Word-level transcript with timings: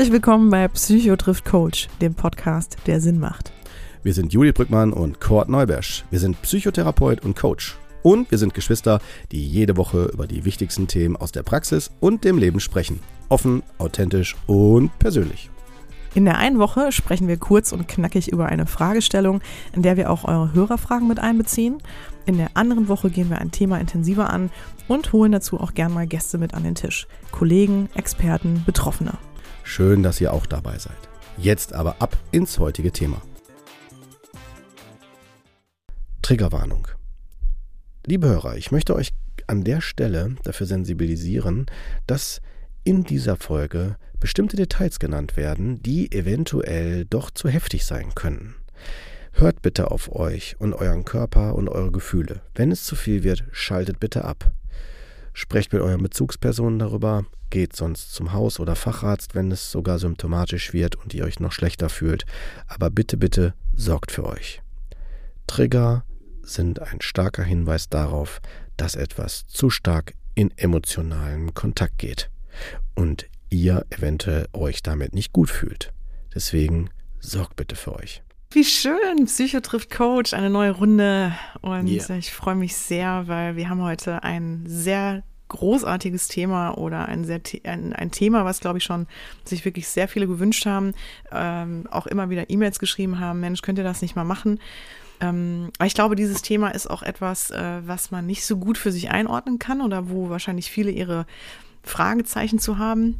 Herzlich 0.00 0.14
willkommen 0.14 0.48
bei 0.48 0.66
Psycho 0.66 1.14
trifft 1.14 1.44
Coach, 1.44 1.88
dem 2.00 2.14
Podcast, 2.14 2.78
der 2.86 3.02
Sinn 3.02 3.20
macht. 3.20 3.52
Wir 4.02 4.14
sind 4.14 4.32
Juli 4.32 4.50
Brückmann 4.50 4.94
und 4.94 5.20
Kurt 5.20 5.50
Neubersch. 5.50 6.06
Wir 6.08 6.18
sind 6.18 6.40
Psychotherapeut 6.40 7.22
und 7.22 7.36
Coach. 7.36 7.76
Und 8.02 8.30
wir 8.30 8.38
sind 8.38 8.54
Geschwister, 8.54 9.00
die 9.30 9.46
jede 9.46 9.76
Woche 9.76 10.04
über 10.06 10.26
die 10.26 10.46
wichtigsten 10.46 10.86
Themen 10.86 11.16
aus 11.16 11.32
der 11.32 11.42
Praxis 11.42 11.90
und 12.00 12.24
dem 12.24 12.38
Leben 12.38 12.60
sprechen. 12.60 13.00
Offen, 13.28 13.62
authentisch 13.76 14.36
und 14.46 14.90
persönlich. 14.98 15.50
In 16.14 16.24
der 16.24 16.38
einen 16.38 16.58
Woche 16.58 16.92
sprechen 16.92 17.28
wir 17.28 17.36
kurz 17.36 17.70
und 17.70 17.86
knackig 17.86 18.32
über 18.32 18.46
eine 18.46 18.64
Fragestellung, 18.64 19.42
in 19.74 19.82
der 19.82 19.98
wir 19.98 20.10
auch 20.10 20.24
eure 20.24 20.54
Hörerfragen 20.54 21.08
mit 21.08 21.18
einbeziehen. 21.18 21.76
In 22.24 22.38
der 22.38 22.52
anderen 22.54 22.88
Woche 22.88 23.10
gehen 23.10 23.28
wir 23.28 23.38
ein 23.38 23.50
Thema 23.50 23.78
intensiver 23.78 24.30
an 24.30 24.48
und 24.88 25.12
holen 25.12 25.32
dazu 25.32 25.60
auch 25.60 25.74
gern 25.74 25.92
mal 25.92 26.06
Gäste 26.06 26.38
mit 26.38 26.54
an 26.54 26.64
den 26.64 26.74
Tisch. 26.74 27.06
Kollegen, 27.32 27.90
Experten, 27.94 28.62
Betroffene. 28.64 29.18
Schön, 29.62 30.02
dass 30.02 30.20
ihr 30.20 30.32
auch 30.32 30.46
dabei 30.46 30.78
seid. 30.78 30.96
Jetzt 31.36 31.72
aber 31.72 31.96
ab 32.00 32.16
ins 32.32 32.58
heutige 32.58 32.92
Thema. 32.92 33.22
Triggerwarnung. 36.22 36.88
Liebe 38.06 38.28
Hörer, 38.28 38.56
ich 38.56 38.70
möchte 38.72 38.94
euch 38.94 39.12
an 39.46 39.64
der 39.64 39.80
Stelle 39.80 40.36
dafür 40.44 40.66
sensibilisieren, 40.66 41.66
dass 42.06 42.40
in 42.84 43.04
dieser 43.04 43.36
Folge 43.36 43.96
bestimmte 44.20 44.56
Details 44.56 44.98
genannt 44.98 45.36
werden, 45.36 45.82
die 45.82 46.12
eventuell 46.12 47.04
doch 47.04 47.30
zu 47.30 47.48
heftig 47.48 47.84
sein 47.84 48.14
können. 48.14 48.54
Hört 49.32 49.62
bitte 49.62 49.90
auf 49.90 50.14
euch 50.14 50.56
und 50.58 50.74
euren 50.74 51.04
Körper 51.04 51.54
und 51.54 51.68
eure 51.68 51.92
Gefühle. 51.92 52.42
Wenn 52.54 52.70
es 52.70 52.84
zu 52.84 52.96
viel 52.96 53.22
wird, 53.22 53.44
schaltet 53.52 54.00
bitte 54.00 54.24
ab. 54.24 54.52
Sprecht 55.32 55.72
mit 55.72 55.82
euren 55.82 56.02
Bezugspersonen 56.02 56.78
darüber, 56.78 57.24
geht 57.50 57.74
sonst 57.74 58.12
zum 58.14 58.32
Haus- 58.32 58.60
oder 58.60 58.76
Facharzt, 58.76 59.34
wenn 59.34 59.50
es 59.50 59.70
sogar 59.70 59.98
symptomatisch 59.98 60.72
wird 60.72 60.96
und 60.96 61.14
ihr 61.14 61.24
euch 61.24 61.40
noch 61.40 61.52
schlechter 61.52 61.88
fühlt. 61.88 62.24
Aber 62.66 62.90
bitte, 62.90 63.16
bitte 63.16 63.54
sorgt 63.74 64.12
für 64.12 64.24
euch. 64.24 64.62
Trigger 65.46 66.04
sind 66.42 66.80
ein 66.80 67.00
starker 67.00 67.42
Hinweis 67.42 67.88
darauf, 67.88 68.40
dass 68.76 68.94
etwas 68.94 69.46
zu 69.46 69.70
stark 69.70 70.14
in 70.34 70.56
emotionalen 70.56 71.54
Kontakt 71.54 71.98
geht 71.98 72.30
und 72.94 73.26
ihr 73.50 73.84
eventuell 73.90 74.46
euch 74.52 74.82
damit 74.82 75.12
nicht 75.14 75.32
gut 75.32 75.50
fühlt. 75.50 75.92
Deswegen 76.34 76.90
sorgt 77.18 77.56
bitte 77.56 77.76
für 77.76 77.94
euch. 77.96 78.22
Wie 78.52 78.64
schön, 78.64 79.26
Psycho 79.26 79.60
trifft 79.60 79.90
Coach, 79.90 80.34
eine 80.34 80.50
neue 80.50 80.72
Runde. 80.72 81.32
Und 81.60 81.86
yeah. 81.86 82.16
ich 82.16 82.32
freue 82.32 82.56
mich 82.56 82.74
sehr, 82.74 83.28
weil 83.28 83.54
wir 83.54 83.68
haben 83.68 83.80
heute 83.80 84.24
ein 84.24 84.64
sehr 84.66 85.22
großartiges 85.46 86.26
Thema 86.26 86.76
oder 86.76 87.06
ein, 87.06 87.24
sehr, 87.24 87.40
ein, 87.62 87.92
ein 87.92 88.10
Thema, 88.10 88.44
was, 88.44 88.58
glaube 88.58 88.78
ich, 88.78 88.84
schon 88.84 89.06
sich 89.44 89.64
wirklich 89.64 89.86
sehr 89.86 90.08
viele 90.08 90.26
gewünscht 90.26 90.66
haben, 90.66 90.94
ähm, 91.30 91.86
auch 91.92 92.08
immer 92.08 92.28
wieder 92.28 92.50
E-Mails 92.50 92.80
geschrieben 92.80 93.20
haben, 93.20 93.38
Mensch, 93.38 93.62
könnt 93.62 93.78
ihr 93.78 93.84
das 93.84 94.02
nicht 94.02 94.16
mal 94.16 94.24
machen? 94.24 94.58
Ähm, 95.20 95.70
aber 95.78 95.86
ich 95.86 95.94
glaube, 95.94 96.16
dieses 96.16 96.42
Thema 96.42 96.70
ist 96.70 96.90
auch 96.90 97.04
etwas, 97.04 97.52
äh, 97.52 97.86
was 97.86 98.10
man 98.10 98.26
nicht 98.26 98.44
so 98.44 98.56
gut 98.56 98.78
für 98.78 98.90
sich 98.90 99.10
einordnen 99.10 99.60
kann 99.60 99.80
oder 99.80 100.10
wo 100.10 100.28
wahrscheinlich 100.28 100.72
viele 100.72 100.90
ihre 100.90 101.24
Fragezeichen 101.84 102.58
zu 102.58 102.78
haben. 102.78 103.16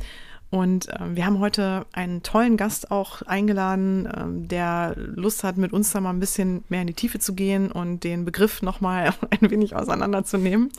Und 0.50 0.88
äh, 0.88 0.98
wir 1.14 1.24
haben 1.26 1.38
heute 1.38 1.86
einen 1.92 2.22
tollen 2.22 2.56
Gast 2.56 2.90
auch 2.90 3.22
eingeladen, 3.22 4.06
äh, 4.06 4.46
der 4.48 4.94
Lust 4.96 5.44
hat, 5.44 5.56
mit 5.56 5.72
uns 5.72 5.92
da 5.92 6.00
mal 6.00 6.10
ein 6.10 6.20
bisschen 6.20 6.64
mehr 6.68 6.80
in 6.80 6.88
die 6.88 6.94
Tiefe 6.94 7.20
zu 7.20 7.34
gehen 7.34 7.70
und 7.70 8.02
den 8.02 8.24
Begriff 8.24 8.60
nochmal 8.60 9.14
ein 9.30 9.50
wenig 9.50 9.76
auseinanderzunehmen. 9.76 10.70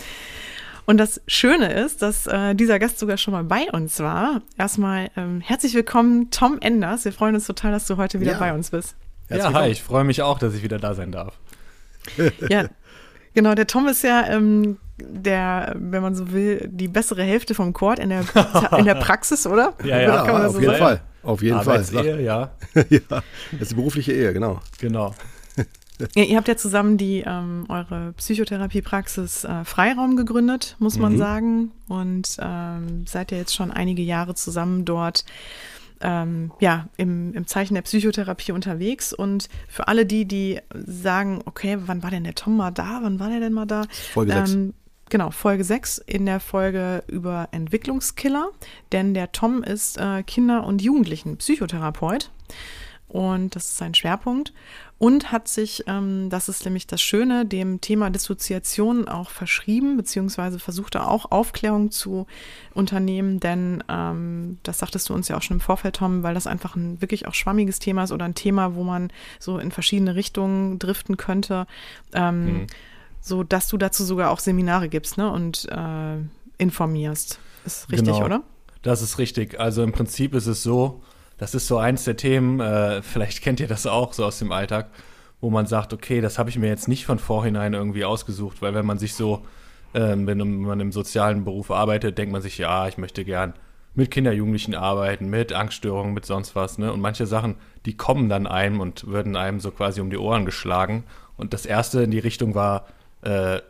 Und 0.86 0.97
das 0.97 1.22
Schöne 1.28 1.72
ist, 1.72 2.02
dass 2.02 2.28
äh, 2.28 2.53
dieser 2.53 2.80
Gast 2.80 3.00
sogar 3.00 3.16
schon 3.16 3.33
mal 3.33 3.44
bei 3.44 3.72
uns 3.72 4.00
war. 4.00 4.41
Erstmal 4.57 5.09
ähm, 5.16 5.40
herzlich 5.40 5.73
willkommen, 5.73 6.31
Tom 6.31 6.57
Enders. 6.59 7.06
Wir 7.06 7.13
freuen 7.13 7.35
uns 7.35 7.47
total, 7.47 7.72
dass 7.72 7.85
du 7.85 7.97
heute 7.97 8.19
wieder 8.19 8.34
ja. 8.34 8.40
bei 8.40 8.53
uns 8.53 8.72
bist. 8.72 8.96
Herzlich 9.29 9.53
ja, 9.53 9.62
hi, 9.62 9.69
ich 9.69 9.81
freue 9.81 10.03
mich 10.03 10.22
auch, 10.22 10.38
dass 10.38 10.53
ich 10.53 10.63
wieder 10.63 10.79
da 10.79 10.94
sein 10.94 11.13
darf. 11.13 11.38
ja, 12.50 12.66
genau. 13.34 13.56
Der 13.56 13.67
Tom 13.67 13.88
ist 13.88 14.03
ja 14.03 14.28
ähm, 14.28 14.79
der, 15.09 15.75
wenn 15.78 16.01
man 16.01 16.16
so 16.16 16.31
will, 16.31 16.69
die 16.72 16.88
bessere 16.88 17.23
Hälfte 17.23 17.53
vom 17.53 17.73
Chord 17.73 18.00
in 18.00 18.09
der, 18.09 18.23
in 18.78 18.85
der 18.85 18.95
Praxis, 18.95 19.47
oder? 19.47 19.73
Ja, 19.84 20.00
ja, 20.00 20.25
ja 20.25 20.45
auf 20.47 20.53
so 20.53 20.59
jeden 20.59 20.72
sagen? 20.72 20.84
Fall. 20.84 21.01
Auf 21.23 21.41
jeden 21.41 21.62
Fall. 21.62 21.84
Ehe, 21.94 22.22
ja. 22.22 22.51
ja. 22.89 23.00
Das 23.09 23.23
ist 23.61 23.72
die 23.72 23.75
berufliche 23.75 24.11
Ehe, 24.13 24.34
genau. 24.34 24.59
Genau. 24.79 25.13
Ja, 26.16 26.23
ihr 26.23 26.35
habt 26.35 26.47
ja 26.47 26.57
zusammen 26.57 26.97
die 26.97 27.23
ähm, 27.28 27.66
eure 27.69 28.13
Psychotherapiepraxis 28.13 29.44
äh, 29.44 29.63
Freiraum 29.63 30.16
gegründet, 30.16 30.75
muss 30.79 30.97
man 30.97 31.13
mhm. 31.13 31.17
sagen. 31.19 31.72
Und 31.88 32.38
ähm, 32.41 33.06
seid 33.06 33.31
ja 33.31 33.38
jetzt 33.38 33.53
schon 33.53 33.69
einige 33.69 34.01
Jahre 34.01 34.34
zusammen 34.34 34.84
dort 34.84 35.25
ähm, 36.01 36.51
ja, 36.59 36.90
im, 36.97 37.34
im 37.34 37.47
Zeichen 37.47 37.75
der 37.75 37.84
Psychotherapie 37.84 38.51
unterwegs. 38.51 39.13
Und 39.13 39.47
für 39.67 39.88
alle 39.88 40.06
die, 40.06 40.25
die 40.25 40.59
sagen, 40.73 41.41
okay, 41.45 41.78
wann 41.85 42.01
war 42.03 42.09
denn 42.09 42.23
der 42.23 42.35
Tom 42.35 42.57
mal 42.57 42.72
da? 42.72 43.00
Wann 43.03 43.19
war 43.19 43.29
der 43.29 43.40
denn 43.40 43.53
mal 43.53 43.67
da? 43.67 43.84
Folge 44.13 44.34
6. 44.34 44.57
Genau, 45.11 45.29
Folge 45.29 45.66
6 45.66 45.97
in 45.97 46.25
der 46.25 46.39
Folge 46.39 47.03
über 47.07 47.49
Entwicklungskiller, 47.51 48.49
denn 48.94 49.13
der 49.13 49.33
Tom 49.33 49.61
ist 49.61 49.97
äh, 49.97 50.23
Kinder- 50.23 50.66
und 50.66 50.81
Jugendlichen-Psychotherapeut. 50.81 52.31
Und 53.09 53.53
das 53.57 53.66
ist 53.66 53.77
sein 53.77 53.94
Schwerpunkt. 53.94 54.53
Und 54.99 55.33
hat 55.33 55.49
sich, 55.49 55.83
ähm, 55.88 56.29
das 56.29 56.47
ist 56.47 56.63
nämlich 56.63 56.88
das 56.88 57.01
Schöne, 57.01 57.45
dem 57.45 57.81
Thema 57.81 58.09
Dissoziation 58.09 59.09
auch 59.09 59.31
verschrieben, 59.31 59.97
beziehungsweise 59.97 60.59
versucht 60.59 60.95
er 60.95 61.09
auch 61.09 61.29
Aufklärung 61.29 61.91
zu 61.91 62.25
unternehmen, 62.73 63.41
denn 63.41 63.83
ähm, 63.89 64.59
das 64.63 64.79
sagtest 64.79 65.09
du 65.09 65.13
uns 65.13 65.28
ja 65.28 65.35
auch 65.35 65.41
schon 65.41 65.57
im 65.57 65.61
Vorfeld, 65.61 65.97
Tom, 65.97 66.23
weil 66.23 66.35
das 66.35 66.47
einfach 66.47 66.78
ein 66.78 67.01
wirklich 67.01 67.28
auch 67.28 67.33
schwammiges 67.33 67.79
Thema 67.79 68.05
ist 68.05 68.13
oder 68.13 68.23
ein 68.23 68.35
Thema, 68.35 68.75
wo 68.75 68.83
man 68.83 69.11
so 69.39 69.57
in 69.57 69.72
verschiedene 69.72 70.16
Richtungen 70.16 70.79
driften 70.79 71.17
könnte. 71.17 71.67
Ähm, 72.13 72.45
mhm 72.45 72.67
so 73.22 73.44
dass 73.44 73.68
du 73.68 73.78
dazu 73.78 74.04
sogar 74.04 74.32
auch 74.32 74.40
Seminare 74.40 74.90
gibst 74.90 75.18
ne? 75.18 75.32
und 75.32 75.68
äh, 75.72 76.18
informierst. 76.58 77.40
Ist 77.66 77.92
richtig, 77.92 78.14
genau. 78.14 78.26
oder? 78.26 78.44
Das 78.82 79.02
ist 79.02 79.20
richtig. 79.20 79.59
Also 79.59 79.84
im 79.84 79.92
Prinzip 79.92 80.34
ist 80.34 80.48
es 80.48 80.64
so, 80.64 81.02
das 81.38 81.56
ist 81.56 81.68
so 81.68 81.78
eins 81.78 82.04
der 82.04 82.18
Themen, 82.18 82.59
äh, 82.59 83.02
vielleicht 83.02 83.42
kennt 83.42 83.59
ihr 83.59 83.68
das 83.68 83.86
auch 83.88 84.14
so 84.14 84.26
aus 84.26 84.40
dem 84.40 84.52
Alltag, 84.52 84.90
wo 85.40 85.50
man 85.50 85.68
sagt, 85.68 85.94
okay, 85.94 86.22
das 86.22 86.38
habe 86.40 86.50
ich 86.50 86.58
mir 86.58 86.68
jetzt 86.68 86.88
nicht 86.88 87.06
von 87.06 87.20
vorhinein 87.20 87.74
irgendwie 87.74 88.06
ausgesucht, 88.06 88.62
weil 88.62 88.74
wenn 88.74 88.86
man 88.86 88.98
sich 88.98 89.14
so, 89.14 89.44
äh, 89.94 90.16
wenn 90.16 90.62
man 90.62 90.80
im 90.80 90.92
sozialen 90.92 91.44
Beruf 91.44 91.72
arbeitet, 91.72 92.18
denkt 92.18 92.32
man 92.32 92.42
sich, 92.42 92.58
ja, 92.58 92.88
ich 92.88 92.98
möchte 92.98 93.24
gern 93.24 93.53
mit 93.94 94.09
Kinder, 94.09 94.32
Jugendlichen 94.32 94.74
arbeiten, 94.74 95.30
mit 95.30 95.52
Angststörungen, 95.53 96.14
mit 96.14 96.26
sonst 96.26 96.56
was, 96.56 96.78
ne? 96.78 96.94
Und 96.94 97.02
manche 97.02 97.28
Sachen, 97.28 97.56
die 97.86 97.98
kommen 97.98 98.30
dann 98.30 98.48
einem 98.48 98.80
und 98.80 99.08
würden 99.08 99.36
einem 99.36 99.59
so 99.59 99.72
quasi 99.72 100.00
um 100.00 100.09
die 100.09 100.18
Ohren 100.18 100.46
geschlagen. 100.46 101.03
Und 101.36 101.53
das 101.53 101.66
erste 101.66 102.03
in 102.03 102.12
die 102.12 102.20
Richtung 102.20 102.56
war, 102.56 102.86
äh, 103.22 103.62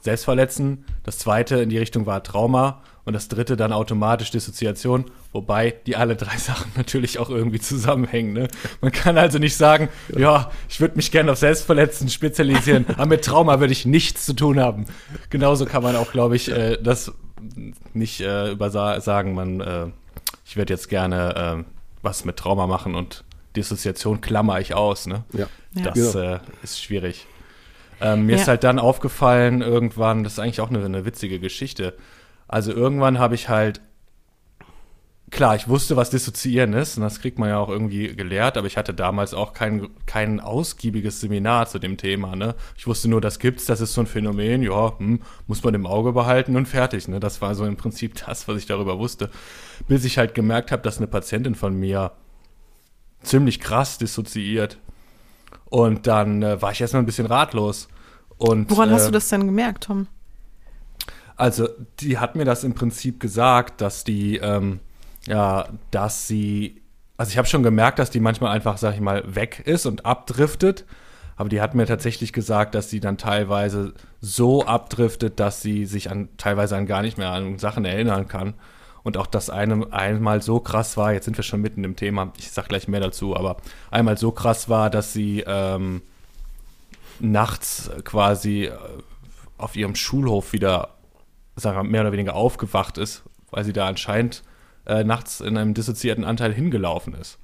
Selbstverletzen, 0.00 0.84
das 1.04 1.18
zweite 1.18 1.56
in 1.56 1.68
die 1.68 1.78
Richtung 1.78 2.06
war 2.06 2.22
Trauma 2.22 2.80
und 3.04 3.12
das 3.12 3.28
dritte 3.28 3.56
dann 3.56 3.72
automatisch 3.72 4.30
Dissoziation, 4.30 5.04
wobei 5.32 5.74
die 5.86 5.96
alle 5.96 6.16
drei 6.16 6.36
Sachen 6.38 6.72
natürlich 6.76 7.18
auch 7.18 7.28
irgendwie 7.28 7.60
zusammenhängen. 7.60 8.32
Ne? 8.32 8.48
Man 8.80 8.92
kann 8.92 9.18
also 9.18 9.38
nicht 9.38 9.56
sagen, 9.56 9.88
ja, 10.16 10.50
ich 10.68 10.80
würde 10.80 10.96
mich 10.96 11.10
gerne 11.10 11.32
auf 11.32 11.38
Selbstverletzen 11.38 12.08
spezialisieren, 12.08 12.86
aber 12.88 13.06
mit 13.06 13.24
Trauma 13.24 13.60
würde 13.60 13.72
ich 13.72 13.84
nichts 13.84 14.24
zu 14.24 14.32
tun 14.32 14.58
haben. 14.60 14.86
Genauso 15.28 15.66
kann 15.66 15.82
man 15.82 15.96
auch, 15.96 16.12
glaube 16.12 16.36
ich, 16.36 16.50
äh, 16.50 16.78
das 16.82 17.12
nicht 17.92 18.20
äh, 18.20 18.52
übersagen, 18.52 19.34
man, 19.34 19.60
äh, 19.60 19.86
ich 20.44 20.56
werde 20.56 20.72
jetzt 20.72 20.88
gerne 20.88 21.64
äh, 21.64 21.64
was 22.02 22.24
mit 22.24 22.36
Trauma 22.36 22.66
machen 22.66 22.94
und 22.94 23.24
Dissoziation 23.56 24.20
klammer 24.20 24.60
ich 24.60 24.74
aus. 24.74 25.06
Ne? 25.06 25.24
Ja. 25.32 25.46
Das 25.74 25.94
genau. 26.12 26.40
Ist 26.62 26.82
schwierig. 26.82 27.26
Ähm, 28.00 28.26
mir 28.26 28.36
ja. 28.36 28.42
ist 28.42 28.48
halt 28.48 28.64
dann 28.64 28.78
aufgefallen, 28.78 29.60
irgendwann, 29.62 30.24
das 30.24 30.34
ist 30.34 30.38
eigentlich 30.38 30.60
auch 30.60 30.70
eine, 30.70 30.84
eine 30.84 31.04
witzige 31.04 31.38
Geschichte. 31.38 31.96
Also 32.48 32.72
irgendwann 32.72 33.18
habe 33.18 33.34
ich 33.34 33.48
halt, 33.48 33.80
klar, 35.30 35.54
ich 35.54 35.68
wusste, 35.68 35.96
was 35.96 36.10
Dissoziieren 36.10 36.72
ist, 36.72 36.96
und 36.96 37.02
das 37.02 37.20
kriegt 37.20 37.38
man 37.38 37.50
ja 37.50 37.58
auch 37.58 37.68
irgendwie 37.68 38.14
gelehrt, 38.16 38.56
aber 38.56 38.66
ich 38.66 38.76
hatte 38.76 38.94
damals 38.94 39.34
auch 39.34 39.52
kein, 39.52 39.88
kein 40.06 40.40
ausgiebiges 40.40 41.20
Seminar 41.20 41.68
zu 41.68 41.78
dem 41.78 41.96
Thema. 41.96 42.34
Ne? 42.36 42.54
Ich 42.76 42.86
wusste 42.86 43.08
nur, 43.08 43.20
das 43.20 43.38
gibt's, 43.38 43.66
das 43.66 43.80
ist 43.80 43.94
so 43.94 44.00
ein 44.00 44.06
Phänomen, 44.06 44.62
ja, 44.62 44.98
hm, 44.98 45.22
muss 45.46 45.62
man 45.62 45.74
im 45.74 45.86
Auge 45.86 46.12
behalten 46.12 46.56
und 46.56 46.66
fertig. 46.66 47.06
Ne? 47.06 47.20
Das 47.20 47.40
war 47.40 47.54
so 47.54 47.64
im 47.64 47.76
Prinzip 47.76 48.14
das, 48.26 48.48
was 48.48 48.56
ich 48.56 48.66
darüber 48.66 48.98
wusste. 48.98 49.30
Bis 49.86 50.04
ich 50.04 50.18
halt 50.18 50.34
gemerkt 50.34 50.72
habe, 50.72 50.82
dass 50.82 50.98
eine 50.98 51.06
Patientin 51.06 51.54
von 51.54 51.78
mir 51.78 52.12
ziemlich 53.22 53.60
krass 53.60 53.98
dissoziiert 53.98 54.78
und 55.70 56.06
dann 56.06 56.42
äh, 56.42 56.60
war 56.60 56.72
ich 56.72 56.80
erstmal 56.80 57.02
ein 57.02 57.06
bisschen 57.06 57.26
ratlos. 57.26 57.88
Und, 58.36 58.70
Woran 58.70 58.90
äh, 58.90 58.92
hast 58.92 59.06
du 59.06 59.12
das 59.12 59.28
denn 59.28 59.46
gemerkt, 59.46 59.84
Tom? 59.84 60.08
Also, 61.36 61.68
die 62.00 62.18
hat 62.18 62.36
mir 62.36 62.44
das 62.44 62.64
im 62.64 62.74
Prinzip 62.74 63.18
gesagt, 63.18 63.80
dass 63.80 64.04
die, 64.04 64.36
ähm, 64.36 64.80
ja, 65.26 65.68
dass 65.90 66.26
sie, 66.26 66.82
also 67.16 67.30
ich 67.30 67.38
habe 67.38 67.48
schon 67.48 67.62
gemerkt, 67.62 67.98
dass 67.98 68.10
die 68.10 68.20
manchmal 68.20 68.52
einfach, 68.52 68.76
sag 68.76 68.94
ich 68.94 69.00
mal, 69.00 69.22
weg 69.34 69.62
ist 69.64 69.86
und 69.86 70.04
abdriftet. 70.04 70.84
Aber 71.36 71.48
die 71.48 71.62
hat 71.62 71.74
mir 71.74 71.86
tatsächlich 71.86 72.34
gesagt, 72.34 72.74
dass 72.74 72.90
sie 72.90 73.00
dann 73.00 73.16
teilweise 73.16 73.94
so 74.20 74.66
abdriftet, 74.66 75.40
dass 75.40 75.62
sie 75.62 75.86
sich 75.86 76.10
an, 76.10 76.28
teilweise 76.36 76.76
an 76.76 76.84
gar 76.84 77.00
nicht 77.00 77.16
mehr 77.16 77.30
an 77.30 77.58
Sachen 77.58 77.86
erinnern 77.86 78.28
kann. 78.28 78.52
Und 79.02 79.16
auch 79.16 79.26
das 79.26 79.50
eine 79.50 79.92
einmal 79.92 80.42
so 80.42 80.60
krass 80.60 80.96
war, 80.96 81.12
jetzt 81.12 81.24
sind 81.24 81.36
wir 81.36 81.44
schon 81.44 81.60
mitten 81.60 81.84
im 81.84 81.96
Thema, 81.96 82.32
ich 82.36 82.50
sag 82.50 82.68
gleich 82.68 82.88
mehr 82.88 83.00
dazu, 83.00 83.36
aber 83.36 83.56
einmal 83.90 84.18
so 84.18 84.30
krass 84.30 84.68
war, 84.68 84.90
dass 84.90 85.12
sie 85.12 85.42
ähm, 85.46 86.02
nachts 87.18 87.90
quasi 88.04 88.64
äh, 88.64 88.72
auf 89.58 89.76
ihrem 89.76 89.94
Schulhof 89.94 90.52
wieder, 90.52 90.90
sagen 91.56 91.78
wir, 91.78 91.84
mehr 91.84 92.02
oder 92.02 92.12
weniger 92.12 92.34
aufgewacht 92.34 92.98
ist, 92.98 93.22
weil 93.50 93.64
sie 93.64 93.72
da 93.72 93.86
anscheinend 93.86 94.42
äh, 94.86 95.04
nachts 95.04 95.40
in 95.40 95.56
einem 95.56 95.74
dissoziierten 95.74 96.24
Anteil 96.24 96.52
hingelaufen 96.52 97.14
ist. 97.14 97.38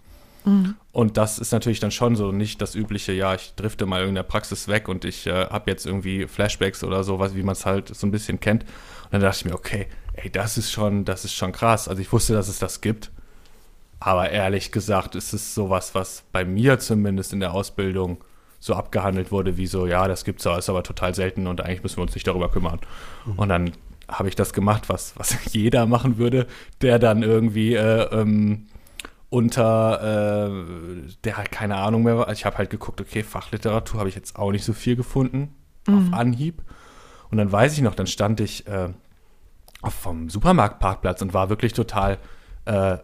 Mhm. 0.44 0.74
Und 0.92 1.16
das 1.16 1.38
ist 1.38 1.52
natürlich 1.52 1.80
dann 1.80 1.90
schon 1.90 2.16
so 2.16 2.32
nicht 2.32 2.62
das 2.62 2.74
übliche, 2.74 3.12
ja, 3.12 3.34
ich 3.34 3.54
drifte 3.56 3.84
mal 3.84 4.06
in 4.06 4.14
der 4.14 4.22
Praxis 4.22 4.68
weg 4.68 4.88
und 4.88 5.04
ich 5.04 5.26
äh, 5.26 5.46
habe 5.46 5.70
jetzt 5.70 5.84
irgendwie 5.84 6.26
Flashbacks 6.26 6.84
oder 6.84 7.04
sowas, 7.04 7.34
wie 7.34 7.42
man 7.42 7.52
es 7.52 7.66
halt 7.66 7.94
so 7.94 8.06
ein 8.06 8.12
bisschen 8.12 8.40
kennt. 8.40 8.62
Und 8.62 9.12
dann 9.12 9.20
dachte 9.20 9.38
ich 9.40 9.44
mir, 9.44 9.54
okay, 9.54 9.86
ey, 10.16 10.30
das 10.30 10.58
ist 10.58 10.72
schon, 10.72 11.04
das 11.04 11.24
ist 11.24 11.34
schon 11.34 11.52
krass. 11.52 11.88
Also 11.88 12.02
ich 12.02 12.12
wusste, 12.12 12.32
dass 12.32 12.48
es 12.48 12.58
das 12.58 12.80
gibt. 12.80 13.10
Aber 13.98 14.30
ehrlich 14.30 14.72
gesagt 14.72 15.14
ist 15.14 15.32
es 15.32 15.54
sowas, 15.54 15.94
was 15.94 16.24
bei 16.32 16.44
mir 16.44 16.78
zumindest 16.78 17.32
in 17.32 17.40
der 17.40 17.54
Ausbildung 17.54 18.18
so 18.60 18.74
abgehandelt 18.74 19.32
wurde, 19.32 19.56
wie 19.56 19.66
so, 19.66 19.86
ja, 19.86 20.08
das 20.08 20.24
gibt's 20.24 20.44
ja, 20.44 20.56
ist 20.58 20.68
aber 20.68 20.82
total 20.82 21.14
selten 21.14 21.46
und 21.46 21.60
eigentlich 21.60 21.82
müssen 21.82 21.98
wir 21.98 22.02
uns 22.02 22.14
nicht 22.14 22.26
darüber 22.26 22.50
kümmern. 22.50 22.80
Mhm. 23.24 23.38
Und 23.38 23.48
dann 23.48 23.72
habe 24.08 24.28
ich 24.28 24.36
das 24.36 24.52
gemacht, 24.52 24.88
was, 24.88 25.16
was 25.16 25.36
jeder 25.52 25.86
machen 25.86 26.18
würde, 26.18 26.46
der 26.82 26.98
dann 26.98 27.22
irgendwie 27.22 27.74
äh, 27.74 28.02
ähm, 28.12 28.66
unter, 29.28 30.48
äh, 30.48 31.10
der 31.24 31.36
halt 31.36 31.50
keine 31.50 31.76
Ahnung 31.76 32.02
mehr 32.02 32.16
war. 32.16 32.28
Also 32.28 32.38
ich 32.38 32.44
habe 32.44 32.58
halt 32.58 32.70
geguckt, 32.70 33.00
okay, 33.00 33.22
Fachliteratur 33.22 34.00
habe 34.00 34.08
ich 34.08 34.14
jetzt 34.14 34.36
auch 34.36 34.52
nicht 34.52 34.64
so 34.64 34.72
viel 34.72 34.96
gefunden 34.96 35.54
mhm. 35.86 35.94
auf 35.98 36.18
Anhieb. 36.18 36.62
Und 37.30 37.38
dann 37.38 37.50
weiß 37.50 37.72
ich 37.72 37.80
noch, 37.80 37.94
dann 37.94 38.06
stand 38.06 38.40
ich 38.40 38.66
äh, 38.66 38.90
vom 39.82 40.28
Supermarktparkplatz 40.30 41.22
und 41.22 41.34
war 41.34 41.48
wirklich 41.48 41.72
total 41.72 42.18
äh, 42.64 42.98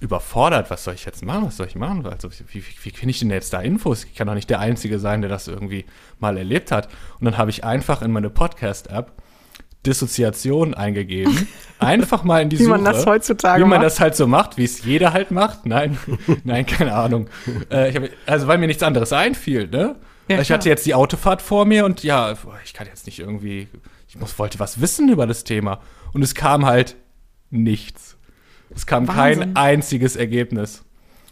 überfordert. 0.00 0.70
Was 0.70 0.84
soll 0.84 0.94
ich 0.94 1.04
jetzt 1.04 1.24
machen? 1.24 1.46
Was 1.46 1.56
soll 1.56 1.66
ich 1.66 1.76
machen? 1.76 2.06
Also, 2.06 2.30
wie, 2.30 2.60
wie, 2.60 2.64
wie 2.82 2.90
finde 2.90 3.10
ich 3.10 3.18
denn 3.18 3.30
jetzt 3.30 3.52
da 3.52 3.60
Infos? 3.60 4.04
Ich 4.04 4.14
kann 4.14 4.26
doch 4.26 4.34
nicht 4.34 4.50
der 4.50 4.60
Einzige 4.60 4.98
sein, 4.98 5.20
der 5.20 5.30
das 5.30 5.48
irgendwie 5.48 5.84
mal 6.18 6.36
erlebt 6.36 6.70
hat. 6.70 6.88
Und 7.18 7.24
dann 7.24 7.38
habe 7.38 7.50
ich 7.50 7.64
einfach 7.64 8.02
in 8.02 8.12
meine 8.12 8.30
Podcast-App 8.30 9.12
Dissoziation 9.84 10.74
eingegeben. 10.74 11.46
Einfach 11.78 12.24
mal 12.24 12.40
in 12.40 12.48
die 12.48 12.58
wie 12.58 12.64
Suche. 12.64 12.78
Wie 12.78 12.82
man 12.82 12.92
das 12.92 13.06
heutzutage 13.06 13.62
Wie 13.62 13.68
man 13.68 13.78
macht. 13.78 13.86
das 13.86 14.00
halt 14.00 14.16
so 14.16 14.26
macht, 14.26 14.56
wie 14.56 14.64
es 14.64 14.84
jeder 14.84 15.12
halt 15.12 15.30
macht. 15.30 15.66
Nein, 15.66 15.98
nein, 16.44 16.64
keine 16.66 16.94
Ahnung. 16.94 17.28
Äh, 17.68 17.92
hab, 17.92 18.04
also, 18.26 18.46
weil 18.46 18.58
mir 18.58 18.66
nichts 18.66 18.82
anderes 18.82 19.12
einfiel, 19.12 19.68
ne? 19.68 19.96
Ja, 20.28 20.40
ich 20.40 20.46
klar. 20.46 20.58
hatte 20.58 20.70
jetzt 20.70 20.86
die 20.86 20.94
Autofahrt 20.94 21.42
vor 21.42 21.66
mir 21.66 21.84
und 21.84 22.02
ja, 22.02 22.34
ich 22.64 22.72
kann 22.72 22.86
jetzt 22.86 23.04
nicht 23.04 23.18
irgendwie, 23.18 23.68
ich 24.08 24.16
muss, 24.16 24.38
wollte 24.38 24.58
was 24.58 24.80
wissen 24.80 25.10
über 25.10 25.26
das 25.26 25.44
Thema. 25.44 25.80
Und 26.14 26.22
es 26.22 26.34
kam 26.34 26.64
halt 26.64 26.96
nichts. 27.50 28.16
Es 28.70 28.86
kam 28.86 29.06
Wahnsinn. 29.06 29.40
kein 29.40 29.56
einziges 29.56 30.16
Ergebnis. 30.16 30.84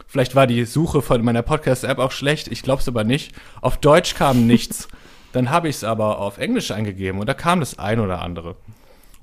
Vielleicht 0.07 0.35
war 0.35 0.47
die 0.47 0.65
Suche 0.67 1.01
von 1.01 1.25
meiner 1.25 1.41
Podcast-App 1.43 1.99
auch 1.99 2.13
schlecht, 2.13 2.49
ich 2.49 2.63
glaube 2.63 2.83
es 2.83 2.89
aber 2.89 3.05
nicht. 3.05 3.35
Auf 3.63 3.79
Deutsch 3.79 4.15
kam 4.15 4.47
nichts. 4.47 4.89
Dann 5.33 5.49
habe 5.49 5.69
ich 5.69 5.77
es 5.77 5.85
aber 5.85 6.19
auf 6.19 6.37
Englisch 6.37 6.71
eingegeben 6.71 7.19
und 7.19 7.27
da 7.27 7.33
kam 7.33 7.61
das 7.61 7.79
ein 7.79 8.01
oder 8.01 8.21
andere. 8.21 8.57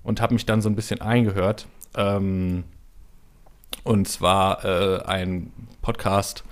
Und 0.02 0.22
habe 0.22 0.34
mich 0.34 0.48
dann 0.48 0.60
so 0.60 0.68
ein 0.68 0.76
bisschen 0.76 1.02
eingehört. 1.02 1.68
Ähm, 1.96 2.64
und 3.84 4.08
zwar 4.08 4.66
äh, 4.66 5.04
ein 5.04 5.54
Podcast 5.84 6.44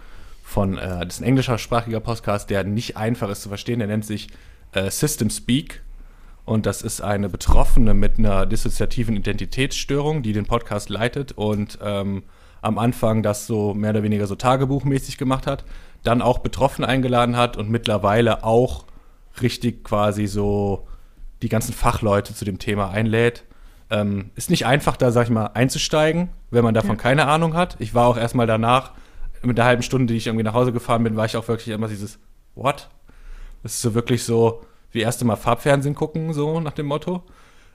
von, 0.44 0.78
äh, 0.78 1.04
das 1.04 1.16
ist 1.16 1.22
ein 1.22 1.28
englischsprachiger 1.30 2.02
Podcast, 2.02 2.52
der 2.52 2.64
nicht 2.66 2.98
einfach 2.98 3.30
ist 3.30 3.42
zu 3.42 3.50
verstehen. 3.50 3.80
Der 3.80 3.88
nennt 3.88 4.06
sich 4.06 4.28
äh, 4.74 4.92
System 4.92 5.32
Speak. 5.32 5.82
Und 6.48 6.66
das 6.66 6.82
ist 6.82 7.02
eine 7.02 7.28
Betroffene 7.28 7.94
mit 7.94 8.20
einer 8.20 8.46
dissoziativen 8.46 9.18
Identitätsstörung, 9.18 10.24
die 10.24 10.32
den 10.32 10.46
Podcast 10.46 10.88
leitet 10.88 11.34
und 11.34 11.78
ähm, 11.84 12.24
am 12.62 12.78
Anfang 12.78 13.22
das 13.22 13.48
so 13.48 13.74
mehr 13.74 13.90
oder 13.90 14.02
weniger 14.02 14.28
so 14.28 14.36
tagebuchmäßig 14.36 15.18
gemacht 15.18 15.46
hat, 15.46 15.66
dann 16.06 16.22
auch 16.22 16.38
Betroffene 16.38 16.88
eingeladen 16.88 17.36
hat 17.36 17.58
und 17.58 17.70
mittlerweile 17.70 18.46
auch 18.46 18.86
richtig 19.42 19.84
quasi 19.84 20.26
so 20.26 20.88
die 21.42 21.50
ganzen 21.50 21.74
Fachleute 21.74 22.34
zu 22.34 22.46
dem 22.46 22.60
Thema 22.60 22.92
einlädt. 22.92 23.44
Ähm, 23.90 24.32
ist 24.36 24.50
nicht 24.50 24.66
einfach, 24.66 24.96
da, 24.96 25.12
sag 25.12 25.26
ich 25.26 25.30
mal, 25.30 25.48
einzusteigen, 25.48 26.30
wenn 26.50 26.64
man 26.64 26.74
davon 26.74 26.92
ja. 26.92 26.96
keine 26.96 27.28
Ahnung 27.28 27.56
hat. 27.56 27.76
Ich 27.80 27.94
war 27.94 28.08
auch 28.08 28.18
erstmal 28.18 28.48
danach, 28.48 28.94
mit 29.42 29.58
der 29.58 29.66
halben 29.66 29.84
Stunde, 29.84 30.14
die 30.14 30.18
ich 30.18 30.28
irgendwie 30.28 30.46
nach 30.46 30.54
Hause 30.54 30.72
gefahren 30.72 31.04
bin, 31.04 31.18
war 31.18 31.26
ich 31.26 31.36
auch 31.36 31.50
wirklich 31.50 31.68
immer 31.68 31.90
dieses 31.90 32.20
What? 32.56 32.88
Das 33.64 33.74
ist 33.74 33.82
so 33.82 33.94
wirklich 33.94 34.24
so, 34.24 34.64
wie 34.92 35.02
erste 35.02 35.26
Mal 35.26 35.36
Farbfernsehen 35.36 35.96
gucken, 35.96 36.34
so 36.34 36.60
nach 36.60 36.74
dem 36.74 36.88
Motto. 36.88 37.24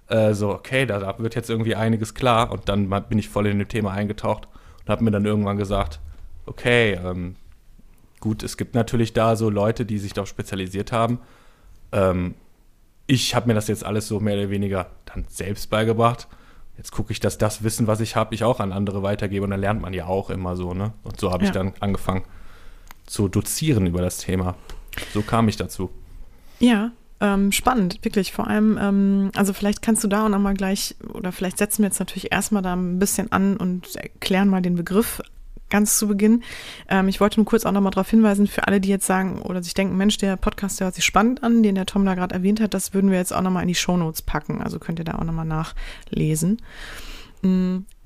Äh, 0.08 0.34
so, 0.34 0.50
okay, 0.50 0.86
da, 0.86 0.98
da, 0.98 1.18
wird 1.18 1.34
jetzt 1.34 1.50
irgendwie 1.50 1.74
einiges 1.74 2.14
klar. 2.14 2.50
Und 2.50 2.68
dann 2.68 2.88
bin 3.08 3.18
ich 3.18 3.28
voll 3.28 3.46
in 3.46 3.58
dem 3.58 3.68
Thema 3.68 3.92
eingetaucht 3.92 4.48
und 4.80 4.90
habe 4.90 5.04
mir 5.04 5.10
dann 5.10 5.24
irgendwann 5.24 5.56
gesagt, 5.56 6.00
okay, 6.46 6.94
ähm, 6.94 7.36
gut, 8.20 8.42
es 8.42 8.56
gibt 8.56 8.74
natürlich 8.74 9.12
da 9.12 9.36
so 9.36 9.50
Leute, 9.50 9.84
die 9.84 9.98
sich 9.98 10.12
darauf 10.12 10.28
spezialisiert 10.28 10.92
haben 10.92 11.20
ähm, 11.92 12.34
ich 13.06 13.34
habe 13.34 13.48
mir 13.48 13.54
das 13.54 13.68
jetzt 13.68 13.84
alles 13.84 14.08
so 14.08 14.20
mehr 14.20 14.36
oder 14.36 14.50
weniger 14.50 14.90
dann 15.04 15.26
selbst 15.28 15.70
beigebracht. 15.70 16.26
Jetzt 16.78 16.92
gucke 16.92 17.12
ich, 17.12 17.20
dass 17.20 17.36
das 17.36 17.62
Wissen, 17.62 17.86
was 17.86 18.00
ich 18.00 18.16
habe, 18.16 18.34
ich 18.34 18.44
auch 18.44 18.58
an 18.58 18.72
andere 18.72 19.02
weitergebe. 19.02 19.44
Und 19.44 19.50
dann 19.50 19.60
lernt 19.60 19.82
man 19.82 19.92
ja 19.92 20.06
auch 20.06 20.30
immer 20.30 20.56
so, 20.56 20.72
ne? 20.72 20.94
Und 21.04 21.20
so 21.20 21.30
habe 21.30 21.44
ja. 21.44 21.50
ich 21.50 21.54
dann 21.54 21.74
angefangen 21.80 22.24
zu 23.06 23.28
dozieren 23.28 23.86
über 23.86 24.00
das 24.00 24.18
Thema. 24.18 24.56
So 25.12 25.20
kam 25.22 25.48
ich 25.48 25.56
dazu. 25.56 25.90
Ja, 26.58 26.92
ähm, 27.22 27.52
spannend, 27.52 28.00
wirklich. 28.02 28.32
Vor 28.32 28.48
allem, 28.48 28.78
ähm, 28.80 29.30
also 29.34 29.52
vielleicht 29.52 29.80
kannst 29.80 30.02
du 30.02 30.08
da 30.08 30.26
auch 30.26 30.28
nochmal 30.28 30.54
gleich, 30.54 30.96
oder 31.14 31.30
vielleicht 31.30 31.56
setzen 31.56 31.82
wir 31.82 31.86
jetzt 31.86 32.00
natürlich 32.00 32.32
erstmal 32.32 32.62
da 32.62 32.74
ein 32.74 32.98
bisschen 32.98 33.30
an 33.30 33.56
und 33.56 33.94
erklären 33.94 34.48
mal 34.48 34.60
den 34.60 34.74
Begriff 34.74 35.22
ganz 35.70 35.96
zu 35.98 36.08
Beginn. 36.08 36.42
Ähm, 36.88 37.08
ich 37.08 37.20
wollte 37.20 37.38
nur 37.38 37.46
kurz 37.46 37.64
auch 37.64 37.72
nochmal 37.72 37.92
darauf 37.92 38.10
hinweisen, 38.10 38.48
für 38.48 38.66
alle, 38.66 38.80
die 38.80 38.88
jetzt 38.88 39.06
sagen 39.06 39.40
oder 39.40 39.62
sich 39.62 39.72
denken, 39.72 39.96
Mensch, 39.96 40.18
der 40.18 40.36
Podcast, 40.36 40.80
der 40.80 40.86
hört 40.86 40.96
sich 40.96 41.04
spannend 41.04 41.44
an, 41.44 41.62
den 41.62 41.76
der 41.76 41.86
Tom 41.86 42.04
da 42.04 42.14
gerade 42.14 42.34
erwähnt 42.34 42.60
hat, 42.60 42.74
das 42.74 42.92
würden 42.92 43.10
wir 43.10 43.18
jetzt 43.18 43.32
auch 43.32 43.40
nochmal 43.40 43.62
in 43.62 43.68
die 43.68 43.74
Shownotes 43.74 44.22
packen. 44.22 44.60
Also 44.60 44.80
könnt 44.80 44.98
ihr 44.98 45.04
da 45.04 45.14
auch 45.14 45.24
nochmal 45.24 45.46
nachlesen. 45.46 46.60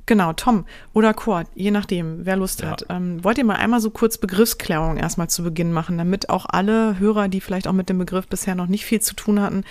Genau, 0.06 0.32
Tom 0.32 0.64
oder 0.92 1.12
Kurt, 1.14 1.48
je 1.54 1.70
nachdem, 1.70 2.24
wer 2.24 2.36
Lust 2.36 2.62
ja. 2.62 2.70
hat. 2.70 2.86
Ähm, 2.88 3.22
wollt 3.24 3.38
ihr 3.38 3.44
mal 3.44 3.56
einmal 3.56 3.80
so 3.80 3.90
kurz 3.90 4.18
Begriffsklärung 4.18 4.96
erstmal 4.96 5.28
zu 5.28 5.42
Beginn 5.42 5.72
machen, 5.72 5.98
damit 5.98 6.30
auch 6.30 6.46
alle 6.48 6.98
Hörer, 6.98 7.28
die 7.28 7.40
vielleicht 7.40 7.66
auch 7.66 7.72
mit 7.72 7.88
dem 7.88 7.98
Begriff 7.98 8.28
bisher 8.28 8.54
noch 8.54 8.68
nicht 8.68 8.84
viel 8.84 9.00
zu 9.00 9.14
tun 9.14 9.40
hatten, 9.40 9.64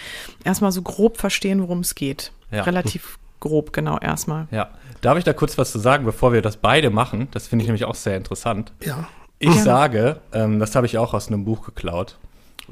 erstmal 0.44 0.72
so 0.72 0.82
grob 0.82 1.18
verstehen, 1.18 1.62
worum 1.62 1.80
es 1.80 1.96
geht. 1.96 2.32
Ja. 2.52 2.64
Relativ 2.64 3.18
grob, 3.40 3.74
genau, 3.74 3.98
erstmal. 3.98 4.48
Ja, 4.52 4.72
Darf 5.06 5.20
ich 5.20 5.24
da 5.24 5.34
kurz 5.34 5.56
was 5.60 5.72
zu 5.72 5.78
sagen, 5.78 6.04
bevor 6.04 6.34
wir 6.34 6.42
das 6.42 6.58
beide 6.58 6.90
machen? 6.90 7.28
Das 7.30 7.48
finde 7.48 7.62
ich 7.62 7.68
nämlich 7.68 7.86
auch 7.86 7.94
sehr 7.94 8.18
interessant. 8.18 8.74
Ja. 8.84 9.08
Ich 9.38 9.54
ja. 9.54 9.62
sage, 9.62 10.20
ähm, 10.34 10.60
das 10.60 10.76
habe 10.76 10.88
ich 10.88 10.98
auch 10.98 11.14
aus 11.14 11.28
einem 11.28 11.46
Buch 11.46 11.64
geklaut. 11.64 12.18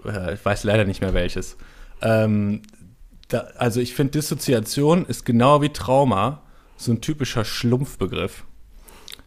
Äh, 0.04 0.34
ich 0.34 0.44
weiß 0.44 0.64
leider 0.64 0.86
nicht 0.86 1.00
mehr 1.00 1.14
welches. 1.14 1.58
Ähm, 2.02 2.64
da, 3.28 3.46
also 3.58 3.80
ich 3.82 3.94
finde, 3.94 4.14
Dissoziation 4.14 5.06
ist 5.06 5.26
genau 5.26 5.62
wie 5.62 5.70
Trauma 5.70 6.42
so 6.84 6.92
ein 6.92 7.02
typischer 7.02 7.46
Schlumpfbegriff. 7.46 8.44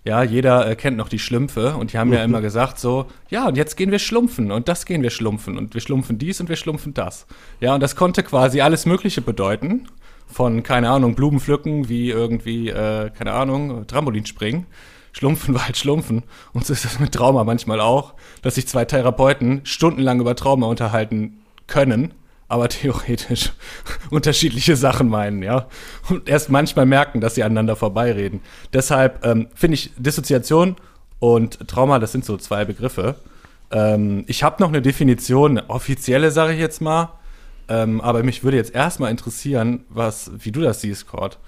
Ja, 0.05 0.23
jeder 0.23 0.71
äh, 0.71 0.77
kennt 0.77 0.97
noch 0.97 1.09
die 1.09 1.19
Schlümpfe 1.19 1.75
und 1.75 1.93
die 1.93 1.99
haben 1.99 2.09
mhm. 2.09 2.15
ja 2.15 2.25
immer 2.25 2.41
gesagt 2.41 2.79
so, 2.79 3.07
ja, 3.29 3.49
und 3.49 3.57
jetzt 3.57 3.77
gehen 3.77 3.91
wir 3.91 3.99
schlumpfen 3.99 4.53
und 4.53 4.69
das 4.69 4.87
gehen 4.87 5.03
wir 5.03 5.11
schlumpfen 5.11 5.59
und 5.59 5.75
wir 5.75 5.81
schlumpfen 5.81 6.19
dies 6.19 6.41
und 6.41 6.49
wir 6.49 6.57
schlumpfen 6.57 6.95
das. 6.95 7.27
Ja, 7.61 7.75
und 7.75 7.83
das 7.83 7.97
konnte 7.97 8.23
quasi 8.23 8.61
alles 8.61 8.87
Mögliche 8.87 9.21
bedeuten 9.21 9.89
von, 10.27 10.63
keine 10.63 10.91
Ahnung, 10.91 11.15
Blumen 11.15 11.41
pflücken, 11.41 11.89
wie 11.89 12.11
irgendwie, 12.11 12.69
äh, 12.69 13.11
keine 13.11 13.33
Ahnung, 13.33 13.87
Trampolin 13.87 14.27
springen. 14.27 14.67
Schlumpfen 15.13 15.55
war 15.57 15.67
halt 15.67 15.77
Schlumpfen. 15.77 16.23
Und 16.53 16.67
so 16.67 16.73
ist 16.73 16.85
das 16.85 17.01
mit 17.01 17.13
Trauma 17.13 17.45
manchmal 17.45 17.81
auch, 17.81 18.15
dass 18.43 18.57
sich 18.57 18.69
zwei 18.69 18.85
Therapeuten 18.85 19.61
stundenlang 19.65 20.21
über 20.21 20.37
Trauma 20.37 20.67
unterhalten 20.67 21.39
können, 21.67 22.15
aber 22.49 22.69
theoretisch 22.69 23.53
unterschiedliche 24.11 24.77
Sachen 24.77 25.09
meinen, 25.09 25.43
ja. 25.43 25.67
Und 26.09 26.29
erst 26.29 26.51
manchmal 26.51 26.87
merken, 26.87 27.21
dass 27.21 27.35
sie 27.35 27.43
aneinander 27.43 27.77
vorbeireden. 27.77 28.41
Deshalb 28.73 29.25
ähm, 29.25 29.49
finde 29.55 29.75
ich 29.75 29.93
Dissoziation 29.97 30.77
und 31.19 31.67
Trauma, 31.69 31.99
das 31.99 32.13
sind 32.13 32.25
so 32.25 32.37
zwei 32.37 32.65
Begriffe. 32.65 33.17
Ähm, 33.71 34.25
ich 34.27 34.43
habe 34.43 34.63
noch 34.63 34.69
eine 34.69 34.83
Definition, 34.83 35.59
eine 35.59 35.71
offizielle, 35.71 36.31
sage 36.31 36.55
ich 36.55 36.61
jetzt 36.61 36.81
mal. 36.81 37.19
Ähm, 37.69 38.01
aber 38.01 38.23
mich 38.23 38.45
würde 38.45 38.57
jetzt 38.57 38.75
erstmal 38.75 39.11
interessieren, 39.11 39.85
was, 39.89 40.31
wie 40.39 40.53
du 40.53 40.61
das 40.61 40.81
siehst, 40.81 41.09
Cord. 41.09 41.39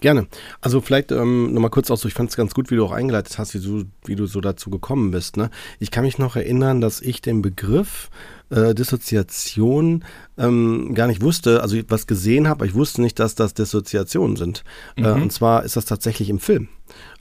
Gerne. 0.00 0.26
Also 0.60 0.80
vielleicht 0.80 1.12
ähm, 1.12 1.52
nochmal 1.52 1.70
kurz 1.70 1.90
auch 1.90 1.96
so, 1.96 2.08
ich 2.08 2.14
fand 2.14 2.30
es 2.30 2.36
ganz 2.36 2.54
gut, 2.54 2.70
wie 2.70 2.76
du 2.76 2.84
auch 2.84 2.92
eingeleitet 2.92 3.38
hast, 3.38 3.54
wie 3.54 3.60
du, 3.60 3.84
wie 4.04 4.16
du 4.16 4.26
so 4.26 4.40
dazu 4.40 4.70
gekommen 4.70 5.10
bist. 5.10 5.36
Ne? 5.36 5.50
Ich 5.78 5.90
kann 5.90 6.04
mich 6.04 6.18
noch 6.18 6.36
erinnern, 6.36 6.80
dass 6.80 7.00
ich 7.00 7.22
den 7.22 7.42
Begriff 7.42 8.10
äh, 8.52 8.74
Dissoziation 8.74 10.04
ähm, 10.38 10.94
gar 10.94 11.06
nicht 11.06 11.22
wusste, 11.22 11.62
also 11.62 11.76
was 11.88 12.06
gesehen 12.06 12.48
habe, 12.48 12.58
aber 12.60 12.66
ich 12.66 12.74
wusste 12.74 13.02
nicht, 13.02 13.18
dass 13.18 13.34
das 13.34 13.54
Dissoziationen 13.54 14.36
sind. 14.36 14.64
Äh, 14.96 15.00
mhm. 15.00 15.06
Äh, 15.06 15.22
und 15.22 15.32
zwar 15.32 15.64
ist 15.64 15.76
das 15.76 15.84
tatsächlich 15.84 16.28
im 16.30 16.38
Film. 16.38 16.68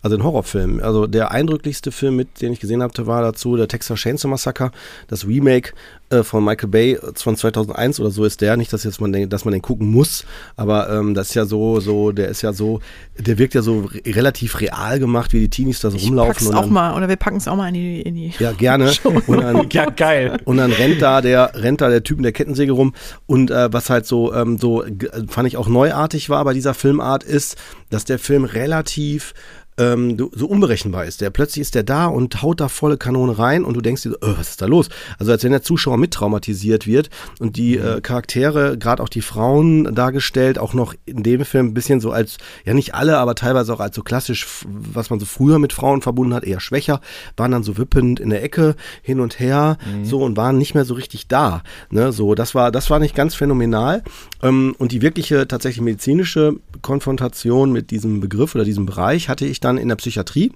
Also 0.02 0.18
ein 0.18 0.24
Horrorfilm. 0.24 0.82
Also 0.82 1.06
der 1.06 1.32
eindrücklichste 1.32 1.92
Film, 1.92 2.16
mit 2.16 2.42
den 2.42 2.54
ich 2.54 2.60
gesehen 2.60 2.82
habe, 2.82 3.06
war 3.06 3.22
dazu 3.22 3.56
der 3.56 3.68
Texas 3.68 4.00
Chainsaw 4.00 4.30
Massacre, 4.30 4.72
das 5.08 5.28
Remake 5.28 5.74
äh, 6.12 6.24
von 6.24 6.44
Michael 6.44 6.70
Bay 6.70 7.00
von 7.16 7.36
2001 7.36 8.00
oder 8.00 8.12
so 8.12 8.26
ist 8.26 8.42
der. 8.42 8.58
Nicht, 8.58 8.74
dass 8.74 8.84
jetzt 8.84 9.00
man 9.00 9.14
den, 9.14 9.30
dass 9.30 9.46
man 9.46 9.54
den 9.54 9.62
gucken 9.62 9.90
muss, 9.90 10.26
aber 10.56 10.90
ähm, 10.90 11.14
das 11.14 11.30
ist 11.30 11.36
ja 11.36 11.46
so, 11.46 11.80
so, 11.80 12.12
der 12.12 12.30
ist 12.30 12.42
ja 12.42 12.52
so, 12.52 12.80
der 13.18 13.38
wirkt 13.38 13.54
ja 13.54 13.62
so 13.62 13.82
re 13.82 14.02
relativ 14.06 14.60
real 14.60 15.00
gemacht, 15.00 15.34
wie 15.34 15.40
die 15.40 15.50
Teenies 15.50 15.80
da 15.80 15.92
so 15.92 15.98
ich 15.98 16.08
rumlaufen. 16.08 16.34
Pack's 16.34 16.48
und 16.48 16.56
dann, 16.56 16.64
auch 16.64 16.70
mal 16.70 16.98
oder 16.98 17.08
wir 17.08 17.16
packen 17.16 17.38
es 17.38 17.48
auch 17.48 17.56
mal 17.56 17.70
in 17.70 17.76
die, 17.76 18.02
in 18.02 18.16
die. 18.16 18.34
Ja 18.40 18.52
gerne. 18.52 18.92
Und 19.28 19.42
dann, 19.42 19.70
ja 19.72 19.86
geil. 19.86 20.38
Und 20.46 20.58
dann 20.58 20.72
rennt 20.72 21.02
da 21.02 21.22
der 21.22 21.52
rennt 21.56 21.82
da 21.82 21.90
der 21.90 22.04
Typ 22.04 22.18
in 22.18 22.24
der 22.24 22.32
Kettensäge 22.32 22.72
rum 22.72 22.94
und 23.28 23.52
äh, 23.52 23.72
was 23.72 23.90
halt 23.90 24.06
so 24.06 24.34
ähm, 24.34 24.58
so 24.58 24.84
fand 25.28 25.48
ich 25.48 25.58
auch 25.58 25.68
neuartig 25.68 26.30
war 26.30 26.44
bei 26.44 26.54
dieser 26.54 26.74
Filmart 26.74 27.24
ist, 27.24 27.58
dass 27.90 28.06
der 28.06 28.20
Film 28.20 28.44
relativ 28.44 29.34
ähm, 29.78 30.18
so 30.34 30.48
unberechenbar 30.48 31.06
ist. 31.06 31.22
Der 31.22 31.30
plötzlich 31.30 31.62
ist 31.62 31.76
der 31.76 31.84
da 31.84 32.08
und 32.08 32.42
haut 32.42 32.60
da 32.60 32.68
volle 32.68 32.98
Kanone 32.98 33.38
rein 33.38 33.64
und 33.64 33.76
du 33.76 33.82
denkst 33.82 34.04
dir, 34.04 34.18
oh, 34.22 34.34
was 34.38 34.50
ist 34.52 34.62
da 34.62 34.66
los? 34.66 34.90
Also 35.18 35.32
als 35.32 35.44
wenn 35.44 35.52
der 35.52 35.64
Zuschauer 35.64 35.98
mittraumatisiert 35.98 36.88
wird 36.88 37.10
und 37.40 37.56
die 37.56 37.78
mhm. 37.78 37.86
äh, 37.86 38.02
Charaktere, 38.02 38.78
gerade 38.78 39.02
auch 39.02 39.10
die 39.10 39.22
Frauen 39.22 39.96
dargestellt, 39.96 40.60
auch 40.60 40.74
noch 40.74 40.94
in 41.06 41.24
dem 41.24 41.46
Film 41.46 41.68
ein 41.68 41.74
bisschen 41.74 42.02
so 42.02 42.12
als, 42.12 42.38
ja 42.66 42.74
nicht 42.74 42.96
alle, 42.96 43.18
aber 43.18 43.36
teilweise 43.36 43.74
auch 43.74 43.80
als 43.80 43.96
so 43.96 44.04
klassisch, 44.04 44.48
was 44.66 45.10
man 45.10 45.20
so 45.20 45.26
früher 45.26 45.60
mit 45.60 45.74
Frauen 45.74 46.02
verbunden 46.02 46.34
hat, 46.34 46.44
eher 46.44 46.60
schwächer, 46.60 47.02
waren 47.38 47.52
dann 47.52 47.64
so 47.64 47.78
wippend 47.78 48.20
in 48.20 48.30
der 48.30 48.44
Ecke 48.44 48.76
hin 49.02 49.20
und 49.20 49.40
her, 49.40 49.78
mhm. 49.86 50.06
so 50.06 50.22
und 50.22 50.36
waren 50.38 50.58
nicht 50.58 50.76
mehr 50.76 50.86
so 50.86 50.94
richtig 50.94 51.28
da. 51.28 51.64
Ne? 51.90 52.12
So, 52.12 52.36
das 52.36 52.56
war, 52.56 52.72
das 52.72 52.90
war 52.90 53.00
nicht 53.00 53.16
ganz 53.16 53.36
phänomenal. 53.36 54.04
Ähm, 54.44 54.76
und 54.78 54.92
die 54.92 55.02
wirkliche 55.02 55.48
tatsächlich 55.48 55.82
medizinische 55.82 56.56
Konfrontation 56.82 57.72
mit 57.72 57.92
diesem 57.92 58.20
Begriff 58.20 58.56
oder 58.56 58.64
diesem 58.64 58.86
Bereich 58.86 59.30
hatte 59.30 59.46
ich 59.46 59.61
dann 59.64 59.78
in 59.78 59.90
der 59.90 59.96
Psychiatrie. 59.96 60.52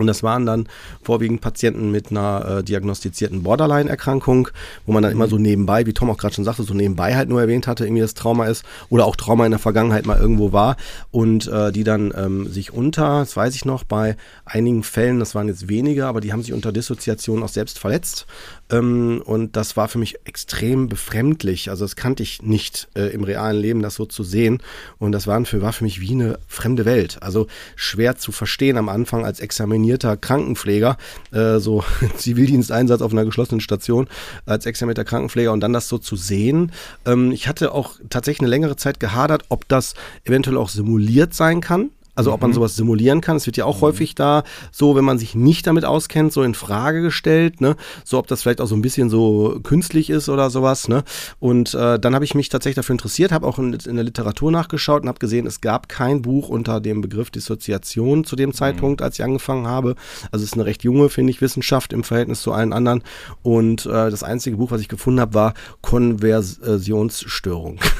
Und 0.00 0.06
das 0.06 0.22
waren 0.22 0.46
dann 0.46 0.66
vorwiegend 1.02 1.42
Patienten 1.42 1.90
mit 1.90 2.10
einer 2.10 2.58
äh, 2.58 2.64
diagnostizierten 2.64 3.42
Borderline-Erkrankung, 3.42 4.48
wo 4.86 4.92
man 4.92 5.02
dann 5.02 5.12
immer 5.12 5.28
so 5.28 5.36
nebenbei, 5.36 5.84
wie 5.84 5.92
Tom 5.92 6.08
auch 6.08 6.16
gerade 6.16 6.34
schon 6.34 6.44
sagte, 6.44 6.62
so 6.62 6.72
nebenbei 6.72 7.14
halt 7.14 7.28
nur 7.28 7.40
erwähnt 7.40 7.66
hatte, 7.66 7.84
irgendwie 7.84 8.00
das 8.00 8.14
Trauma 8.14 8.46
ist 8.46 8.64
oder 8.88 9.04
auch 9.04 9.14
Trauma 9.14 9.44
in 9.44 9.50
der 9.50 9.58
Vergangenheit 9.58 10.06
mal 10.06 10.18
irgendwo 10.18 10.52
war 10.52 10.76
und 11.10 11.48
äh, 11.48 11.70
die 11.70 11.84
dann 11.84 12.14
ähm, 12.16 12.48
sich 12.48 12.72
unter, 12.72 13.20
das 13.20 13.36
weiß 13.36 13.54
ich 13.54 13.66
noch, 13.66 13.84
bei 13.84 14.16
einigen 14.46 14.82
Fällen, 14.82 15.20
das 15.20 15.34
waren 15.34 15.48
jetzt 15.48 15.68
wenige, 15.68 16.06
aber 16.06 16.22
die 16.22 16.32
haben 16.32 16.42
sich 16.42 16.54
unter 16.54 16.72
Dissoziation 16.72 17.42
auch 17.42 17.48
selbst 17.48 17.78
verletzt 17.78 18.26
ähm, 18.70 19.22
und 19.24 19.56
das 19.56 19.76
war 19.76 19.88
für 19.88 19.98
mich 19.98 20.16
extrem 20.24 20.88
befremdlich. 20.88 21.70
Also 21.70 21.84
das 21.84 21.96
kannte 21.96 22.22
ich 22.22 22.42
nicht 22.42 22.88
äh, 22.94 23.12
im 23.12 23.24
realen 23.24 23.60
Leben, 23.60 23.82
das 23.82 23.94
so 23.94 24.06
zu 24.06 24.22
sehen. 24.22 24.62
Und 24.98 25.12
das 25.12 25.26
war 25.26 25.44
für, 25.44 25.62
war 25.62 25.72
für 25.72 25.84
mich 25.84 26.00
wie 26.00 26.12
eine 26.12 26.38
fremde 26.46 26.84
Welt. 26.84 27.18
Also 27.22 27.46
schwer 27.76 28.16
zu 28.16 28.32
verstehen 28.32 28.76
am 28.76 28.88
Anfang 28.88 29.24
als 29.24 29.40
examinierter 29.40 30.16
Krankenpfleger, 30.16 30.96
äh, 31.32 31.58
so 31.58 31.84
Zivildiensteinsatz 32.16 33.02
auf 33.02 33.12
einer 33.12 33.24
geschlossenen 33.24 33.60
Station 33.60 34.08
als 34.46 34.66
examinierter 34.66 35.04
Krankenpfleger 35.04 35.52
und 35.52 35.60
dann 35.60 35.72
das 35.72 35.88
so 35.88 35.98
zu 35.98 36.16
sehen. 36.16 36.72
Ähm, 37.06 37.32
ich 37.32 37.48
hatte 37.48 37.72
auch 37.72 37.96
tatsächlich 38.08 38.42
eine 38.42 38.50
längere 38.50 38.76
Zeit 38.76 39.00
gehadert, 39.00 39.44
ob 39.48 39.68
das 39.68 39.94
eventuell 40.24 40.56
auch 40.56 40.68
simuliert 40.68 41.34
sein 41.34 41.60
kann. 41.60 41.90
Also 42.20 42.34
ob 42.34 42.42
man 42.42 42.50
mhm. 42.50 42.54
sowas 42.56 42.76
simulieren 42.76 43.22
kann. 43.22 43.38
Es 43.38 43.46
wird 43.46 43.56
ja 43.56 43.64
auch 43.64 43.78
mhm. 43.78 43.80
häufig 43.80 44.14
da 44.14 44.42
so, 44.70 44.94
wenn 44.94 45.06
man 45.06 45.18
sich 45.18 45.34
nicht 45.34 45.66
damit 45.66 45.86
auskennt, 45.86 46.34
so 46.34 46.42
in 46.42 46.52
Frage 46.52 47.00
gestellt, 47.00 47.62
ne? 47.62 47.76
So 48.04 48.18
ob 48.18 48.26
das 48.26 48.42
vielleicht 48.42 48.60
auch 48.60 48.66
so 48.66 48.74
ein 48.74 48.82
bisschen 48.82 49.08
so 49.08 49.58
künstlich 49.62 50.10
ist 50.10 50.28
oder 50.28 50.50
sowas, 50.50 50.86
ne? 50.86 51.02
Und 51.38 51.72
äh, 51.72 51.98
dann 51.98 52.14
habe 52.14 52.26
ich 52.26 52.34
mich 52.34 52.50
tatsächlich 52.50 52.76
dafür 52.76 52.92
interessiert, 52.92 53.32
habe 53.32 53.46
auch 53.46 53.58
in, 53.58 53.72
in, 53.72 53.94
der 53.94 54.04
Literatur 54.04 54.52
nachgeschaut 54.52 55.00
und 55.00 55.08
habe 55.08 55.18
gesehen, 55.18 55.46
es 55.46 55.62
gab 55.62 55.88
kein 55.88 56.20
Buch 56.20 56.50
unter 56.50 56.82
dem 56.82 57.00
Begriff 57.00 57.30
Dissoziation 57.30 58.24
zu 58.24 58.36
dem 58.36 58.52
Zeitpunkt, 58.52 59.00
mhm. 59.00 59.04
als 59.04 59.18
ich 59.18 59.24
angefangen 59.24 59.66
habe. 59.66 59.94
Also 60.30 60.44
es 60.44 60.50
ist 60.50 60.54
eine 60.56 60.66
recht 60.66 60.84
junge, 60.84 61.08
finde 61.08 61.30
ich, 61.30 61.40
Wissenschaft 61.40 61.94
im 61.94 62.04
Verhältnis 62.04 62.42
zu 62.42 62.52
allen 62.52 62.74
anderen. 62.74 63.02
Und 63.42 63.86
äh, 63.86 64.10
das 64.10 64.22
einzige 64.22 64.58
Buch, 64.58 64.72
was 64.72 64.82
ich 64.82 64.88
gefunden 64.88 65.20
habe, 65.20 65.32
war 65.32 65.54
Konversionsstörung. 65.80 67.78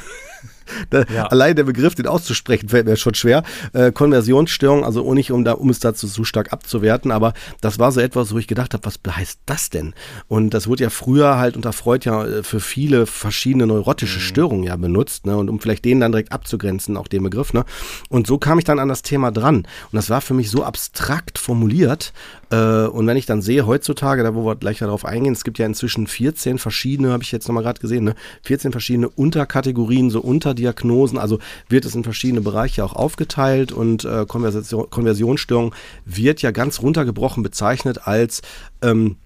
Da, 0.90 1.04
ja. 1.12 1.26
Allein 1.26 1.56
der 1.56 1.64
Begriff, 1.64 1.94
den 1.94 2.06
auszusprechen, 2.06 2.68
fällt 2.68 2.86
mir 2.86 2.96
schon 2.96 3.14
schwer. 3.14 3.42
Äh, 3.72 3.92
Konversionsstörung, 3.92 4.84
also 4.84 5.12
nicht 5.14 5.32
um, 5.32 5.44
da, 5.44 5.52
um 5.52 5.70
es 5.70 5.80
dazu 5.80 6.08
zu 6.08 6.24
stark 6.24 6.52
abzuwerten, 6.52 7.10
aber 7.10 7.32
das 7.60 7.78
war 7.78 7.92
so 7.92 8.00
etwas, 8.00 8.32
wo 8.32 8.38
ich 8.38 8.46
gedacht 8.46 8.74
habe, 8.74 8.84
was 8.84 8.98
heißt 9.08 9.40
das 9.46 9.70
denn? 9.70 9.94
Und 10.28 10.54
das 10.54 10.68
wurde 10.68 10.84
ja 10.84 10.90
früher 10.90 11.38
halt 11.38 11.56
unter 11.56 11.72
Freud 11.72 12.08
ja 12.08 12.24
äh, 12.24 12.42
für 12.42 12.60
viele 12.60 13.06
verschiedene 13.06 13.66
neurotische 13.66 14.18
mhm. 14.18 14.22
Störungen 14.22 14.64
ja 14.64 14.76
benutzt, 14.76 15.26
ne? 15.26 15.36
Und 15.36 15.48
um 15.48 15.60
vielleicht 15.60 15.84
den 15.84 16.00
dann 16.00 16.12
direkt 16.12 16.32
abzugrenzen, 16.32 16.96
auch 16.96 17.08
den 17.08 17.22
Begriff, 17.22 17.52
ne? 17.52 17.64
Und 18.08 18.26
so 18.26 18.38
kam 18.38 18.58
ich 18.58 18.64
dann 18.64 18.78
an 18.78 18.88
das 18.88 19.02
Thema 19.02 19.30
dran. 19.30 19.56
Und 19.56 19.66
das 19.92 20.10
war 20.10 20.20
für 20.20 20.34
mich 20.34 20.50
so 20.50 20.64
abstrakt 20.64 21.38
formuliert. 21.38 22.12
Äh, 22.50 22.87
und 22.87 23.07
wenn 23.07 23.16
ich 23.16 23.26
dann 23.26 23.42
sehe, 23.42 23.66
heutzutage, 23.66 24.23
da 24.23 24.35
wo 24.35 24.45
wir 24.45 24.57
gleich 24.57 24.78
darauf 24.78 25.04
eingehen, 25.04 25.33
es 25.33 25.45
gibt 25.45 25.59
ja 25.59 25.66
inzwischen 25.66 26.07
14 26.07 26.59
verschiedene, 26.59 27.12
habe 27.12 27.23
ich 27.23 27.33
jetzt 27.33 27.49
nochmal 27.49 27.62
gerade 27.62 27.80
gesehen, 27.80 28.04
ne? 28.04 28.14
14 28.42 28.73
verschiedene 28.73 29.09
Unterkategorien, 29.09 30.11
so 30.11 30.21
unter 30.21 30.54
Diagnosen, 30.54 31.19
also 31.19 31.38
wird 31.69 31.85
es 31.85 31.95
in 31.95 32.04
verschiedene 32.04 32.40
Bereiche 32.40 32.85
auch 32.85 32.95
aufgeteilt 32.95 33.73
und 33.73 34.04
äh, 34.04 34.26
Konversionsstörung 34.26 35.75
wird 36.04 36.42
ja 36.42 36.50
ganz 36.50 36.83
runtergebrochen 36.83 37.42
bezeichnet 37.42 38.07
als 38.07 38.42
ähm, 38.83 39.16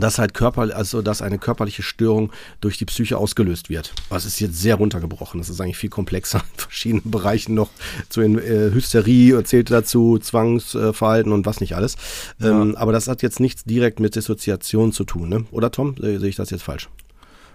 dass 0.00 0.18
halt 0.18 0.34
Körper, 0.34 0.74
also 0.74 1.02
dass 1.02 1.22
eine 1.22 1.38
körperliche 1.38 1.82
Störung 1.82 2.32
durch 2.60 2.78
die 2.78 2.84
Psyche 2.84 3.18
ausgelöst 3.18 3.70
wird. 3.70 3.92
Das 4.10 4.24
ist 4.24 4.40
jetzt 4.40 4.60
sehr 4.60 4.76
runtergebrochen. 4.76 5.40
Das 5.40 5.48
ist 5.48 5.60
eigentlich 5.60 5.78
viel 5.78 5.90
komplexer 5.90 6.38
in 6.52 6.58
verschiedenen 6.58 7.10
Bereichen 7.10 7.54
noch. 7.54 7.70
Zu 8.08 8.22
äh, 8.22 8.72
Hysterie 8.72 9.42
zählt 9.44 9.70
dazu, 9.70 10.18
Zwangsverhalten 10.18 11.32
und 11.32 11.46
was 11.46 11.60
nicht 11.60 11.74
alles. 11.74 11.96
Ja. 12.38 12.48
Ähm, 12.48 12.76
aber 12.76 12.92
das 12.92 13.08
hat 13.08 13.22
jetzt 13.22 13.40
nichts 13.40 13.64
direkt 13.64 14.00
mit 14.00 14.16
Dissoziation 14.16 14.92
zu 14.92 15.04
tun, 15.04 15.28
ne? 15.28 15.44
Oder 15.50 15.70
Tom? 15.70 15.94
Sehe 15.98 16.26
ich 16.26 16.36
das 16.36 16.50
jetzt 16.50 16.62
falsch? 16.62 16.88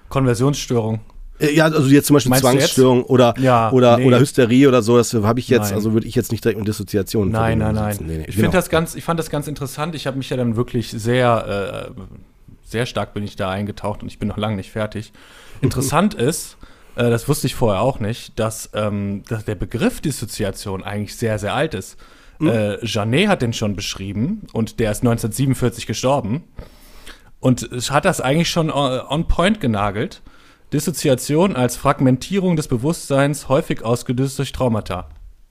Konversionsstörung. 0.10 1.02
Äh, 1.42 1.54
ja, 1.54 1.66
also 1.66 1.88
jetzt 1.88 2.08
zum 2.08 2.16
Beispiel 2.16 2.30
Meinst 2.30 2.44
Zwangsstörung 2.44 3.04
oder, 3.04 3.34
ja, 3.40 3.72
oder, 3.72 3.98
nee. 3.98 4.06
oder 4.06 4.20
Hysterie 4.20 4.68
oder 4.68 4.82
so, 4.82 4.98
das 4.98 5.14
habe 5.14 5.40
ich 5.40 5.50
jetzt, 5.50 5.70
nein. 5.70 5.74
also 5.74 5.94
würde 5.94 6.08
ich 6.08 6.16
jetzt 6.16 6.32
nicht 6.32 6.44
direkt 6.44 6.60
mit 6.60 6.68
Dissoziation 6.68 7.32
Nein, 7.32 7.58
nein, 7.58 7.76
nein. 7.76 7.98
Nee, 8.00 8.18
nee, 8.18 8.26
ich 8.28 8.36
genau. 8.36 8.52
das 8.52 8.70
ganz, 8.70 8.96
ich 8.96 9.04
fand 9.04 9.20
das 9.20 9.30
ganz 9.30 9.48
interessant. 9.48 9.96
Ich 9.96 10.06
habe 10.08 10.18
mich 10.18 10.30
ja 10.30 10.38
dann 10.38 10.56
wirklich 10.56 10.92
sehr, 10.92 11.92
äh, 11.98 12.02
sehr 12.72 12.86
stark 12.86 13.14
bin 13.14 13.24
ich 13.24 13.36
da 13.36 13.50
eingetaucht 13.50 14.02
und 14.02 14.08
ich 14.08 14.20
bin 14.20 14.28
noch 14.28 14.38
lange 14.38 14.56
nicht 14.56 14.72
fertig. 14.72 15.12
Interessant 15.62 16.14
ist, 16.16 16.58
äh, 16.96 17.10
das 17.10 17.28
wusste 17.28 17.48
ich 17.48 17.56
vorher 17.56 17.82
auch 17.82 18.00
nicht, 18.00 18.40
dass, 18.40 18.70
ähm, 18.74 19.24
dass 19.28 19.46
der 19.46 19.56
Begriff 19.56 20.02
Dissoziation 20.02 20.84
eigentlich 20.84 21.16
sehr, 21.16 21.40
sehr 21.40 21.54
alt 21.54 21.74
ist. 21.74 21.98
Mhm. 22.40 22.48
Äh, 22.48 22.86
Janet 22.86 23.28
hat 23.28 23.42
den 23.42 23.54
schon 23.54 23.76
beschrieben 23.76 24.48
und 24.54 24.80
der 24.80 24.92
ist 24.92 25.00
1947 25.00 25.86
gestorben 25.86 26.44
und 27.40 27.70
hat 27.90 28.06
das 28.06 28.22
eigentlich 28.22 28.50
schon 28.50 28.72
on, 28.72 29.02
on 29.08 29.28
point 29.28 29.60
genagelt. 29.60 30.22
Dissoziation 30.74 31.56
als 31.56 31.76
Fragmentierung 31.76 32.56
des 32.56 32.70
Bewusstseins, 32.70 33.50
häufig 33.50 33.84
ausgelöst 33.84 34.40
durch 34.40 34.54
Traumata. 34.54 35.10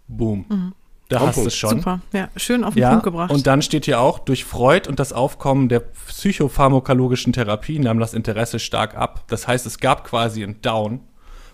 Boom. 0.09 0.47
Mhm. 0.49 0.73
Da 1.11 1.21
hast 1.21 1.39
du 1.39 1.47
es 1.47 1.57
schon. 1.57 1.79
Super, 1.79 2.01
ja, 2.13 2.29
schön 2.37 2.63
auf 2.63 2.75
den 2.75 2.83
ja, 2.83 2.91
Punkt 2.91 3.05
gebracht. 3.05 3.33
Und 3.33 3.47
dann 3.47 3.63
steht 3.63 3.85
hier 3.85 4.01
auch, 4.01 4.21
durch 4.21 4.45
Freud 4.45 4.89
und 4.89 5.01
das 5.01 5.13
Aufkommen 5.13 5.69
der 5.69 5.81
psychopharmakologischen 5.81 7.33
Therapie 7.33 7.81
nahm 7.81 7.99
das 7.99 8.15
Interesse 8.15 8.61
stark 8.61 8.97
ab. 8.97 9.25
Das 9.27 9.49
heißt, 9.49 9.67
es 9.67 9.79
gab 9.81 10.05
quasi 10.05 10.45
ein 10.45 10.63
Down, 10.63 11.01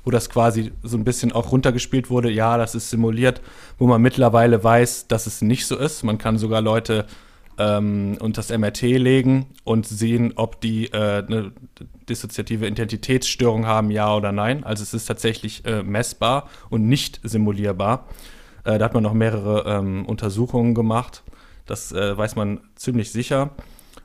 wo 0.05 0.11
das 0.11 0.29
quasi 0.29 0.73
so 0.83 0.99
ein 0.99 1.05
bisschen 1.05 1.33
auch 1.33 1.53
runtergespielt 1.53 2.11
wurde. 2.11 2.31
Ja, 2.31 2.59
das 2.59 2.75
ist 2.75 2.91
simuliert, 2.91 3.41
wo 3.79 3.87
man 3.87 4.03
mittlerweile 4.03 4.63
weiß, 4.63 5.09
dass 5.09 5.27
es 5.27 5.41
nicht 5.41 5.67
so 5.67 5.77
ist. 5.79 6.03
Man 6.03 6.19
kann 6.19 6.37
sogar 6.37 6.61
Leute 6.61 7.07
ähm, 7.59 8.19
und 8.21 8.37
das 8.37 8.51
MRT 8.51 8.83
legen 8.83 9.47
und 9.65 9.87
sehen, 9.87 10.35
ob 10.37 10.61
die 10.61 10.93
äh, 10.93 11.25
eine 11.27 11.53
dissoziative 12.11 12.67
Identitätsstörung 12.67 13.65
haben, 13.65 13.91
ja 13.91 14.15
oder 14.15 14.33
nein. 14.33 14.65
Also 14.65 14.83
es 14.83 14.93
ist 14.93 15.07
tatsächlich 15.07 15.65
äh, 15.65 15.83
messbar 15.83 16.51
und 16.69 16.87
nicht 16.87 17.21
simulierbar. 17.23 18.07
Äh, 18.66 18.78
da 18.78 18.87
hat 18.87 18.94
man 18.94 19.04
noch 19.04 19.14
mehrere 19.14 19.64
ähm, 19.66 20.04
Untersuchungen 20.06 20.75
gemacht. 20.75 21.23
Das 21.66 21.92
äh, 21.92 22.18
weiß 22.18 22.35
man 22.35 22.61
ziemlich 22.75 23.12
sicher. 23.12 23.50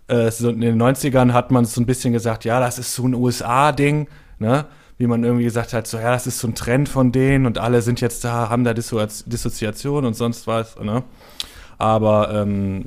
Äh, 0.08 0.30
in 0.44 0.62
den 0.62 0.82
90ern 0.82 1.34
hat 1.34 1.50
man 1.52 1.66
so 1.66 1.82
ein 1.82 1.88
bisschen 1.88 2.14
gesagt, 2.14 2.46
ja, 2.46 2.60
das 2.60 2.78
ist 2.78 2.94
so 2.94 3.08
ein 3.08 3.16
USA-Ding, 3.16 4.08
ne? 4.38 4.66
wie 5.00 5.08
man 5.08 5.24
irgendwie 5.24 5.46
gesagt 5.46 5.74
hat, 5.74 5.88
so 5.88 5.98
ja, 5.98 6.12
das 6.12 6.28
ist 6.28 6.38
so 6.38 6.48
ein 6.48 6.54
Trend 6.54 6.88
von 6.88 7.12
denen 7.12 7.48
und 7.48 7.58
alle 7.58 7.82
sind 7.82 8.02
jetzt 8.02 8.24
da, 8.24 8.50
haben 8.50 8.64
da 8.64 8.76
Dissoziation 8.76 10.06
und 10.06 10.14
sonst 10.14 10.46
was. 10.46 10.78
Ne? 10.80 11.02
Aber 11.80 12.32
ähm, 12.32 12.86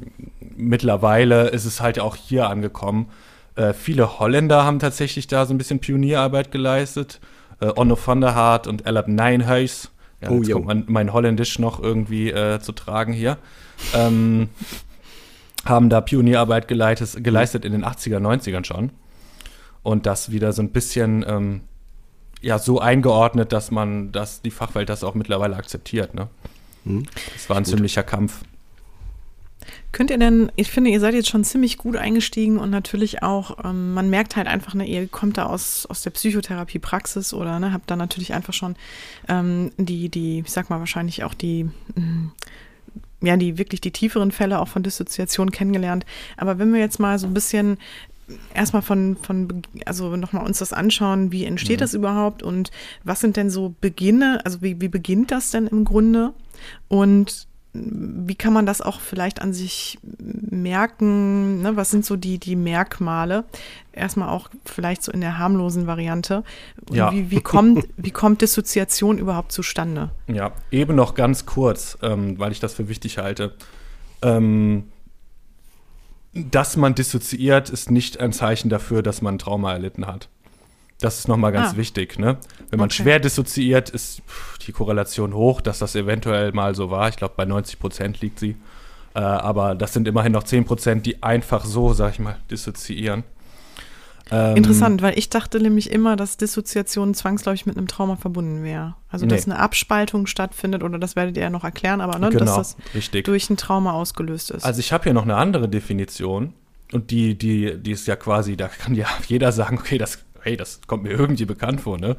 mittlerweile 0.56 1.48
ist 1.48 1.64
es 1.64 1.80
halt 1.80 1.98
auch 1.98 2.14
hier 2.14 2.48
angekommen. 2.48 3.08
Äh, 3.56 3.72
viele 3.72 4.20
Holländer 4.20 4.64
haben 4.64 4.78
tatsächlich 4.78 5.26
da 5.26 5.44
so 5.44 5.52
ein 5.52 5.58
bisschen 5.58 5.80
Pionierarbeit 5.80 6.52
geleistet. 6.52 7.20
Äh, 7.60 7.72
Onno 7.74 7.98
van 8.04 8.20
der 8.20 8.36
Hart 8.36 8.68
und 8.68 8.86
Elab 8.86 9.08
Nijnhuis. 9.08 9.90
Ja, 10.24 10.30
oh, 10.30 10.38
jetzt 10.38 10.52
kommt 10.52 10.66
mein, 10.66 10.84
mein, 10.88 11.12
Holländisch 11.12 11.58
noch 11.58 11.82
irgendwie 11.82 12.30
äh, 12.30 12.60
zu 12.60 12.72
tragen 12.72 13.12
hier. 13.12 13.38
Ähm, 13.94 14.48
haben 15.64 15.88
da 15.88 16.00
Pionierarbeit 16.00 16.68
geleitet, 16.68 17.24
geleistet 17.24 17.64
in 17.64 17.72
den 17.72 17.84
80er, 17.84 18.18
90ern 18.18 18.64
schon. 18.64 18.90
und 19.82 20.06
das 20.06 20.30
wieder 20.30 20.52
so 20.52 20.62
ein 20.62 20.72
bisschen 20.72 21.24
ähm, 21.26 21.62
ja 22.40 22.58
so 22.58 22.80
eingeordnet, 22.80 23.52
dass 23.52 23.70
man, 23.70 24.12
dass 24.12 24.42
die 24.42 24.50
Fachwelt 24.50 24.88
das 24.88 25.02
auch 25.02 25.14
mittlerweile 25.14 25.56
akzeptiert. 25.56 26.14
Ne? 26.14 26.28
Hm. 26.84 27.06
Das 27.32 27.48
war 27.48 27.56
ein 27.56 27.64
ziemlicher 27.64 28.02
Kampf. 28.02 28.42
Könnt 29.92 30.11
ihr 30.11 30.18
denn, 30.18 30.50
ich 30.56 30.71
finde, 30.71 30.90
ihr 30.90 31.00
seid 31.00 31.14
jetzt 31.14 31.28
schon 31.28 31.44
ziemlich 31.44 31.78
gut 31.78 31.97
eingestiegen 31.97 32.59
und 32.59 32.71
natürlich 32.71 33.23
auch, 33.23 33.64
ähm, 33.64 33.94
man 33.94 34.11
merkt 34.11 34.37
halt 34.37 34.47
einfach, 34.47 34.75
ne, 34.75 34.87
ihr 34.87 35.06
kommt 35.09 35.38
da 35.38 35.47
aus, 35.47 35.87
aus 35.87 36.02
der 36.02 36.11
Psychotherapie-Praxis 36.11 37.35
oder 37.35 37.59
ne, 37.61 37.73
habt 37.73 37.90
da 37.90 37.97
natürlich 37.97 38.33
einfach 38.35 38.52
schon 38.52 38.76
ähm, 39.28 39.73
die, 39.76 40.09
die, 40.09 40.40
ich 40.40 40.52
sag 40.52 40.71
mal 40.71 40.80
wahrscheinlich 40.80 41.25
auch 41.25 41.35
die, 41.35 41.64
mh, 41.94 42.00
mm, 42.00 42.33
ja, 43.23 43.37
die 43.37 43.59
wirklich 43.59 43.80
die 43.80 43.90
tieferen 43.90 44.33
Fälle 44.33 44.61
auch 44.61 44.68
von 44.68 44.83
Dissoziation 44.83 45.50
kennengelernt. 45.50 46.04
Aber 46.37 46.59
wenn 46.59 46.73
wir 46.73 46.80
jetzt 46.80 47.00
mal 47.00 47.18
so 47.18 47.26
ein 47.26 47.35
bisschen 47.35 47.78
erstmal 48.54 48.83
von, 48.83 49.16
von, 49.16 49.62
also 49.87 50.16
nochmal 50.16 50.44
uns 50.44 50.59
das 50.59 50.73
anschauen, 50.73 51.33
wie 51.33 51.44
entsteht 51.44 51.80
ja. 51.80 51.85
das 51.85 51.94
überhaupt 51.94 52.42
und 52.42 52.71
was 53.02 53.21
sind 53.21 53.37
denn 53.37 53.50
so 53.50 53.75
Beginne, 53.80 54.40
also 54.44 54.62
wie, 54.62 54.80
wie 54.80 54.88
beginnt 54.88 55.30
das 55.30 55.50
denn 55.50 55.66
im 55.66 55.85
Grunde? 55.85 56.33
Und 56.88 57.47
wie 57.76 58.36
kann 58.36 58.52
man 58.52 58.66
das 58.66 58.80
auch 58.80 59.00
vielleicht 59.00 59.42
an 59.42 59.52
sich 59.52 59.98
merken? 60.18 61.60
Ne? 61.60 61.76
Was 61.76 61.90
sind 61.90 62.04
so 62.04 62.14
die, 62.14 62.38
die 62.38 62.54
Merkmale? 62.54 63.44
Erstmal 63.92 64.28
auch 64.28 64.48
vielleicht 64.64 65.02
so 65.02 65.10
in 65.10 65.20
der 65.20 65.38
harmlosen 65.38 65.88
Variante. 65.88 66.44
Ja. 66.92 67.12
Wie, 67.12 67.32
wie, 67.32 67.40
kommt, 67.40 67.88
wie 67.96 68.12
kommt 68.12 68.42
Dissoziation 68.42 69.18
überhaupt 69.18 69.50
zustande? 69.50 70.10
Ja, 70.28 70.52
eben 70.70 70.94
noch 70.94 71.14
ganz 71.14 71.46
kurz, 71.46 71.98
ähm, 72.00 72.38
weil 72.38 72.52
ich 72.52 72.60
das 72.60 72.74
für 72.74 72.88
wichtig 72.88 73.18
halte. 73.18 73.54
Ähm, 74.22 74.84
dass 76.32 76.76
man 76.76 76.94
dissoziiert, 76.94 77.70
ist 77.70 77.90
nicht 77.90 78.20
ein 78.20 78.32
Zeichen 78.32 78.68
dafür, 78.68 79.02
dass 79.02 79.20
man 79.20 79.34
ein 79.34 79.38
Trauma 79.38 79.72
erlitten 79.72 80.06
hat. 80.06 80.28
Das 81.04 81.18
ist 81.18 81.28
nochmal 81.28 81.52
ganz 81.52 81.75
ah. 81.75 81.76
wichtig. 81.76 82.18
Ne? 82.18 82.38
Wenn 82.70 82.78
man 82.78 82.87
okay. 82.87 83.02
schwer 83.02 83.18
dissoziiert, 83.18 83.90
ist 83.90 84.23
die 84.66 84.73
Korrelation 84.73 85.34
hoch, 85.34 85.61
dass 85.61 85.78
das 85.78 85.94
eventuell 85.94 86.52
mal 86.52 86.75
so 86.75 86.90
war. 86.90 87.11
Ich 87.11 87.16
glaube, 87.16 87.34
bei 87.37 87.44
90 87.44 87.78
Prozent 87.78 88.23
liegt 88.23 88.38
sie. 88.38 88.56
Äh, 89.14 89.20
aber 89.20 89.75
das 89.75 89.92
sind 89.92 90.08
immerhin 90.08 90.32
noch 90.32 90.44
10 90.44 90.64
Prozent, 90.64 91.04
die 91.04 91.23
einfach 91.23 91.66
so, 91.66 91.92
sag 91.92 92.12
ich 92.12 92.20
mal, 92.20 92.38
dissoziieren. 92.50 93.23
Ähm, 94.30 94.56
Interessant, 94.56 95.02
weil 95.02 95.18
ich 95.18 95.28
dachte 95.28 95.61
nämlich 95.61 95.90
immer, 95.90 96.16
dass 96.16 96.38
Dissoziation 96.38 97.12
zwangsläufig 97.12 97.66
mit 97.66 97.76
einem 97.76 97.87
Trauma 97.87 98.16
verbunden 98.16 98.64
wäre. 98.64 98.94
Also, 99.11 99.26
dass 99.26 99.46
nee. 99.46 99.52
eine 99.52 99.62
Abspaltung 99.62 100.26
stattfindet, 100.26 100.82
oder 100.82 100.99
das 100.99 101.16
werdet 101.16 101.37
ihr 101.37 101.42
ja 101.42 101.50
noch 101.50 101.64
erklären, 101.64 102.00
aber 102.00 102.18
ne, 102.18 102.30
genau, 102.30 102.46
dass 102.46 102.54
das 102.54 102.76
richtig. 102.94 103.26
durch 103.26 103.50
ein 103.50 103.58
Trauma 103.58 103.92
ausgelöst 103.92 104.50
ist. 104.52 104.64
Also, 104.64 104.80
ich 104.80 104.90
habe 104.90 105.04
hier 105.04 105.12
noch 105.12 105.25
eine 105.25 105.37
andere 105.37 105.68
Definition. 105.68 106.54
Und 106.92 107.11
die, 107.11 107.37
die, 107.37 107.76
die 107.78 107.90
ist 107.90 108.06
ja 108.06 108.16
quasi, 108.16 108.56
da 108.56 108.68
kann 108.68 108.94
ja 108.94 109.06
jeder 109.28 109.52
sagen, 109.52 109.78
okay, 109.78 109.99
das 109.99 110.25
hey, 110.44 110.56
das 110.56 110.80
kommt 110.86 111.02
mir 111.02 111.10
irgendwie 111.10 111.44
bekannt 111.44 111.80
vor, 111.80 111.98
ne? 111.98 112.16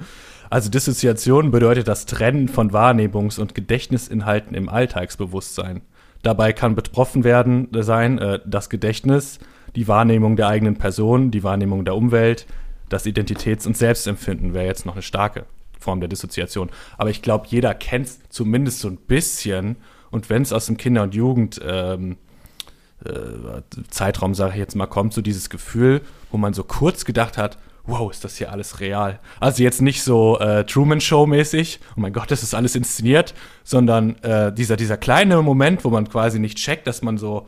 Also 0.49 0.69
Dissoziation 0.69 1.51
bedeutet 1.51 1.87
das 1.87 2.05
Trennen 2.05 2.49
von 2.49 2.71
Wahrnehmungs- 2.71 3.39
und 3.39 3.55
Gedächtnisinhalten 3.55 4.55
im 4.55 4.69
Alltagsbewusstsein. 4.69 5.81
Dabei 6.23 6.53
kann 6.53 6.75
betroffen 6.75 7.23
werden 7.23 7.73
äh, 7.73 7.83
sein 7.83 8.17
äh, 8.17 8.39
das 8.45 8.69
Gedächtnis, 8.69 9.39
die 9.75 9.87
Wahrnehmung 9.87 10.35
der 10.35 10.47
eigenen 10.47 10.77
Person, 10.77 11.31
die 11.31 11.43
Wahrnehmung 11.43 11.85
der 11.85 11.95
Umwelt, 11.95 12.45
das 12.89 13.05
Identitäts- 13.05 13.67
und 13.67 13.77
Selbstempfinden 13.77 14.53
wäre 14.53 14.65
jetzt 14.65 14.85
noch 14.85 14.93
eine 14.93 15.01
starke 15.01 15.45
Form 15.79 15.99
der 15.99 16.09
Dissoziation. 16.09 16.69
Aber 16.97 17.09
ich 17.09 17.21
glaube, 17.21 17.45
jeder 17.49 17.73
kennt 17.73 18.09
zumindest 18.29 18.79
so 18.79 18.87
ein 18.87 18.97
bisschen. 18.97 19.77
Und 20.11 20.29
wenn 20.29 20.41
es 20.41 20.53
aus 20.53 20.67
dem 20.67 20.77
Kinder- 20.77 21.03
und 21.03 21.13
Jugend 21.13 21.59
ähm, 21.63 22.17
äh, 23.03 23.61
sage 23.91 24.51
ich 24.53 24.57
jetzt 24.57 24.75
mal, 24.75 24.87
kommt, 24.87 25.13
so 25.13 25.21
dieses 25.21 25.49
Gefühl, 25.49 26.01
wo 26.31 26.37
man 26.37 26.53
so 26.53 26.63
kurz 26.63 27.05
gedacht 27.05 27.37
hat, 27.37 27.57
wow, 27.87 28.09
ist 28.11 28.23
das 28.23 28.37
hier 28.37 28.51
alles 28.51 28.79
real. 28.79 29.19
Also 29.39 29.63
jetzt 29.63 29.81
nicht 29.81 30.01
so 30.03 30.39
äh, 30.39 30.65
Truman 30.65 31.01
Show 31.01 31.25
mäßig, 31.25 31.79
oh 31.95 31.99
mein 31.99 32.13
Gott, 32.13 32.31
das 32.31 32.43
ist 32.43 32.53
alles 32.53 32.75
inszeniert, 32.75 33.33
sondern 33.63 34.15
äh, 34.23 34.51
dieser, 34.53 34.75
dieser 34.75 34.97
kleine 34.97 35.41
Moment, 35.41 35.83
wo 35.83 35.89
man 35.89 36.09
quasi 36.09 36.39
nicht 36.39 36.57
checkt, 36.57 36.87
dass 36.87 37.01
man 37.01 37.17
so 37.17 37.47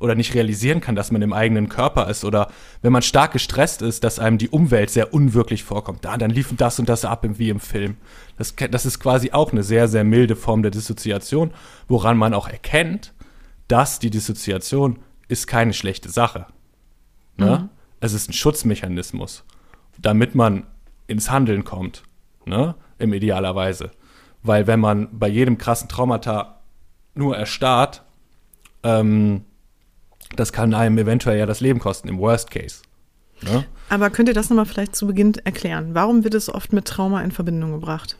oder 0.00 0.14
nicht 0.14 0.34
realisieren 0.34 0.80
kann, 0.80 0.96
dass 0.96 1.12
man 1.12 1.22
im 1.22 1.32
eigenen 1.32 1.68
Körper 1.68 2.08
ist 2.08 2.24
oder 2.24 2.50
wenn 2.82 2.92
man 2.92 3.02
stark 3.02 3.32
gestresst 3.32 3.80
ist, 3.80 4.04
dass 4.04 4.18
einem 4.18 4.38
die 4.38 4.48
Umwelt 4.48 4.90
sehr 4.90 5.14
unwirklich 5.14 5.64
vorkommt. 5.64 6.04
Da, 6.04 6.16
dann 6.16 6.30
lief 6.30 6.52
das 6.56 6.78
und 6.78 6.88
das 6.88 7.04
ab 7.04 7.24
wie 7.38 7.48
im 7.48 7.60
Film. 7.60 7.96
Das, 8.36 8.54
das 8.70 8.86
ist 8.86 8.98
quasi 8.98 9.30
auch 9.32 9.52
eine 9.52 9.62
sehr, 9.62 9.88
sehr 9.88 10.04
milde 10.04 10.36
Form 10.36 10.62
der 10.62 10.72
Dissoziation, 10.72 11.52
woran 11.88 12.18
man 12.18 12.34
auch 12.34 12.48
erkennt, 12.48 13.14
dass 13.68 13.98
die 13.98 14.10
Dissoziation 14.10 14.98
ist 15.28 15.46
keine 15.46 15.72
schlechte 15.72 16.10
Sache. 16.10 16.46
Ne? 17.36 17.60
Mhm. 17.60 17.68
Es 18.00 18.12
ist 18.12 18.28
ein 18.28 18.34
Schutzmechanismus 18.34 19.44
damit 19.98 20.34
man 20.34 20.64
ins 21.06 21.30
Handeln 21.30 21.64
kommt, 21.64 22.02
ne? 22.44 22.74
Im 22.98 23.12
idealerweise. 23.12 23.90
Weil 24.42 24.66
wenn 24.66 24.80
man 24.80 25.08
bei 25.18 25.28
jedem 25.28 25.58
krassen 25.58 25.88
Traumata 25.88 26.60
nur 27.14 27.36
erstarrt, 27.36 28.02
ähm, 28.82 29.44
das 30.36 30.52
kann 30.52 30.74
einem 30.74 30.98
eventuell 30.98 31.38
ja 31.38 31.46
das 31.46 31.60
Leben 31.60 31.80
kosten, 31.80 32.08
im 32.08 32.18
Worst 32.18 32.50
Case. 32.50 32.82
Ne? 33.42 33.64
Aber 33.88 34.10
könnt 34.10 34.28
ihr 34.28 34.34
das 34.34 34.48
nochmal 34.48 34.66
vielleicht 34.66 34.96
zu 34.96 35.06
Beginn 35.06 35.34
erklären? 35.44 35.94
Warum 35.94 36.24
wird 36.24 36.34
es 36.34 36.52
oft 36.52 36.72
mit 36.72 36.86
Trauma 36.86 37.22
in 37.22 37.32
Verbindung 37.32 37.72
gebracht? 37.72 38.16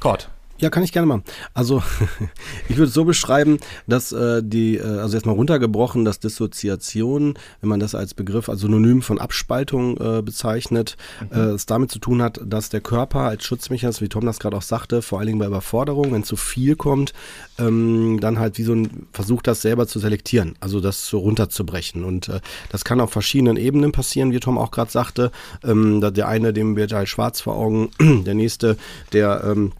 Gott. 0.00 0.30
Ja, 0.58 0.70
kann 0.70 0.84
ich 0.84 0.92
gerne 0.92 1.06
machen. 1.06 1.24
Also 1.52 1.82
ich 2.68 2.76
würde 2.76 2.88
es 2.88 2.94
so 2.94 3.04
beschreiben, 3.04 3.58
dass 3.88 4.12
äh, 4.12 4.40
die, 4.42 4.76
äh, 4.76 4.82
also 4.82 5.16
erstmal 5.16 5.34
runtergebrochen, 5.34 6.04
dass 6.04 6.20
Dissoziation, 6.20 7.34
wenn 7.60 7.68
man 7.68 7.80
das 7.80 7.96
als 7.96 8.14
Begriff, 8.14 8.48
als 8.48 8.60
Synonym 8.60 9.02
von 9.02 9.18
Abspaltung 9.18 9.96
äh, 9.98 10.22
bezeichnet, 10.22 10.96
mhm. 11.20 11.36
äh, 11.36 11.44
es 11.50 11.66
damit 11.66 11.90
zu 11.90 11.98
tun 11.98 12.22
hat, 12.22 12.40
dass 12.44 12.68
der 12.68 12.80
Körper 12.80 13.20
als 13.20 13.44
Schutzmechanismus, 13.44 14.00
wie 14.00 14.08
Tom 14.08 14.24
das 14.26 14.38
gerade 14.38 14.56
auch 14.56 14.62
sagte, 14.62 15.02
vor 15.02 15.18
allen 15.18 15.26
Dingen 15.26 15.38
bei 15.40 15.46
Überforderung, 15.46 16.12
wenn 16.12 16.22
zu 16.22 16.36
viel 16.36 16.76
kommt, 16.76 17.14
ähm, 17.58 18.18
dann 18.20 18.38
halt 18.38 18.56
wie 18.56 18.62
so 18.62 18.74
ein 18.74 19.08
versucht, 19.12 19.48
das 19.48 19.60
selber 19.60 19.88
zu 19.88 19.98
selektieren, 19.98 20.54
also 20.60 20.78
das 20.78 21.06
so 21.08 21.18
runterzubrechen. 21.18 22.04
Und 22.04 22.28
äh, 22.28 22.40
das 22.70 22.84
kann 22.84 23.00
auf 23.00 23.10
verschiedenen 23.10 23.56
Ebenen 23.56 23.90
passieren, 23.90 24.30
wie 24.30 24.38
Tom 24.38 24.56
auch 24.56 24.70
gerade 24.70 24.90
sagte. 24.90 25.32
Ähm, 25.64 26.00
der 26.00 26.28
eine, 26.28 26.52
dem 26.52 26.76
wird 26.76 26.92
halt 26.92 27.08
schwarz 27.08 27.40
vor 27.40 27.56
Augen, 27.56 27.90
der 28.24 28.34
nächste, 28.34 28.76
der 29.12 29.42
ähm, 29.44 29.72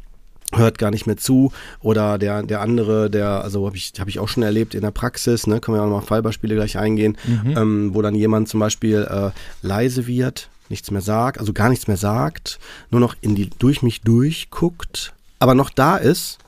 hört 0.56 0.78
gar 0.78 0.90
nicht 0.90 1.06
mehr 1.06 1.16
zu 1.16 1.52
oder 1.80 2.18
der 2.18 2.42
der 2.42 2.60
andere 2.60 3.10
der 3.10 3.42
also 3.42 3.66
habe 3.66 3.76
ich 3.76 3.92
habe 3.98 4.10
ich 4.10 4.18
auch 4.18 4.28
schon 4.28 4.42
erlebt 4.42 4.74
in 4.74 4.82
der 4.82 4.90
Praxis 4.90 5.46
ne 5.46 5.60
können 5.60 5.76
wir 5.76 5.82
auch 5.82 5.88
noch 5.88 6.00
mal 6.00 6.06
Fallbeispiele 6.06 6.54
gleich 6.54 6.78
eingehen 6.78 7.16
mhm. 7.26 7.56
ähm, 7.56 7.94
wo 7.94 8.02
dann 8.02 8.14
jemand 8.14 8.48
zum 8.48 8.60
Beispiel 8.60 9.06
äh, 9.08 9.30
leise 9.66 10.06
wird 10.06 10.48
nichts 10.68 10.90
mehr 10.90 11.02
sagt 11.02 11.38
also 11.38 11.52
gar 11.52 11.68
nichts 11.68 11.86
mehr 11.88 11.96
sagt 11.96 12.58
nur 12.90 13.00
noch 13.00 13.14
in 13.20 13.34
die 13.34 13.50
durch 13.58 13.82
mich 13.82 14.00
durchguckt 14.02 15.12
aber 15.38 15.54
noch 15.54 15.70
da 15.70 15.96
ist 15.96 16.38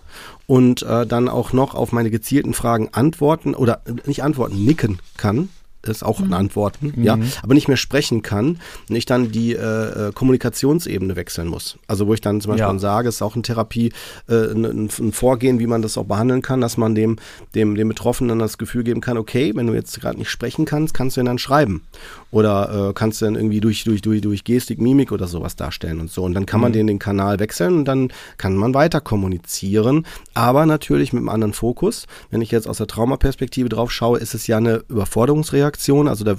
und 0.46 0.82
äh, 0.82 1.06
dann 1.06 1.28
auch 1.28 1.52
noch 1.52 1.74
auf 1.74 1.92
meine 1.92 2.10
gezielten 2.10 2.54
Fragen 2.54 2.90
antworten 2.92 3.54
oder 3.54 3.82
nicht 4.06 4.22
antworten 4.22 4.64
nicken 4.64 5.00
kann 5.16 5.48
ist 5.88 6.04
auch 6.04 6.18
mhm. 6.18 6.26
an 6.26 6.34
Antworten, 6.34 6.92
mhm. 6.96 7.02
ja, 7.02 7.18
aber 7.42 7.54
nicht 7.54 7.68
mehr 7.68 7.76
sprechen 7.76 8.22
kann 8.22 8.58
und 8.88 8.96
ich 8.96 9.06
dann 9.06 9.32
die 9.32 9.54
äh, 9.54 10.08
äh, 10.08 10.12
Kommunikationsebene 10.12 11.16
wechseln 11.16 11.48
muss. 11.48 11.78
Also 11.86 12.06
wo 12.06 12.14
ich 12.14 12.20
dann 12.20 12.40
zum 12.40 12.52
Beispiel 12.52 12.66
ja. 12.66 12.78
sage, 12.78 13.08
es 13.08 13.16
ist 13.16 13.22
auch 13.22 13.36
in 13.36 13.42
Therapie 13.42 13.92
äh, 14.28 14.52
ein, 14.52 14.64
ein, 14.64 15.12
Vorgehen, 15.12 15.58
wie 15.58 15.66
man 15.66 15.82
das 15.82 15.96
auch 15.96 16.04
behandeln 16.04 16.42
kann, 16.42 16.60
dass 16.60 16.76
man 16.76 16.94
dem, 16.94 17.16
dem, 17.54 17.74
dem 17.74 17.88
Betroffenen 17.88 18.38
das 18.38 18.58
Gefühl 18.58 18.84
geben 18.84 19.00
kann, 19.00 19.16
okay, 19.16 19.52
wenn 19.54 19.66
du 19.66 19.74
jetzt 19.74 20.00
gerade 20.00 20.18
nicht 20.18 20.30
sprechen 20.30 20.64
kannst, 20.64 20.94
kannst 20.94 21.16
du 21.16 21.20
ihn 21.20 21.26
dann 21.26 21.38
schreiben. 21.38 21.82
Oder 22.30 22.88
äh, 22.88 22.92
kannst 22.92 23.20
du 23.20 23.26
dann 23.26 23.36
irgendwie 23.36 23.60
durch, 23.60 23.84
durch, 23.84 24.02
durch, 24.02 24.20
durch 24.20 24.44
Gestik, 24.44 24.80
Mimik 24.80 25.12
oder 25.12 25.26
sowas 25.26 25.56
darstellen 25.56 26.00
und 26.00 26.10
so. 26.10 26.24
Und 26.24 26.34
dann 26.34 26.46
kann 26.46 26.60
man 26.60 26.72
mhm. 26.72 26.74
den, 26.74 26.86
den 26.88 26.98
Kanal 26.98 27.38
wechseln 27.38 27.78
und 27.78 27.84
dann 27.84 28.12
kann 28.36 28.56
man 28.56 28.74
weiter 28.74 29.00
kommunizieren, 29.00 30.06
aber 30.34 30.66
natürlich 30.66 31.12
mit 31.12 31.20
einem 31.20 31.28
anderen 31.28 31.52
Fokus. 31.52 32.06
Wenn 32.30 32.42
ich 32.42 32.50
jetzt 32.50 32.68
aus 32.68 32.78
der 32.78 32.86
Traumaperspektive 32.86 33.68
drauf 33.68 33.92
schaue, 33.92 34.18
ist 34.18 34.34
es 34.34 34.46
ja 34.46 34.56
eine 34.56 34.82
Überforderungsreaktion, 34.88 36.08
also 36.08 36.24
da 36.24 36.36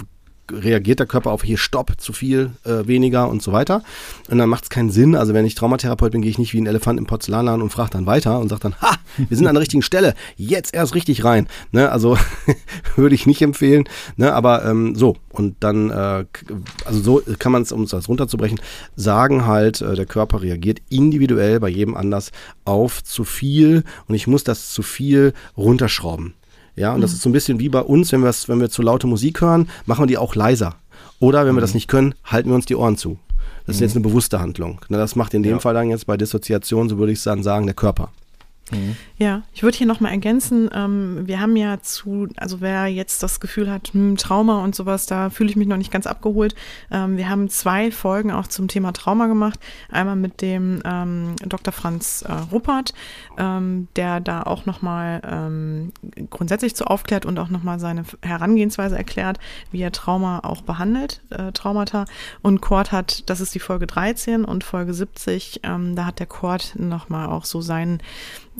reagiert 0.51 0.99
der 0.99 1.07
Körper 1.07 1.31
auf 1.31 1.43
hier 1.43 1.57
Stopp, 1.57 1.93
zu 1.97 2.13
viel, 2.13 2.51
äh, 2.63 2.87
weniger 2.87 3.29
und 3.29 3.41
so 3.41 3.51
weiter. 3.51 3.83
Und 4.29 4.37
dann 4.37 4.49
macht 4.49 4.63
es 4.63 4.69
keinen 4.69 4.89
Sinn. 4.89 5.15
Also 5.15 5.33
wenn 5.33 5.45
ich 5.45 5.55
Traumatherapeut 5.55 6.11
bin, 6.11 6.21
gehe 6.21 6.31
ich 6.31 6.37
nicht 6.37 6.53
wie 6.53 6.61
ein 6.61 6.67
Elefant 6.67 6.99
im 6.99 7.05
Porzellanladen 7.05 7.61
und 7.61 7.69
frage 7.69 7.91
dann 7.91 8.05
weiter 8.05 8.39
und 8.39 8.49
sage 8.49 8.61
dann, 8.61 8.75
ha, 8.81 8.95
wir 9.17 9.37
sind 9.37 9.47
an 9.47 9.55
der 9.55 9.61
richtigen 9.61 9.81
Stelle, 9.81 10.13
jetzt 10.35 10.73
erst 10.73 10.95
richtig 10.95 11.23
rein. 11.23 11.47
Ne, 11.71 11.91
also 11.91 12.17
würde 12.95 13.15
ich 13.15 13.25
nicht 13.25 13.41
empfehlen. 13.41 13.85
Ne, 14.15 14.33
aber 14.33 14.65
ähm, 14.65 14.95
so, 14.95 15.15
und 15.31 15.55
dann, 15.59 15.89
äh, 15.89 16.25
also 16.85 17.01
so 17.01 17.21
kann 17.39 17.51
man 17.51 17.61
es, 17.61 17.71
um 17.71 17.85
das 17.85 18.09
runterzubrechen, 18.09 18.59
sagen 18.95 19.45
halt, 19.45 19.81
äh, 19.81 19.95
der 19.95 20.05
Körper 20.05 20.41
reagiert 20.41 20.79
individuell 20.89 21.59
bei 21.59 21.69
jedem 21.69 21.95
anders 21.95 22.31
auf 22.65 23.03
zu 23.03 23.23
viel 23.23 23.83
und 24.07 24.15
ich 24.15 24.27
muss 24.27 24.43
das 24.43 24.71
zu 24.71 24.81
viel 24.81 25.33
runterschrauben. 25.55 26.33
Ja, 26.77 26.91
und 26.91 26.99
mhm. 26.99 27.01
das 27.01 27.13
ist 27.13 27.21
so 27.21 27.29
ein 27.29 27.33
bisschen 27.33 27.59
wie 27.59 27.69
bei 27.69 27.81
uns, 27.81 28.11
wenn, 28.11 28.23
wenn 28.23 28.59
wir 28.61 28.69
zu 28.69 28.81
laute 28.81 29.07
Musik 29.07 29.41
hören, 29.41 29.67
machen 29.85 30.03
wir 30.03 30.07
die 30.07 30.17
auch 30.17 30.35
leiser. 30.35 30.75
Oder 31.19 31.45
wenn 31.45 31.55
wir 31.55 31.61
das 31.61 31.71
mhm. 31.71 31.77
nicht 31.77 31.87
können, 31.87 32.15
halten 32.23 32.49
wir 32.49 32.55
uns 32.55 32.67
die 32.67 32.75
Ohren 32.75 32.97
zu. 32.97 33.17
Das 33.65 33.75
ist 33.75 33.81
jetzt 33.81 33.95
mhm. 33.95 34.03
eine 34.03 34.09
bewusste 34.09 34.39
Handlung. 34.39 34.79
Das 34.87 35.15
macht 35.15 35.33
in 35.33 35.43
dem 35.43 35.53
ja. 35.53 35.59
Fall 35.59 35.73
dann 35.73 35.89
jetzt 35.89 36.05
bei 36.05 36.15
Dissoziation, 36.15 36.87
so 36.87 36.97
würde 36.97 37.11
ich 37.11 37.21
dann 37.23 37.43
sagen, 37.43 37.65
der 37.65 37.75
Körper. 37.75 38.11
Mhm. 38.71 38.95
Ja, 39.17 39.43
ich 39.53 39.63
würde 39.63 39.77
hier 39.77 39.87
nochmal 39.87 40.11
ergänzen, 40.11 40.69
ähm, 40.73 41.27
wir 41.27 41.39
haben 41.39 41.55
ja 41.55 41.81
zu, 41.81 42.27
also 42.37 42.61
wer 42.61 42.87
jetzt 42.87 43.23
das 43.23 43.39
Gefühl 43.39 43.71
hat, 43.71 43.93
hm, 43.93 44.17
Trauma 44.17 44.63
und 44.63 44.75
sowas, 44.75 45.05
da 45.05 45.29
fühle 45.29 45.49
ich 45.49 45.55
mich 45.55 45.67
noch 45.67 45.77
nicht 45.77 45.91
ganz 45.91 46.07
abgeholt. 46.07 46.55
Ähm, 46.91 47.17
wir 47.17 47.29
haben 47.29 47.49
zwei 47.49 47.91
Folgen 47.91 48.31
auch 48.31 48.47
zum 48.47 48.67
Thema 48.67 48.91
Trauma 48.91 49.27
gemacht. 49.27 49.59
Einmal 49.89 50.15
mit 50.15 50.41
dem 50.41 50.81
ähm, 50.85 51.35
Dr. 51.45 51.71
Franz 51.71 52.23
äh, 52.27 52.31
Ruppert, 52.51 52.93
ähm, 53.37 53.87
der 53.95 54.19
da 54.19 54.43
auch 54.43 54.65
nochmal 54.65 55.21
ähm, 55.25 55.93
grundsätzlich 56.29 56.75
zu 56.75 56.85
aufklärt 56.85 57.25
und 57.25 57.39
auch 57.39 57.49
nochmal 57.49 57.79
seine 57.79 58.03
Herangehensweise 58.21 58.97
erklärt, 58.97 59.39
wie 59.71 59.81
er 59.81 59.91
Trauma 59.91 60.39
auch 60.43 60.61
behandelt, 60.61 61.21
äh, 61.29 61.51
Traumata. 61.51 62.05
Und 62.41 62.61
Kurt 62.61 62.91
hat, 62.91 63.29
das 63.29 63.41
ist 63.41 63.55
die 63.55 63.59
Folge 63.59 63.87
13 63.87 64.45
und 64.45 64.63
Folge 64.63 64.93
70, 64.93 65.61
ähm, 65.63 65.95
da 65.95 66.05
hat 66.05 66.19
der 66.19 66.27
Kurt 66.27 66.75
nochmal 66.77 67.27
auch 67.27 67.45
so 67.45 67.61
seinen 67.61 67.99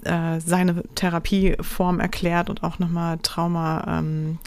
äh, 0.03 0.39
seine 0.39 0.83
Therapieform 0.95 1.99
erklärt 1.99 2.49
und 2.49 2.63
auch 2.63 2.79
nochmal 2.79 3.17
Trauma 3.23 3.99
ähm, 3.99 4.37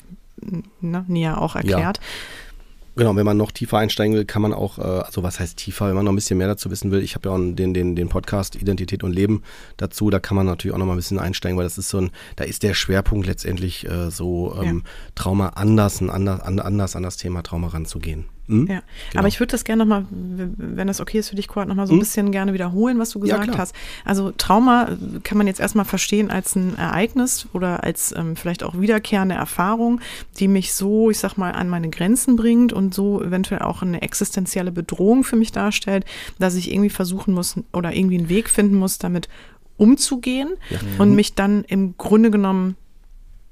ne, 0.80 1.04
näher 1.08 1.40
auch 1.40 1.56
erklärt. 1.56 1.98
Ja. 1.98 2.04
Genau, 2.96 3.14
wenn 3.16 3.24
man 3.24 3.36
noch 3.36 3.52
tiefer 3.52 3.78
einsteigen 3.78 4.14
will, 4.14 4.24
kann 4.24 4.42
man 4.42 4.52
auch, 4.52 4.78
äh, 4.78 4.82
also 4.82 5.22
was 5.22 5.38
heißt 5.40 5.56
tiefer, 5.56 5.88
wenn 5.88 5.94
man 5.94 6.04
noch 6.04 6.12
ein 6.12 6.16
bisschen 6.16 6.38
mehr 6.38 6.48
dazu 6.48 6.70
wissen 6.70 6.90
will, 6.90 7.02
ich 7.02 7.14
habe 7.14 7.28
ja 7.28 7.34
auch 7.34 7.38
den, 7.38 7.72
den, 7.72 7.96
den 7.96 8.08
Podcast 8.08 8.56
Identität 8.56 9.04
und 9.04 9.12
Leben 9.12 9.42
dazu, 9.76 10.10
da 10.10 10.18
kann 10.18 10.36
man 10.36 10.44
natürlich 10.44 10.74
auch 10.74 10.78
noch 10.78 10.86
mal 10.86 10.92
ein 10.92 10.96
bisschen 10.96 11.18
einsteigen, 11.18 11.56
weil 11.56 11.64
das 11.64 11.78
ist 11.78 11.88
so 11.88 11.98
ein, 11.98 12.10
da 12.36 12.44
ist 12.44 12.62
der 12.62 12.74
Schwerpunkt 12.74 13.26
letztendlich 13.26 13.88
äh, 13.88 14.10
so 14.10 14.54
ähm, 14.60 14.82
ja. 14.84 14.90
Trauma 15.14 15.48
anders, 15.50 16.00
ein 16.00 16.10
anders, 16.10 16.42
anders 16.42 16.96
an 16.96 17.02
das 17.02 17.16
Thema 17.16 17.42
Trauma 17.42 17.68
ranzugehen. 17.68 18.26
Mhm. 18.50 18.66
Ja, 18.66 18.82
genau. 19.10 19.20
aber 19.20 19.28
ich 19.28 19.38
würde 19.40 19.52
das 19.52 19.64
gerne 19.64 19.84
nochmal, 19.84 20.06
wenn 20.10 20.86
das 20.88 21.00
okay 21.00 21.18
ist 21.18 21.30
für 21.30 21.36
dich, 21.36 21.48
Kurt, 21.48 21.68
nochmal 21.68 21.86
so 21.86 21.92
ein 21.92 21.96
mhm. 21.96 22.00
bisschen 22.00 22.32
gerne 22.32 22.52
wiederholen, 22.52 22.98
was 22.98 23.10
du 23.10 23.20
gesagt 23.20 23.46
ja, 23.46 23.58
hast. 23.58 23.74
Also 24.04 24.32
Trauma 24.32 24.88
kann 25.22 25.38
man 25.38 25.46
jetzt 25.46 25.60
erstmal 25.60 25.84
verstehen 25.84 26.30
als 26.30 26.56
ein 26.56 26.76
Ereignis 26.76 27.46
oder 27.52 27.84
als 27.84 28.14
ähm, 28.16 28.36
vielleicht 28.36 28.62
auch 28.62 28.78
wiederkehrende 28.78 29.34
Erfahrung, 29.34 30.00
die 30.38 30.48
mich 30.48 30.74
so, 30.74 31.10
ich 31.10 31.18
sag 31.18 31.36
mal, 31.36 31.52
an 31.52 31.68
meine 31.68 31.90
Grenzen 31.90 32.36
bringt 32.36 32.72
und 32.72 32.92
so 32.94 33.22
eventuell 33.22 33.62
auch 33.62 33.82
eine 33.82 34.02
existenzielle 34.02 34.72
Bedrohung 34.72 35.24
für 35.24 35.36
mich 35.36 35.52
darstellt, 35.52 36.04
dass 36.38 36.56
ich 36.56 36.72
irgendwie 36.72 36.90
versuchen 36.90 37.34
muss 37.34 37.56
oder 37.72 37.94
irgendwie 37.94 38.18
einen 38.18 38.28
Weg 38.28 38.50
finden 38.50 38.76
muss, 38.76 38.98
damit 38.98 39.28
umzugehen 39.76 40.50
ja. 40.68 40.78
und 40.98 41.10
mhm. 41.10 41.14
mich 41.16 41.34
dann 41.34 41.64
im 41.64 41.96
Grunde 41.96 42.30
genommen 42.30 42.76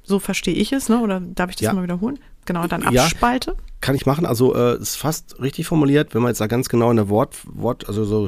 so 0.08 0.18
verstehe 0.18 0.54
ich 0.54 0.72
es, 0.72 0.88
ne? 0.88 1.00
Oder 1.00 1.20
darf 1.20 1.50
ich 1.50 1.56
das 1.56 1.66
ja. 1.66 1.72
mal 1.74 1.82
wiederholen? 1.82 2.18
Genau, 2.46 2.66
dann 2.66 2.82
abspalte. 2.82 3.50
Ja, 3.50 3.56
kann 3.80 3.94
ich 3.94 4.06
machen. 4.06 4.26
Also 4.26 4.54
äh, 4.54 4.76
ist 4.76 4.96
fast 4.96 5.40
richtig 5.40 5.66
formuliert. 5.66 6.14
Wenn 6.14 6.22
man 6.22 6.30
jetzt 6.30 6.40
da 6.40 6.46
ganz 6.46 6.68
genau 6.68 6.90
in 6.90 6.96
der 6.96 7.08
Wort, 7.08 7.36
Wort 7.44 7.86
also 7.88 8.04
so 8.04 8.26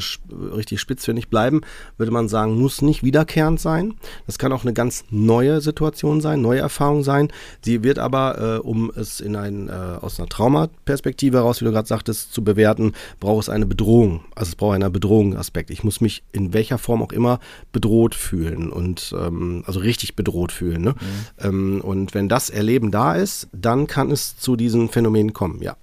richtig 0.54 0.80
spitzfindig 0.80 1.28
bleiben, 1.28 1.62
würde 1.96 2.12
man 2.12 2.28
sagen, 2.28 2.58
muss 2.58 2.82
nicht 2.82 3.02
wiederkehrend 3.02 3.60
sein. 3.60 3.94
Das 4.26 4.38
kann 4.38 4.52
auch 4.52 4.62
eine 4.62 4.72
ganz 4.72 5.04
neue 5.10 5.60
Situation 5.60 6.20
sein, 6.20 6.40
neue 6.40 6.60
Erfahrung 6.60 7.02
sein. 7.02 7.28
Sie 7.64 7.82
wird 7.82 7.98
aber, 7.98 8.58
äh, 8.58 8.66
um 8.66 8.92
es 8.94 9.20
in 9.20 9.34
ein, 9.34 9.68
äh, 9.68 9.72
aus 9.72 10.18
einer 10.18 10.28
Traumaperspektive 10.28 11.38
heraus, 11.38 11.60
wie 11.60 11.64
du 11.64 11.72
gerade 11.72 11.88
sagtest, 11.88 12.32
zu 12.32 12.44
bewerten, 12.44 12.92
braucht 13.18 13.44
es 13.44 13.48
eine 13.48 13.66
Bedrohung. 13.66 14.20
Also 14.34 14.50
es 14.50 14.56
braucht 14.56 14.76
einen 14.76 14.92
Bedrohungsaspekt. 14.92 15.70
Ich 15.70 15.82
muss 15.82 16.00
mich 16.00 16.22
in 16.32 16.52
welcher 16.52 16.78
Form 16.78 17.02
auch 17.02 17.12
immer 17.12 17.40
bedroht 17.72 18.14
fühlen 18.14 18.70
und 18.70 19.14
ähm, 19.18 19.64
also 19.66 19.80
richtig 19.80 20.14
bedroht 20.14 20.52
fühlen. 20.52 20.82
Ne? 20.82 20.90
Mhm. 20.90 21.46
Ähm, 21.46 21.80
und 21.80 22.14
wenn 22.14 22.28
das 22.28 22.50
Erleben 22.50 22.90
da 22.90 23.14
ist, 23.14 23.48
dann 23.52 23.86
kann 23.86 24.10
es 24.10 24.38
zu 24.38 24.54
diesen 24.56 24.88
Phänomenen 24.88 25.32
kommen, 25.32 25.39
ja. 25.61 25.76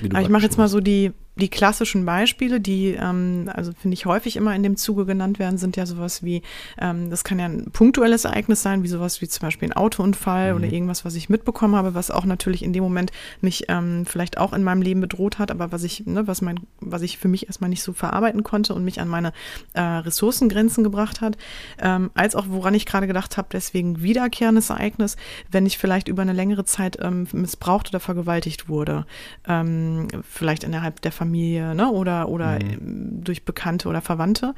ich 0.00 0.28
mache 0.28 0.42
jetzt 0.44 0.58
mal 0.58 0.68
so 0.68 0.80
die 0.80 1.12
die 1.36 1.48
klassischen 1.48 2.04
Beispiele, 2.04 2.60
die 2.60 2.90
ähm, 2.90 3.50
also 3.54 3.72
finde 3.72 3.94
ich 3.94 4.04
häufig 4.04 4.36
immer 4.36 4.54
in 4.54 4.62
dem 4.62 4.76
Zuge 4.76 5.06
genannt 5.06 5.38
werden, 5.38 5.56
sind 5.56 5.76
ja 5.76 5.86
sowas 5.86 6.22
wie, 6.22 6.42
ähm, 6.78 7.08
das 7.08 7.24
kann 7.24 7.38
ja 7.38 7.46
ein 7.46 7.70
punktuelles 7.72 8.26
Ereignis 8.26 8.62
sein, 8.62 8.82
wie 8.82 8.88
sowas 8.88 9.22
wie 9.22 9.28
zum 9.28 9.46
Beispiel 9.46 9.70
ein 9.70 9.72
Autounfall 9.72 10.52
mhm. 10.52 10.58
oder 10.58 10.72
irgendwas, 10.72 11.06
was 11.06 11.14
ich 11.14 11.30
mitbekommen 11.30 11.74
habe, 11.74 11.94
was 11.94 12.10
auch 12.10 12.26
natürlich 12.26 12.62
in 12.62 12.74
dem 12.74 12.82
Moment 12.82 13.12
mich 13.40 13.64
ähm, 13.68 14.04
vielleicht 14.04 14.36
auch 14.36 14.52
in 14.52 14.62
meinem 14.62 14.82
Leben 14.82 15.00
bedroht 15.00 15.38
hat, 15.38 15.50
aber 15.50 15.72
was 15.72 15.84
ich, 15.84 16.04
ne, 16.04 16.26
was 16.26 16.42
mein, 16.42 16.60
was 16.80 17.00
ich 17.00 17.16
für 17.16 17.28
mich 17.28 17.46
erstmal 17.46 17.70
nicht 17.70 17.82
so 17.82 17.94
verarbeiten 17.94 18.42
konnte 18.42 18.74
und 18.74 18.84
mich 18.84 19.00
an 19.00 19.08
meine 19.08 19.32
äh, 19.72 19.80
Ressourcengrenzen 19.80 20.84
gebracht 20.84 21.22
hat, 21.22 21.38
ähm, 21.80 22.10
als 22.12 22.36
auch 22.36 22.46
woran 22.48 22.74
ich 22.74 22.84
gerade 22.84 23.06
gedacht 23.06 23.38
habe, 23.38 23.48
deswegen 23.52 24.02
wiederkehrendes 24.02 24.68
Ereignis, 24.68 25.16
wenn 25.50 25.64
ich 25.64 25.78
vielleicht 25.78 26.08
über 26.08 26.20
eine 26.20 26.34
längere 26.34 26.66
Zeit 26.66 26.98
ähm, 27.00 27.26
missbraucht 27.32 27.88
oder 27.88 28.00
vergewaltigt 28.00 28.68
wurde, 28.68 29.06
ähm, 29.48 30.08
vielleicht 30.28 30.64
innerhalb 30.64 31.00
der 31.00 31.12
Familie 31.22 31.74
ne? 31.74 31.90
oder, 31.90 32.28
oder 32.28 32.58
mhm. 32.58 33.22
durch 33.22 33.44
Bekannte 33.44 33.88
oder 33.88 34.00
Verwandte. 34.00 34.54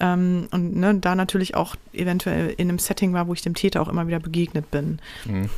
Ähm, 0.00 0.48
und 0.52 0.76
ne, 0.76 0.94
da 0.94 1.14
natürlich 1.14 1.54
auch 1.54 1.74
eventuell 1.92 2.54
in 2.56 2.68
einem 2.68 2.78
Setting 2.78 3.12
war, 3.12 3.26
wo 3.26 3.32
ich 3.32 3.42
dem 3.42 3.54
Täter 3.54 3.82
auch 3.82 3.88
immer 3.88 4.06
wieder 4.06 4.20
begegnet 4.20 4.70
bin. 4.70 5.00
Mhm. 5.24 5.50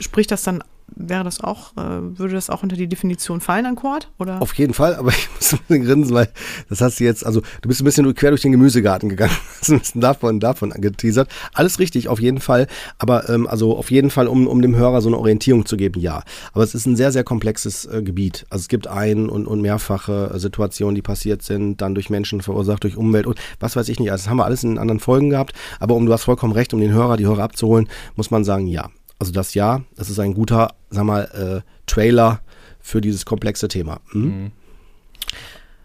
Spricht 0.00 0.30
das 0.30 0.42
dann 0.42 0.62
wäre 0.96 1.24
das 1.24 1.42
auch, 1.42 1.76
äh, 1.76 2.18
würde 2.18 2.34
das 2.34 2.50
auch 2.50 2.62
unter 2.62 2.76
die 2.76 2.88
Definition 2.88 3.40
fallen 3.40 3.66
an 3.66 3.76
Quad? 3.76 4.10
Oder? 4.18 4.40
Auf 4.42 4.54
jeden 4.54 4.74
Fall, 4.74 4.94
aber 4.96 5.10
ich 5.16 5.28
muss 5.34 5.52
ein 5.52 5.58
bisschen 5.66 5.84
grinsen, 5.84 6.14
weil 6.14 6.28
das 6.68 6.80
hast 6.80 7.00
du 7.00 7.04
jetzt, 7.04 7.24
also 7.24 7.42
du 7.62 7.68
bist 7.68 7.80
ein 7.80 7.84
bisschen 7.84 8.14
quer 8.14 8.30
durch 8.30 8.42
den 8.42 8.52
Gemüsegarten 8.52 9.08
gegangen, 9.08 9.32
hast 9.60 9.70
ein 9.70 9.78
bisschen 9.78 10.00
davon, 10.00 10.40
davon 10.40 10.72
angeteasert. 10.72 11.30
Alles 11.52 11.78
richtig, 11.78 12.08
auf 12.08 12.20
jeden 12.20 12.40
Fall, 12.40 12.66
aber 12.98 13.28
ähm, 13.28 13.46
also 13.46 13.76
auf 13.76 13.90
jeden 13.90 14.10
Fall, 14.10 14.28
um, 14.28 14.46
um 14.46 14.62
dem 14.62 14.76
Hörer 14.76 15.00
so 15.02 15.08
eine 15.08 15.18
Orientierung 15.18 15.66
zu 15.66 15.76
geben, 15.76 16.00
ja. 16.00 16.22
Aber 16.52 16.64
es 16.64 16.74
ist 16.74 16.86
ein 16.86 16.96
sehr, 16.96 17.12
sehr 17.12 17.24
komplexes 17.24 17.86
äh, 17.86 18.02
Gebiet. 18.02 18.46
Also 18.50 18.62
es 18.62 18.68
gibt 18.68 18.86
ein- 18.86 19.28
und, 19.28 19.46
und 19.46 19.60
mehrfache 19.60 20.32
Situationen, 20.36 20.94
die 20.94 21.02
passiert 21.02 21.42
sind, 21.42 21.80
dann 21.80 21.94
durch 21.94 22.10
Menschen 22.10 22.40
verursacht, 22.40 22.84
durch 22.84 22.96
Umwelt 22.96 23.26
und 23.26 23.38
was 23.58 23.76
weiß 23.76 23.88
ich 23.88 23.98
nicht. 24.00 24.10
Also 24.10 24.24
das 24.24 24.30
haben 24.30 24.38
wir 24.38 24.44
alles 24.44 24.64
in 24.64 24.78
anderen 24.78 25.00
Folgen 25.00 25.30
gehabt, 25.30 25.54
aber 25.78 25.94
um, 25.94 26.06
du 26.06 26.12
hast 26.12 26.24
vollkommen 26.24 26.52
recht, 26.52 26.74
um 26.74 26.80
den 26.80 26.92
Hörer, 26.92 27.16
die 27.16 27.26
Hörer 27.26 27.42
abzuholen, 27.42 27.88
muss 28.16 28.30
man 28.30 28.44
sagen, 28.44 28.66
ja. 28.66 28.90
Also 29.20 29.32
das 29.32 29.54
ja, 29.54 29.82
das 29.96 30.08
ist 30.10 30.18
ein 30.18 30.34
guter, 30.34 30.74
sag 30.88 31.04
mal, 31.04 31.62
äh, 31.64 31.70
Trailer 31.86 32.40
für 32.80 33.00
dieses 33.00 33.26
komplexe 33.26 33.68
Thema. 33.68 34.00
Hm? 34.12 34.22
Mhm. 34.22 34.52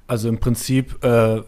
Also 0.07 0.29
im 0.29 0.39
Prinzip, 0.39 1.03
äh, 1.03 1.41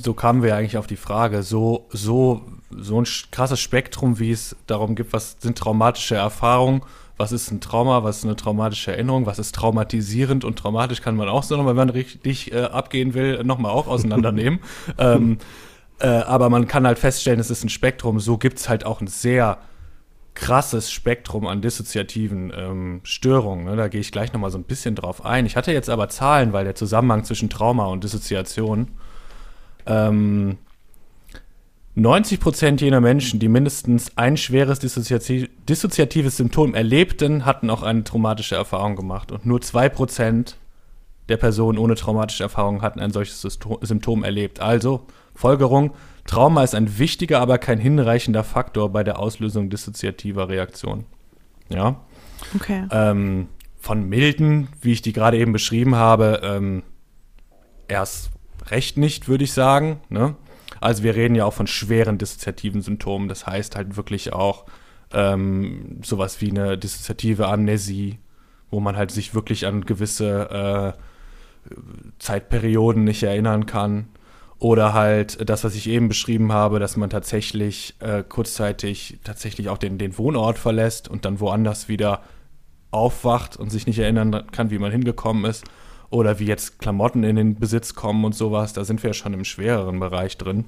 so 0.00 0.14
kamen 0.14 0.42
wir 0.42 0.54
eigentlich 0.54 0.76
auf 0.76 0.86
die 0.86 0.96
Frage, 0.96 1.42
so, 1.42 1.86
so, 1.90 2.42
so 2.70 3.00
ein 3.00 3.06
krasses 3.32 3.58
Spektrum, 3.58 4.20
wie 4.20 4.30
es 4.30 4.54
darum 4.66 4.94
gibt, 4.94 5.12
was 5.12 5.36
sind 5.40 5.58
traumatische 5.58 6.14
Erfahrungen, 6.14 6.82
was 7.16 7.32
ist 7.32 7.50
ein 7.50 7.60
Trauma, 7.60 8.04
was 8.04 8.18
ist 8.18 8.24
eine 8.26 8.36
traumatische 8.36 8.92
Erinnerung, 8.92 9.26
was 9.26 9.40
ist 9.40 9.56
traumatisierend 9.56 10.44
und 10.44 10.56
traumatisch 10.56 11.02
kann 11.02 11.16
man 11.16 11.28
auch 11.28 11.42
so 11.42 11.56
nochmal, 11.56 11.72
wenn 11.72 11.88
man 11.88 11.90
richtig 11.90 12.52
äh, 12.52 12.64
abgehen 12.64 13.14
will, 13.14 13.42
nochmal 13.42 13.72
auch 13.72 13.88
auseinandernehmen. 13.88 14.60
ähm, 14.98 15.38
äh, 15.98 16.06
aber 16.06 16.50
man 16.50 16.68
kann 16.68 16.86
halt 16.86 17.00
feststellen, 17.00 17.40
es 17.40 17.50
ist 17.50 17.64
ein 17.64 17.68
Spektrum. 17.68 18.20
So 18.20 18.38
gibt 18.38 18.58
es 18.58 18.68
halt 18.68 18.86
auch 18.86 19.00
ein 19.00 19.08
sehr 19.08 19.58
krasses 20.38 20.92
Spektrum 20.92 21.46
an 21.46 21.60
dissoziativen 21.60 22.52
ähm, 22.56 23.00
Störungen. 23.02 23.64
Ne? 23.64 23.76
Da 23.76 23.88
gehe 23.88 24.00
ich 24.00 24.12
gleich 24.12 24.32
nochmal 24.32 24.50
so 24.50 24.58
ein 24.58 24.64
bisschen 24.64 24.94
drauf 24.94 25.24
ein. 25.24 25.46
Ich 25.46 25.56
hatte 25.56 25.72
jetzt 25.72 25.90
aber 25.90 26.08
Zahlen, 26.08 26.52
weil 26.52 26.64
der 26.64 26.76
Zusammenhang 26.76 27.24
zwischen 27.24 27.50
Trauma 27.50 27.86
und 27.86 28.04
Dissoziation. 28.04 28.88
Ähm, 29.86 30.58
90 31.96 32.38
Prozent 32.38 32.80
jener 32.80 33.00
Menschen, 33.00 33.40
die 33.40 33.48
mindestens 33.48 34.16
ein 34.16 34.36
schweres 34.36 34.78
dissoziativ 34.78 35.50
dissoziatives 35.68 36.36
Symptom 36.36 36.74
erlebten, 36.74 37.44
hatten 37.44 37.68
auch 37.68 37.82
eine 37.82 38.04
traumatische 38.04 38.54
Erfahrung 38.54 38.94
gemacht. 38.94 39.32
Und 39.32 39.44
nur 39.44 39.60
2 39.60 39.88
Prozent 39.88 40.56
der 41.28 41.36
Personen 41.36 41.78
ohne 41.78 41.96
traumatische 41.96 42.44
Erfahrung 42.44 42.80
hatten 42.82 43.00
ein 43.00 43.10
solches 43.10 43.42
Symptom 43.80 44.22
erlebt. 44.22 44.60
Also, 44.60 45.02
Folgerung, 45.34 45.92
Trauma 46.28 46.62
ist 46.62 46.74
ein 46.74 46.98
wichtiger, 46.98 47.40
aber 47.40 47.56
kein 47.56 47.78
hinreichender 47.78 48.44
Faktor 48.44 48.92
bei 48.92 49.02
der 49.02 49.18
Auslösung 49.18 49.70
dissoziativer 49.70 50.50
Reaktionen. 50.50 51.06
Ja. 51.70 52.02
Okay. 52.54 52.86
Ähm, 52.92 53.48
von 53.80 54.06
milden, 54.06 54.68
wie 54.82 54.92
ich 54.92 55.00
die 55.00 55.14
gerade 55.14 55.38
eben 55.38 55.52
beschrieben 55.52 55.94
habe, 55.94 56.42
ähm, 56.44 56.82
erst 57.88 58.30
recht 58.66 58.98
nicht, 58.98 59.26
würde 59.26 59.44
ich 59.44 59.54
sagen. 59.54 60.00
Ne? 60.10 60.36
Also 60.82 61.02
wir 61.02 61.16
reden 61.16 61.34
ja 61.34 61.46
auch 61.46 61.54
von 61.54 61.66
schweren 61.66 62.18
dissoziativen 62.18 62.82
Symptomen. 62.82 63.28
Das 63.28 63.46
heißt 63.46 63.74
halt 63.74 63.96
wirklich 63.96 64.34
auch 64.34 64.66
ähm, 65.14 66.00
sowas 66.04 66.42
wie 66.42 66.50
eine 66.50 66.76
dissoziative 66.76 67.48
Amnesie, 67.48 68.18
wo 68.70 68.80
man 68.80 68.98
halt 68.98 69.12
sich 69.12 69.34
wirklich 69.34 69.66
an 69.66 69.86
gewisse 69.86 70.94
äh, 70.94 71.72
Zeitperioden 72.18 73.04
nicht 73.04 73.22
erinnern 73.22 73.64
kann. 73.64 74.08
Oder 74.58 74.92
halt 74.92 75.48
das, 75.48 75.62
was 75.62 75.76
ich 75.76 75.88
eben 75.88 76.08
beschrieben 76.08 76.52
habe, 76.52 76.80
dass 76.80 76.96
man 76.96 77.10
tatsächlich 77.10 77.94
äh, 78.00 78.24
kurzzeitig 78.28 79.18
tatsächlich 79.22 79.68
auch 79.68 79.78
den, 79.78 79.98
den 79.98 80.18
Wohnort 80.18 80.58
verlässt 80.58 81.08
und 81.08 81.24
dann 81.24 81.38
woanders 81.38 81.88
wieder 81.88 82.22
aufwacht 82.90 83.56
und 83.56 83.70
sich 83.70 83.86
nicht 83.86 83.98
erinnern 84.00 84.46
kann, 84.50 84.70
wie 84.70 84.78
man 84.78 84.90
hingekommen 84.90 85.44
ist. 85.44 85.64
Oder 86.10 86.38
wie 86.38 86.46
jetzt 86.46 86.78
Klamotten 86.78 87.22
in 87.22 87.36
den 87.36 87.56
Besitz 87.56 87.94
kommen 87.94 88.24
und 88.24 88.34
sowas. 88.34 88.72
Da 88.72 88.84
sind 88.84 89.02
wir 89.02 89.10
ja 89.10 89.14
schon 89.14 89.34
im 89.34 89.44
schwereren 89.44 90.00
Bereich 90.00 90.38
drin. 90.38 90.64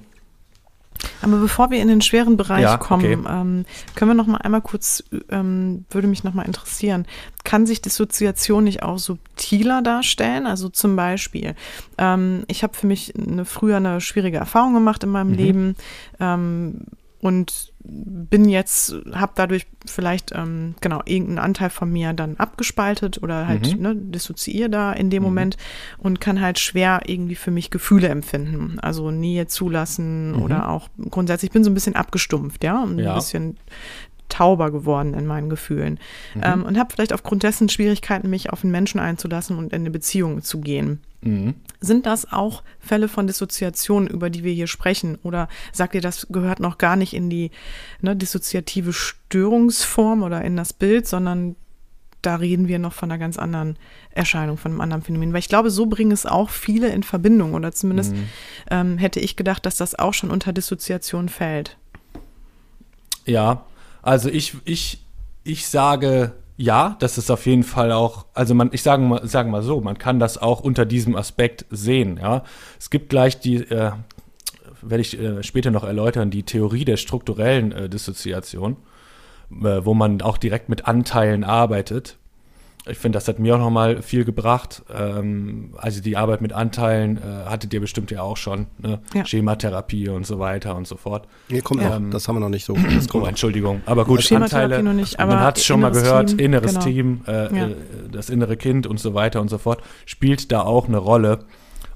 Aber 1.21 1.37
bevor 1.37 1.71
wir 1.71 1.81
in 1.81 1.87
den 1.87 2.01
schweren 2.01 2.37
Bereich 2.37 2.63
ja, 2.63 2.77
kommen, 2.77 3.25
okay. 3.25 3.41
ähm, 3.41 3.65
können 3.95 4.11
wir 4.11 4.15
noch 4.15 4.27
mal 4.27 4.37
einmal 4.37 4.61
kurz, 4.61 5.03
ähm, 5.29 5.85
würde 5.89 6.07
mich 6.07 6.23
noch 6.23 6.33
mal 6.33 6.43
interessieren, 6.43 7.05
kann 7.43 7.65
sich 7.65 7.81
Dissoziation 7.81 8.63
nicht 8.63 8.83
auch 8.83 8.99
subtiler 8.99 9.81
darstellen? 9.81 10.45
Also 10.45 10.69
zum 10.69 10.95
Beispiel, 10.95 11.55
ähm, 11.97 12.43
ich 12.47 12.63
habe 12.63 12.73
für 12.73 12.87
mich 12.87 13.13
eine, 13.15 13.45
früher 13.45 13.77
eine 13.77 14.01
schwierige 14.01 14.37
Erfahrung 14.37 14.73
gemacht 14.73 15.03
in 15.03 15.09
meinem 15.09 15.31
mhm. 15.31 15.37
Leben 15.37 15.75
ähm, 16.19 16.81
und 17.19 17.70
bin 17.83 18.47
jetzt, 18.47 18.95
habe 19.13 19.33
dadurch 19.35 19.65
vielleicht, 19.85 20.31
ähm, 20.35 20.75
genau, 20.81 21.01
irgendeinen 21.05 21.39
Anteil 21.39 21.69
von 21.69 21.91
mir 21.91 22.13
dann 22.13 22.37
abgespaltet 22.37 23.21
oder 23.23 23.47
halt, 23.47 23.75
mhm. 23.75 23.81
ne, 23.81 23.95
dissoziiere 23.95 24.69
da 24.69 24.93
in 24.93 25.09
dem 25.09 25.23
mhm. 25.23 25.29
Moment 25.29 25.57
und 25.97 26.21
kann 26.21 26.41
halt 26.41 26.59
schwer 26.59 27.01
irgendwie 27.07 27.35
für 27.35 27.51
mich 27.51 27.71
Gefühle 27.71 28.09
empfinden. 28.09 28.79
Also 28.81 29.11
Nähe 29.11 29.47
zulassen 29.47 30.33
mhm. 30.33 30.41
oder 30.43 30.69
auch 30.69 30.89
grundsätzlich, 31.09 31.49
ich 31.49 31.53
bin 31.53 31.63
so 31.63 31.71
ein 31.71 31.75
bisschen 31.75 31.95
abgestumpft, 31.95 32.63
ja, 32.63 32.83
und 32.83 32.99
ja. 32.99 33.11
ein 33.11 33.15
bisschen 33.15 33.57
tauber 34.31 34.71
geworden 34.71 35.13
in 35.13 35.27
meinen 35.27 35.49
Gefühlen 35.49 35.99
mhm. 36.33 36.41
ähm, 36.43 36.63
und 36.63 36.79
habe 36.79 36.93
vielleicht 36.93 37.13
aufgrund 37.13 37.43
dessen 37.43 37.69
Schwierigkeiten, 37.69 38.29
mich 38.29 38.49
auf 38.49 38.63
einen 38.63 38.71
Menschen 38.71 38.99
einzulassen 38.99 39.57
und 39.57 39.73
in 39.73 39.81
eine 39.81 39.91
Beziehung 39.91 40.41
zu 40.41 40.61
gehen. 40.61 41.01
Mhm. 41.21 41.55
Sind 41.79 42.05
das 42.05 42.31
auch 42.31 42.63
Fälle 42.79 43.07
von 43.07 43.27
Dissoziation, 43.27 44.07
über 44.07 44.29
die 44.29 44.43
wir 44.43 44.53
hier 44.53 44.67
sprechen? 44.67 45.19
Oder 45.23 45.47
sagt 45.71 45.93
ihr, 45.93 46.01
das 46.01 46.27
gehört 46.29 46.59
noch 46.59 46.77
gar 46.77 46.95
nicht 46.95 47.13
in 47.13 47.29
die 47.29 47.51
ne, 48.01 48.15
dissoziative 48.15 48.93
Störungsform 48.93 50.23
oder 50.23 50.41
in 50.41 50.55
das 50.55 50.73
Bild, 50.73 51.07
sondern 51.07 51.55
da 52.21 52.35
reden 52.35 52.67
wir 52.67 52.79
noch 52.79 52.93
von 52.93 53.11
einer 53.11 53.19
ganz 53.19 53.37
anderen 53.37 53.77
Erscheinung, 54.11 54.57
von 54.57 54.71
einem 54.71 54.81
anderen 54.81 55.01
Phänomen. 55.01 55.33
Weil 55.33 55.39
ich 55.39 55.49
glaube, 55.49 55.71
so 55.71 55.87
bringen 55.87 56.11
es 56.11 56.25
auch 56.25 56.49
viele 56.49 56.89
in 56.89 57.03
Verbindung. 57.03 57.55
Oder 57.55 57.71
zumindest 57.71 58.13
mhm. 58.13 58.29
ähm, 58.69 58.97
hätte 58.97 59.19
ich 59.19 59.35
gedacht, 59.35 59.65
dass 59.65 59.75
das 59.75 59.97
auch 59.97 60.13
schon 60.13 60.29
unter 60.29 60.53
Dissoziation 60.53 61.29
fällt. 61.29 61.77
Ja, 63.25 63.63
also 64.01 64.29
ich, 64.29 64.55
ich, 64.65 65.03
ich 65.43 65.67
sage 65.67 66.33
ja, 66.61 66.95
das 66.99 67.17
ist 67.17 67.31
auf 67.31 67.47
jeden 67.47 67.63
Fall 67.63 67.91
auch, 67.91 68.25
also 68.35 68.53
man, 68.53 68.69
ich 68.71 68.83
sage 68.83 69.01
mal, 69.01 69.27
sage 69.27 69.49
mal 69.49 69.63
so, 69.63 69.81
man 69.81 69.97
kann 69.97 70.19
das 70.19 70.37
auch 70.37 70.61
unter 70.61 70.85
diesem 70.85 71.15
Aspekt 71.15 71.65
sehen, 71.71 72.19
ja. 72.21 72.43
Es 72.79 72.91
gibt 72.91 73.09
gleich 73.09 73.39
die, 73.39 73.55
äh, 73.55 73.91
werde 74.81 75.01
ich 75.01 75.19
äh, 75.19 75.41
später 75.41 75.71
noch 75.71 75.83
erläutern, 75.83 76.29
die 76.29 76.43
Theorie 76.43 76.85
der 76.85 76.97
strukturellen 76.97 77.71
äh, 77.71 77.89
Dissoziation, 77.89 78.77
äh, 79.51 79.83
wo 79.83 79.95
man 79.95 80.21
auch 80.21 80.37
direkt 80.37 80.69
mit 80.69 80.87
Anteilen 80.87 81.43
arbeitet 81.43 82.17
ich 82.87 82.97
finde, 82.97 83.17
das 83.17 83.27
hat 83.27 83.37
mir 83.37 83.55
auch 83.55 83.59
nochmal 83.59 84.01
viel 84.01 84.25
gebracht. 84.25 84.81
Ähm, 84.91 85.73
also 85.77 86.01
die 86.01 86.17
Arbeit 86.17 86.41
mit 86.41 86.51
Anteilen 86.51 87.17
äh, 87.17 87.45
hattet 87.45 87.73
ihr 87.73 87.79
bestimmt 87.79 88.09
ja 88.09 88.23
auch 88.23 88.37
schon. 88.37 88.67
Ne? 88.79 88.99
Ja. 89.13 89.23
Schematherapie 89.23 90.09
und 90.09 90.25
so 90.25 90.39
weiter 90.39 90.75
und 90.75 90.87
so 90.87 90.97
fort. 90.97 91.27
Nee, 91.49 91.61
kommt 91.61 91.81
ja. 91.81 91.99
noch. 91.99 92.09
Das 92.09 92.27
haben 92.27 92.37
wir 92.37 92.39
noch 92.39 92.49
nicht 92.49 92.65
so. 92.65 92.75
oh, 93.13 93.25
Entschuldigung. 93.25 93.81
Aber 93.85 94.05
gut, 94.05 94.31
Anteile. 94.31 94.81
Noch 94.81 94.93
nicht, 94.93 95.19
aber 95.19 95.35
man 95.35 95.43
hat 95.43 95.59
es 95.59 95.65
schon 95.65 95.79
mal 95.79 95.91
gehört. 95.91 96.29
Team, 96.29 96.39
inneres 96.39 96.73
genau. 96.73 96.85
Team, 96.85 97.21
äh, 97.27 97.31
ja. 97.55 97.67
Äh, 97.67 97.75
das 98.11 98.31
innere 98.31 98.57
Kind 98.57 98.87
und 98.87 98.99
so 98.99 99.13
weiter 99.13 99.41
und 99.41 99.49
so 99.49 99.59
fort 99.59 99.83
spielt 100.07 100.51
da 100.51 100.61
auch 100.61 100.87
eine 100.87 100.97
Rolle. 100.97 101.45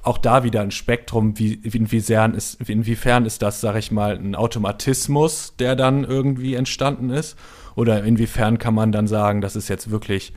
Auch 0.04 0.20
da 0.20 0.44
wieder 0.44 0.62
ein 0.62 0.70
Spektrum, 0.70 1.40
wie, 1.40 1.56
inwiefern, 1.56 2.36
ist, 2.36 2.62
inwiefern 2.70 3.26
ist 3.26 3.42
das, 3.42 3.60
sag 3.60 3.76
ich 3.76 3.92
mal, 3.92 4.16
ein 4.16 4.36
Automatismus, 4.36 5.56
der 5.58 5.76
dann 5.76 6.04
irgendwie 6.04 6.54
entstanden 6.54 7.10
ist? 7.10 7.36
Oder 7.76 8.04
inwiefern 8.04 8.60
kann 8.60 8.76
man 8.76 8.92
dann 8.92 9.08
sagen, 9.08 9.42
das 9.42 9.56
ist 9.56 9.68
jetzt 9.68 9.90
wirklich 9.90 10.32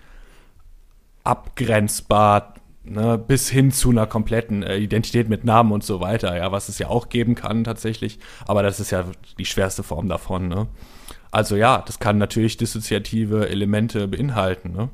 abgrenzbar 1.29 2.55
ne, 2.85 3.19
bis 3.19 3.49
hin 3.49 3.71
zu 3.71 3.91
einer 3.91 4.07
kompletten 4.07 4.63
äh, 4.63 4.79
Identität 4.79 5.29
mit 5.29 5.45
Namen 5.45 5.73
und 5.73 5.85
so 5.85 6.01
weiter, 6.01 6.37
ja, 6.37 6.51
was 6.53 6.69
es 6.69 6.79
ja 6.79 6.89
auch 6.89 7.09
geben 7.09 7.35
kann 7.35 7.65
tatsächlich, 7.65 8.19
aber 8.47 8.63
das 8.63 8.81
ist 8.81 8.91
ja 8.91 9.05
die 9.39 9.45
schwerste 9.45 9.83
Form 9.83 10.09
davon, 10.09 10.49
ne? 10.49 10.67
Also 11.31 11.57
ja, 11.57 11.83
das 11.87 11.99
kann 11.99 12.17
natürlich 12.17 12.57
dissoziative 12.57 13.49
Elemente 13.51 14.09
beinhalten, 14.09 14.73
ne? 14.73 14.89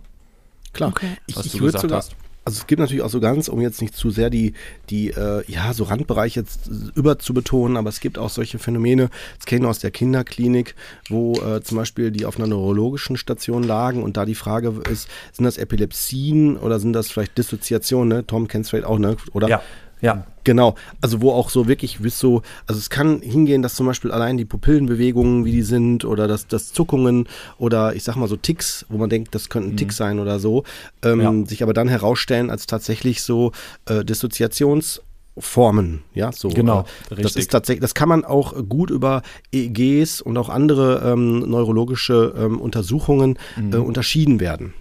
Klar. 0.73 0.91
Okay. 0.91 1.17
Ich, 1.27 1.37
ich 1.37 1.61
würde 1.61 1.79
sogar, 1.79 1.99
hast 1.99 2.17
also 2.45 2.59
es 2.59 2.67
gibt 2.67 2.81
natürlich 2.81 3.03
auch 3.03 3.11
so 3.11 3.21
ganz, 3.21 3.49
um 3.49 3.61
jetzt 3.61 3.81
nicht 3.81 3.97
zu 3.97 4.11
sehr 4.11 4.29
die, 4.29 4.53
die 4.91 5.11
äh, 5.11 5.43
ja, 5.51 5.73
so 5.73 5.85
Randbereiche 5.85 6.41
jetzt 6.41 6.69
über 6.95 7.19
zu 7.19 7.33
betonen, 7.33 7.77
aber 7.77 7.89
es 7.89 8.01
gibt 8.01 8.19
auch 8.19 8.29
solche 8.29 8.59
Phänomene, 8.59 9.09
das 9.39 9.47
kennen 9.47 9.63
wir 9.63 9.71
aus 9.71 9.79
der 9.79 9.91
Kinderklinik, 9.91 10.75
wo 11.09 11.35
äh, 11.41 11.63
zum 11.63 11.79
Beispiel 11.79 12.11
die 12.11 12.27
auf 12.27 12.37
einer 12.37 12.47
neurologischen 12.47 13.17
Station 13.17 13.63
lagen 13.63 14.03
und 14.03 14.17
da 14.17 14.27
die 14.27 14.35
Frage 14.35 14.75
ist, 14.91 15.09
sind 15.33 15.45
das 15.45 15.57
Epilepsien 15.57 16.57
oder 16.57 16.79
sind 16.81 16.93
das 16.93 17.11
vielleicht 17.11 17.39
Dissoziationen, 17.39 18.09
ne? 18.19 18.27
Tom 18.27 18.47
kennt 18.47 18.67
es 18.67 18.71
vielleicht 18.71 18.87
auch, 18.87 18.99
ne? 18.99 19.17
Oder? 19.33 19.49
Ja. 19.49 19.63
Ja. 20.05 20.27
Genau, 20.45 20.75
also 21.01 21.23
wo 21.23 21.33
auch 21.33 21.49
so 21.49 21.67
wirklich 21.69 22.01
bis 22.01 22.19
so, 22.19 22.43
also 22.67 22.79
es 22.79 22.91
kann 22.91 23.23
hingehen, 23.23 23.63
dass 23.63 23.75
zum 23.75 23.87
Beispiel 23.87 24.13
allein 24.13 24.37
die 24.37 24.45
Pupillenbewegungen, 24.45 25.47
wie 25.47 25.53
die 25.53 25.63
sind, 25.63 26.05
oder 26.05 26.29
dass 26.29 26.47
das 26.47 26.75
Zuckungen 26.75 27.27
oder 27.57 27.95
ich 27.95 28.05
sag 28.05 28.17
mal 28.17 28.29
so 28.29 28.37
Ticks, 28.37 28.85
wo 28.91 28.99
man 28.99 29.09
denkt, 29.09 29.35
das 29.35 29.49
könnten 29.49 29.71
mhm. 29.71 29.77
Ticks 29.79 29.97
sein 29.97 30.19
oder 30.19 30.39
so, 30.39 30.65
ähm, 31.03 31.21
ja. 31.23 31.33
sich 31.47 31.63
aber 31.63 31.73
dann 31.73 31.89
herausstellen 31.89 32.51
als 32.51 32.67
tatsächlich 32.67 33.23
so 33.23 33.53
äh, 33.87 34.05
Dissoziationsformen, 34.05 36.03
ja, 36.13 36.31
so. 36.31 36.51
Genau, 36.51 36.85
äh, 37.11 37.23
das 37.23 37.37
ist 37.37 37.51
tatsächlich, 37.51 37.81
das 37.81 37.95
kann 37.95 38.11
man 38.11 38.27
auch 38.27 38.53
gut 38.69 38.91
über 38.91 39.23
EEGs 39.51 40.21
und 40.21 40.37
auch 40.37 40.51
andere 40.51 41.11
ähm, 41.11 41.39
neurologische 41.39 42.35
ähm, 42.37 42.61
Untersuchungen 42.61 43.39
mhm. 43.57 43.73
äh, 43.73 43.77
unterschieden 43.77 44.41
werden. 44.41 44.75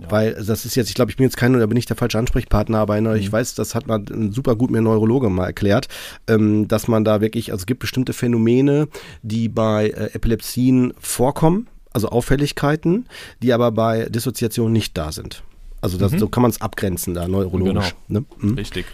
Ja. 0.00 0.10
Weil 0.10 0.34
das 0.34 0.64
ist 0.64 0.74
jetzt, 0.76 0.88
ich 0.88 0.94
glaube, 0.94 1.10
ich 1.10 1.16
bin 1.16 1.24
jetzt 1.24 1.36
kein, 1.36 1.52
da 1.52 1.66
bin 1.66 1.76
ich 1.76 1.86
der 1.86 1.96
falsche 1.96 2.18
Ansprechpartner, 2.18 2.78
aber 2.78 3.00
mhm. 3.00 3.16
ich 3.16 3.30
weiß, 3.30 3.54
das 3.54 3.74
hat 3.74 3.86
man 3.86 4.32
super 4.32 4.56
gut 4.56 4.70
mir 4.70 4.80
Neurologe 4.80 5.28
mal 5.28 5.46
erklärt, 5.46 5.88
ähm, 6.26 6.68
dass 6.68 6.88
man 6.88 7.04
da 7.04 7.20
wirklich, 7.20 7.50
also 7.52 7.62
es 7.62 7.66
gibt 7.66 7.80
bestimmte 7.80 8.12
Phänomene, 8.12 8.88
die 9.22 9.48
bei 9.48 9.88
äh, 9.88 10.14
Epilepsien 10.14 10.94
vorkommen, 10.98 11.66
also 11.92 12.08
Auffälligkeiten, 12.08 13.06
die 13.42 13.52
aber 13.52 13.72
bei 13.72 14.08
Dissoziation 14.08 14.72
nicht 14.72 14.96
da 14.96 15.10
sind. 15.10 15.42
Also 15.80 15.98
das, 15.98 16.12
mhm. 16.12 16.18
so 16.18 16.28
kann 16.28 16.42
man 16.42 16.50
es 16.50 16.60
abgrenzen 16.60 17.14
da 17.14 17.28
neurologisch. 17.28 17.94
Genau. 18.08 18.20
Ne? 18.20 18.24
Mhm. 18.38 18.54
Richtig. 18.54 18.86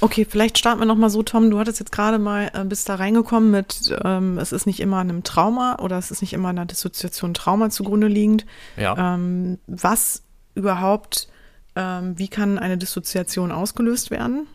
Okay, 0.00 0.26
vielleicht 0.28 0.58
starten 0.58 0.80
wir 0.80 0.86
nochmal 0.86 1.08
so, 1.08 1.22
Tom. 1.22 1.50
Du 1.50 1.58
hattest 1.58 1.80
jetzt 1.80 1.92
gerade 1.92 2.18
mal 2.18 2.50
äh, 2.52 2.64
bis 2.64 2.84
da 2.84 2.96
reingekommen 2.96 3.50
mit, 3.50 3.96
ähm, 4.04 4.38
es 4.38 4.52
ist 4.52 4.66
nicht 4.66 4.80
immer 4.80 4.98
einem 4.98 5.22
Trauma 5.22 5.78
oder 5.80 5.96
es 5.96 6.10
ist 6.10 6.20
nicht 6.20 6.32
immer 6.34 6.48
einer 6.48 6.66
Dissoziation 6.66 7.32
Trauma 7.32 7.70
zugrunde 7.70 8.08
liegend. 8.08 8.44
Ja. 8.76 9.14
Ähm, 9.14 9.58
was 9.66 10.23
überhaupt, 10.54 11.28
ähm, 11.76 12.18
wie 12.18 12.28
kann 12.28 12.58
eine 12.58 12.78
Dissoziation 12.78 13.52
ausgelöst 13.52 14.10
werden 14.10 14.46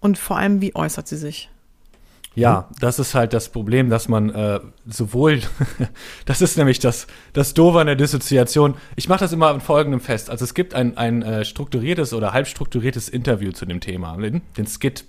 und 0.00 0.18
vor 0.18 0.38
allem, 0.38 0.60
wie 0.60 0.74
äußert 0.74 1.08
sie 1.08 1.16
sich? 1.16 1.50
Ja, 2.36 2.68
das 2.80 2.98
ist 2.98 3.14
halt 3.14 3.32
das 3.32 3.48
Problem, 3.48 3.88
dass 3.88 4.08
man 4.08 4.28
äh, 4.28 4.60
sowohl, 4.86 5.40
das 6.26 6.42
ist 6.42 6.58
nämlich 6.58 6.78
das, 6.78 7.06
das 7.32 7.54
Doofe 7.54 7.80
an 7.80 7.86
der 7.86 7.96
Dissoziation. 7.96 8.74
Ich 8.94 9.08
mache 9.08 9.20
das 9.20 9.32
immer 9.32 9.50
in 9.52 9.62
folgendem 9.62 10.00
fest. 10.00 10.28
Also 10.28 10.44
es 10.44 10.52
gibt 10.52 10.74
ein, 10.74 10.98
ein 10.98 11.22
äh, 11.22 11.46
strukturiertes 11.46 12.12
oder 12.12 12.34
halb 12.34 12.46
strukturiertes 12.46 13.08
Interview 13.08 13.52
zu 13.52 13.64
dem 13.64 13.80
Thema. 13.80 14.18
Den, 14.18 14.42
den 14.58 14.66
Skit 14.66 15.06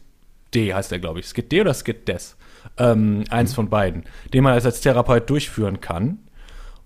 D 0.53 0.73
heißt 0.73 0.89
der, 0.89 0.99
glaube 0.99 1.19
ich. 1.19 1.27
Skit 1.27 1.51
D 1.51 1.59
oder 1.59 1.73
Skit 1.73 2.07
Des? 2.07 2.37
Ähm, 2.77 3.25
eins 3.29 3.51
mhm. 3.51 3.55
von 3.55 3.69
beiden, 3.69 4.03
den 4.33 4.45
man 4.45 4.53
als, 4.53 4.65
als 4.65 4.79
Therapeut 4.79 5.29
durchführen 5.29 5.81
kann. 5.81 6.19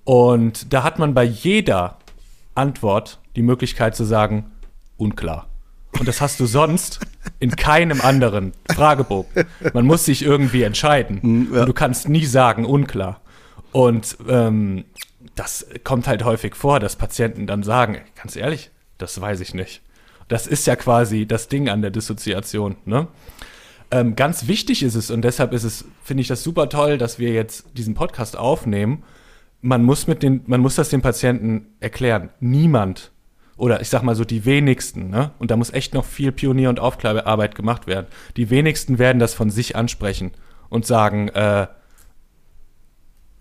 Und 0.06 0.74
da 0.74 0.82
hat 0.82 0.98
man 0.98 1.14
bei 1.14 1.24
jeder 1.24 2.00
Antwort 2.56 3.20
die 3.36 3.42
Möglichkeit 3.42 3.96
zu 3.96 4.04
sagen, 4.04 4.52
unklar. 4.98 5.48
Und 6.00 6.08
das 6.08 6.22
hast 6.22 6.40
du 6.40 6.46
sonst 6.46 7.00
in 7.40 7.56
keinem 7.56 8.02
anderen 8.02 8.54
Fragebogen. 8.74 9.46
Man 9.74 9.86
muss 9.86 10.06
sich 10.06 10.24
irgendwie 10.24 10.64
entscheiden. 10.64 11.20
Mhm, 11.22 11.56
ja. 11.56 11.66
Du 11.66 11.74
kannst 11.74 12.08
nie 12.08 12.26
sagen, 12.26 12.66
unklar. 12.66 13.22
Und 13.72 14.18
ähm, 14.28 14.86
das 15.36 15.66
kommt 15.84 16.08
halt 16.08 16.24
häufig 16.24 16.56
vor, 16.56 16.80
dass 16.80 16.96
Patienten 16.96 17.48
dann 17.48 17.64
sagen, 17.64 18.00
ganz 18.16 18.36
ehrlich, 18.36 18.72
das 18.98 19.20
weiß 19.20 19.40
ich 19.42 19.54
nicht. 19.54 19.82
Das 20.28 20.48
ist 20.48 20.66
ja 20.68 20.76
quasi 20.76 21.26
das 21.26 21.48
Ding 21.48 21.70
an 21.70 21.82
der 21.82 21.92
Dissoziation. 21.92 22.78
Ne? 22.86 23.08
Ähm, 23.92 24.16
ganz 24.16 24.48
wichtig 24.48 24.84
ist 24.84 24.96
es, 24.96 25.12
und 25.12 25.24
deshalb 25.24 25.52
ist 25.52 25.64
es, 25.64 25.86
finde 26.04 26.22
ich 26.22 26.28
das 26.28 26.44
super 26.44 26.70
toll, 26.70 26.98
dass 26.98 27.20
wir 27.20 27.32
jetzt 27.32 27.66
diesen 27.74 27.94
Podcast 27.94 28.38
aufnehmen. 28.38 29.04
Man 29.62 29.84
muss 29.84 30.08
mit 30.08 30.24
den, 30.24 30.42
man 30.48 30.62
muss 30.62 30.76
das 30.76 30.90
den 30.90 31.02
Patienten 31.02 31.68
erklären. 31.80 32.30
Niemand 32.40 33.12
oder 33.58 33.80
ich 33.80 33.90
sag 33.90 34.02
mal 34.02 34.16
so 34.16 34.26
die 34.26 34.46
wenigsten, 34.46 35.10
ne? 35.10 35.32
Und 35.38 35.52
da 35.52 35.56
muss 35.56 35.72
echt 35.72 35.94
noch 35.94 36.04
viel 36.04 36.32
Pionier- 36.32 36.70
und 36.70 36.80
Aufklärarbeit 36.80 37.54
gemacht 37.54 37.86
werden. 37.86 38.08
Die 38.36 38.50
wenigsten 38.50 38.98
werden 38.98 39.20
das 39.20 39.36
von 39.36 39.52
sich 39.52 39.76
ansprechen 39.76 40.32
und 40.70 40.88
sagen, 40.88 41.30
äh, 41.30 41.68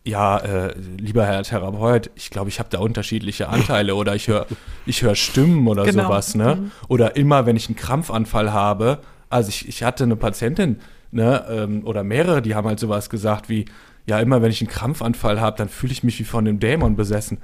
ja, 0.04 0.38
äh, 0.38 0.74
lieber 0.98 1.24
Herr 1.24 1.42
Therapeut, 1.42 2.10
ich 2.16 2.28
glaube, 2.28 2.50
ich 2.50 2.58
habe 2.58 2.68
da 2.70 2.80
unterschiedliche 2.80 3.48
Anteile 3.48 3.94
oder 3.94 4.14
ich 4.14 4.28
höre 4.28 4.46
ich 4.84 5.02
hör 5.02 5.14
Stimmen 5.14 5.66
oder 5.66 5.84
genau. 5.84 6.04
sowas, 6.04 6.34
ne? 6.34 6.56
Mhm. 6.56 6.70
Oder 6.88 7.16
immer, 7.16 7.46
wenn 7.46 7.56
ich 7.56 7.68
einen 7.68 7.76
Krampfanfall 7.76 8.52
habe, 8.52 8.98
also 9.30 9.48
ich, 9.48 9.68
ich 9.68 9.82
hatte 9.82 10.04
eine 10.04 10.16
Patientin, 10.16 10.80
ne, 11.12 11.44
ähm, 11.48 11.86
oder 11.86 12.04
mehrere, 12.04 12.42
die 12.42 12.54
haben 12.54 12.68
halt 12.68 12.78
sowas 12.80 13.10
gesagt 13.10 13.48
wie, 13.48 13.64
ja, 14.10 14.20
immer 14.20 14.42
wenn 14.42 14.50
ich 14.50 14.60
einen 14.60 14.70
Krampfanfall 14.70 15.40
habe, 15.40 15.56
dann 15.56 15.68
fühle 15.68 15.92
ich 15.92 16.04
mich 16.04 16.18
wie 16.18 16.24
von 16.24 16.44
dem 16.44 16.60
Dämon 16.60 16.96
besessen 16.96 17.38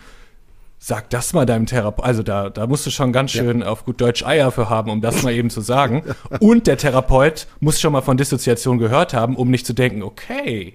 sag 0.79 1.11
das 1.11 1.33
mal 1.33 1.47
deinem 1.47 1.67
Therapeut. 1.67 2.05
Also 2.05 2.23
da, 2.23 2.51
da 2.51 2.67
musst 2.67 2.87
du 2.87 2.91
schon 2.91 3.13
ganz 3.13 3.31
schön 3.33 3.61
ja. 3.61 3.67
auf 3.67 3.85
gut 3.85 4.01
Deutsch 4.01 4.25
Eier 4.25 4.51
für 4.53 4.69
haben, 4.69 4.91
um 4.91 5.01
das 5.01 5.23
mal 5.23 5.33
eben 5.33 5.51
zu 5.51 5.61
sagen. 5.61 6.03
Und 6.41 6.67
der 6.67 6.77
Therapeut 6.77 7.47
muss 7.61 7.81
schon 7.81 7.93
mal 7.93 8.03
von 8.03 8.17
Dissoziation 8.17 8.79
gehört 8.79 9.15
haben, 9.15 9.37
um 9.37 9.51
nicht 9.51 9.67
zu 9.67 9.73
denken, 9.73 10.03
okay, 10.03 10.75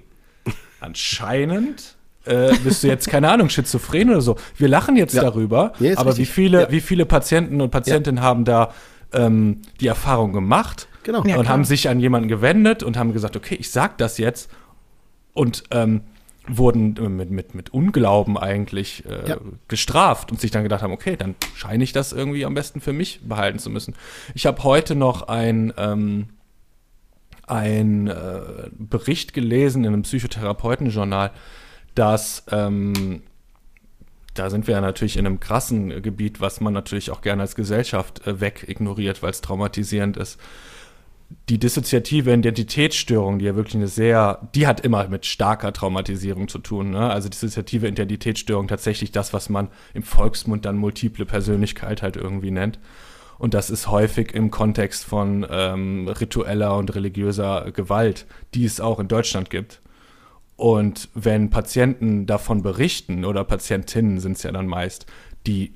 anscheinend 0.80 1.95
äh, 2.25 2.54
bist 2.63 2.84
du 2.84 2.88
jetzt, 2.88 3.10
keine 3.10 3.30
Ahnung, 3.30 3.49
schizophren 3.49 4.10
oder 4.10 4.21
so. 4.21 4.36
Wir 4.58 4.67
lachen 4.67 4.95
jetzt 4.95 5.13
ja. 5.13 5.21
darüber, 5.21 5.73
ja, 5.80 5.97
aber 5.97 6.17
wie 6.17 6.25
viele, 6.25 6.62
ja. 6.62 6.71
wie 6.71 6.82
viele 6.82 7.06
Patienten 7.06 7.62
und 7.62 7.71
Patientinnen 7.71 8.21
haben 8.21 8.43
da 8.43 8.73
ähm, 9.13 9.62
die 9.80 9.88
Erfahrung 9.88 10.34
gemacht 10.34 10.88
genau. 11.04 11.21
und 11.21 11.47
haben 11.47 11.63
sich 11.63 11.89
an 11.89 11.99
jemanden 11.99 12.27
gewendet 12.27 12.84
und 12.84 12.97
haben 12.97 13.13
gesagt, 13.13 13.36
okay, 13.36 13.56
ich 13.56 13.71
sag 13.71 13.97
das 13.97 14.17
jetzt 14.17 14.49
und 15.34 15.63
ähm, 15.72 16.02
wurden 16.48 16.94
mit, 17.15 17.30
mit, 17.30 17.56
mit 17.56 17.74
Unglauben 17.74 18.38
eigentlich 18.38 19.06
äh, 19.06 19.30
ja. 19.30 19.38
gestraft 19.67 20.32
und 20.32 20.41
sich 20.41 20.52
dann 20.52 20.63
gedacht 20.63 20.82
haben, 20.82 20.94
okay, 20.94 21.15
dann 21.15 21.36
scheine 21.56 21.84
ich 21.84 21.94
das 21.94 22.13
irgendwie 22.13 22.46
am 22.46 22.54
besten 22.54 22.82
für 22.82 22.94
mich 22.94 23.22
behalten 23.24 23.60
zu 23.60 23.70
müssen. 23.70 23.96
Ich 24.34 24.46
habe 24.46 24.63
heute 24.63 24.96
noch 24.96 25.28
ein, 25.28 25.74
ähm, 25.78 26.30
ein 27.46 28.08
äh, 28.08 28.70
Bericht 28.72 29.34
gelesen 29.34 29.84
in 29.84 29.94
einem 29.94 30.02
Psychotherapeutenjournal, 30.02 31.32
dass 31.94 32.44
ähm, 32.50 33.22
da 34.34 34.50
sind 34.50 34.67
wir 34.67 34.76
ja 34.76 34.82
natürlich 34.82 35.17
in 35.17 35.26
einem 35.26 35.39
krassen 35.39 36.02
Gebiet, 36.02 36.39
was 36.39 36.62
man 36.62 36.74
natürlich 36.74 37.12
auch 37.12 37.22
gerne 37.22 37.41
als 37.41 37.56
Gesellschaft 37.56 38.26
äh, 38.26 38.39
wegignoriert, 38.39 39.22
weil 39.22 39.32
es 39.32 39.41
traumatisierend 39.41 40.17
ist. 40.17 40.39
Die 41.50 41.60
dissoziative 41.60 42.34
Identitätsstörung, 42.34 43.39
die 43.39 43.46
ja 43.46 43.56
wirklich 43.56 43.76
eine 43.76 43.88
sehr, 43.88 44.50
die 44.56 44.67
hat 44.67 44.82
immer 44.82 45.08
mit 45.08 45.26
starker 45.26 45.74
Traumatisierung 45.74 46.48
zu 46.48 46.60
tun. 46.60 46.91
Ne? 46.91 47.10
Also 47.10 47.30
dissoziative 47.30 47.88
Identitätsstörung 47.88 48.67
tatsächlich 48.67 49.12
das, 49.12 49.34
was 49.34 49.50
man 49.50 49.70
im 49.94 50.04
Volksmund 50.04 50.65
dann 50.65 50.78
multiple 50.78 51.26
Persönlichkeit 51.26 52.02
halt 52.02 52.15
irgendwie 52.15 52.52
nennt. 52.52 52.80
Und 53.38 53.54
das 53.56 53.70
ist 53.70 53.88
häufig 53.88 54.34
im 54.36 54.52
Kontext 54.52 55.04
von 55.04 55.46
ähm, 55.50 56.08
ritueller 56.08 56.78
und 56.78 56.94
religiöser 56.94 57.72
Gewalt, 57.72 58.28
die 58.54 58.65
es 58.65 58.80
auch 58.80 59.00
in 59.00 59.08
Deutschland 59.08 59.50
gibt. 59.50 59.82
Und 60.58 61.10
wenn 61.15 61.50
Patienten 61.50 62.28
davon 62.28 62.62
berichten, 62.62 63.26
oder 63.26 63.44
Patientinnen 63.44 64.20
sind 64.20 64.38
es 64.38 64.44
ja 64.44 64.52
dann 64.52 64.67
meist, 64.67 65.08
die 65.48 65.74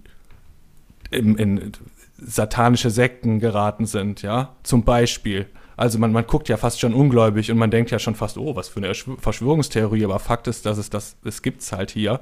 in, 1.10 1.36
in 1.38 1.72
satanische 2.18 2.90
Sekten 2.90 3.40
geraten 3.40 3.86
sind, 3.86 4.22
ja, 4.22 4.56
zum 4.64 4.84
Beispiel. 4.84 5.48
Also 5.78 6.00
man, 6.00 6.12
man 6.14 6.26
guckt 6.26 6.48
ja 6.48 6.58
fast 6.58 6.80
schon 6.80 6.94
ungläubig 6.94 7.52
und 7.52 7.58
man 7.58 7.72
denkt 7.72 7.92
ja 7.92 8.00
schon 8.00 8.16
fast, 8.16 8.38
oh, 8.38 8.56
was 8.56 8.70
für 8.70 8.80
eine 8.80 8.94
Verschwörungstheorie, 8.94 10.06
aber 10.06 10.20
Fakt 10.20 10.48
ist, 10.48 10.66
dass 10.66 10.78
es 10.78 10.90
das, 10.90 11.18
es 11.26 11.42
gibt's 11.42 11.72
halt 11.72 11.92
hier. 11.92 12.22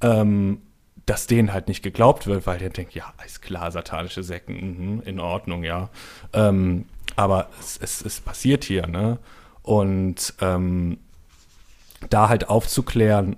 Ähm, 0.00 0.62
dass 1.06 1.26
denen 1.26 1.52
halt 1.52 1.68
nicht 1.68 1.82
geglaubt 1.82 2.26
wird, 2.26 2.46
weil 2.46 2.58
der 2.58 2.70
denkt, 2.70 2.94
ja, 2.94 3.12
ist 3.26 3.42
klar, 3.42 3.70
satanische 3.72 4.22
Sekten, 4.22 4.98
mh, 4.98 5.02
in 5.02 5.20
Ordnung, 5.20 5.64
ja. 5.64 5.90
Ähm, 6.32 6.84
aber 7.16 7.48
es, 7.58 7.76
es, 7.82 8.04
es, 8.04 8.20
passiert 8.20 8.64
hier, 8.64 8.86
ne? 8.86 9.18
Und 9.62 10.34
ähm, 10.40 10.98
da 12.08 12.28
halt 12.28 12.48
aufzuklären, 12.48 13.36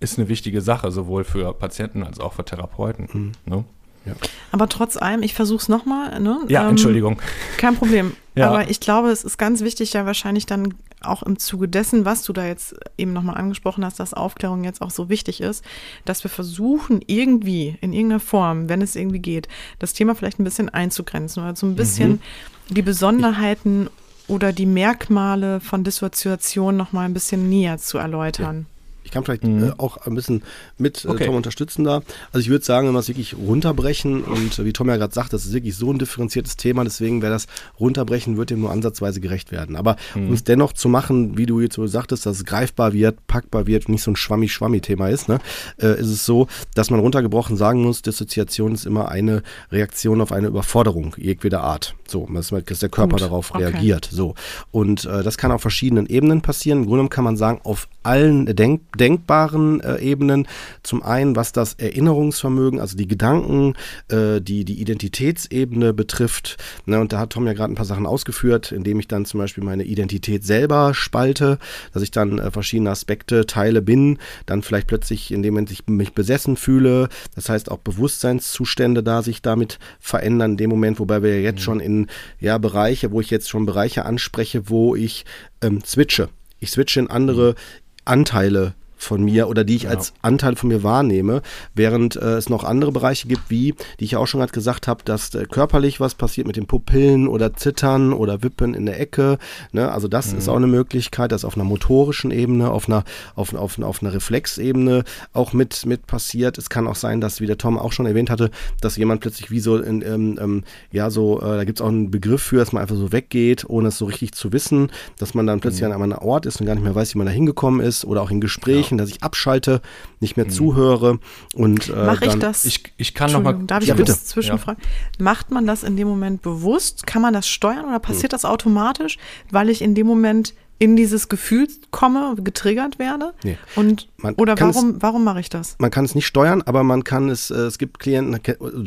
ist 0.00 0.18
eine 0.18 0.28
wichtige 0.28 0.60
Sache, 0.60 0.90
sowohl 0.90 1.24
für 1.24 1.52
Patienten 1.54 2.02
als 2.02 2.20
auch 2.20 2.34
für 2.34 2.44
Therapeuten. 2.44 3.08
Mhm. 3.12 3.32
Ne? 3.46 3.64
Ja. 4.06 4.14
Aber 4.52 4.68
trotz 4.68 4.96
allem, 4.96 5.22
ich 5.22 5.34
versuche 5.34 5.62
es 5.62 5.68
nochmal. 5.68 6.20
Ne? 6.20 6.40
Ja, 6.48 6.62
ähm, 6.62 6.70
Entschuldigung. 6.70 7.20
Kein 7.56 7.76
Problem. 7.76 8.14
ja. 8.34 8.48
Aber 8.48 8.68
ich 8.70 8.80
glaube, 8.80 9.10
es 9.10 9.24
ist 9.24 9.38
ganz 9.38 9.62
wichtig, 9.62 9.92
ja 9.92 10.06
wahrscheinlich 10.06 10.46
dann 10.46 10.74
auch 11.00 11.22
im 11.22 11.38
Zuge 11.38 11.68
dessen, 11.68 12.04
was 12.04 12.22
du 12.22 12.32
da 12.32 12.46
jetzt 12.46 12.74
eben 12.96 13.12
nochmal 13.12 13.36
angesprochen 13.36 13.84
hast, 13.84 14.00
dass 14.00 14.14
Aufklärung 14.14 14.64
jetzt 14.64 14.80
auch 14.80 14.90
so 14.90 15.08
wichtig 15.08 15.40
ist, 15.40 15.64
dass 16.04 16.24
wir 16.24 16.30
versuchen, 16.30 17.00
irgendwie, 17.06 17.76
in 17.80 17.92
irgendeiner 17.92 18.20
Form, 18.20 18.68
wenn 18.68 18.82
es 18.82 18.96
irgendwie 18.96 19.18
geht, 19.18 19.48
das 19.78 19.92
Thema 19.92 20.14
vielleicht 20.14 20.38
ein 20.38 20.44
bisschen 20.44 20.68
einzugrenzen 20.68 21.42
oder 21.42 21.56
so 21.56 21.66
ein 21.66 21.76
bisschen 21.76 22.12
mhm. 22.12 22.74
die 22.74 22.82
Besonderheiten 22.82 23.90
oder 24.28 24.52
die 24.52 24.66
Merkmale 24.66 25.60
von 25.60 25.84
Dissoziation 25.84 26.76
noch 26.76 26.92
mal 26.92 27.04
ein 27.04 27.14
bisschen 27.14 27.48
näher 27.48 27.78
zu 27.78 27.98
erläutern. 27.98 28.66
Ich 29.04 29.10
kann 29.10 29.24
vielleicht 29.24 29.44
mhm. 29.44 29.64
äh, 29.64 29.72
auch 29.78 29.98
ein 29.98 30.14
bisschen 30.14 30.42
mit 30.78 31.04
äh, 31.04 31.08
okay. 31.08 31.26
Tom 31.26 31.36
unterstützen 31.36 31.84
da. 31.84 32.02
Also 32.32 32.40
ich 32.40 32.48
würde 32.48 32.64
sagen, 32.64 32.86
wenn 32.86 32.94
wir 32.94 33.00
es 33.00 33.08
wirklich 33.08 33.36
runterbrechen 33.36 34.24
und 34.24 34.58
äh, 34.58 34.64
wie 34.64 34.72
Tom 34.72 34.88
ja 34.88 34.96
gerade 34.96 35.14
sagt, 35.14 35.32
das 35.32 35.44
ist 35.44 35.52
wirklich 35.52 35.76
so 35.76 35.92
ein 35.92 35.98
differenziertes 35.98 36.56
Thema, 36.56 36.84
deswegen 36.84 37.22
wäre 37.22 37.32
das 37.32 37.46
Runterbrechen, 37.78 38.36
wird 38.36 38.50
dem 38.50 38.60
nur 38.60 38.70
ansatzweise 38.70 39.20
gerecht 39.20 39.52
werden. 39.52 39.76
Aber 39.76 39.96
mhm. 40.14 40.28
um 40.28 40.34
es 40.34 40.44
dennoch 40.44 40.72
zu 40.72 40.88
machen, 40.88 41.36
wie 41.38 41.46
du 41.46 41.60
jetzt 41.60 41.74
so 41.74 41.86
sagtest, 41.86 42.26
dass 42.26 42.38
es 42.38 42.44
greifbar 42.44 42.92
wird, 42.92 43.26
packbar 43.26 43.66
wird 43.66 43.86
und 43.86 43.92
nicht 43.92 44.02
so 44.02 44.10
ein 44.10 44.16
Schwammi-Schwammi-Thema 44.16 45.08
ist, 45.08 45.28
ne, 45.28 45.38
äh, 45.80 45.98
ist 46.00 46.08
es 46.08 46.24
so, 46.24 46.48
dass 46.74 46.90
man 46.90 47.00
runtergebrochen 47.00 47.56
sagen 47.56 47.82
muss, 47.82 48.02
Dissoziation 48.02 48.74
ist 48.74 48.86
immer 48.86 49.08
eine 49.08 49.42
Reaktion 49.70 50.20
auf 50.20 50.32
eine 50.32 50.48
Überforderung 50.48 51.14
jedweder 51.16 51.62
Art. 51.62 51.94
So, 52.06 52.28
dass, 52.32 52.48
dass 52.48 52.78
der 52.78 52.88
Körper 52.88 53.12
Gut. 53.12 53.22
darauf 53.22 53.54
okay. 53.54 53.64
reagiert. 53.64 54.08
So. 54.10 54.34
Und 54.70 55.04
äh, 55.04 55.22
das 55.22 55.38
kann 55.38 55.52
auf 55.52 55.62
verschiedenen 55.62 56.06
Ebenen 56.06 56.42
passieren. 56.42 56.82
Im 56.82 56.86
Grunde 56.86 57.08
kann 57.08 57.24
man 57.24 57.36
sagen, 57.36 57.60
auf 57.64 57.88
allen 58.02 58.46
Denk 58.46 58.82
denkbaren 58.98 59.80
äh, 59.80 59.98
Ebenen. 59.98 60.46
Zum 60.82 61.02
einen, 61.02 61.36
was 61.36 61.52
das 61.52 61.74
Erinnerungsvermögen, 61.74 62.80
also 62.80 62.96
die 62.96 63.08
Gedanken, 63.08 63.74
äh, 64.08 64.40
die, 64.40 64.64
die 64.64 64.80
Identitätsebene 64.80 65.92
betrifft. 65.92 66.56
Ne, 66.86 67.00
und 67.00 67.12
da 67.12 67.18
hat 67.18 67.30
Tom 67.30 67.46
ja 67.46 67.52
gerade 67.52 67.72
ein 67.72 67.76
paar 67.76 67.84
Sachen 67.84 68.06
ausgeführt, 68.06 68.72
indem 68.72 69.00
ich 69.00 69.08
dann 69.08 69.24
zum 69.24 69.38
Beispiel 69.38 69.64
meine 69.64 69.84
Identität 69.84 70.44
selber 70.44 70.94
spalte, 70.94 71.58
dass 71.92 72.02
ich 72.02 72.10
dann 72.10 72.38
äh, 72.38 72.50
verschiedene 72.50 72.90
Aspekte 72.90 73.46
teile 73.46 73.82
bin, 73.82 74.18
dann 74.46 74.62
vielleicht 74.62 74.86
plötzlich, 74.86 75.32
indem 75.32 75.58
ich 75.58 75.86
mich 75.86 76.12
besessen 76.12 76.56
fühle, 76.56 77.08
das 77.34 77.48
heißt 77.48 77.70
auch 77.70 77.78
Bewusstseinszustände 77.78 79.02
da 79.02 79.22
sich 79.22 79.42
damit 79.42 79.78
verändern 80.00 80.52
in 80.52 80.56
dem 80.56 80.70
Moment, 80.70 80.98
wobei 80.98 81.22
wir 81.22 81.40
jetzt 81.40 81.60
mhm. 81.60 81.62
schon 81.62 81.80
in 81.80 82.06
ja, 82.40 82.58
Bereiche, 82.58 83.12
wo 83.12 83.20
ich 83.20 83.30
jetzt 83.30 83.48
schon 83.48 83.66
Bereiche 83.66 84.04
anspreche, 84.04 84.68
wo 84.68 84.94
ich 84.94 85.24
ähm, 85.62 85.82
switche. 85.84 86.28
Ich 86.60 86.70
switche 86.70 87.00
in 87.00 87.10
andere 87.10 87.50
mhm. 87.50 87.56
Anteile 88.04 88.74
von 88.96 89.22
mir 89.22 89.48
oder 89.48 89.64
die 89.64 89.76
ich 89.76 89.82
ja. 89.84 89.90
als 89.90 90.12
Anteil 90.22 90.56
von 90.56 90.68
mir 90.68 90.82
wahrnehme, 90.82 91.42
während 91.74 92.16
äh, 92.16 92.36
es 92.36 92.48
noch 92.48 92.64
andere 92.64 92.92
Bereiche 92.92 93.28
gibt, 93.28 93.50
wie, 93.50 93.74
die 94.00 94.04
ich 94.04 94.16
auch 94.16 94.26
schon 94.26 94.40
gerade 94.40 94.52
gesagt 94.52 94.88
habe, 94.88 95.02
dass 95.04 95.34
äh, 95.34 95.46
körperlich 95.50 96.00
was 96.00 96.14
passiert 96.14 96.46
mit 96.46 96.56
den 96.56 96.66
Pupillen 96.66 97.28
oder 97.28 97.54
Zittern 97.54 98.12
oder 98.12 98.42
Wippen 98.42 98.74
in 98.74 98.86
der 98.86 99.00
Ecke. 99.00 99.38
Ne? 99.72 99.90
Also 99.90 100.08
das 100.08 100.32
mhm. 100.32 100.38
ist 100.38 100.48
auch 100.48 100.56
eine 100.56 100.66
Möglichkeit, 100.66 101.32
dass 101.32 101.44
auf 101.44 101.56
einer 101.56 101.64
motorischen 101.64 102.30
Ebene, 102.30 102.70
auf 102.70 102.88
einer, 102.88 103.04
auf, 103.34 103.54
auf, 103.54 103.78
auf 103.80 104.02
einer 104.02 104.12
Reflexebene 104.12 105.04
auch 105.32 105.52
mit, 105.52 105.86
mit 105.86 106.06
passiert. 106.06 106.58
Es 106.58 106.70
kann 106.70 106.86
auch 106.86 106.96
sein, 106.96 107.20
dass, 107.20 107.40
wie 107.40 107.46
der 107.46 107.58
Tom 107.58 107.78
auch 107.78 107.92
schon 107.92 108.06
erwähnt 108.06 108.30
hatte, 108.30 108.50
dass 108.80 108.96
jemand 108.96 109.20
plötzlich 109.20 109.50
wie 109.50 109.60
so, 109.60 109.76
in, 109.76 110.02
ähm, 110.02 110.38
ähm, 110.40 110.64
ja, 110.92 111.10
so, 111.10 111.40
äh, 111.40 111.56
da 111.56 111.64
gibt 111.64 111.80
es 111.80 111.84
auch 111.84 111.88
einen 111.88 112.10
Begriff 112.10 112.42
für, 112.42 112.56
dass 112.56 112.72
man 112.72 112.82
einfach 112.82 112.96
so 112.96 113.12
weggeht, 113.12 113.64
ohne 113.68 113.88
es 113.88 113.98
so 113.98 114.06
richtig 114.06 114.32
zu 114.32 114.52
wissen, 114.52 114.90
dass 115.18 115.34
man 115.34 115.46
dann 115.46 115.60
plötzlich 115.60 115.82
mhm. 115.82 115.92
an 115.92 116.02
einem 116.02 116.18
Ort 116.18 116.46
ist 116.46 116.60
und 116.60 116.66
gar 116.66 116.74
nicht 116.74 116.84
mehr 116.84 116.94
weiß, 116.94 117.14
wie 117.14 117.18
man 117.18 117.26
da 117.26 117.32
hingekommen 117.32 117.80
ist 117.80 118.04
oder 118.04 118.22
auch 118.22 118.30
in 118.30 118.40
Gesprächen. 118.40 118.82
Ja 118.82 118.83
Zeichen, 118.84 118.98
dass 118.98 119.10
ich 119.10 119.22
abschalte, 119.22 119.80
nicht 120.20 120.36
mehr 120.36 120.46
mhm. 120.46 120.50
zuhöre 120.50 121.18
und 121.54 121.88
äh, 121.88 122.04
Mache 122.04 122.26
ich 122.26 122.34
das? 122.34 122.64
Ich, 122.64 122.84
ich 122.96 123.14
kann 123.14 123.32
noch 123.32 123.42
mal. 123.42 123.54
Darf 123.66 123.82
ich 123.82 123.88
ja, 123.88 123.94
bitte. 123.94 124.12
zwischenfragen? 124.12 124.82
Ja. 124.82 125.24
Macht 125.24 125.50
man 125.50 125.66
das 125.66 125.82
in 125.82 125.96
dem 125.96 126.08
Moment 126.08 126.42
bewusst? 126.42 127.06
Kann 127.06 127.22
man 127.22 127.34
das 127.34 127.48
steuern 127.48 127.84
oder 127.84 127.98
passiert 127.98 128.32
mhm. 128.32 128.34
das 128.34 128.44
automatisch, 128.44 129.18
weil 129.50 129.68
ich 129.70 129.82
in 129.82 129.94
dem 129.94 130.06
Moment 130.06 130.54
in 130.78 130.96
dieses 130.96 131.28
Gefühl 131.28 131.68
komme, 131.90 132.34
getriggert 132.42 132.98
werde? 132.98 133.32
Nee. 133.42 133.56
Und 133.76 134.08
man 134.16 134.34
oder 134.34 134.58
warum, 134.58 134.90
es, 134.90 134.96
warum 135.02 135.24
mache 135.24 135.40
ich 135.40 135.48
das? 135.48 135.76
Man 135.78 135.90
kann 135.90 136.04
es 136.04 136.14
nicht 136.14 136.26
steuern, 136.26 136.62
aber 136.62 136.82
man 136.82 137.04
kann 137.04 137.28
es, 137.28 137.50
äh, 137.50 137.54
es 137.54 137.78
gibt 137.78 137.98
Klienten, 138.00 138.40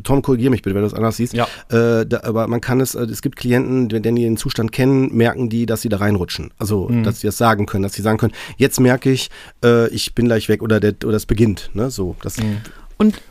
Tom, 0.03 0.21
korrigiere 0.21 0.51
mich 0.51 0.61
bitte, 0.61 0.75
wenn 0.75 0.81
du 0.81 0.89
das 0.89 0.93
anders 0.93 1.17
siehst. 1.17 1.33
Ja. 1.33 1.47
Äh, 1.69 2.05
da, 2.05 2.21
aber 2.23 2.47
man 2.47 2.61
kann 2.61 2.81
es, 2.81 2.95
äh, 2.95 3.03
es 3.03 3.21
gibt 3.21 3.37
Klienten, 3.37 3.91
wenn 3.91 4.15
die 4.15 4.23
den 4.23 4.37
Zustand 4.37 4.71
kennen, 4.71 5.15
merken 5.15 5.49
die, 5.49 5.65
dass 5.65 5.81
sie 5.81 5.89
da 5.89 5.97
reinrutschen. 5.97 6.51
Also, 6.57 6.89
mhm. 6.89 7.03
dass 7.03 7.21
sie 7.21 7.27
das 7.27 7.37
sagen 7.37 7.65
können, 7.65 7.83
dass 7.83 7.93
sie 7.93 8.01
sagen 8.01 8.17
können, 8.17 8.33
jetzt 8.57 8.79
merke 8.79 9.11
ich, 9.11 9.29
äh, 9.63 9.87
ich 9.89 10.13
bin 10.13 10.25
gleich 10.25 10.49
weg 10.49 10.61
oder, 10.61 10.79
der, 10.79 10.95
oder 11.05 11.17
es 11.17 11.25
beginnt. 11.25 11.71
Ne? 11.73 11.89
So, 11.89 12.15
das, 12.21 12.37
mhm. 12.37 12.57
Und 12.97 13.21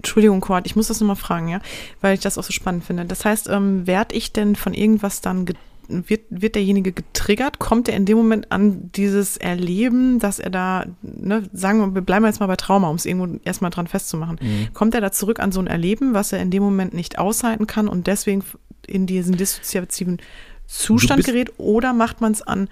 Entschuldigung, 0.00 0.40
Cord, 0.40 0.66
ich 0.66 0.76
muss 0.76 0.88
das 0.88 1.00
nochmal 1.00 1.16
fragen, 1.16 1.48
ja, 1.48 1.60
weil 2.00 2.14
ich 2.14 2.20
das 2.20 2.38
auch 2.38 2.42
so 2.42 2.52
spannend 2.52 2.84
finde. 2.84 3.04
Das 3.04 3.24
heißt, 3.24 3.48
ähm, 3.50 3.86
werde 3.86 4.14
ich 4.14 4.32
denn 4.32 4.56
von 4.56 4.72
irgendwas 4.72 5.20
dann 5.20 5.46
wird, 5.90 6.22
wird 6.30 6.54
derjenige 6.54 6.92
getriggert? 6.92 7.58
Kommt 7.58 7.88
er 7.88 7.96
in 7.96 8.04
dem 8.04 8.16
Moment 8.16 8.50
an 8.50 8.90
dieses 8.94 9.36
Erleben, 9.36 10.18
dass 10.18 10.38
er 10.38 10.50
da, 10.50 10.86
ne, 11.02 11.42
sagen 11.52 11.80
wir, 11.80 11.94
wir 11.94 12.02
bleiben 12.02 12.24
jetzt 12.24 12.40
mal 12.40 12.46
bei 12.46 12.56
Trauma, 12.56 12.88
um 12.88 12.96
es 12.96 13.06
irgendwo 13.06 13.38
erstmal 13.44 13.70
dran 13.70 13.86
festzumachen. 13.86 14.38
Mhm. 14.40 14.74
Kommt 14.74 14.94
er 14.94 15.00
da 15.00 15.12
zurück 15.12 15.40
an 15.40 15.52
so 15.52 15.60
ein 15.60 15.66
Erleben, 15.66 16.14
was 16.14 16.32
er 16.32 16.40
in 16.40 16.50
dem 16.50 16.62
Moment 16.62 16.94
nicht 16.94 17.18
aushalten 17.18 17.66
kann 17.66 17.88
und 17.88 18.06
deswegen 18.06 18.44
in 18.86 19.06
diesen 19.06 19.36
dissoziativen 19.36 20.18
Zustand 20.66 21.24
gerät 21.24 21.52
oder 21.58 21.92
macht 21.92 22.20
man 22.20 22.30
es 22.30 22.42
an 22.42 22.68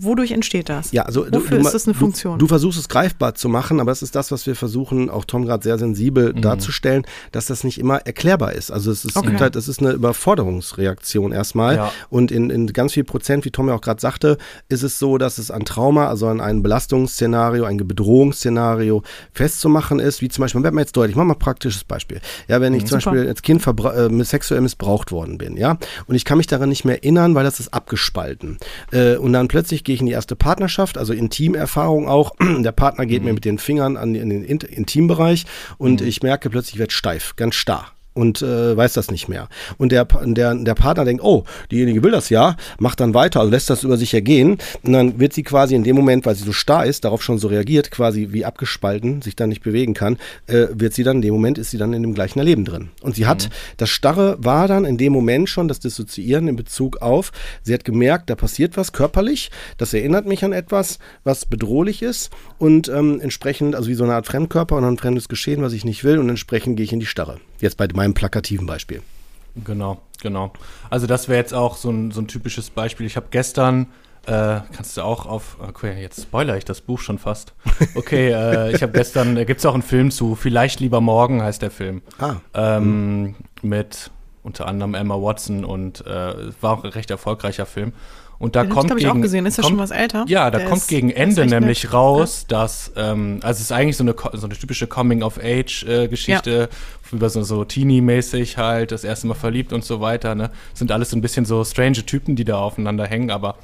Wodurch 0.00 0.32
entsteht 0.32 0.68
das? 0.68 0.92
Ja, 0.92 1.02
also 1.02 1.26
Wofür 1.30 1.58
du, 1.58 1.64
ist 1.64 1.72
das 1.72 1.86
eine 1.86 1.94
Funktion? 1.94 2.38
Du, 2.38 2.44
du, 2.44 2.48
versuchst 2.48 2.78
es 2.78 2.88
greifbar 2.88 3.34
zu 3.34 3.48
machen, 3.48 3.80
aber 3.80 3.90
das 3.90 4.02
ist 4.02 4.14
das, 4.14 4.30
was 4.30 4.46
wir 4.46 4.54
versuchen, 4.54 5.10
auch 5.10 5.24
Tom 5.24 5.44
gerade 5.44 5.62
sehr 5.62 5.78
sensibel 5.78 6.32
mhm. 6.34 6.42
darzustellen, 6.42 7.04
dass 7.32 7.46
das 7.46 7.64
nicht 7.64 7.78
immer 7.78 7.98
erklärbar 7.98 8.52
ist. 8.52 8.70
Also 8.70 8.90
es 8.90 9.04
ist, 9.04 9.16
okay. 9.16 9.36
halt, 9.38 9.56
es 9.56 9.68
ist 9.68 9.80
eine 9.80 9.92
Überforderungsreaktion 9.92 11.32
erstmal. 11.32 11.76
Ja. 11.76 11.92
Und 12.10 12.30
in, 12.30 12.50
in 12.50 12.66
ganz 12.72 12.92
viel 12.92 13.04
Prozent, 13.04 13.44
wie 13.44 13.50
Tom 13.50 13.68
ja 13.68 13.74
auch 13.74 13.80
gerade 13.80 14.00
sagte, 14.00 14.38
ist 14.68 14.82
es 14.82 14.98
so, 14.98 15.18
dass 15.18 15.38
es 15.38 15.50
an 15.50 15.64
Trauma, 15.64 16.08
also 16.08 16.28
an 16.28 16.40
ein 16.40 16.62
Belastungsszenario, 16.62 17.64
ein 17.64 17.78
Bedrohungsszenario 17.78 19.02
festzumachen 19.32 19.98
ist, 20.00 20.20
wie 20.20 20.28
zum 20.28 20.42
Beispiel, 20.42 20.62
werden 20.62 20.74
wir 20.74 20.82
jetzt 20.82 20.96
deutlich, 20.96 21.16
machen 21.16 21.28
wir 21.28 21.34
mal 21.34 21.38
ein 21.38 21.40
praktisches 21.40 21.84
Beispiel. 21.84 22.20
Ja, 22.48 22.60
wenn 22.60 22.74
ich 22.74 22.82
mhm, 22.82 22.86
zum 22.86 23.00
super. 23.00 23.12
Beispiel 23.12 23.28
als 23.28 23.42
Kind 23.42 23.66
äh, 23.66 24.24
sexuell 24.24 24.60
missbraucht 24.60 25.12
worden 25.12 25.38
bin, 25.38 25.56
ja, 25.56 25.78
und 26.06 26.14
ich 26.14 26.24
kann 26.24 26.38
mich 26.38 26.46
daran 26.46 26.68
nicht 26.68 26.84
mehr 26.84 26.96
erinnern, 26.96 27.34
weil 27.34 27.44
das 27.44 27.60
ist 27.60 27.72
abgespalten. 27.72 28.58
Äh, 28.92 29.16
und 29.16 29.32
dann 29.32 29.48
plötzlich 29.48 29.77
tatsächlich 29.78 29.84
gehe 29.84 29.94
ich 29.94 30.00
in 30.00 30.06
die 30.06 30.12
erste 30.12 30.36
Partnerschaft, 30.36 30.98
also 30.98 31.12
Intimerfahrung 31.12 32.08
auch. 32.08 32.34
Der 32.58 32.72
Partner 32.72 33.06
geht 33.06 33.20
mhm. 33.20 33.28
mir 33.28 33.34
mit 33.34 33.44
den 33.44 33.58
Fingern 33.58 33.96
an, 33.96 34.14
in 34.14 34.30
den 34.30 34.44
Intimbereich 34.44 35.46
und 35.78 36.00
mhm. 36.00 36.06
ich 36.06 36.22
merke 36.22 36.50
plötzlich, 36.50 36.74
ich 36.74 36.80
werde 36.80 36.92
steif, 36.92 37.36
ganz 37.36 37.54
starr 37.54 37.92
und 38.18 38.42
äh, 38.42 38.76
weiß 38.76 38.94
das 38.94 39.12
nicht 39.12 39.28
mehr. 39.28 39.48
Und 39.78 39.92
der, 39.92 40.04
der, 40.04 40.54
der 40.54 40.74
Partner 40.74 41.04
denkt, 41.04 41.22
oh, 41.22 41.44
diejenige 41.70 42.02
will 42.02 42.10
das 42.10 42.30
ja, 42.30 42.56
macht 42.80 42.98
dann 42.98 43.14
weiter, 43.14 43.38
also 43.38 43.52
lässt 43.52 43.70
das 43.70 43.84
über 43.84 43.96
sich 43.96 44.12
ergehen. 44.12 44.58
Und 44.82 44.92
dann 44.92 45.20
wird 45.20 45.32
sie 45.32 45.44
quasi 45.44 45.76
in 45.76 45.84
dem 45.84 45.94
Moment, 45.94 46.26
weil 46.26 46.34
sie 46.34 46.42
so 46.42 46.52
starr 46.52 46.84
ist, 46.84 47.04
darauf 47.04 47.22
schon 47.22 47.38
so 47.38 47.46
reagiert, 47.46 47.92
quasi 47.92 48.28
wie 48.32 48.44
abgespalten, 48.44 49.22
sich 49.22 49.36
dann 49.36 49.50
nicht 49.50 49.62
bewegen 49.62 49.94
kann, 49.94 50.18
äh, 50.48 50.66
wird 50.72 50.94
sie 50.94 51.04
dann, 51.04 51.18
in 51.18 51.22
dem 51.22 51.32
Moment 51.32 51.58
ist 51.58 51.70
sie 51.70 51.78
dann 51.78 51.92
in 51.92 52.02
dem 52.02 52.12
gleichen 52.12 52.40
Erleben 52.40 52.64
drin. 52.64 52.90
Und 53.02 53.14
sie 53.14 53.26
hat, 53.26 53.44
mhm. 53.44 53.52
das 53.76 53.90
Starre 53.90 54.36
war 54.40 54.66
dann 54.66 54.84
in 54.84 54.98
dem 54.98 55.12
Moment 55.12 55.48
schon 55.48 55.68
das 55.68 55.78
Dissoziieren 55.78 56.48
in 56.48 56.56
Bezug 56.56 57.00
auf, 57.00 57.30
sie 57.62 57.72
hat 57.72 57.84
gemerkt, 57.84 58.30
da 58.30 58.34
passiert 58.34 58.76
was 58.76 58.92
körperlich, 58.92 59.52
das 59.76 59.94
erinnert 59.94 60.26
mich 60.26 60.44
an 60.44 60.52
etwas, 60.52 60.98
was 61.22 61.46
bedrohlich 61.46 62.02
ist 62.02 62.30
und 62.58 62.88
ähm, 62.88 63.20
entsprechend, 63.20 63.76
also 63.76 63.88
wie 63.88 63.94
so 63.94 64.02
eine 64.02 64.14
Art 64.14 64.26
Fremdkörper 64.26 64.74
und 64.74 64.84
ein 64.84 64.98
fremdes 64.98 65.28
Geschehen, 65.28 65.62
was 65.62 65.72
ich 65.72 65.84
nicht 65.84 66.02
will 66.02 66.18
und 66.18 66.28
entsprechend 66.28 66.76
gehe 66.76 66.84
ich 66.84 66.92
in 66.92 67.00
die 67.00 67.06
Starre. 67.06 67.38
Jetzt 67.60 67.76
bei 67.76 67.88
meinem 67.92 68.14
plakativen 68.14 68.66
Beispiel. 68.66 69.02
Genau, 69.64 70.00
genau. 70.20 70.52
Also 70.90 71.06
das 71.06 71.28
wäre 71.28 71.38
jetzt 71.38 71.54
auch 71.54 71.76
so 71.76 71.90
ein, 71.90 72.10
so 72.10 72.20
ein 72.20 72.28
typisches 72.28 72.70
Beispiel. 72.70 73.06
Ich 73.06 73.16
habe 73.16 73.26
gestern, 73.30 73.86
äh, 74.26 74.60
kannst 74.72 74.96
du 74.96 75.02
auch 75.02 75.26
auf, 75.26 75.56
okay, 75.60 76.00
jetzt 76.00 76.22
spoiler 76.22 76.56
ich 76.56 76.64
das 76.64 76.80
Buch 76.80 77.00
schon 77.00 77.18
fast. 77.18 77.54
Okay, 77.94 78.30
äh, 78.30 78.74
ich 78.74 78.82
habe 78.82 78.92
gestern, 78.92 79.34
da 79.34 79.44
gibt 79.44 79.60
es 79.60 79.66
auch 79.66 79.74
einen 79.74 79.82
Film 79.82 80.10
zu, 80.10 80.34
Vielleicht 80.34 80.80
lieber 80.80 81.00
morgen 81.00 81.42
heißt 81.42 81.62
der 81.62 81.70
Film. 81.70 82.02
Ah. 82.18 82.36
Ähm, 82.54 83.22
mhm. 83.22 83.34
Mit 83.62 84.10
unter 84.42 84.66
anderem 84.66 84.94
Emma 84.94 85.14
Watson 85.14 85.64
und 85.64 86.06
äh, 86.06 86.34
war 86.60 86.78
auch 86.78 86.84
ein 86.84 86.90
recht 86.90 87.10
erfolgreicher 87.10 87.66
Film. 87.66 87.92
Und 88.38 88.54
da 88.54 88.62
ja, 88.62 88.70
kommt 88.70 88.88
gegen, 88.88 89.00
ich 89.00 89.08
auch 89.08 89.20
gesehen. 89.20 89.46
Ist 89.46 89.58
ja 89.58 89.64
schon 89.64 89.78
was 89.78 89.90
älter? 89.90 90.24
Ja, 90.28 90.50
da 90.50 90.58
der 90.58 90.68
kommt 90.68 90.82
ist, 90.82 90.88
gegen 90.88 91.10
Ende 91.10 91.44
nämlich 91.46 91.84
nett. 91.84 91.92
raus, 91.92 92.44
dass 92.46 92.92
ähm, 92.96 93.40
also 93.42 93.58
es 93.58 93.62
ist 93.62 93.72
eigentlich 93.72 93.96
so 93.96 94.04
eine 94.04 94.14
so 94.34 94.46
eine 94.46 94.56
typische 94.56 94.86
Coming 94.86 95.22
of 95.22 95.38
Age 95.42 95.84
äh, 95.84 96.08
ja. 96.12 96.68
über 97.10 97.30
so 97.30 97.42
so 97.42 97.64
Teenie-mäßig 97.64 98.56
halt 98.56 98.92
das 98.92 99.02
erste 99.02 99.26
Mal 99.26 99.34
verliebt 99.34 99.72
und 99.72 99.84
so 99.84 100.00
weiter. 100.00 100.36
Ne, 100.36 100.50
sind 100.72 100.92
alles 100.92 101.10
so 101.10 101.16
ein 101.16 101.20
bisschen 101.20 101.46
so 101.46 101.64
strange 101.64 102.06
Typen, 102.06 102.36
die 102.36 102.44
da 102.44 102.58
aufeinander 102.58 103.06
hängen, 103.06 103.30
aber 103.32 103.56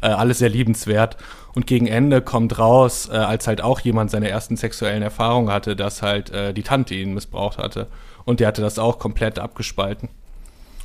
äh, 0.00 0.06
alles 0.06 0.38
sehr 0.38 0.48
liebenswert. 0.48 1.16
Und 1.52 1.66
gegen 1.66 1.88
Ende 1.88 2.22
kommt 2.22 2.58
raus, 2.60 3.08
äh, 3.10 3.16
als 3.16 3.48
halt 3.48 3.60
auch 3.60 3.80
jemand 3.80 4.12
seine 4.12 4.28
ersten 4.28 4.56
sexuellen 4.56 5.02
Erfahrungen 5.02 5.50
hatte, 5.50 5.74
dass 5.74 6.02
halt 6.02 6.30
äh, 6.30 6.54
die 6.54 6.62
Tante 6.62 6.94
ihn 6.94 7.14
missbraucht 7.14 7.58
hatte 7.58 7.88
und 8.24 8.38
der 8.38 8.48
hatte 8.48 8.62
das 8.62 8.78
auch 8.78 8.98
komplett 9.00 9.40
abgespalten. 9.40 10.08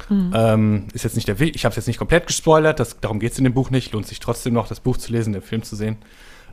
Mhm. 0.10 0.32
Ähm, 0.36 0.88
ist 0.93 1.03
jetzt 1.03 1.16
nicht 1.16 1.28
der 1.28 1.39
Weg, 1.39 1.56
ich 1.56 1.66
habe 1.66 1.72
es 1.72 1.78
jetzt 1.78 1.88
nicht 1.88 1.97
komplett 1.97 2.28
gespoilert, 2.28 2.80
das, 2.80 2.99
darum 2.99 3.20
geht 3.20 3.32
es 3.32 3.38
in 3.38 3.43
dem 3.43 3.53
Buch 3.53 3.72
nicht. 3.72 3.93
Lohnt 3.93 4.08
sich 4.08 4.20
trotzdem 4.20 4.53
noch, 4.53 4.68
das 4.68 4.80
Buch 4.80 4.97
zu 4.97 5.12
lesen, 5.12 5.34
den 5.34 5.41
Film 5.41 5.64
zu 5.64 5.76
sehen. 5.76 5.97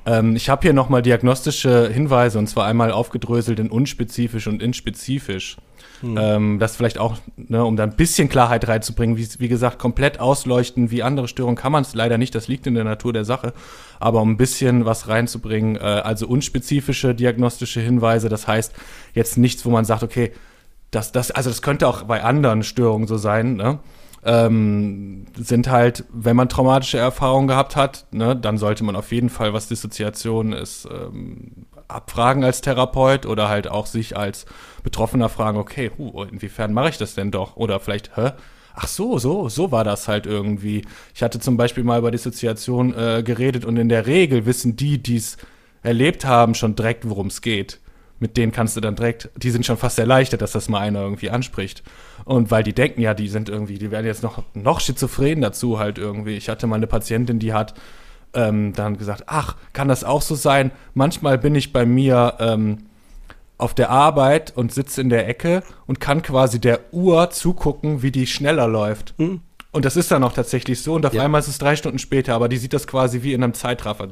Ähm, 0.05 0.35
ich 0.37 0.49
habe 0.49 0.63
hier 0.63 0.73
nochmal 0.73 1.03
diagnostische 1.03 1.89
Hinweise 1.89 2.39
und 2.39 2.49
zwar 2.49 2.67
einmal 2.67 2.91
aufgedröselt 2.91 3.59
in 3.61 3.71
unspezifisch 3.71 4.47
und 4.47 4.63
inspezifisch. 4.63 5.57
Mhm. 6.01 6.19
Ähm, 6.21 6.59
das 6.59 6.75
vielleicht 6.75 6.99
auch, 6.99 7.19
ne, 7.37 7.65
um 7.65 7.77
da 7.77 7.85
ein 7.85 7.95
bisschen 7.95 8.29
Klarheit 8.29 8.67
reinzubringen. 8.67 9.17
Wie, 9.17 9.29
wie 9.39 9.49
gesagt, 9.49 9.79
komplett 9.79 10.19
ausleuchten 10.19 10.91
wie 10.91 11.05
andere 11.05 11.29
Störungen 11.29 11.57
kann 11.57 11.71
man 11.71 11.83
es 11.83 11.95
leider 11.95 12.19
nicht, 12.19 12.35
das 12.35 12.49
liegt 12.49 12.67
in 12.67 12.75
der 12.75 12.85
Natur 12.85 13.13
der 13.13 13.25
Sache. 13.25 13.53
Aber 14.01 14.21
um 14.21 14.33
ein 14.33 14.37
bisschen 14.37 14.85
was 14.85 15.07
reinzubringen, 15.07 15.77
äh, 15.77 15.81
also 15.81 16.27
unspezifische 16.27 17.15
diagnostische 17.15 17.81
Hinweise, 17.81 18.29
das 18.29 18.49
heißt 18.49 18.75
jetzt 19.15 19.39
nichts, 19.39 19.65
wo 19.65 19.71
man 19.71 19.85
sagt, 19.85 20.03
okay, 20.03 20.33
das, 20.93 21.11
das, 21.11 21.31
also 21.33 21.51
das 21.51 21.63
könnte 21.63 21.89
auch 21.89 22.05
bei 22.05 22.23
anderen 22.23 22.63
Störungen 22.63 23.09
so 23.09 23.17
sein, 23.17 23.57
ne? 23.57 23.81
Ähm, 24.25 25.25
sind 25.37 25.69
halt, 25.69 26.05
wenn 26.13 26.37
man 26.37 26.49
traumatische 26.49 26.99
Erfahrungen 26.99 27.49
gehabt 27.49 27.75
hat, 27.75 28.07
ne, 28.13 28.37
dann 28.37 28.57
sollte 28.57 28.85
man 28.85 28.95
auf 28.95 29.11
jeden 29.11 29.31
Fall, 29.31 29.53
was 29.53 29.67
Dissoziation 29.67 30.53
ist, 30.53 30.87
ähm, 30.89 31.67
abfragen 31.89 32.45
als 32.45 32.61
Therapeut 32.61 33.27
oder 33.27 33.49
halt 33.49 33.67
auch 33.67 33.87
sich 33.87 34.17
als 34.17 34.47
Betroffener 34.85 35.29
fragen, 35.29 35.59
okay, 35.59 35.91
huh, 35.99 36.23
inwiefern 36.23 36.73
mache 36.73 36.91
ich 36.91 36.99
das 36.99 37.17
denn 37.17 37.33
doch? 37.33 37.57
Oder 37.57 37.81
vielleicht, 37.81 38.17
hä? 38.17 38.31
Ach 38.77 38.87
so, 38.87 39.19
so, 39.19 39.49
so 39.49 39.73
war 39.73 39.83
das 39.83 40.07
halt 40.07 40.27
irgendwie. 40.27 40.83
Ich 41.17 41.23
hatte 41.25 41.41
zum 41.41 41.57
Beispiel 41.57 41.83
mal 41.83 41.99
über 41.99 42.13
Dissoziation 42.13 42.95
äh, 42.95 43.23
geredet 43.25 43.65
und 43.65 43.77
in 43.77 43.89
der 43.89 44.07
Regel 44.07 44.47
wissen 44.47 44.77
die, 44.77 45.03
die 45.03 45.17
es 45.17 45.37
erlebt 45.83 46.25
haben, 46.25 46.55
schon 46.55 46.77
direkt, 46.77 47.09
worum 47.09 47.27
es 47.27 47.43
geht 47.43 47.81
mit 48.23 48.37
denen 48.37 48.53
kannst 48.53 48.77
du 48.77 48.81
dann 48.81 48.95
direkt, 48.95 49.31
die 49.37 49.51
sind 49.51 49.67
schon 49.67 49.77
fast 49.77 49.99
erleichtert, 49.99 50.41
dass 50.41 50.53
das 50.53 50.69
mal 50.69 50.79
einer 50.79 51.01
irgendwie 51.01 51.29
anspricht. 51.29 51.83
Und 52.25 52.53
weil 52.53 52.63
die 52.63 52.73
denken 52.73 53.01
ja, 53.01 53.15
die 53.15 53.27
sind 53.27 53.49
irgendwie, 53.49 53.79
die 53.79 53.91
werden 53.91 54.07
jetzt 54.07 54.23
noch, 54.23 54.45
noch 54.55 54.79
schizophren 54.79 55.41
dazu 55.41 55.81
halt 55.81 55.99
irgendwie. 55.99 56.37
Ich 56.37 56.49
hatte 56.49 56.69
mal 56.69 56.77
eine 56.77 56.87
Patientin, 56.87 57.41
die 57.41 57.53
hat 57.53 57.75
ähm, 58.33 58.75
dann 58.75 58.97
gesagt, 58.97 59.25
ach, 59.27 59.57
kann 59.73 59.89
das 59.89 60.05
auch 60.05 60.23
so 60.23 60.37
sein? 60.37 60.71
Manchmal 60.95 61.37
bin 61.37 61.57
ich 61.57 61.73
bei 61.73 61.85
mir 61.85 62.37
ähm, 62.39 62.79
auf 63.59 63.75
der 63.75 63.91
Arbeit 63.91 64.53
und 64.57 64.73
sitze 64.73 65.01
in 65.01 65.09
der 65.09 65.29
Ecke 65.29 65.65
und 65.89 65.99
kann 65.99 66.23
quasi 66.23 66.61
der 66.61 66.79
Uhr 66.93 67.31
zugucken, 67.31 68.03
wie 68.03 68.13
die 68.13 68.29
schneller 68.29 68.69
läuft. 68.69 69.19
Mhm. 69.19 69.41
Und 69.73 69.85
das 69.85 69.97
ist 69.97 70.13
dann 70.13 70.23
auch 70.23 70.33
tatsächlich 70.33 70.81
so. 70.81 70.95
Und 70.95 71.05
auf 71.07 71.15
ja. 71.15 71.25
einmal 71.25 71.41
ist 71.41 71.49
es 71.49 71.59
drei 71.59 71.75
Stunden 71.75 71.99
später, 71.99 72.35
aber 72.35 72.49
die 72.49 72.59
sieht 72.59 72.73
das 72.73 72.87
quasi 72.87 73.25
wie 73.25 73.33
in 73.33 73.43
einem 73.43 73.55
Zeitraffer. 73.55 74.07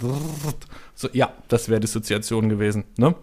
So, 0.97 1.09
ja, 1.13 1.33
das 1.47 1.69
wäre 1.69 1.79
Dissoziation 1.79 2.49
gewesen. 2.49 2.85
Ne? 2.97 3.15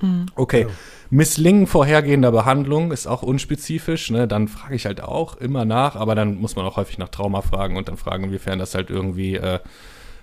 Mhm. 0.00 0.26
Okay. 0.34 0.62
Ja. 0.62 0.68
Misslingen 1.08 1.66
vorhergehender 1.66 2.32
Behandlung 2.32 2.90
ist 2.90 3.06
auch 3.06 3.22
unspezifisch. 3.22 4.10
Ne? 4.10 4.26
Dann 4.26 4.48
frage 4.48 4.74
ich 4.74 4.86
halt 4.86 5.02
auch 5.02 5.36
immer 5.36 5.64
nach, 5.64 5.96
aber 5.96 6.14
dann 6.14 6.36
muss 6.36 6.56
man 6.56 6.66
auch 6.66 6.76
häufig 6.76 6.98
nach 6.98 7.08
Trauma 7.08 7.42
fragen 7.42 7.76
und 7.76 7.88
dann 7.88 7.96
fragen, 7.96 8.24
inwiefern 8.24 8.58
das 8.58 8.74
halt 8.74 8.90
irgendwie 8.90 9.36
äh, 9.36 9.60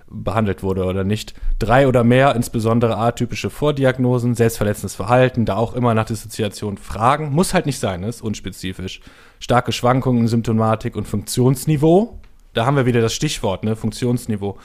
behandelt 0.09 0.61
wurde 0.61 0.84
oder 0.86 1.03
nicht. 1.03 1.34
Drei 1.59 1.88
oder 1.88 2.03
mehr, 2.03 2.36
insbesondere 2.36 2.97
atypische 2.97 3.49
Vordiagnosen, 3.49 4.36
selbstverletzendes 4.36 4.95
Verhalten, 4.95 5.45
da 5.45 5.55
auch 5.55 5.74
immer 5.74 5.93
nach 5.93 6.05
Dissoziation 6.05 6.78
fragen. 6.78 7.32
Muss 7.32 7.53
halt 7.53 7.65
nicht 7.65 7.80
sein, 7.80 8.01
ne? 8.01 8.07
ist 8.07 8.21
unspezifisch. 8.21 9.01
Starke 9.39 9.71
Schwankungen 9.71 10.21
in 10.21 10.28
Symptomatik 10.28 10.95
und 10.95 11.07
Funktionsniveau. 11.07 12.19
Da 12.53 12.65
haben 12.65 12.78
wir 12.78 12.86
wieder 12.86 13.01
das 13.01 13.13
Stichwort, 13.13 13.63
ne? 13.63 13.76
Funktionsniveau. 13.76 14.59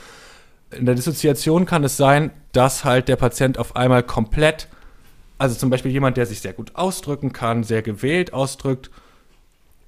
In 0.71 0.85
der 0.85 0.95
Dissoziation 0.95 1.65
kann 1.65 1.83
es 1.85 1.97
sein, 1.97 2.31
dass 2.53 2.85
halt 2.85 3.09
der 3.09 3.17
Patient 3.17 3.57
auf 3.57 3.77
einmal 3.77 4.03
komplett 4.03 4.69
also 5.39 5.55
zum 5.55 5.71
Beispiel 5.71 5.93
jemand, 5.93 6.17
der 6.17 6.27
sich 6.27 6.41
sehr 6.41 6.53
gut 6.53 6.75
ausdrücken 6.75 7.33
kann, 7.33 7.65
sehr 7.65 7.83
gewählt 7.83 8.33
ausdrückt, 8.33 8.91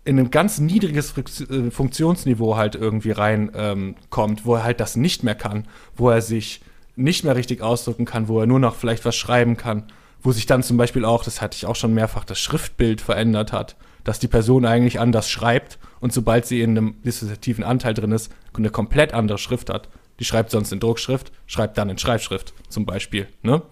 in 0.04 0.18
ein 0.18 0.30
ganz 0.30 0.58
niedriges 0.58 1.14
äh, 1.50 1.70
Funktionsniveau 1.70 2.56
halt 2.56 2.74
irgendwie 2.74 3.10
reinkommt, 3.10 4.40
ähm, 4.40 4.44
wo 4.44 4.54
er 4.54 4.64
halt 4.64 4.80
das 4.80 4.96
nicht 4.96 5.24
mehr 5.24 5.34
kann, 5.34 5.66
wo 5.94 6.08
er 6.08 6.22
sich 6.22 6.62
nicht 6.96 7.24
mehr 7.24 7.36
richtig 7.36 7.62
ausdrücken 7.62 8.04
kann, 8.04 8.28
wo 8.28 8.40
er 8.40 8.46
nur 8.46 8.58
noch 8.58 8.76
vielleicht 8.76 9.04
was 9.04 9.16
schreiben 9.16 9.56
kann, 9.56 9.84
wo 10.22 10.32
sich 10.32 10.46
dann 10.46 10.62
zum 10.62 10.76
Beispiel 10.76 11.04
auch, 11.04 11.24
das 11.24 11.40
hatte 11.40 11.56
ich 11.56 11.66
auch 11.66 11.76
schon 11.76 11.94
mehrfach, 11.94 12.24
das 12.24 12.38
Schriftbild 12.38 13.00
verändert 13.00 13.52
hat, 13.52 13.76
dass 14.04 14.18
die 14.18 14.28
Person 14.28 14.64
eigentlich 14.64 15.00
anders 15.00 15.28
schreibt 15.28 15.78
und 16.00 16.12
sobald 16.12 16.46
sie 16.46 16.62
in 16.62 16.70
einem 16.70 17.02
dissoziativen 17.02 17.64
Anteil 17.64 17.94
drin 17.94 18.12
ist, 18.12 18.32
eine 18.56 18.70
komplett 18.70 19.14
andere 19.14 19.38
Schrift 19.38 19.70
hat. 19.70 19.88
Die 20.18 20.24
schreibt 20.24 20.50
sonst 20.50 20.72
in 20.72 20.80
Druckschrift, 20.80 21.32
schreibt 21.46 21.78
dann 21.78 21.88
in 21.88 21.98
Schreibschrift 21.98 22.52
zum 22.68 22.84
Beispiel. 22.84 23.26
Ne? 23.42 23.62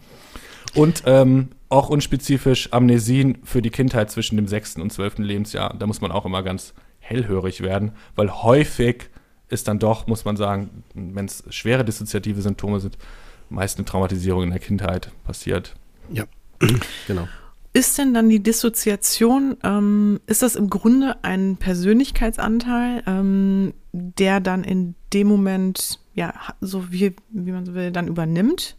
Und 0.75 1.03
ähm, 1.07 1.49
auch 1.69 1.89
unspezifisch 1.89 2.73
Amnesien 2.73 3.39
für 3.45 3.63
die 3.63 3.71
Kindheit 3.71 4.11
zwischen 4.11 4.37
dem 4.37 4.47
sechsten 4.47 4.81
und 4.81 4.93
zwölften 4.93 5.23
Lebensjahr. 5.23 5.75
Da 5.79 5.87
muss 5.87 6.01
man 6.01 6.13
auch 6.13 6.25
immer 6.25 6.43
ganz 6.43 6.75
hellhörig 7.01 7.63
werden, 7.63 7.93
weil 8.17 8.31
häufig 8.31 9.11
ist 9.49 9.69
dann 9.69 9.79
doch, 9.79 10.07
muss 10.07 10.25
man 10.25 10.37
sagen, 10.37 10.85
wenn 10.95 11.25
es 11.25 11.45
schwere 11.51 11.85
dissoziative 11.85 12.43
Symptome 12.43 12.81
sind, 12.81 12.99
meist 13.49 13.79
eine 13.79 13.87
Traumatisierung 13.87 14.43
in 14.45 14.51
der 14.51 14.59
Kindheit 14.59 15.11
passiert. 15.25 15.75
Ja, 16.11 16.25
genau. 17.07 17.29
Ist 17.73 17.99
denn 17.99 18.15
dann 18.15 18.29
die 18.29 18.43
Dissoziation, 18.43 19.57
ähm, 19.63 20.21
ist 20.27 20.43
das 20.43 20.57
im 20.57 20.71
Grunde 20.71 21.17
ein 21.23 21.59
Persönlichkeitsanteil, 21.59 23.03
ähm, 23.07 23.75
der 23.93 24.41
dann 24.41 24.65
in 24.65 24.95
dem 25.13 25.29
Moment, 25.29 26.01
ja, 26.15 26.35
so 26.61 26.91
wie, 26.91 27.15
wie 27.31 27.53
man 27.53 27.67
so 27.67 27.75
will, 27.75 27.91
dann 27.91 28.09
übernimmt? 28.09 28.78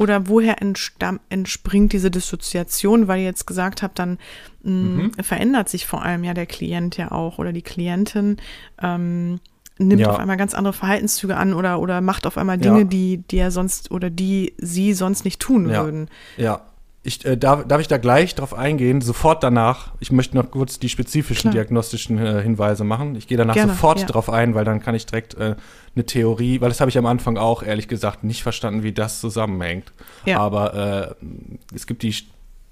Oder 0.00 0.28
woher 0.28 0.56
entspringt 0.60 1.92
diese 1.92 2.10
Dissoziation, 2.10 3.06
weil 3.06 3.20
ihr 3.20 3.26
jetzt 3.26 3.46
gesagt 3.46 3.82
habt, 3.82 3.98
dann 3.98 4.18
mh, 4.62 4.72
mm, 4.72 4.96
mhm. 4.96 5.12
verändert 5.22 5.68
sich 5.68 5.86
vor 5.86 6.02
allem 6.02 6.24
ja 6.24 6.34
der 6.34 6.46
Klient 6.46 6.96
ja 6.96 7.12
auch 7.12 7.38
oder 7.38 7.52
die 7.52 7.62
Klientin 7.62 8.38
ähm, 8.82 9.40
nimmt 9.78 10.00
ja. 10.00 10.10
auf 10.10 10.18
einmal 10.18 10.36
ganz 10.36 10.54
andere 10.54 10.72
Verhaltenszüge 10.72 11.36
an 11.36 11.54
oder, 11.54 11.80
oder 11.80 12.00
macht 12.00 12.26
auf 12.26 12.38
einmal 12.38 12.58
Dinge, 12.58 12.80
ja. 12.80 12.84
die, 12.84 13.18
die 13.18 13.38
er 13.38 13.50
sonst 13.50 13.90
oder 13.90 14.10
die 14.10 14.54
sie 14.58 14.94
sonst 14.94 15.24
nicht 15.24 15.40
tun 15.40 15.68
ja. 15.68 15.84
würden. 15.84 16.08
Ja, 16.36 16.62
ich, 17.06 17.24
äh, 17.26 17.36
darf, 17.36 17.66
darf 17.66 17.80
ich 17.80 17.88
da 17.88 17.98
gleich 17.98 18.34
drauf 18.34 18.54
eingehen, 18.54 19.02
sofort 19.02 19.42
danach. 19.42 19.92
Ich 20.00 20.10
möchte 20.10 20.36
noch 20.36 20.50
kurz 20.50 20.78
die 20.78 20.88
spezifischen 20.88 21.50
Klar. 21.50 21.64
diagnostischen 21.64 22.18
äh, 22.18 22.40
Hinweise 22.42 22.82
machen. 22.82 23.14
Ich 23.14 23.26
gehe 23.26 23.36
danach 23.36 23.54
Gerne, 23.54 23.72
sofort 23.72 24.12
drauf 24.12 24.30
ein, 24.30 24.54
weil 24.54 24.64
dann 24.64 24.80
kann 24.80 24.94
ich 24.94 25.04
direkt 25.04 25.34
äh, 25.34 25.54
eine 25.94 26.06
Theorie, 26.06 26.60
weil 26.60 26.68
das 26.68 26.80
habe 26.80 26.90
ich 26.90 26.98
am 26.98 27.06
Anfang 27.06 27.36
auch 27.36 27.62
ehrlich 27.62 27.88
gesagt 27.88 28.24
nicht 28.24 28.42
verstanden, 28.42 28.82
wie 28.82 28.92
das 28.92 29.20
zusammenhängt. 29.20 29.92
Ja. 30.24 30.40
Aber 30.40 31.16
äh, 31.20 31.26
es 31.74 31.86
gibt 31.86 32.02
die, 32.02 32.14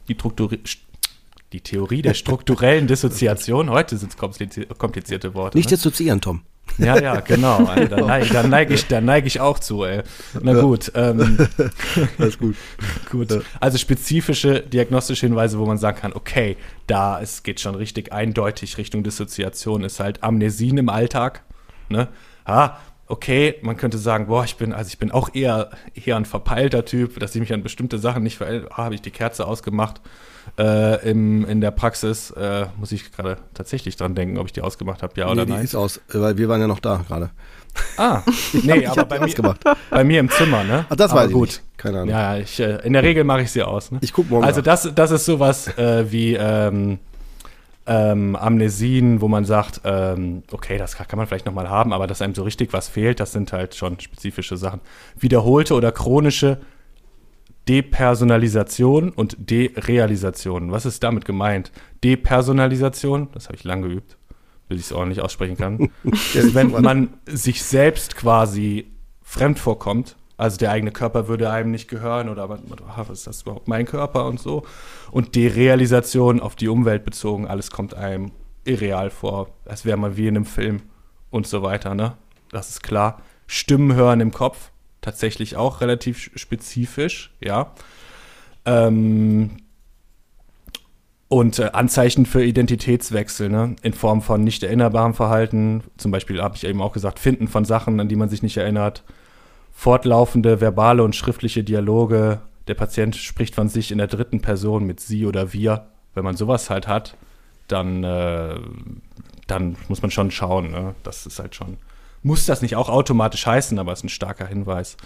die, 0.09 0.16
die 1.53 1.61
Theorie 1.61 2.03
der 2.03 2.14
strukturellen 2.14 2.87
Dissoziation. 2.87 3.70
Heute 3.70 3.97
sind 3.97 4.12
es 4.12 4.16
komplizierte 4.16 5.35
Worte. 5.35 5.57
Nicht 5.57 5.70
ne? 5.70 5.77
dissoziieren, 5.77 6.20
Tom. 6.20 6.43
Ja, 6.79 6.99
ja, 6.99 7.20
genau. 7.20 7.64
Da 7.64 8.01
neige, 8.01 8.33
da 8.33 8.43
neige, 8.43 8.75
ich, 8.75 8.87
da 8.87 9.01
neige 9.01 9.27
ich 9.27 9.41
auch 9.41 9.59
zu, 9.59 9.85
ey. 9.85 10.03
Na 10.41 10.59
gut. 10.59 10.91
Ähm, 10.95 11.37
Alles 12.18 12.39
gut. 12.39 12.57
gut. 13.11 13.45
Also 13.61 13.79
spezifische 13.79 14.61
diagnostische 14.61 15.27
Hinweise, 15.27 15.59
wo 15.59 15.66
man 15.66 15.77
sagen 15.77 15.99
kann, 15.99 16.12
okay, 16.12 16.57
da 16.87 17.20
es 17.20 17.43
geht 17.43 17.61
schon 17.61 17.75
richtig 17.75 18.12
eindeutig 18.12 18.79
Richtung 18.79 19.03
Dissoziation, 19.03 19.85
ist 19.85 20.01
halt 20.01 20.23
Amnesien 20.23 20.79
im 20.79 20.89
Alltag. 20.89 21.43
Ne? 21.89 22.09
Ah, 22.45 22.79
okay, 23.13 23.57
man 23.61 23.77
könnte 23.77 23.99
sagen, 23.99 24.27
boah, 24.27 24.43
ich 24.43 24.57
bin, 24.57 24.73
also 24.73 24.89
ich 24.89 24.99
bin 24.99 25.11
auch 25.11 25.35
eher, 25.35 25.71
eher 25.95 26.17
ein 26.17 26.25
verpeilter 26.25 26.87
Typ, 26.87 27.21
dass 27.21 27.35
ich 27.35 27.41
mich 27.43 27.53
an 27.53 27.63
bestimmte 27.63 27.99
Sachen 27.99 28.23
nicht 28.23 28.39
verinnere. 28.39 28.71
Ah, 28.73 28.85
habe 28.85 28.95
ich 28.95 29.03
die 29.03 29.11
Kerze 29.11 29.47
ausgemacht 29.47 30.01
äh, 30.59 31.11
im, 31.11 31.45
in 31.45 31.61
der 31.61 31.73
Praxis. 31.73 32.31
Äh, 32.31 32.67
muss 32.79 32.91
ich 32.91 33.13
gerade 33.13 33.37
tatsächlich 33.53 33.97
dran 33.97 34.15
denken, 34.15 34.39
ob 34.39 34.47
ich 34.47 34.55
die 34.55 34.63
ausgemacht 34.63 35.03
habe, 35.03 35.13
ja 35.17 35.27
nee, 35.27 35.33
oder 35.33 35.45
die 35.45 35.53
nein. 35.53 35.65
ist 35.65 35.75
aus, 35.75 36.01
weil 36.11 36.39
wir 36.39 36.49
waren 36.49 36.63
ja 36.63 36.67
noch 36.67 36.81
da 36.81 37.05
gerade. 37.07 37.31
Ah, 37.99 38.23
nee, 38.55 38.87
aber 38.87 39.05
bei 39.05 39.19
die 39.19 39.43
mir, 39.43 39.55
bei 39.91 40.05
mir 40.05 40.21
im 40.21 40.31
Zimmer, 40.31 40.65
ne? 40.65 40.87
Ach, 40.89 40.97
das 40.97 41.11
aber 41.11 41.21
weiß 41.21 41.29
ich 41.29 41.35
gut. 41.35 41.49
nicht. 41.49 41.63
Keine 41.77 41.99
Ahnung. 42.01 42.09
Ja, 42.09 42.37
ich, 42.39 42.59
äh, 42.61 42.79
in 42.83 42.95
der 42.95 43.03
Regel 43.03 43.25
mache 43.25 43.43
ich 43.43 43.51
sie 43.51 43.63
aus. 43.63 43.91
Ne? 43.91 43.99
Ich 44.01 44.15
guck 44.15 44.31
morgen 44.31 44.45
Also 44.45 44.63
das, 44.63 44.91
das 44.95 45.11
ist 45.11 45.27
sowas 45.27 45.69
äh, 45.77 46.11
wie 46.11 46.35
ähm, 46.35 46.99
ähm, 47.87 48.37
Amnesien, 48.37 49.20
wo 49.20 49.28
man 49.28 49.45
sagt, 49.45 49.80
ähm, 49.85 50.43
okay, 50.53 50.78
das 50.78 50.97
kann 50.97 51.16
man 51.16 51.26
vielleicht 51.26 51.47
nochmal 51.47 51.68
haben, 51.68 51.93
aber 51.93 52.07
dass 52.07 52.22
einem 52.22 52.35
so 52.35 52.43
richtig 52.43 52.72
was 52.72 52.89
fehlt, 52.89 53.20
das 53.20 53.33
sind 53.33 53.53
halt 53.53 53.74
schon 53.74 53.99
spezifische 53.99 54.57
Sachen. 54.57 54.80
Wiederholte 55.18 55.74
oder 55.74 55.91
chronische 55.91 56.59
Depersonalisation 57.68 59.11
und 59.11 59.37
Derealisation. 59.51 60.72
Was 60.72 60.87
ist 60.87 61.03
damit 61.03 61.24
gemeint? 61.24 61.70
Depersonalisation, 62.03 63.28
das 63.33 63.47
habe 63.47 63.57
ich 63.57 63.64
lang 63.64 63.83
geübt, 63.83 64.16
bis 64.68 64.80
ich 64.80 64.87
es 64.87 64.93
ordentlich 64.93 65.20
aussprechen 65.20 65.57
kann. 65.57 65.91
ist, 66.35 66.55
wenn 66.55 66.70
man 66.70 67.11
sich 67.26 67.62
selbst 67.62 68.16
quasi 68.16 68.87
fremd 69.22 69.59
vorkommt, 69.59 70.16
also 70.43 70.57
der 70.57 70.72
eigene 70.72 70.90
Körper 70.90 71.28
würde 71.28 71.51
einem 71.51 71.70
nicht 71.70 71.86
gehören 71.86 72.28
oder 72.28 72.51
ah, 72.51 73.05
was 73.07 73.20
ist 73.20 73.26
das 73.28 73.43
überhaupt 73.43 73.68
mein 73.68 73.86
Körper 73.86 74.26
und 74.26 74.40
so. 74.40 74.64
Und 75.12 75.36
Derealisation 75.36 76.40
auf 76.40 76.57
die 76.57 76.66
Umwelt 76.66 77.05
bezogen, 77.05 77.47
alles 77.47 77.70
kommt 77.70 77.95
einem 77.95 78.32
irreal 78.64 79.11
vor, 79.11 79.51
als 79.66 79.84
wäre 79.84 79.97
man 79.97 80.16
wie 80.16 80.26
in 80.26 80.34
einem 80.34 80.45
Film 80.45 80.82
und 81.30 81.47
so 81.47 81.62
weiter, 81.62 81.95
ne? 81.95 82.16
Das 82.51 82.70
ist 82.70 82.82
klar. 82.82 83.22
Stimmen 83.47 83.95
hören 83.95 84.20
im 84.20 84.32
Kopf, 84.32 84.72
tatsächlich 85.01 85.55
auch 85.55 85.80
relativ 85.80 86.32
spezifisch, 86.34 87.32
ja. 87.40 87.72
Ähm, 88.64 89.59
und 91.28 91.61
äh, 91.61 91.70
Anzeichen 91.72 92.26
für 92.26 92.45
Identitätswechsel, 92.45 93.49
ne? 93.49 93.76
in 93.82 93.93
Form 93.93 94.20
von 94.22 94.43
nicht 94.43 94.64
erinnerbarem 94.64 95.14
Verhalten. 95.14 95.84
Zum 95.99 96.11
Beispiel 96.11 96.43
habe 96.43 96.57
ich 96.57 96.64
eben 96.64 96.82
auch 96.82 96.93
gesagt, 96.93 97.20
Finden 97.20 97.47
von 97.47 97.64
Sachen, 97.64 98.01
an 98.01 98.09
die 98.09 98.16
man 98.16 98.28
sich 98.28 98.43
nicht 98.43 98.57
erinnert. 98.57 99.05
Fortlaufende 99.73 100.61
verbale 100.61 101.03
und 101.03 101.16
schriftliche 101.16 101.64
Dialoge. 101.64 102.41
Der 102.68 102.75
Patient 102.75 103.16
spricht 103.16 103.55
von 103.55 103.68
sich 103.68 103.91
in 103.91 103.99
der 103.99 104.07
dritten 104.07 104.41
Person 104.41 104.85
mit 104.85 105.01
sie 105.01 105.27
oder 105.27 105.53
wir. 105.53 105.87
Wenn 106.14 106.25
man 106.25 106.37
sowas 106.37 106.70
halt 106.70 106.87
hat, 106.87 107.16
dann, 107.68 108.05
äh, 108.05 108.61
dann 109.47 109.77
muss 109.89 110.03
man 110.03 110.11
schon 110.11 110.31
schauen. 110.31 110.70
Ne? 110.70 110.95
Das 111.03 111.27
ist 111.27 111.39
halt 111.39 111.55
schon. 111.55 111.79
Muss 112.23 112.47
das 112.47 112.62
nicht 112.62 112.77
auch 112.77 112.89
automatisch 112.89 113.47
heißen, 113.47 113.79
aber 113.79 113.93
es 113.93 114.01
ist 114.01 114.05
ein 114.05 114.09
starker 114.11 114.47
Hinweis 114.47 114.97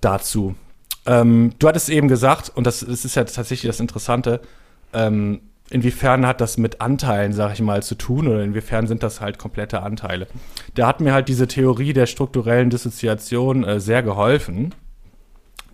dazu. 0.00 0.54
Ähm, 1.06 1.54
du 1.58 1.68
hattest 1.68 1.88
eben 1.88 2.08
gesagt, 2.08 2.52
und 2.54 2.66
das, 2.66 2.80
das 2.80 3.04
ist 3.04 3.14
ja 3.14 3.24
tatsächlich 3.24 3.62
das 3.70 3.80
Interessante, 3.80 4.42
ähm, 4.92 5.40
inwiefern 5.70 6.26
hat 6.26 6.40
das 6.40 6.58
mit 6.58 6.80
Anteilen, 6.80 7.32
sag 7.32 7.52
ich 7.52 7.60
mal, 7.60 7.82
zu 7.82 7.94
tun 7.94 8.28
oder 8.28 8.42
inwiefern 8.42 8.86
sind 8.86 9.02
das 9.02 9.20
halt 9.20 9.38
komplette 9.38 9.82
Anteile? 9.82 10.26
Da 10.74 10.86
hat 10.86 11.00
mir 11.00 11.12
halt 11.12 11.28
diese 11.28 11.48
Theorie 11.48 11.92
der 11.92 12.06
strukturellen 12.06 12.70
Dissoziation 12.70 13.64
äh, 13.64 13.80
sehr 13.80 14.02
geholfen, 14.02 14.74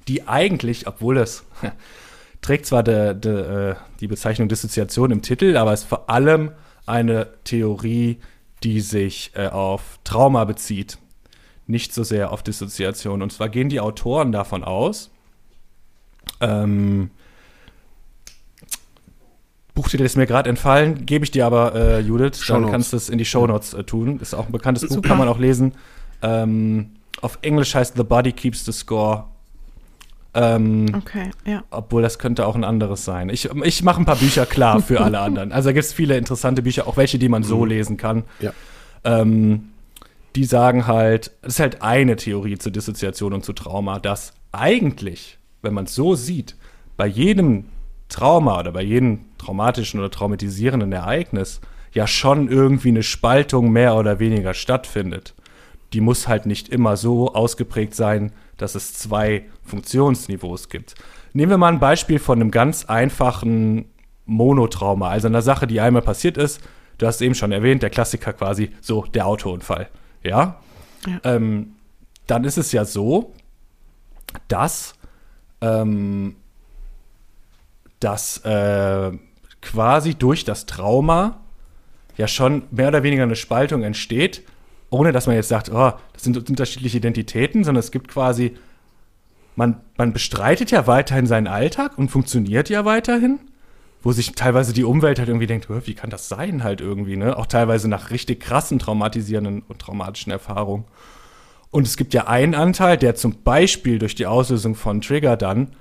die 0.08 0.26
eigentlich, 0.26 0.86
obwohl 0.86 1.18
es 1.18 1.44
trägt 2.40 2.66
zwar 2.66 2.82
de, 2.82 3.14
de, 3.14 3.70
äh, 3.70 3.74
die 4.00 4.08
Bezeichnung 4.08 4.48
Dissoziation 4.48 5.10
im 5.10 5.22
Titel, 5.22 5.56
aber 5.56 5.72
es 5.72 5.82
ist 5.82 5.88
vor 5.88 6.10
allem 6.10 6.52
eine 6.86 7.28
Theorie, 7.44 8.18
die 8.62 8.80
sich 8.80 9.32
äh, 9.34 9.48
auf 9.48 10.00
Trauma 10.04 10.44
bezieht, 10.44 10.98
nicht 11.66 11.94
so 11.94 12.02
sehr 12.02 12.32
auf 12.32 12.42
Dissoziation. 12.42 13.22
Und 13.22 13.32
zwar 13.32 13.48
gehen 13.48 13.68
die 13.68 13.80
Autoren 13.80 14.32
davon 14.32 14.64
aus, 14.64 15.10
ähm, 16.40 17.10
Buchtitel 19.74 20.04
ist 20.04 20.16
mir 20.16 20.26
gerade 20.26 20.48
entfallen, 20.48 21.04
gebe 21.04 21.24
ich 21.24 21.30
dir 21.32 21.46
aber, 21.46 21.74
äh, 21.74 22.00
Judith, 22.00 22.32
dann 22.38 22.42
Shownotes. 22.42 22.70
kannst 22.70 22.92
du 22.92 22.96
es 22.96 23.08
in 23.08 23.18
die 23.18 23.24
Shownotes 23.24 23.74
äh, 23.74 23.82
tun. 23.84 24.20
Ist 24.20 24.34
auch 24.34 24.46
ein 24.46 24.52
bekanntes 24.52 24.88
Buch, 24.88 25.02
kann 25.02 25.18
man 25.18 25.26
auch 25.28 25.38
lesen. 25.38 25.72
Ähm, 26.22 26.90
auf 27.20 27.38
Englisch 27.42 27.74
heißt 27.74 27.96
The 27.96 28.04
Body 28.04 28.32
Keeps 28.32 28.64
the 28.64 28.72
Score. 28.72 29.24
Ähm, 30.32 30.86
Okay, 30.96 31.30
ja. 31.46 31.62
obwohl 31.70 32.02
das 32.02 32.18
könnte 32.18 32.46
auch 32.46 32.54
ein 32.56 32.64
anderes 32.64 33.04
sein. 33.04 33.28
Ich, 33.28 33.48
ich 33.64 33.82
mache 33.82 34.00
ein 34.00 34.04
paar 34.04 34.16
Bücher 34.16 34.46
klar 34.46 34.80
für 34.80 35.00
alle 35.00 35.18
anderen. 35.20 35.52
Also 35.52 35.68
da 35.68 35.72
gibt 35.72 35.84
es 35.84 35.92
viele 35.92 36.16
interessante 36.16 36.62
Bücher, 36.62 36.86
auch 36.88 36.96
welche, 36.96 37.18
die 37.18 37.28
man 37.28 37.42
so 37.44 37.64
lesen 37.64 37.96
kann. 37.96 38.24
Ja. 38.40 38.52
Ähm, 39.04 39.70
die 40.36 40.44
sagen 40.44 40.86
halt, 40.88 41.30
es 41.42 41.54
ist 41.54 41.60
halt 41.60 41.82
eine 41.82 42.16
Theorie 42.16 42.58
zur 42.58 42.72
Dissoziation 42.72 43.32
und 43.32 43.44
zu 43.44 43.52
Trauma, 43.52 44.00
dass 44.00 44.32
eigentlich, 44.50 45.38
wenn 45.62 45.74
man 45.74 45.84
es 45.84 45.94
so 45.94 46.14
sieht, 46.16 46.56
bei 46.96 47.06
jedem 47.06 47.66
Trauma 48.14 48.60
oder 48.60 48.70
bei 48.70 48.82
jedem 48.82 49.24
traumatischen 49.38 49.98
oder 49.98 50.10
traumatisierenden 50.10 50.92
Ereignis 50.92 51.60
ja 51.92 52.06
schon 52.06 52.48
irgendwie 52.48 52.90
eine 52.90 53.02
Spaltung 53.02 53.72
mehr 53.72 53.96
oder 53.96 54.20
weniger 54.20 54.54
stattfindet. 54.54 55.34
Die 55.92 56.00
muss 56.00 56.28
halt 56.28 56.46
nicht 56.46 56.68
immer 56.68 56.96
so 56.96 57.34
ausgeprägt 57.34 57.94
sein, 57.94 58.32
dass 58.56 58.76
es 58.76 58.94
zwei 58.94 59.46
Funktionsniveaus 59.64 60.68
gibt. 60.68 60.94
Nehmen 61.32 61.50
wir 61.50 61.58
mal 61.58 61.72
ein 61.72 61.80
Beispiel 61.80 62.20
von 62.20 62.40
einem 62.40 62.52
ganz 62.52 62.84
einfachen 62.84 63.86
Monotrauma, 64.26 65.08
also 65.08 65.26
einer 65.26 65.42
Sache, 65.42 65.66
die 65.66 65.80
einmal 65.80 66.02
passiert 66.02 66.36
ist. 66.36 66.60
Du 66.98 67.06
hast 67.06 67.20
eben 67.20 67.34
schon 67.34 67.50
erwähnt, 67.50 67.82
der 67.82 67.90
Klassiker 67.90 68.32
quasi, 68.32 68.70
so 68.80 69.04
der 69.12 69.26
Autounfall. 69.26 69.88
Ja? 70.22 70.60
Ja. 71.06 71.20
Ähm, 71.24 71.72
dann 72.28 72.44
ist 72.44 72.58
es 72.58 72.70
ja 72.70 72.84
so, 72.84 73.32
dass, 74.46 74.94
ähm, 75.60 76.36
dass 78.04 78.38
äh, 78.44 79.12
quasi 79.62 80.14
durch 80.14 80.44
das 80.44 80.66
Trauma 80.66 81.40
ja 82.16 82.28
schon 82.28 82.64
mehr 82.70 82.88
oder 82.88 83.02
weniger 83.02 83.22
eine 83.22 83.34
Spaltung 83.34 83.82
entsteht, 83.82 84.42
ohne 84.90 85.10
dass 85.10 85.26
man 85.26 85.36
jetzt 85.36 85.48
sagt, 85.48 85.70
oh, 85.72 85.92
das 86.12 86.22
sind 86.22 86.36
unterschiedliche 86.48 86.98
Identitäten, 86.98 87.64
sondern 87.64 87.80
es 87.80 87.90
gibt 87.90 88.08
quasi, 88.08 88.56
man, 89.56 89.80
man 89.96 90.12
bestreitet 90.12 90.70
ja 90.70 90.86
weiterhin 90.86 91.26
seinen 91.26 91.46
Alltag 91.46 91.96
und 91.96 92.10
funktioniert 92.10 92.68
ja 92.68 92.84
weiterhin, 92.84 93.40
wo 94.02 94.12
sich 94.12 94.32
teilweise 94.32 94.74
die 94.74 94.84
Umwelt 94.84 95.18
halt 95.18 95.28
irgendwie 95.28 95.46
denkt, 95.46 95.70
"Hä, 95.70 95.80
wie 95.86 95.94
kann 95.94 96.10
das 96.10 96.28
sein 96.28 96.62
halt 96.62 96.82
irgendwie, 96.82 97.16
ne? 97.16 97.36
Auch 97.38 97.46
teilweise 97.46 97.88
nach 97.88 98.10
richtig 98.10 98.40
krassen 98.40 98.78
traumatisierenden 98.78 99.62
und 99.66 99.78
traumatischen 99.78 100.30
Erfahrungen. 100.30 100.84
Und 101.70 101.86
es 101.86 101.96
gibt 101.96 102.12
ja 102.12 102.26
einen 102.26 102.54
Anteil, 102.54 102.98
der 102.98 103.14
zum 103.14 103.42
Beispiel 103.42 103.98
durch 103.98 104.14
die 104.14 104.26
Auslösung 104.26 104.74
von 104.74 105.00
Trigger 105.00 105.36
dann 105.38 105.74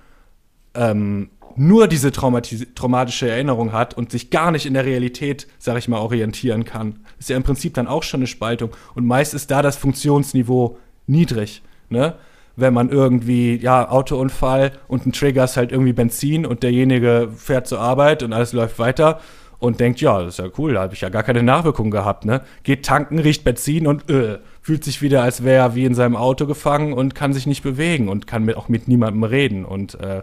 ähm, 0.73 1.29
nur 1.57 1.87
diese 1.87 2.09
traumatis- 2.09 2.67
traumatische 2.75 3.29
Erinnerung 3.29 3.71
hat 3.71 3.95
und 3.95 4.11
sich 4.11 4.29
gar 4.29 4.51
nicht 4.51 4.65
in 4.65 4.73
der 4.73 4.85
Realität, 4.85 5.47
sag 5.59 5.77
ich 5.77 5.87
mal, 5.87 5.99
orientieren 5.99 6.65
kann. 6.65 6.99
Ist 7.19 7.29
ja 7.29 7.37
im 7.37 7.43
Prinzip 7.43 7.73
dann 7.73 7.87
auch 7.87 8.03
schon 8.03 8.19
eine 8.19 8.27
Spaltung. 8.27 8.71
Und 8.95 9.05
meist 9.05 9.33
ist 9.33 9.51
da 9.51 9.61
das 9.61 9.77
Funktionsniveau 9.77 10.77
niedrig. 11.07 11.61
Ne? 11.89 12.15
Wenn 12.55 12.73
man 12.73 12.89
irgendwie, 12.89 13.55
ja, 13.55 13.89
Autounfall 13.89 14.73
und 14.87 15.05
ein 15.05 15.11
Trigger 15.11 15.45
ist 15.45 15.57
halt 15.57 15.71
irgendwie 15.71 15.93
Benzin 15.93 16.45
und 16.45 16.63
derjenige 16.63 17.29
fährt 17.35 17.67
zur 17.67 17.79
Arbeit 17.79 18.23
und 18.23 18.33
alles 18.33 18.53
läuft 18.53 18.77
weiter 18.79 19.19
und 19.59 19.79
denkt, 19.79 20.01
ja, 20.01 20.21
das 20.21 20.37
ist 20.37 20.45
ja 20.45 20.51
cool, 20.57 20.73
da 20.73 20.81
habe 20.81 20.93
ich 20.93 21.01
ja 21.01 21.09
gar 21.09 21.23
keine 21.23 21.41
Nachwirkungen 21.41 21.89
gehabt. 21.89 22.25
Ne? 22.25 22.41
Geht 22.63 22.85
tanken, 22.85 23.17
riecht 23.17 23.43
Benzin 23.43 23.87
und 23.87 24.09
äh, 24.09 24.39
fühlt 24.61 24.83
sich 24.83 25.01
wieder, 25.01 25.23
als 25.23 25.43
wäre 25.43 25.63
er 25.63 25.75
wie 25.75 25.85
in 25.85 25.95
seinem 25.95 26.15
Auto 26.15 26.45
gefangen 26.45 26.93
und 26.93 27.15
kann 27.15 27.33
sich 27.33 27.47
nicht 27.47 27.63
bewegen 27.63 28.09
und 28.09 28.27
kann 28.27 28.43
mit, 28.43 28.57
auch 28.57 28.69
mit 28.69 28.87
niemandem 28.87 29.23
reden. 29.23 29.65
Und 29.65 29.99
äh, 30.01 30.21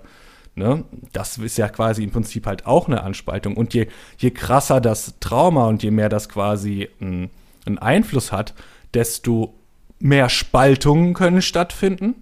Ne? 0.54 0.84
Das 1.12 1.38
ist 1.38 1.58
ja 1.58 1.68
quasi 1.68 2.02
im 2.02 2.10
Prinzip 2.10 2.46
halt 2.46 2.66
auch 2.66 2.88
eine 2.88 3.02
Anspaltung. 3.02 3.56
Und 3.56 3.74
je, 3.74 3.86
je 4.18 4.30
krasser 4.30 4.80
das 4.80 5.14
Trauma 5.20 5.66
und 5.66 5.82
je 5.82 5.90
mehr 5.90 6.08
das 6.08 6.28
quasi 6.28 6.88
einen, 7.00 7.30
einen 7.66 7.78
Einfluss 7.78 8.32
hat, 8.32 8.54
desto 8.94 9.54
mehr 9.98 10.28
Spaltungen 10.28 11.14
können 11.14 11.42
stattfinden. 11.42 12.14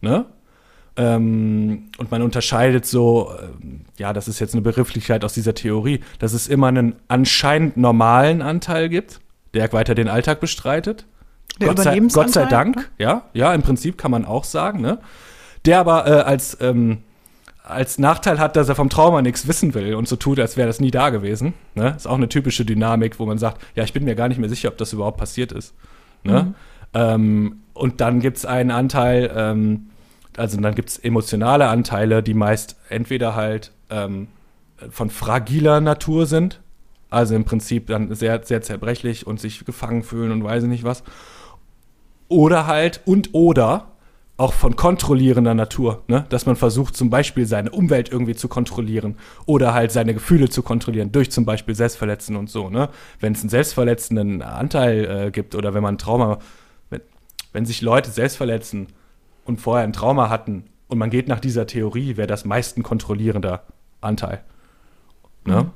Ne? 0.00 0.26
Ähm, 0.96 1.90
und 1.98 2.10
man 2.10 2.22
unterscheidet 2.22 2.84
so, 2.84 3.32
ähm, 3.40 3.82
ja, 3.96 4.12
das 4.12 4.28
ist 4.28 4.40
jetzt 4.40 4.54
eine 4.54 4.62
Begrifflichkeit 4.62 5.24
aus 5.24 5.32
dieser 5.32 5.54
Theorie, 5.54 6.00
dass 6.18 6.32
es 6.32 6.48
immer 6.48 6.66
einen 6.66 6.96
anscheinend 7.08 7.76
normalen 7.76 8.42
Anteil 8.42 8.88
gibt, 8.88 9.20
der 9.54 9.72
weiter 9.72 9.94
den 9.94 10.08
Alltag 10.08 10.40
bestreitet. 10.40 11.06
Der 11.60 11.68
Gott 11.68 11.78
sei, 11.78 11.84
Gott 11.84 11.84
sei 11.84 11.90
Überlebensanteil, 11.90 12.48
Dank, 12.48 12.76
ne? 12.76 12.84
ja, 12.98 13.22
ja, 13.32 13.54
im 13.54 13.62
Prinzip 13.62 13.98
kann 13.98 14.10
man 14.10 14.24
auch 14.24 14.44
sagen, 14.44 14.80
ne? 14.80 14.98
Der 15.64 15.80
aber 15.80 16.06
äh, 16.06 16.22
als, 16.22 16.56
ähm, 16.60 16.98
als 17.70 17.98
Nachteil 17.98 18.38
hat, 18.38 18.56
dass 18.56 18.68
er 18.68 18.74
vom 18.74 18.90
Trauma 18.90 19.22
nichts 19.22 19.46
wissen 19.46 19.74
will 19.74 19.94
und 19.94 20.08
so 20.08 20.16
tut, 20.16 20.38
als 20.40 20.56
wäre 20.56 20.66
das 20.66 20.80
nie 20.80 20.90
da 20.90 21.10
gewesen. 21.10 21.54
Ne? 21.74 21.94
Ist 21.96 22.06
auch 22.06 22.16
eine 22.16 22.28
typische 22.28 22.64
Dynamik, 22.64 23.18
wo 23.18 23.26
man 23.26 23.38
sagt, 23.38 23.62
ja, 23.74 23.84
ich 23.84 23.92
bin 23.92 24.04
mir 24.04 24.14
gar 24.14 24.28
nicht 24.28 24.38
mehr 24.38 24.48
sicher, 24.48 24.68
ob 24.68 24.78
das 24.78 24.92
überhaupt 24.92 25.18
passiert 25.18 25.52
ist. 25.52 25.74
Ne? 26.24 26.42
Mhm. 26.42 26.54
Ähm, 26.94 27.56
und 27.72 28.00
dann 28.00 28.20
gibt 28.20 28.36
es 28.36 28.46
einen 28.46 28.70
Anteil, 28.70 29.32
ähm, 29.34 29.90
also 30.36 30.60
dann 30.60 30.74
gibt 30.74 30.90
es 30.90 30.98
emotionale 30.98 31.68
Anteile, 31.68 32.22
die 32.22 32.34
meist 32.34 32.76
entweder 32.88 33.34
halt 33.34 33.72
ähm, 33.90 34.28
von 34.90 35.10
fragiler 35.10 35.80
Natur 35.80 36.26
sind, 36.26 36.60
also 37.10 37.34
im 37.34 37.44
Prinzip 37.44 37.88
dann 37.88 38.14
sehr, 38.14 38.42
sehr 38.44 38.62
zerbrechlich 38.62 39.26
und 39.26 39.40
sich 39.40 39.64
gefangen 39.64 40.02
fühlen 40.02 40.30
und 40.32 40.44
weiß 40.44 40.64
nicht 40.64 40.84
was. 40.84 41.02
Oder 42.28 42.66
halt 42.66 43.00
und 43.04 43.30
oder 43.32 43.89
auch 44.40 44.54
von 44.54 44.74
kontrollierender 44.74 45.52
Natur, 45.52 46.02
ne? 46.08 46.24
dass 46.30 46.46
man 46.46 46.56
versucht 46.56 46.96
zum 46.96 47.10
Beispiel 47.10 47.44
seine 47.44 47.70
Umwelt 47.70 48.10
irgendwie 48.10 48.34
zu 48.34 48.48
kontrollieren 48.48 49.16
oder 49.44 49.74
halt 49.74 49.92
seine 49.92 50.14
Gefühle 50.14 50.48
zu 50.48 50.62
kontrollieren 50.62 51.12
durch 51.12 51.30
zum 51.30 51.44
Beispiel 51.44 51.74
Selbstverletzen 51.74 52.36
und 52.36 52.48
so. 52.48 52.70
Ne? 52.70 52.88
Wenn 53.20 53.34
es 53.34 53.40
einen 53.40 53.50
selbstverletzenden 53.50 54.40
Anteil 54.40 55.26
äh, 55.26 55.30
gibt 55.30 55.54
oder 55.54 55.74
wenn 55.74 55.82
man 55.82 55.96
ein 55.96 55.98
Trauma, 55.98 56.38
wenn, 56.88 57.02
wenn 57.52 57.66
sich 57.66 57.82
Leute 57.82 58.10
selbst 58.10 58.38
verletzen 58.38 58.86
und 59.44 59.60
vorher 59.60 59.84
ein 59.84 59.92
Trauma 59.92 60.30
hatten 60.30 60.64
und 60.88 60.96
man 60.96 61.10
geht 61.10 61.28
nach 61.28 61.40
dieser 61.40 61.66
Theorie, 61.66 62.16
wäre 62.16 62.26
das 62.26 62.46
meist 62.46 62.78
ein 62.78 62.82
kontrollierender 62.82 63.64
Anteil. 64.00 64.40
Ne? 65.44 65.64
Mhm. 65.64 65.70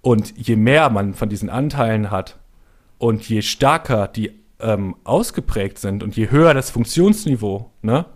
Und 0.00 0.38
je 0.38 0.56
mehr 0.56 0.88
man 0.88 1.12
von 1.12 1.28
diesen 1.28 1.50
Anteilen 1.50 2.10
hat 2.10 2.38
und 2.96 3.28
je 3.28 3.42
stärker 3.42 4.08
die 4.08 4.40
ähm, 4.62 4.96
ausgeprägt 5.04 5.78
sind 5.78 6.02
und 6.02 6.16
je 6.16 6.30
höher 6.30 6.54
das 6.54 6.70
Funktionsniveau, 6.70 7.70
ne, 7.82 8.06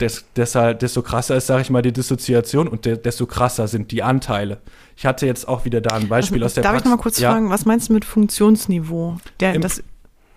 des, 0.00 0.26
deshalb, 0.36 0.78
desto 0.78 1.02
krasser 1.02 1.36
ist, 1.36 1.46
sage 1.46 1.62
ich 1.62 1.70
mal, 1.70 1.82
die 1.82 1.92
Dissoziation 1.92 2.68
und 2.68 2.84
de, 2.84 2.96
desto 2.96 3.26
krasser 3.26 3.66
sind 3.66 3.90
die 3.90 4.02
Anteile. 4.02 4.58
Ich 4.96 5.06
hatte 5.06 5.26
jetzt 5.26 5.48
auch 5.48 5.64
wieder 5.64 5.80
da 5.80 5.96
ein 5.96 6.08
Beispiel 6.08 6.38
also, 6.38 6.46
aus 6.46 6.54
der 6.54 6.62
Darf 6.62 6.72
Praxis. 6.72 6.86
ich 6.86 6.90
noch 6.90 6.96
mal 6.96 7.02
kurz 7.02 7.18
ja. 7.18 7.32
fragen, 7.32 7.50
was 7.50 7.64
meinst 7.64 7.88
du 7.88 7.94
mit 7.94 8.04
Funktionsniveau? 8.04 9.16
Der, 9.40 9.54
Im, 9.54 9.62
das, 9.62 9.82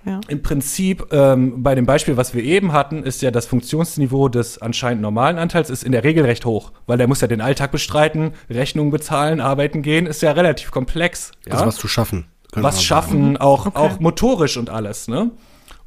ja. 0.05 0.19
Im 0.27 0.41
Prinzip, 0.41 1.05
ähm, 1.11 1.61
bei 1.61 1.75
dem 1.75 1.85
Beispiel, 1.85 2.17
was 2.17 2.33
wir 2.33 2.43
eben 2.43 2.71
hatten, 2.71 3.03
ist 3.03 3.21
ja 3.21 3.29
das 3.29 3.45
Funktionsniveau 3.45 4.29
des 4.29 4.59
anscheinend 4.59 5.03
normalen 5.03 5.37
Anteils 5.37 5.69
ist 5.69 5.83
in 5.83 5.91
der 5.91 6.03
Regel 6.03 6.25
recht 6.25 6.45
hoch, 6.45 6.71
weil 6.87 6.97
der 6.97 7.07
muss 7.07 7.21
ja 7.21 7.27
den 7.27 7.41
Alltag 7.41 7.71
bestreiten, 7.71 8.33
Rechnungen 8.49 8.91
bezahlen, 8.91 9.39
arbeiten 9.39 9.83
gehen, 9.83 10.07
ist 10.07 10.23
ja 10.23 10.31
relativ 10.31 10.71
komplex. 10.71 11.31
Ja? 11.45 11.53
Also 11.53 11.67
was 11.67 11.75
zu 11.75 11.87
schaffen 11.87 12.25
was 12.51 12.83
schaffen, 12.83 13.37
auch, 13.37 13.65
okay. 13.67 13.77
auch 13.77 13.99
motorisch 13.99 14.57
und 14.57 14.69
alles, 14.69 15.07
ne? 15.07 15.31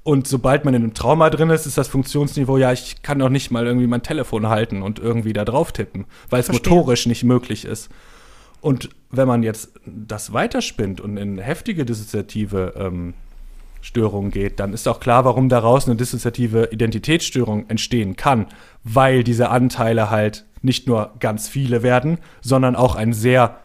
Und 0.02 0.28
sobald 0.28 0.66
man 0.66 0.74
in 0.74 0.82
einem 0.82 0.94
Trauma 0.94 1.30
drin 1.30 1.48
ist, 1.48 1.64
ist 1.64 1.78
das 1.78 1.88
Funktionsniveau, 1.88 2.58
ja, 2.58 2.72
ich 2.72 3.00
kann 3.00 3.18
doch 3.18 3.30
nicht 3.30 3.50
mal 3.50 3.66
irgendwie 3.66 3.86
mein 3.86 4.02
Telefon 4.02 4.48
halten 4.48 4.82
und 4.82 4.98
irgendwie 4.98 5.32
da 5.32 5.46
drauf 5.46 5.72
tippen, 5.72 6.04
weil 6.28 6.40
es 6.40 6.52
motorisch 6.52 7.06
nicht 7.06 7.24
möglich 7.24 7.64
ist. 7.64 7.88
Und 8.60 8.90
wenn 9.10 9.26
man 9.26 9.42
jetzt 9.42 9.72
das 9.86 10.34
weiterspinnt 10.34 11.00
und 11.00 11.16
in 11.16 11.38
heftige 11.38 11.86
dissoziative 11.86 12.74
ähm, 12.76 13.14
Störungen 13.80 14.30
geht, 14.30 14.60
dann 14.60 14.74
ist 14.74 14.88
auch 14.88 15.00
klar, 15.00 15.24
warum 15.24 15.48
daraus 15.48 15.86
eine 15.86 15.96
dissoziative 15.96 16.68
Identitätsstörung 16.70 17.68
entstehen 17.70 18.14
kann, 18.16 18.46
weil 18.82 19.24
diese 19.24 19.48
Anteile 19.48 20.10
halt 20.10 20.44
nicht 20.60 20.86
nur 20.86 21.12
ganz 21.18 21.48
viele 21.48 21.82
werden, 21.82 22.18
sondern 22.42 22.76
auch 22.76 22.94
ein 22.94 23.14
sehr 23.14 23.58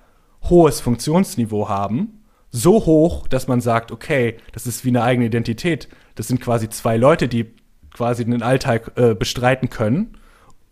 hohes 0.43 0.80
Funktionsniveau 0.80 1.68
haben 1.68 2.18
so 2.52 2.86
hoch, 2.86 3.28
dass 3.28 3.47
man 3.47 3.62
sagt, 3.62 3.91
okay, 3.91 4.38
das 4.54 4.66
ist 4.66 4.86
wie 4.86 4.89
eine 4.89 5.04
eigene 5.04 5.28
Identität. 5.28 5.88
Das 6.16 6.28
sind 6.28 6.41
quasi 6.41 6.70
zwei 6.70 6.97
Leute, 6.97 7.28
die 7.28 7.54
quasi 7.93 8.26
den 8.26 8.41
Alltag 8.41 8.91
äh, 8.95 9.14
bestreiten 9.14 9.70
können. 9.70 10.18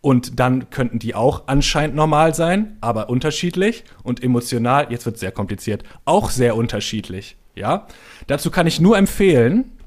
Und 0.02 0.40
dann 0.40 0.70
könnten 0.70 1.00
die 1.00 1.16
auch 1.16 1.44
anscheinend 1.48 1.96
normal 1.96 2.34
sein, 2.34 2.78
aber 2.82 3.10
unterschiedlich 3.10 3.84
und 4.04 4.24
emotional, 4.24 4.88
jetzt 4.90 5.06
wird 5.06 5.16
es 5.16 5.22
sehr 5.22 5.32
kompliziert, 5.32 5.84
auch 6.06 6.30
sehr 6.30 6.56
unterschiedlich. 6.56 7.36
Ja, 7.56 7.88
dazu 8.28 8.52
kann 8.52 8.68
ich 8.68 8.80
nur 8.80 8.98
empfehlen, 8.98 9.78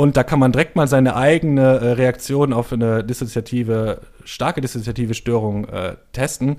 und 0.00 0.16
da 0.16 0.22
kann 0.22 0.38
man 0.38 0.50
direkt 0.50 0.76
mal 0.76 0.88
seine 0.88 1.14
eigene 1.14 1.60
äh, 1.60 1.92
Reaktion 1.92 2.54
auf 2.54 2.72
eine 2.72 3.04
dissoziative, 3.04 4.00
starke 4.24 4.62
dissoziative 4.62 5.12
Störung 5.12 5.66
äh, 5.66 5.96
testen. 6.12 6.56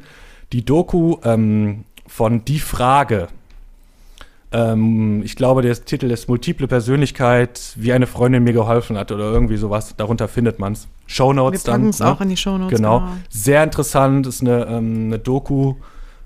Die 0.53 0.63
Doku 0.63 1.17
ähm, 1.23 1.85
von 2.05 2.45
Die 2.45 2.59
Frage 2.59 3.29
ähm, 4.51 5.21
ich 5.23 5.35
glaube, 5.35 5.61
der 5.61 5.73
Titel 5.85 6.11
ist 6.11 6.27
Multiple 6.27 6.67
Persönlichkeit, 6.67 7.73
wie 7.75 7.93
eine 7.93 8.05
Freundin 8.05 8.43
mir 8.43 8.53
geholfen 8.53 8.97
hat 8.97 9.11
oder 9.11 9.31
irgendwie 9.31 9.57
sowas. 9.57 9.95
Darunter 9.95 10.27
findet 10.27 10.59
man 10.59 10.73
es. 10.73 10.87
Shownotes 11.07 11.63
dann. 11.63 11.89
es 11.89 11.99
ne? 11.99 12.07
auch 12.07 12.21
in 12.21 12.29
die 12.29 12.37
Shownotes. 12.37 12.75
Genau. 12.75 12.99
genau. 12.99 13.11
Sehr 13.29 13.63
interessant, 13.63 14.27
ist 14.27 14.41
eine, 14.41 14.65
ähm, 14.65 15.05
eine 15.05 15.19
Doku, 15.19 15.75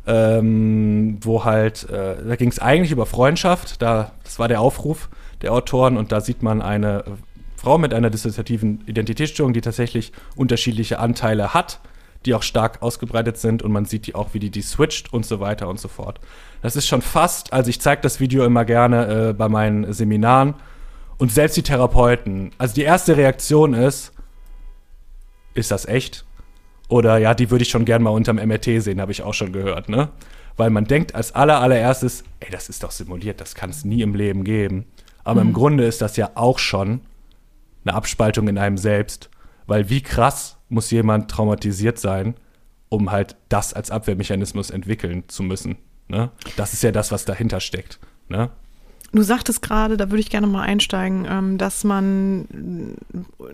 ähm, 0.08 1.18
wo 1.22 1.44
halt, 1.44 1.90
äh, 1.90 2.16
da 2.28 2.36
ging 2.36 2.50
es 2.50 2.60
eigentlich 2.60 2.92
über 2.92 3.06
Freundschaft. 3.06 3.82
Da, 3.82 4.12
das 4.24 4.40
war 4.40 4.48
der 4.48 4.62
Aufruf 4.62 5.10
der 5.42 5.54
Autoren 5.54 5.98
und 5.98 6.12
da 6.12 6.22
sieht 6.22 6.42
man 6.42 6.62
eine 6.62 7.04
Frau 7.56 7.78
mit 7.78 7.94
einer 7.94 8.10
dissoziativen 8.10 8.84
Identitätsstörung, 8.88 9.54
die 9.54 9.62
tatsächlich 9.62 10.12
unterschiedliche 10.36 11.00
Anteile 11.00 11.54
hat 11.54 11.80
die 12.26 12.34
auch 12.34 12.44
stark 12.44 12.82
ausgebreitet 12.82 13.38
sind 13.38 13.62
und 13.62 13.72
man 13.72 13.86
sieht 13.86 14.08
die 14.08 14.16
auch, 14.16 14.34
wie 14.34 14.40
die 14.40 14.50
die 14.50 14.62
switcht 14.62 15.14
und 15.14 15.26
so 15.26 15.40
weiter 15.40 15.70
und 15.70 15.80
so 15.80 15.88
fort. 15.88 16.20
Das 16.66 16.76
ist 16.76 16.88
schon 16.88 17.04
fast, 17.04 17.54
also 17.54 17.70
ich 17.70 17.80
zeige 17.80 18.02
das 18.02 18.20
Video 18.20 18.44
immer 18.44 18.66
gerne 18.66 19.28
äh, 19.30 19.34
bei 19.34 19.48
meinen 19.50 19.94
Seminaren 19.94 20.56
und 21.20 21.32
selbst 21.32 21.56
die 21.58 21.62
Therapeuten, 21.62 22.50
also 22.58 22.74
die 22.74 22.82
erste 22.82 23.16
Reaktion 23.16 23.76
ist, 23.76 24.14
ist 25.54 25.70
das 25.70 25.86
echt? 25.86 26.26
Oder 26.90 27.20
ja, 27.20 27.36
die 27.36 27.52
würde 27.52 27.62
ich 27.62 27.70
schon 27.70 27.86
gern 27.86 28.02
mal 28.02 28.10
unterm 28.10 28.38
MRT 28.38 28.82
sehen, 28.82 29.00
habe 29.00 29.12
ich 29.12 29.22
auch 29.22 29.36
schon 29.36 29.54
gehört, 29.54 29.90
ne? 29.90 30.10
Weil 30.58 30.72
man 30.72 30.86
denkt 30.86 31.14
als 31.14 31.36
aller 31.36 31.62
allererstes, 31.62 32.24
ey, 32.40 32.50
das 32.50 32.68
ist 32.68 32.82
doch 32.82 32.90
simuliert, 32.90 33.42
das 33.42 33.54
kann 33.54 33.70
es 33.70 33.86
nie 33.86 34.02
im 34.02 34.16
Leben 34.16 34.44
geben. 34.44 34.86
Aber 35.24 35.44
mhm. 35.44 35.50
im 35.50 35.54
Grunde 35.54 35.86
ist 35.86 36.02
das 36.02 36.18
ja 36.18 36.32
auch 36.34 36.58
schon 36.58 37.02
eine 37.86 37.94
Abspaltung 37.94 38.48
in 38.48 38.58
einem 38.58 38.80
selbst. 38.80 39.30
Weil 39.68 39.92
wie 39.92 40.02
krass 40.02 40.58
muss 40.70 40.90
jemand 40.90 41.30
traumatisiert 41.30 42.00
sein, 42.00 42.34
um 42.90 43.12
halt 43.12 43.36
das 43.50 43.76
als 43.76 43.92
Abwehrmechanismus 43.92 44.72
entwickeln 44.72 45.26
zu 45.28 45.44
müssen. 45.44 45.78
Ne? 46.08 46.30
Das 46.56 46.74
ist 46.74 46.84
ja 46.84 46.92
das, 46.92 47.12
was 47.12 47.26
dahinter 47.26 47.60
steckt. 47.60 48.00
Ne? 48.30 48.50
Du 49.12 49.22
sagtest 49.22 49.62
gerade, 49.62 49.96
da 49.96 50.12
würde 50.12 50.20
ich 50.20 50.30
gerne 50.30 50.46
mal 50.46 50.64
einsteigen, 50.64 51.26
ähm, 51.30 51.58
dass 51.58 51.86
man 51.86 52.98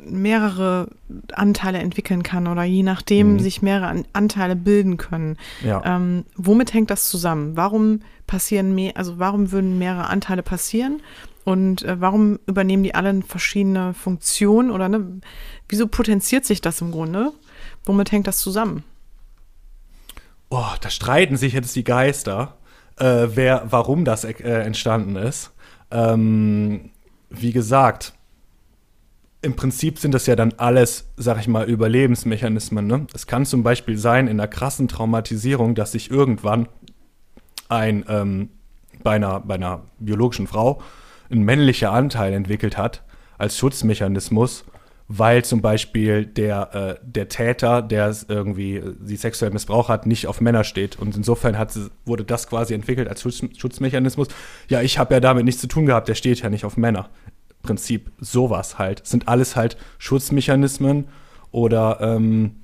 mehrere 0.04 0.88
Anteile 1.34 1.78
entwickeln 1.78 2.24
kann 2.24 2.47
oder 2.47 2.64
je 2.64 2.82
nachdem 2.82 3.34
mhm. 3.34 3.39
sich 3.39 3.62
mehrere 3.62 4.04
Anteile 4.12 4.56
bilden 4.56 4.97
können. 4.97 5.38
Ja. 5.64 5.84
Ähm, 5.86 6.26
womit 6.36 6.74
hängt 6.74 6.89
das 6.89 7.10
zusammen? 7.10 7.56
Warum 7.58 8.02
passieren 8.26 8.74
mehr, 8.74 8.97
also 8.97 9.20
warum 9.20 9.52
würden 9.52 9.78
mehrere 9.78 10.08
Anteile 10.08 10.41
passieren? 10.41 11.02
Und 11.43 11.84
äh, 11.84 11.99
warum 11.99 12.39
übernehmen 12.47 12.84
die 12.84 12.95
alle 12.95 13.22
verschiedene 13.22 13.93
Funktionen 13.93 14.72
oder 14.72 14.89
ne, 14.89 15.22
wieso 15.70 15.88
potenziert 15.88 16.45
sich 16.45 16.62
das 16.62 16.82
im 16.82 16.91
Grunde? 16.91 17.34
Womit 17.86 18.12
hängt 18.12 18.28
das 18.28 18.39
zusammen? 18.39 18.84
Oh, 20.54 20.74
da 20.82 20.89
streiten 20.89 21.38
sich 21.38 21.54
jetzt 21.54 21.78
die 21.78 21.86
Geister, 21.86 22.58
äh, 22.99 23.30
wer, 23.36 23.64
warum 23.70 24.04
das 24.04 24.26
äh, 24.26 24.34
entstanden 24.34 25.16
ist. 25.16 25.52
Ähm, 25.91 26.89
wie 27.30 27.54
gesagt, 27.54 28.14
im 29.41 29.56
Prinzip 29.56 29.97
sind 29.97 30.14
das 30.14 30.28
ja 30.28 30.36
dann 30.36 30.54
alles, 30.58 31.08
sag 31.16 31.39
ich 31.39 31.47
mal, 31.47 31.70
Überlebensmechanismen. 31.70 32.86
Ne? 32.86 33.08
Es 33.14 33.28
kann 33.28 33.45
zum 33.45 33.64
Beispiel 33.64 33.97
sein, 33.97 34.28
in 34.28 34.41
einer 34.41 34.49
krassen 34.49 34.89
Traumatisierung, 34.89 35.74
dass 35.74 35.93
sich 35.93 36.12
irgendwann 36.12 36.68
ein 37.70 38.04
ähm, 38.10 38.49
bei, 39.04 39.12
einer, 39.12 39.39
bei 39.39 39.56
einer 39.56 39.84
biologischen 39.99 40.47
Frau 40.47 40.82
ein 41.32 41.43
männlicher 41.43 41.93
Anteil 41.93 42.34
entwickelt 42.34 42.78
hat 42.78 43.04
als 43.38 43.58
Schutzmechanismus, 43.58 44.66
weil 45.14 45.43
zum 45.43 45.62
Beispiel 45.62 46.26
der, 46.26 46.74
äh, 46.74 47.05
der 47.05 47.28
Täter, 47.28 47.82
der 47.82 48.16
irgendwie 48.30 48.78
äh, 48.78 48.95
sie 49.03 49.18
sexuell 49.18 49.51
missbraucht 49.51 49.89
hat, 49.89 50.05
nicht 50.05 50.28
auf 50.28 50.39
Männer 50.39 50.64
steht. 50.64 50.97
Und 50.97 51.18
insofern 51.18 51.57
hat, 51.57 51.78
wurde 52.05 52.24
das 52.24 52.47
quasi 52.47 52.74
entwickelt 52.74 53.09
als 53.09 53.22
Schutz, 53.22 53.43
Schutzmechanismus. 53.57 54.30
Ja, 54.70 54.82
ich 54.82 54.97
habe 54.97 55.14
ja 55.14 55.20
damit 55.20 55.43
nichts 55.43 55.59
zu 55.59 55.68
tun 55.68 55.86
gehabt, 55.86 56.07
der 56.07 56.16
steht 56.16 56.39
ja 56.41 56.49
nicht 56.49 56.64
auf 56.64 56.78
Männer. 56.78 57.09
Prinzip 57.62 58.09
sowas 58.20 58.80
halt. 58.80 59.05
sind 59.05 59.28
alles 59.28 59.57
halt 59.57 59.76
Schutzmechanismen 59.97 61.09
oder 61.51 61.99
ähm, 61.99 62.55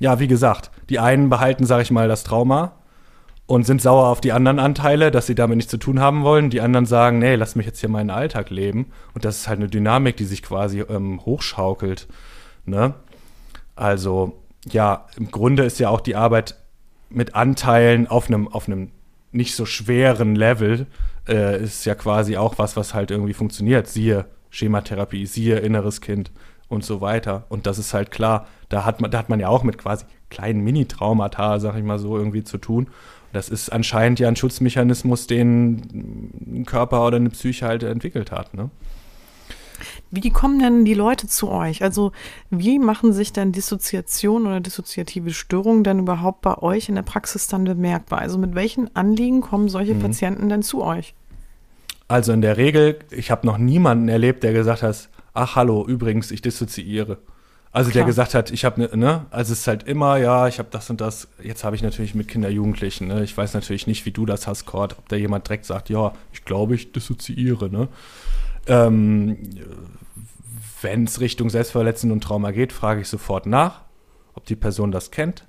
ja, 0.00 0.20
wie 0.20 0.28
gesagt, 0.28 0.70
die 0.90 1.00
einen 1.00 1.28
behalten, 1.28 1.66
sag 1.66 1.82
ich 1.82 1.90
mal, 1.90 2.06
das 2.06 2.22
Trauma 2.22 2.77
und 3.48 3.64
sind 3.64 3.80
sauer 3.80 4.08
auf 4.08 4.20
die 4.20 4.32
anderen 4.32 4.58
Anteile, 4.58 5.10
dass 5.10 5.26
sie 5.26 5.34
damit 5.34 5.56
nichts 5.56 5.70
zu 5.70 5.78
tun 5.78 6.00
haben 6.00 6.22
wollen. 6.22 6.50
Die 6.50 6.60
anderen 6.60 6.84
sagen, 6.84 7.18
nee, 7.18 7.34
lass 7.34 7.56
mich 7.56 7.64
jetzt 7.64 7.80
hier 7.80 7.88
meinen 7.88 8.10
Alltag 8.10 8.50
leben. 8.50 8.92
Und 9.14 9.24
das 9.24 9.38
ist 9.38 9.48
halt 9.48 9.58
eine 9.58 9.70
Dynamik, 9.70 10.18
die 10.18 10.26
sich 10.26 10.42
quasi 10.42 10.80
ähm, 10.80 11.24
hochschaukelt. 11.24 12.08
Ne? 12.66 12.92
Also, 13.74 14.38
ja, 14.70 15.06
im 15.16 15.30
Grunde 15.30 15.64
ist 15.64 15.78
ja 15.80 15.88
auch 15.88 16.02
die 16.02 16.14
Arbeit 16.14 16.58
mit 17.08 17.34
Anteilen 17.34 18.06
auf 18.06 18.28
einem 18.28 18.48
auf 18.48 18.68
einem 18.68 18.90
nicht 19.32 19.54
so 19.54 19.64
schweren 19.64 20.34
Level 20.34 20.86
äh, 21.26 21.62
ist 21.62 21.86
ja 21.86 21.94
quasi 21.94 22.36
auch 22.36 22.58
was, 22.58 22.76
was 22.76 22.92
halt 22.92 23.10
irgendwie 23.10 23.32
funktioniert. 23.32 23.88
Siehe 23.88 24.26
Schematherapie, 24.50 25.24
siehe 25.24 25.58
inneres 25.58 26.02
Kind 26.02 26.32
und 26.68 26.84
so 26.84 27.00
weiter. 27.00 27.46
Und 27.48 27.66
das 27.66 27.78
ist 27.78 27.94
halt 27.94 28.10
klar, 28.10 28.46
da 28.68 28.84
hat 28.84 29.00
man, 29.00 29.10
da 29.10 29.18
hat 29.18 29.30
man 29.30 29.40
ja 29.40 29.48
auch 29.48 29.62
mit 29.62 29.78
quasi 29.78 30.04
kleinen 30.28 30.62
Mini-Traumata, 30.64 31.60
sag 31.60 31.76
ich 31.76 31.82
mal 31.82 31.98
so, 31.98 32.18
irgendwie 32.18 32.44
zu 32.44 32.58
tun. 32.58 32.88
Das 33.32 33.48
ist 33.48 33.70
anscheinend 33.70 34.20
ja 34.20 34.28
ein 34.28 34.36
Schutzmechanismus, 34.36 35.26
den 35.26 36.32
ein 36.46 36.64
Körper 36.64 37.06
oder 37.06 37.16
eine 37.16 37.30
Psyche 37.30 37.66
halt 37.66 37.82
entwickelt 37.82 38.32
hat. 38.32 38.54
Ne? 38.54 38.70
Wie 40.10 40.30
kommen 40.30 40.58
denn 40.58 40.84
die 40.84 40.94
Leute 40.94 41.26
zu 41.26 41.50
euch? 41.50 41.82
Also 41.82 42.12
wie 42.50 42.78
machen 42.78 43.12
sich 43.12 43.32
denn 43.32 43.52
Dissoziation 43.52 44.46
oder 44.46 44.60
dissoziative 44.60 45.32
Störungen 45.32 45.84
denn 45.84 46.00
überhaupt 46.00 46.40
bei 46.40 46.56
euch 46.58 46.88
in 46.88 46.94
der 46.94 47.02
Praxis 47.02 47.46
dann 47.46 47.64
bemerkbar? 47.64 48.20
Also 48.20 48.38
mit 48.38 48.54
welchen 48.54 48.94
Anliegen 48.96 49.40
kommen 49.40 49.68
solche 49.68 49.94
mhm. 49.94 50.00
Patienten 50.00 50.48
denn 50.48 50.62
zu 50.62 50.82
euch? 50.82 51.14
Also 52.08 52.32
in 52.32 52.40
der 52.40 52.56
Regel, 52.56 52.98
ich 53.10 53.30
habe 53.30 53.46
noch 53.46 53.58
niemanden 53.58 54.08
erlebt, 54.08 54.42
der 54.42 54.54
gesagt 54.54 54.82
hat, 54.82 55.10
ach 55.34 55.56
hallo, 55.56 55.84
übrigens, 55.86 56.30
ich 56.30 56.40
dissoziiere. 56.40 57.18
Also 57.70 57.90
Klar. 57.90 58.00
der 58.00 58.06
gesagt 58.06 58.34
hat, 58.34 58.50
ich 58.50 58.64
habe 58.64 58.80
ne, 58.80 58.90
ne, 58.96 59.26
also 59.30 59.52
es 59.52 59.60
ist 59.60 59.66
halt 59.66 59.82
immer, 59.82 60.16
ja, 60.16 60.48
ich 60.48 60.58
habe 60.58 60.68
das 60.70 60.88
und 60.88 61.00
das. 61.00 61.28
Jetzt 61.42 61.64
habe 61.64 61.76
ich 61.76 61.82
natürlich 61.82 62.14
mit 62.14 62.26
Kinder, 62.28 62.48
Jugendlichen, 62.48 63.08
ne? 63.08 63.22
Ich 63.22 63.36
weiß 63.36 63.52
natürlich 63.54 63.86
nicht, 63.86 64.06
wie 64.06 64.10
du 64.10 64.24
das 64.24 64.46
hast, 64.46 64.64
Cord, 64.64 64.96
ob 64.98 65.08
da 65.08 65.16
jemand 65.16 65.46
direkt 65.46 65.66
sagt, 65.66 65.90
ja, 65.90 66.12
ich 66.32 66.44
glaube, 66.44 66.74
ich 66.74 66.92
dissoziiere, 66.92 67.68
ne? 67.68 67.88
Ähm, 68.66 69.36
Wenn 70.80 71.04
es 71.04 71.20
Richtung 71.20 71.50
Selbstverletzung 71.50 72.10
und 72.10 72.22
Trauma 72.22 72.52
geht, 72.52 72.72
frage 72.72 73.02
ich 73.02 73.08
sofort 73.08 73.46
nach, 73.46 73.82
ob 74.34 74.46
die 74.46 74.56
Person 74.56 74.90
das 74.90 75.10
kennt. 75.10 75.44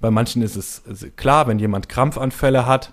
Bei 0.00 0.10
manchen 0.10 0.42
ist 0.42 0.56
es 0.56 0.82
klar, 1.16 1.46
wenn 1.48 1.58
jemand 1.58 1.88
Krampfanfälle 1.88 2.66
hat 2.66 2.92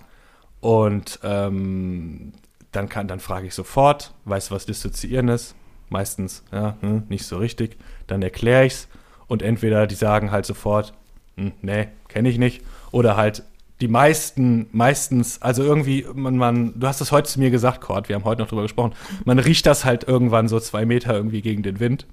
und 0.60 1.20
ähm, 1.24 2.32
dann, 2.72 2.90
kann, 2.90 3.08
dann 3.08 3.20
frage 3.20 3.48
ich 3.48 3.54
sofort, 3.54 4.14
weiß 4.26 4.50
was 4.52 4.66
Dissoziieren 4.66 5.28
ist. 5.28 5.56
Meistens, 5.90 6.44
ja, 6.54 6.78
hm, 6.80 7.04
nicht 7.10 7.26
so 7.26 7.38
richtig. 7.38 7.78
Dann 8.12 8.22
erkläre 8.22 8.66
ich 8.66 8.74
es 8.74 8.88
und 9.28 9.42
entweder 9.42 9.88
die 9.88 9.96
sagen 9.96 10.32
halt 10.32 10.46
sofort, 10.46 10.94
hm, 11.38 11.54
nee, 11.62 11.88
kenne 12.10 12.28
ich 12.28 12.38
nicht. 12.38 12.62
Oder 12.92 13.16
halt 13.16 13.44
die 13.80 13.88
meisten, 13.88 14.68
meistens, 14.74 15.42
also 15.42 15.64
irgendwie, 15.64 16.06
man, 16.14 16.36
man, 16.36 16.78
du 16.78 16.88
hast 16.88 17.00
es 17.00 17.14
heute 17.14 17.30
zu 17.30 17.40
mir 17.40 17.52
gesagt, 17.52 17.80
Cord, 17.80 18.10
wir 18.10 18.16
haben 18.16 18.26
heute 18.26 18.42
noch 18.42 18.50
drüber 18.50 18.64
gesprochen, 18.64 18.94
man 19.24 19.40
riecht 19.40 19.66
das 19.66 19.86
halt 19.86 20.04
irgendwann 20.04 20.50
so 20.50 20.60
zwei 20.60 20.86
Meter 20.86 21.14
irgendwie 21.16 21.42
gegen 21.42 21.64
den 21.64 21.80
Wind. 21.80 22.06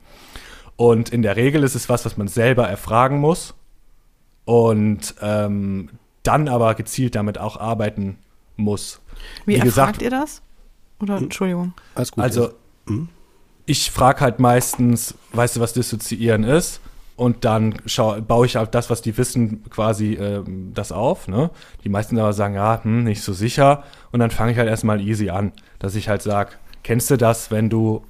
Und 0.76 1.08
in 1.08 1.22
der 1.22 1.34
Regel 1.34 1.64
ist 1.64 1.74
es 1.74 1.88
was, 1.88 2.04
was 2.04 2.16
man 2.16 2.28
selber 2.28 2.68
erfragen 2.68 3.18
muss 3.18 3.54
und 4.44 5.16
ähm, 5.20 5.90
dann 6.22 6.46
aber 6.46 6.76
gezielt 6.76 7.16
damit 7.16 7.38
auch 7.38 7.56
arbeiten 7.58 8.18
muss. 8.56 9.00
Wie, 9.44 9.54
Wie 9.54 9.56
erfragt 9.56 9.98
gesagt, 9.98 10.02
ihr 10.02 10.10
das? 10.10 10.42
Oder 11.00 11.16
hm? 11.16 11.24
Entschuldigung. 11.24 11.74
Alles 11.96 12.12
gut. 12.12 12.22
Also, 12.22 12.50
hm? 12.86 13.08
Ich 13.68 13.90
frage 13.90 14.20
halt 14.20 14.40
meistens, 14.40 15.14
weißt 15.32 15.56
du, 15.56 15.60
was 15.60 15.74
Dissoziieren 15.74 16.42
ist? 16.42 16.80
Und 17.16 17.44
dann 17.44 17.74
schau, 17.84 18.18
baue 18.20 18.46
ich 18.46 18.56
auf 18.56 18.70
das, 18.70 18.88
was 18.88 19.02
die 19.02 19.16
wissen, 19.18 19.62
quasi 19.68 20.14
äh, 20.14 20.42
das 20.72 20.90
auf. 20.90 21.28
Ne? 21.28 21.50
Die 21.84 21.90
meisten 21.90 22.18
aber 22.18 22.32
sagen, 22.32 22.54
ja, 22.54 22.82
hm, 22.82 23.04
nicht 23.04 23.22
so 23.22 23.34
sicher. 23.34 23.84
Und 24.10 24.20
dann 24.20 24.30
fange 24.30 24.52
ich 24.52 24.58
halt 24.58 24.68
erstmal 24.68 25.00
easy 25.00 25.28
an, 25.28 25.52
dass 25.80 25.96
ich 25.96 26.08
halt 26.08 26.22
sage, 26.22 26.52
kennst 26.82 27.10
du 27.10 27.18
das, 27.18 27.50
wenn 27.50 27.68
du, 27.68 28.06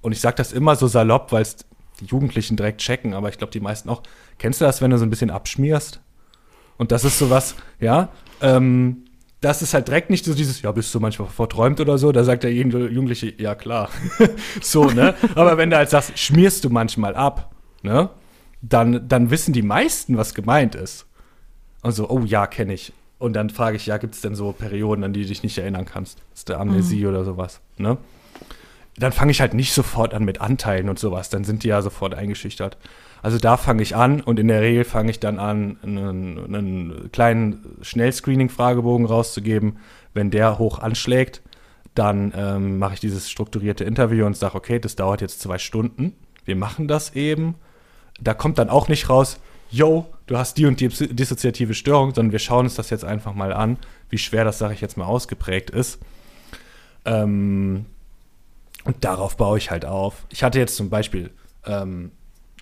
und 0.00 0.12
ich 0.12 0.20
sage 0.20 0.36
das 0.36 0.52
immer 0.52 0.76
so 0.76 0.86
salopp, 0.86 1.32
weil 1.32 1.42
es 1.42 1.56
die 1.98 2.04
Jugendlichen 2.04 2.56
direkt 2.56 2.80
checken, 2.80 3.14
aber 3.14 3.30
ich 3.30 3.38
glaube, 3.38 3.50
die 3.50 3.60
meisten 3.60 3.88
auch, 3.88 4.02
kennst 4.38 4.60
du 4.60 4.64
das, 4.64 4.80
wenn 4.80 4.92
du 4.92 4.98
so 4.98 5.04
ein 5.04 5.10
bisschen 5.10 5.30
abschmierst? 5.30 6.00
Und 6.76 6.92
das 6.92 7.04
ist 7.04 7.18
sowas, 7.18 7.56
ja, 7.80 8.10
ähm, 8.42 9.06
das 9.40 9.62
ist 9.62 9.72
halt 9.72 9.88
direkt 9.88 10.10
nicht 10.10 10.24
so 10.24 10.34
dieses, 10.34 10.60
ja, 10.60 10.70
bist 10.72 10.94
du 10.94 11.00
manchmal 11.00 11.28
verträumt 11.28 11.80
oder 11.80 11.96
so, 11.96 12.12
da 12.12 12.24
sagt 12.24 12.44
der 12.44 12.52
Jugendliche, 12.52 13.32
ja 13.38 13.54
klar. 13.54 13.88
so, 14.60 14.84
ne? 14.84 15.14
Aber 15.34 15.56
wenn 15.56 15.70
du 15.70 15.76
halt 15.76 15.88
sagst, 15.88 16.18
schmierst 16.18 16.64
du 16.64 16.70
manchmal 16.70 17.14
ab, 17.14 17.54
ne? 17.82 18.10
Dann, 18.62 19.08
dann 19.08 19.30
wissen 19.30 19.54
die 19.54 19.62
meisten, 19.62 20.18
was 20.18 20.34
gemeint 20.34 20.74
ist. 20.74 21.06
Und 21.82 21.92
so, 21.92 22.10
oh 22.10 22.20
ja, 22.20 22.46
kenne 22.46 22.74
ich. 22.74 22.92
Und 23.18 23.32
dann 23.32 23.48
frage 23.48 23.76
ich, 23.76 23.86
ja, 23.86 23.96
gibt 23.96 24.14
es 24.14 24.20
denn 24.20 24.34
so 24.34 24.52
Perioden, 24.52 25.04
an 25.04 25.14
die 25.14 25.22
du 25.22 25.28
dich 25.28 25.42
nicht 25.42 25.56
erinnern 25.56 25.86
kannst? 25.86 26.22
Ist 26.34 26.50
der 26.50 26.60
Amnesie 26.60 27.02
mhm. 27.02 27.08
oder 27.08 27.24
sowas, 27.24 27.60
ne? 27.78 27.96
Dann 28.96 29.12
fange 29.12 29.30
ich 29.30 29.40
halt 29.40 29.54
nicht 29.54 29.72
sofort 29.72 30.14
an 30.14 30.24
mit 30.24 30.40
Anteilen 30.40 30.88
und 30.88 30.98
sowas, 30.98 31.30
dann 31.30 31.44
sind 31.44 31.64
die 31.64 31.68
ja 31.68 31.80
sofort 31.80 32.14
eingeschüchtert. 32.14 32.76
Also 33.22 33.38
da 33.38 33.56
fange 33.56 33.82
ich 33.82 33.96
an 33.96 34.20
und 34.20 34.38
in 34.38 34.48
der 34.48 34.62
Regel 34.62 34.84
fange 34.84 35.10
ich 35.10 35.20
dann 35.20 35.38
an, 35.38 35.78
einen, 35.82 36.54
einen 36.54 37.12
kleinen 37.12 37.76
Schnellscreening-Fragebogen 37.82 39.06
rauszugeben. 39.06 39.78
Wenn 40.14 40.30
der 40.30 40.58
hoch 40.58 40.78
anschlägt, 40.78 41.42
dann 41.94 42.32
ähm, 42.36 42.78
mache 42.78 42.94
ich 42.94 43.00
dieses 43.00 43.30
strukturierte 43.30 43.84
Interview 43.84 44.24
und 44.24 44.36
sage, 44.36 44.54
okay, 44.54 44.78
das 44.78 44.96
dauert 44.96 45.20
jetzt 45.20 45.40
zwei 45.40 45.58
Stunden. 45.58 46.14
Wir 46.44 46.56
machen 46.56 46.88
das 46.88 47.14
eben. 47.14 47.56
Da 48.20 48.34
kommt 48.34 48.58
dann 48.58 48.70
auch 48.70 48.88
nicht 48.88 49.08
raus, 49.08 49.38
yo, 49.70 50.06
du 50.26 50.36
hast 50.36 50.56
die 50.56 50.66
und 50.66 50.80
die 50.80 50.88
dissoziative 50.88 51.74
Störung, 51.74 52.14
sondern 52.14 52.32
wir 52.32 52.38
schauen 52.38 52.66
uns 52.66 52.74
das 52.74 52.90
jetzt 52.90 53.04
einfach 53.04 53.34
mal 53.34 53.52
an, 53.52 53.76
wie 54.08 54.18
schwer 54.18 54.44
das, 54.44 54.58
sage 54.58 54.74
ich 54.74 54.80
jetzt 54.80 54.96
mal, 54.96 55.04
ausgeprägt 55.04 55.70
ist. 55.70 56.00
Ähm, 57.04 57.86
und 58.84 59.04
darauf 59.04 59.36
baue 59.36 59.58
ich 59.58 59.70
halt 59.70 59.84
auf. 59.84 60.26
Ich 60.30 60.42
hatte 60.42 60.58
jetzt 60.58 60.76
zum 60.76 60.90
Beispiel 60.90 61.30
ähm, 61.66 62.12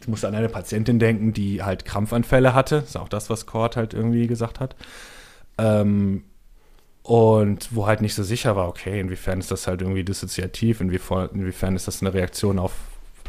ich 0.01 0.09
musste 0.09 0.29
an 0.29 0.35
eine 0.35 0.49
Patientin 0.49 0.99
denken, 0.99 1.33
die 1.33 1.63
halt 1.63 1.85
Krampfanfälle 1.85 2.55
hatte. 2.55 2.81
Das 2.81 2.91
ist 2.91 2.97
auch 2.97 3.09
das, 3.09 3.31
was 3.31 3.47
Cord 3.47 3.77
halt 3.77 3.95
irgendwie 3.95 4.27
gesagt 4.27 4.61
hat. 4.61 4.77
Ähm, 5.59 6.25
und 7.03 7.75
wo 7.75 7.87
halt 7.87 8.01
nicht 8.01 8.15
so 8.15 8.23
sicher 8.23 8.55
war, 8.55 8.69
okay, 8.69 9.01
inwiefern 9.01 9.41
ist 9.41 9.51
das 9.51 9.67
halt 9.67 9.81
irgendwie 9.81 10.05
dissoziativ, 10.05 10.81
inwiefern, 10.81 11.75
ist 11.75 11.89
das 11.89 12.03
eine 12.03 12.13
Reaktion 12.13 12.59
auf, 12.59 12.73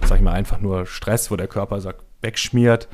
sag 0.06 0.18
ich 0.18 0.24
mal, 0.24 0.34
einfach 0.34 0.60
nur 0.60 0.86
Stress, 0.86 1.32
wo 1.32 1.38
der 1.38 1.48
Körper 1.48 1.80
sagt, 1.80 2.04
wegschmiert. 2.22 2.88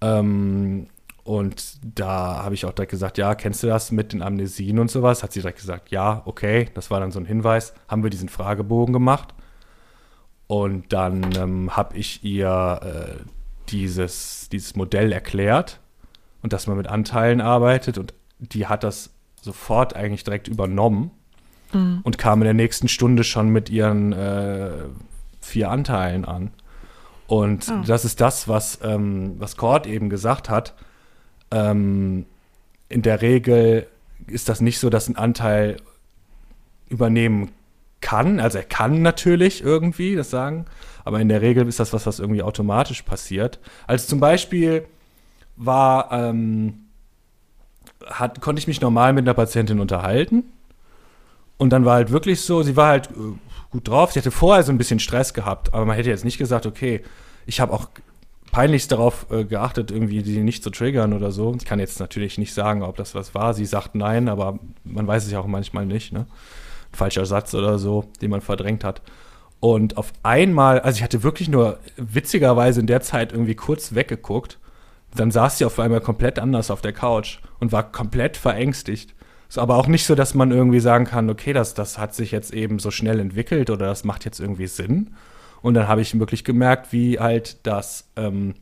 Ähm, 0.00 0.88
und 1.26 1.78
da 1.82 2.44
habe 2.44 2.54
ich 2.54 2.64
auch 2.66 2.72
direkt 2.72 2.92
gesagt, 2.92 3.18
ja, 3.18 3.34
kennst 3.34 3.60
du 3.64 3.66
das 3.66 3.90
mit 3.90 4.12
den 4.12 4.22
Amnesien 4.22 4.78
und 4.78 4.92
sowas? 4.92 5.24
Hat 5.24 5.32
sie 5.32 5.40
direkt 5.40 5.58
gesagt, 5.58 5.90
ja, 5.90 6.22
okay. 6.24 6.68
Das 6.74 6.88
war 6.92 7.00
dann 7.00 7.10
so 7.10 7.18
ein 7.18 7.24
Hinweis. 7.24 7.74
Haben 7.88 8.04
wir 8.04 8.10
diesen 8.10 8.28
Fragebogen 8.28 8.92
gemacht. 8.92 9.34
Und 10.46 10.92
dann 10.92 11.34
ähm, 11.34 11.76
habe 11.76 11.96
ich 11.96 12.22
ihr 12.22 12.80
äh, 12.80 13.24
dieses, 13.70 14.48
dieses 14.50 14.76
Modell 14.76 15.10
erklärt 15.10 15.80
und 16.42 16.52
dass 16.52 16.68
man 16.68 16.76
mit 16.76 16.86
Anteilen 16.86 17.40
arbeitet. 17.40 17.98
Und 17.98 18.14
die 18.38 18.68
hat 18.68 18.84
das 18.84 19.10
sofort 19.42 19.96
eigentlich 19.96 20.22
direkt 20.22 20.46
übernommen 20.46 21.10
mhm. 21.72 22.02
und 22.04 22.18
kam 22.18 22.40
in 22.40 22.44
der 22.44 22.54
nächsten 22.54 22.86
Stunde 22.86 23.24
schon 23.24 23.48
mit 23.48 23.68
ihren 23.68 24.12
äh, 24.12 24.70
vier 25.40 25.72
Anteilen 25.72 26.24
an. 26.24 26.52
Und 27.26 27.66
oh. 27.68 27.82
das 27.84 28.04
ist 28.04 28.20
das, 28.20 28.46
was, 28.46 28.78
ähm, 28.84 29.34
was 29.40 29.56
Cord 29.56 29.88
eben 29.88 30.08
gesagt 30.08 30.48
hat. 30.48 30.74
Ähm, 31.50 32.26
in 32.88 33.02
der 33.02 33.22
Regel 33.22 33.86
ist 34.26 34.48
das 34.48 34.60
nicht 34.60 34.78
so, 34.78 34.90
dass 34.90 35.08
ein 35.08 35.16
Anteil 35.16 35.76
übernehmen 36.88 37.50
kann. 38.00 38.40
Also 38.40 38.58
er 38.58 38.64
kann 38.64 39.02
natürlich 39.02 39.62
irgendwie 39.62 40.16
das 40.16 40.30
sagen, 40.30 40.66
aber 41.04 41.20
in 41.20 41.28
der 41.28 41.42
Regel 41.42 41.66
ist 41.66 41.80
das 41.80 41.92
was, 41.92 42.06
was 42.06 42.18
irgendwie 42.18 42.42
automatisch 42.42 43.02
passiert. 43.02 43.58
Also 43.86 44.06
zum 44.06 44.20
Beispiel 44.20 44.86
war, 45.56 46.12
ähm, 46.12 46.86
hat, 48.04 48.40
konnte 48.40 48.60
ich 48.60 48.68
mich 48.68 48.80
normal 48.80 49.12
mit 49.12 49.24
einer 49.24 49.34
Patientin 49.34 49.80
unterhalten. 49.80 50.44
Und 51.58 51.70
dann 51.70 51.84
war 51.84 51.94
halt 51.94 52.10
wirklich 52.10 52.42
so, 52.42 52.62
sie 52.62 52.76
war 52.76 52.88
halt 52.88 53.08
äh, 53.10 53.38
gut 53.70 53.88
drauf. 53.88 54.12
Sie 54.12 54.18
hatte 54.18 54.30
vorher 54.30 54.62
so 54.62 54.72
ein 54.72 54.78
bisschen 54.78 55.00
Stress 55.00 55.32
gehabt, 55.32 55.72
aber 55.72 55.84
man 55.86 55.96
hätte 55.96 56.10
jetzt 56.10 56.24
nicht 56.24 56.38
gesagt, 56.38 56.66
okay, 56.66 57.02
ich 57.46 57.60
habe 57.60 57.72
auch 57.72 57.88
peinlichst 58.56 58.90
darauf 58.90 59.26
äh, 59.30 59.44
geachtet, 59.44 59.90
irgendwie 59.90 60.22
sie 60.22 60.42
nicht 60.42 60.62
zu 60.62 60.70
triggern 60.70 61.12
oder 61.12 61.30
so. 61.30 61.54
Ich 61.58 61.66
kann 61.66 61.78
jetzt 61.78 62.00
natürlich 62.00 62.38
nicht 62.38 62.54
sagen, 62.54 62.82
ob 62.82 62.96
das 62.96 63.14
was 63.14 63.34
war. 63.34 63.52
Sie 63.52 63.66
sagt 63.66 63.94
nein, 63.94 64.28
aber 64.28 64.58
man 64.82 65.06
weiß 65.06 65.26
es 65.26 65.30
ja 65.30 65.40
auch 65.40 65.46
manchmal 65.46 65.84
nicht. 65.84 66.12
Ne? 66.12 66.26
falscher 66.96 67.26
Satz 67.26 67.54
oder 67.54 67.78
so, 67.78 68.06
den 68.20 68.30
man 68.30 68.40
verdrängt 68.40 68.82
hat. 68.82 69.02
Und 69.60 69.98
auf 69.98 70.12
einmal, 70.22 70.80
also 70.80 70.96
ich 70.96 71.02
hatte 71.02 71.22
wirklich 71.22 71.48
nur 71.48 71.78
witzigerweise 71.96 72.80
in 72.80 72.86
der 72.86 73.02
Zeit 73.02 73.32
irgendwie 73.32 73.54
kurz 73.54 73.94
weggeguckt. 73.94 74.58
Dann 75.14 75.30
saß 75.30 75.58
sie 75.58 75.64
auf 75.64 75.78
einmal 75.78 76.00
komplett 76.00 76.38
anders 76.38 76.70
auf 76.70 76.80
der 76.80 76.94
Couch 76.94 77.40
und 77.60 77.72
war 77.72 77.90
komplett 77.92 78.36
verängstigt. 78.36 79.14
Ist 79.48 79.58
aber 79.58 79.76
auch 79.76 79.86
nicht 79.86 80.06
so, 80.06 80.14
dass 80.14 80.34
man 80.34 80.50
irgendwie 80.50 80.80
sagen 80.80 81.04
kann, 81.04 81.30
okay, 81.30 81.52
das, 81.52 81.74
das 81.74 81.98
hat 81.98 82.14
sich 82.14 82.32
jetzt 82.32 82.52
eben 82.52 82.78
so 82.78 82.90
schnell 82.90 83.20
entwickelt 83.20 83.70
oder 83.70 83.86
das 83.86 84.04
macht 84.04 84.24
jetzt 84.24 84.40
irgendwie 84.40 84.66
Sinn. 84.66 85.14
Und 85.62 85.74
dann 85.74 85.88
habe 85.88 86.00
ich 86.00 86.18
wirklich 86.18 86.44
gemerkt, 86.44 86.92
wie 86.92 87.18
halt 87.18 87.66
das, 87.66 88.08
ähm, 88.16 88.54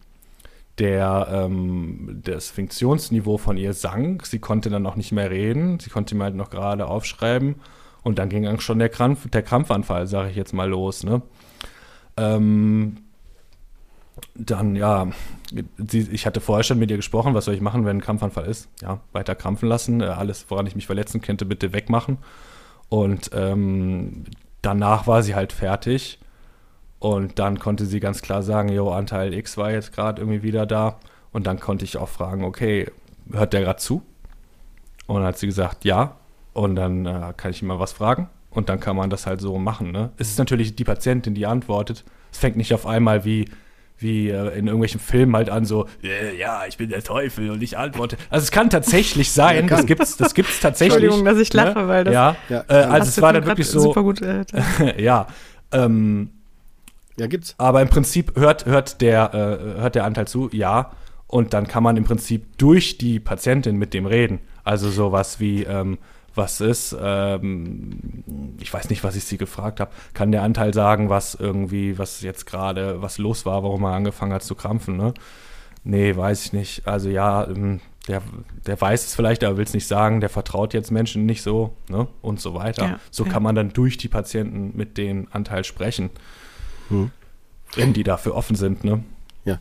der, 0.78 1.28
ähm, 1.30 2.20
das 2.24 2.50
Funktionsniveau 2.50 3.38
von 3.38 3.56
ihr 3.56 3.72
sank. 3.74 4.26
Sie 4.26 4.38
konnte 4.38 4.70
dann 4.70 4.86
auch 4.86 4.96
nicht 4.96 5.12
mehr 5.12 5.30
reden. 5.30 5.78
Sie 5.78 5.90
konnte 5.90 6.14
mir 6.14 6.24
halt 6.24 6.34
noch 6.34 6.50
gerade 6.50 6.86
aufschreiben. 6.86 7.56
Und 8.02 8.18
dann 8.18 8.28
ging 8.28 8.60
schon 8.60 8.78
der, 8.78 8.88
Krampf, 8.88 9.28
der 9.30 9.42
Krampfanfall, 9.42 10.06
sage 10.06 10.30
ich 10.30 10.36
jetzt 10.36 10.52
mal, 10.52 10.68
los. 10.68 11.04
Ne? 11.04 11.22
Ähm, 12.16 12.98
dann, 14.34 14.76
ja, 14.76 15.08
sie, 15.78 16.08
ich 16.12 16.26
hatte 16.26 16.40
vorher 16.40 16.64
schon 16.64 16.78
mit 16.78 16.90
ihr 16.90 16.96
gesprochen, 16.96 17.34
was 17.34 17.46
soll 17.46 17.54
ich 17.54 17.60
machen, 17.60 17.84
wenn 17.84 17.98
ein 17.98 18.02
Krampfanfall 18.02 18.46
ist? 18.46 18.68
Ja, 18.82 19.00
weiter 19.12 19.34
krampfen 19.34 19.68
lassen, 19.68 20.00
äh, 20.00 20.04
alles, 20.06 20.46
woran 20.48 20.66
ich 20.66 20.76
mich 20.76 20.86
verletzen 20.86 21.20
könnte, 21.20 21.44
bitte 21.46 21.72
wegmachen. 21.72 22.18
Und 22.88 23.30
ähm, 23.32 24.24
danach 24.62 25.06
war 25.06 25.22
sie 25.22 25.34
halt 25.34 25.52
fertig. 25.52 26.18
Und 27.04 27.38
dann 27.38 27.58
konnte 27.58 27.84
sie 27.84 28.00
ganz 28.00 28.22
klar 28.22 28.42
sagen, 28.42 28.70
jo, 28.70 28.90
Anteil 28.90 29.34
X 29.34 29.58
war 29.58 29.70
jetzt 29.70 29.92
gerade 29.92 30.22
irgendwie 30.22 30.42
wieder 30.42 30.64
da. 30.64 30.96
Und 31.32 31.46
dann 31.46 31.60
konnte 31.60 31.84
ich 31.84 31.98
auch 31.98 32.08
fragen, 32.08 32.44
okay, 32.44 32.90
hört 33.30 33.52
der 33.52 33.60
gerade 33.60 33.78
zu? 33.78 34.00
Und 35.06 35.16
dann 35.16 35.26
hat 35.26 35.36
sie 35.36 35.44
gesagt, 35.44 35.84
ja. 35.84 36.16
Und 36.54 36.76
dann 36.76 37.04
äh, 37.04 37.34
kann 37.36 37.50
ich 37.50 37.60
ihm 37.60 37.68
mal 37.68 37.78
was 37.78 37.92
fragen. 37.92 38.30
Und 38.48 38.70
dann 38.70 38.80
kann 38.80 38.96
man 38.96 39.10
das 39.10 39.26
halt 39.26 39.42
so 39.42 39.58
machen. 39.58 39.92
Ne? 39.92 40.12
Es 40.16 40.30
ist 40.30 40.38
natürlich 40.38 40.76
die 40.76 40.84
Patientin, 40.84 41.34
die 41.34 41.44
antwortet. 41.44 42.04
Es 42.32 42.38
fängt 42.38 42.56
nicht 42.56 42.72
auf 42.72 42.86
einmal 42.86 43.26
wie, 43.26 43.50
wie 43.98 44.30
äh, 44.30 44.58
in 44.58 44.68
irgendwelchen 44.68 44.98
Filmen 44.98 45.36
halt 45.36 45.50
an, 45.50 45.66
so, 45.66 45.86
äh, 46.02 46.34
ja, 46.38 46.62
ich 46.66 46.78
bin 46.78 46.88
der 46.88 47.02
Teufel 47.02 47.50
und 47.50 47.62
ich 47.62 47.76
antworte. 47.76 48.16
Also 48.30 48.44
es 48.44 48.50
kann 48.50 48.70
tatsächlich 48.70 49.30
sein, 49.30 49.68
ja, 49.68 49.76
das 49.76 49.84
gibt's, 49.84 50.16
das 50.16 50.32
gibt's 50.32 50.58
tatsächlich. 50.58 50.94
Entschuldigung, 51.02 51.26
dass 51.26 51.38
ich 51.38 51.52
ne? 51.52 51.64
lache, 51.64 51.80
ne? 51.80 51.88
weil 51.88 52.04
das. 52.04 52.14
Ja, 52.14 52.36
ja. 52.48 52.64
Äh, 52.66 52.72
also 52.72 53.08
es 53.10 53.20
war 53.20 53.34
dann 53.34 53.44
wirklich 53.44 53.68
so. 53.68 53.80
Super 53.80 54.02
gut. 54.02 54.22
Äh, 54.22 54.46
ja. 54.96 55.26
Ähm, 55.70 56.30
ja, 57.18 57.26
gibt's. 57.26 57.54
Aber 57.58 57.80
im 57.82 57.88
Prinzip 57.88 58.36
hört, 58.36 58.66
hört, 58.66 59.00
der, 59.00 59.34
äh, 59.34 59.80
hört 59.80 59.94
der 59.94 60.04
Anteil 60.04 60.26
zu, 60.26 60.48
ja. 60.52 60.92
Und 61.26 61.52
dann 61.52 61.66
kann 61.66 61.82
man 61.82 61.96
im 61.96 62.04
Prinzip 62.04 62.58
durch 62.58 62.98
die 62.98 63.18
Patientin 63.18 63.76
mit 63.76 63.94
dem 63.94 64.06
reden. 64.06 64.40
Also 64.62 64.90
sowas 64.90 65.40
wie, 65.40 65.64
ähm, 65.64 65.98
was 66.34 66.60
ist, 66.60 66.96
ähm, 67.00 68.54
ich 68.60 68.72
weiß 68.72 68.90
nicht, 68.90 69.04
was 69.04 69.16
ich 69.16 69.24
sie 69.24 69.38
gefragt 69.38 69.80
habe, 69.80 69.92
kann 70.14 70.32
der 70.32 70.42
Anteil 70.42 70.74
sagen, 70.74 71.08
was 71.08 71.34
irgendwie, 71.34 71.98
was 71.98 72.22
jetzt 72.22 72.46
gerade, 72.46 73.00
was 73.02 73.18
los 73.18 73.46
war, 73.46 73.62
warum 73.62 73.84
er 73.84 73.92
angefangen 73.92 74.32
hat 74.32 74.42
zu 74.42 74.54
krampfen, 74.54 74.96
ne? 74.96 75.14
Nee, 75.84 76.16
weiß 76.16 76.46
ich 76.46 76.52
nicht. 76.52 76.86
Also 76.88 77.10
ja, 77.10 77.46
ähm, 77.46 77.80
der, 78.08 78.22
der 78.66 78.80
weiß 78.80 79.06
es 79.06 79.14
vielleicht, 79.14 79.44
aber 79.44 79.56
will 79.56 79.64
es 79.64 79.74
nicht 79.74 79.86
sagen, 79.86 80.20
der 80.20 80.30
vertraut 80.30 80.74
jetzt 80.74 80.90
Menschen 80.90 81.26
nicht 81.26 81.42
so, 81.42 81.76
ne? 81.88 82.08
Und 82.22 82.40
so 82.40 82.54
weiter. 82.54 82.84
Ja, 82.84 83.00
so 83.10 83.24
ja. 83.24 83.30
kann 83.30 83.42
man 83.42 83.54
dann 83.54 83.72
durch 83.72 83.96
die 83.96 84.08
Patienten 84.08 84.72
mit 84.76 84.98
dem 84.98 85.28
Anteil 85.30 85.64
sprechen. 85.64 86.10
Hm. 86.88 87.10
Wenn 87.74 87.92
die 87.92 88.04
dafür 88.04 88.34
offen 88.34 88.56
sind, 88.56 88.84
ne? 88.84 89.02
Ja, 89.44 89.58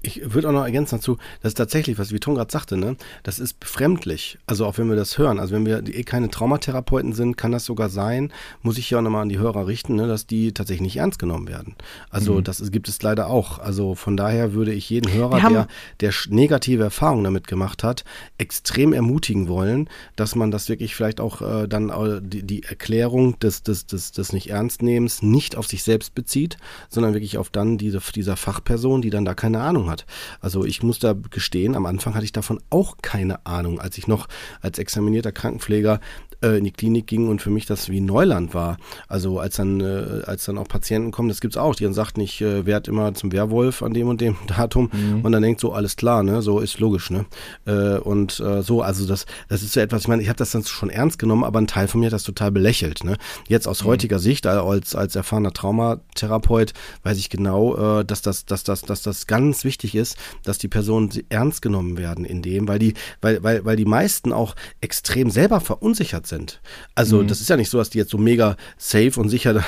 ich 0.00 0.32
würde 0.32 0.48
auch 0.48 0.52
noch 0.52 0.64
ergänzen 0.64 0.96
dazu, 0.96 1.18
dass 1.42 1.54
tatsächlich, 1.54 1.98
was 1.98 2.12
wie 2.12 2.20
Tom 2.20 2.36
gerade 2.36 2.52
sagte, 2.52 2.76
ne, 2.76 2.96
das 3.24 3.40
ist 3.40 3.58
befremdlich. 3.58 4.38
Also 4.46 4.64
auch 4.64 4.78
wenn 4.78 4.88
wir 4.88 4.94
das 4.94 5.18
hören, 5.18 5.40
also 5.40 5.54
wenn 5.54 5.66
wir 5.66 5.82
eh 5.88 6.04
keine 6.04 6.30
Traumatherapeuten 6.30 7.12
sind, 7.12 7.36
kann 7.36 7.50
das 7.50 7.64
sogar 7.64 7.88
sein, 7.88 8.32
muss 8.62 8.78
ich 8.78 8.90
ja 8.90 8.98
auch 8.98 9.02
nochmal 9.02 9.22
an 9.22 9.28
die 9.28 9.38
Hörer 9.38 9.66
richten, 9.66 9.96
ne, 9.96 10.06
dass 10.06 10.26
die 10.26 10.52
tatsächlich 10.52 10.82
nicht 10.82 10.96
ernst 10.98 11.18
genommen 11.18 11.48
werden. 11.48 11.74
Also 12.10 12.34
mhm. 12.34 12.44
das 12.44 12.70
gibt 12.70 12.88
es 12.88 13.02
leider 13.02 13.28
auch. 13.28 13.58
Also 13.58 13.96
von 13.96 14.16
daher 14.16 14.52
würde 14.52 14.72
ich 14.72 14.88
jeden 14.88 15.12
Hörer, 15.12 15.40
der, 15.50 15.68
der 16.00 16.14
negative 16.28 16.84
Erfahrungen 16.84 17.24
damit 17.24 17.48
gemacht 17.48 17.82
hat, 17.82 18.04
extrem 18.38 18.92
ermutigen 18.92 19.48
wollen, 19.48 19.90
dass 20.14 20.36
man 20.36 20.52
das 20.52 20.68
wirklich 20.68 20.94
vielleicht 20.94 21.20
auch 21.20 21.42
äh, 21.42 21.66
dann 21.66 21.90
äh, 21.90 22.20
die, 22.22 22.44
die, 22.44 22.62
Erklärung 22.62 23.38
des, 23.40 23.62
des, 23.62 23.86
des, 23.86 24.12
des 24.12 24.32
Nicht-Ernstnehmens 24.32 25.22
nicht 25.22 25.56
auf 25.56 25.66
sich 25.66 25.82
selbst 25.82 26.14
bezieht, 26.14 26.56
sondern 26.88 27.14
wirklich 27.14 27.38
auf 27.38 27.50
dann 27.50 27.78
diese, 27.78 28.00
dieser 28.14 28.36
Fachperson, 28.36 29.02
die 29.02 29.10
dann 29.10 29.24
da 29.24 29.34
keine 29.34 29.60
Ahnung 29.60 29.87
hat. 29.88 30.06
Also 30.40 30.64
ich 30.64 30.82
muss 30.82 30.98
da 30.98 31.14
gestehen, 31.14 31.74
am 31.74 31.86
Anfang 31.86 32.14
hatte 32.14 32.24
ich 32.24 32.32
davon 32.32 32.60
auch 32.70 32.96
keine 33.02 33.46
Ahnung, 33.46 33.80
als 33.80 33.98
ich 33.98 34.06
noch 34.06 34.28
als 34.60 34.78
examinierter 34.78 35.32
Krankenpfleger 35.32 36.00
in 36.40 36.64
die 36.64 36.70
Klinik 36.70 37.06
ging 37.06 37.28
und 37.28 37.42
für 37.42 37.50
mich 37.50 37.66
das 37.66 37.88
wie 37.88 38.00
Neuland 38.00 38.54
war. 38.54 38.76
Also 39.08 39.40
als 39.40 39.56
dann, 39.56 39.80
äh, 39.80 40.22
als 40.24 40.44
dann 40.44 40.56
auch 40.58 40.68
Patienten 40.68 41.10
kommen, 41.10 41.28
das 41.28 41.40
gibt 41.40 41.54
es 41.54 41.58
auch, 41.58 41.74
die 41.74 41.84
dann 41.84 41.94
sagt 41.94 42.16
nicht, 42.16 42.40
äh, 42.40 42.64
werd 42.64 42.86
immer 42.86 43.12
zum 43.14 43.32
Werwolf 43.32 43.82
an 43.82 43.92
dem 43.92 44.08
und 44.08 44.20
dem 44.20 44.36
Datum 44.46 44.90
mhm. 44.92 45.24
und 45.24 45.32
dann 45.32 45.42
denkt 45.42 45.60
so, 45.60 45.72
alles 45.72 45.96
klar, 45.96 46.22
ne, 46.22 46.40
so 46.40 46.60
ist 46.60 46.78
logisch, 46.78 47.10
ne. 47.10 47.26
Äh, 47.66 47.98
und 47.98 48.38
äh, 48.38 48.62
so, 48.62 48.82
also 48.82 49.06
das, 49.06 49.26
das 49.48 49.62
ist 49.62 49.72
so 49.72 49.80
etwas, 49.80 50.02
ich 50.02 50.08
meine, 50.08 50.22
ich 50.22 50.28
habe 50.28 50.36
das 50.36 50.52
dann 50.52 50.64
schon 50.64 50.90
ernst 50.90 51.18
genommen, 51.18 51.42
aber 51.42 51.60
ein 51.60 51.66
Teil 51.66 51.88
von 51.88 52.00
mir 52.00 52.06
hat 52.06 52.12
das 52.12 52.22
total 52.22 52.52
belächelt, 52.52 53.02
ne. 53.02 53.16
Jetzt 53.48 53.66
aus 53.66 53.82
mhm. 53.82 53.88
heutiger 53.88 54.20
Sicht, 54.20 54.46
als, 54.46 54.94
als 54.94 55.16
erfahrener 55.16 55.52
Traumatherapeut, 55.52 56.72
weiß 57.02 57.18
ich 57.18 57.30
genau, 57.30 58.00
äh, 58.00 58.04
dass 58.04 58.22
das, 58.22 58.46
dass 58.46 58.62
das, 58.62 58.82
dass 58.82 59.02
das 59.02 59.26
ganz 59.26 59.64
wichtig 59.64 59.96
ist, 59.96 60.16
dass 60.44 60.58
die 60.58 60.68
Personen 60.68 61.10
ernst 61.30 61.62
genommen 61.62 61.98
werden 61.98 62.24
in 62.24 62.42
dem, 62.42 62.68
weil 62.68 62.78
die, 62.78 62.94
weil, 63.20 63.42
weil, 63.42 63.64
weil 63.64 63.76
die 63.76 63.84
meisten 63.84 64.32
auch 64.32 64.54
extrem 64.80 65.30
selber 65.30 65.60
verunsichert 65.60 66.27
sind. 66.28 66.60
Also 66.94 67.22
mhm. 67.22 67.28
das 67.28 67.40
ist 67.40 67.50
ja 67.50 67.56
nicht 67.56 67.70
so, 67.70 67.78
dass 67.78 67.90
die 67.90 67.98
jetzt 67.98 68.10
so 68.10 68.18
mega 68.18 68.56
safe 68.76 69.18
und 69.18 69.28
sicher 69.28 69.54
dann, 69.54 69.64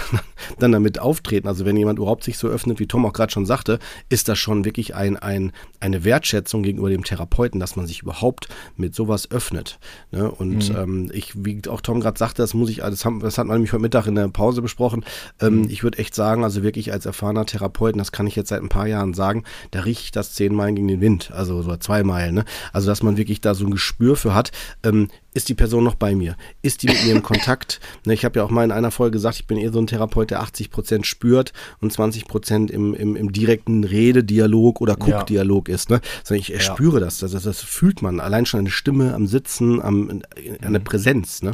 dann, 0.59 0.73
damit 0.73 0.99
auftreten. 0.99 1.49
Also 1.49 1.65
wenn 1.65 1.77
jemand 1.77 1.99
überhaupt 1.99 2.25
sich 2.25 2.39
so 2.39 2.49
öffnet, 2.49 2.79
wie 2.79 2.87
Tom 2.87 3.05
auch 3.07 3.13
gerade 3.13 3.33
schon 3.33 3.47
sagte, 3.47 3.79
ist 4.09 4.29
das 4.29 4.39
schon 4.39 4.65
wirklich 4.65 4.95
ein, 4.95 5.17
ein, 5.17 5.53
eine 5.81 6.05
Wertschätzung 6.05 6.63
gegenüber 6.63 6.91
dem 6.91 7.05
Therapeuten, 7.05 7.61
dass 7.61 7.77
man 7.77 7.87
sich 7.87 8.03
überhaupt 8.03 8.49
mit 8.77 8.95
sowas 8.95 9.31
öffnet. 9.31 9.79
Ne? 10.11 10.31
Und 10.31 10.71
mhm. 10.71 10.77
ähm, 10.77 11.11
ich, 11.13 11.33
wie 11.45 11.61
auch 11.69 11.81
Tom 11.81 12.01
gerade 12.01 12.19
sagte, 12.19 12.43
das 12.43 12.55
muss 12.55 12.71
ich, 12.71 12.79
das, 12.79 13.05
haben, 13.05 13.21
das 13.21 13.39
hat 13.39 13.47
man 13.47 13.57
nämlich 13.57 13.73
heute 13.73 13.83
Mittag 13.83 14.07
in 14.07 14.15
der 14.15 14.29
Pause 14.29 14.63
besprochen. 14.63 15.05
Ähm, 15.41 15.63
mhm. 15.63 15.71
Ich 15.71 15.83
würde 15.83 15.99
echt 15.99 16.15
sagen, 16.15 16.45
also 16.45 16.63
wirklich 16.63 16.93
als 16.93 17.07
erfahrener 17.07 17.47
Therapeuten, 17.47 17.99
das 17.99 18.13
kann 18.13 18.27
ich 18.27 18.37
jetzt 18.37 18.49
seit 18.49 18.63
ein 18.63 18.69
paar 18.69 18.87
Jahren 18.87 19.15
sagen, 19.15 19.45
da 19.71 19.81
rieche 19.81 20.03
ich 20.03 20.11
das 20.11 20.35
zehn 20.35 20.55
Meilen 20.55 20.77
gegen 20.77 20.89
den 20.89 21.01
Wind, 21.01 21.31
also 21.33 21.63
so 21.63 21.77
zwei 21.77 22.03
Meilen. 22.03 22.35
Ne? 22.35 22.45
Also 22.73 22.89
dass 22.89 23.03
man 23.03 23.17
wirklich 23.17 23.41
da 23.41 23.55
so 23.55 23.65
ein 23.65 23.71
Gespür 23.71 24.17
für 24.17 24.35
hat. 24.35 24.53
Ähm, 24.83 25.09
ist 25.33 25.49
die 25.49 25.55
Person 25.55 25.85
noch 25.85 25.95
bei 25.95 26.15
mir? 26.15 26.37
Ist 26.63 26.83
die 26.83 26.89
mit 26.89 27.05
mir 27.05 27.15
in 27.15 27.23
Kontakt? 27.23 27.81
Ne, 28.07 28.15
ich 28.15 28.25
habe 28.25 28.39
ja 28.39 28.45
auch 28.45 28.51
mal 28.51 28.65
in 28.65 28.73
einer 28.73 28.91
Folge 28.91 29.13
gesagt, 29.13 29.37
ich 29.37 29.47
bin 29.47 29.59
eher 29.59 29.73
so 29.73 29.79
ein 29.79 29.87
Therapeut, 29.87 30.31
der 30.31 30.41
80 30.41 30.71
Prozent 30.71 31.07
spürt 31.07 31.53
und 31.81 31.93
20 31.93 32.27
Prozent 32.27 32.71
im, 32.71 32.95
im, 32.95 33.15
im 33.15 33.31
direkten 33.31 33.85
Rededialog 33.85 34.81
oder 34.81 34.97
Guckdialog 34.97 35.69
ja. 35.69 35.75
ist. 35.75 35.91
Ne? 35.91 36.01
Sondern 36.25 36.41
ich 36.41 36.49
ja. 36.49 36.61
spüre 36.61 36.99
das, 36.99 37.19
das, 37.19 37.33
das 37.33 37.61
fühlt 37.61 38.01
man. 38.01 38.21
Allein 38.21 38.47
schon 38.47 38.61
eine 38.61 38.71
Stimme 38.71 39.15
am 39.15 39.27
Sitzen, 39.27 39.83
am, 39.83 40.23
eine 40.63 40.79
mhm. 40.79 40.85
Präsenz. 40.85 41.43
Ne? 41.43 41.53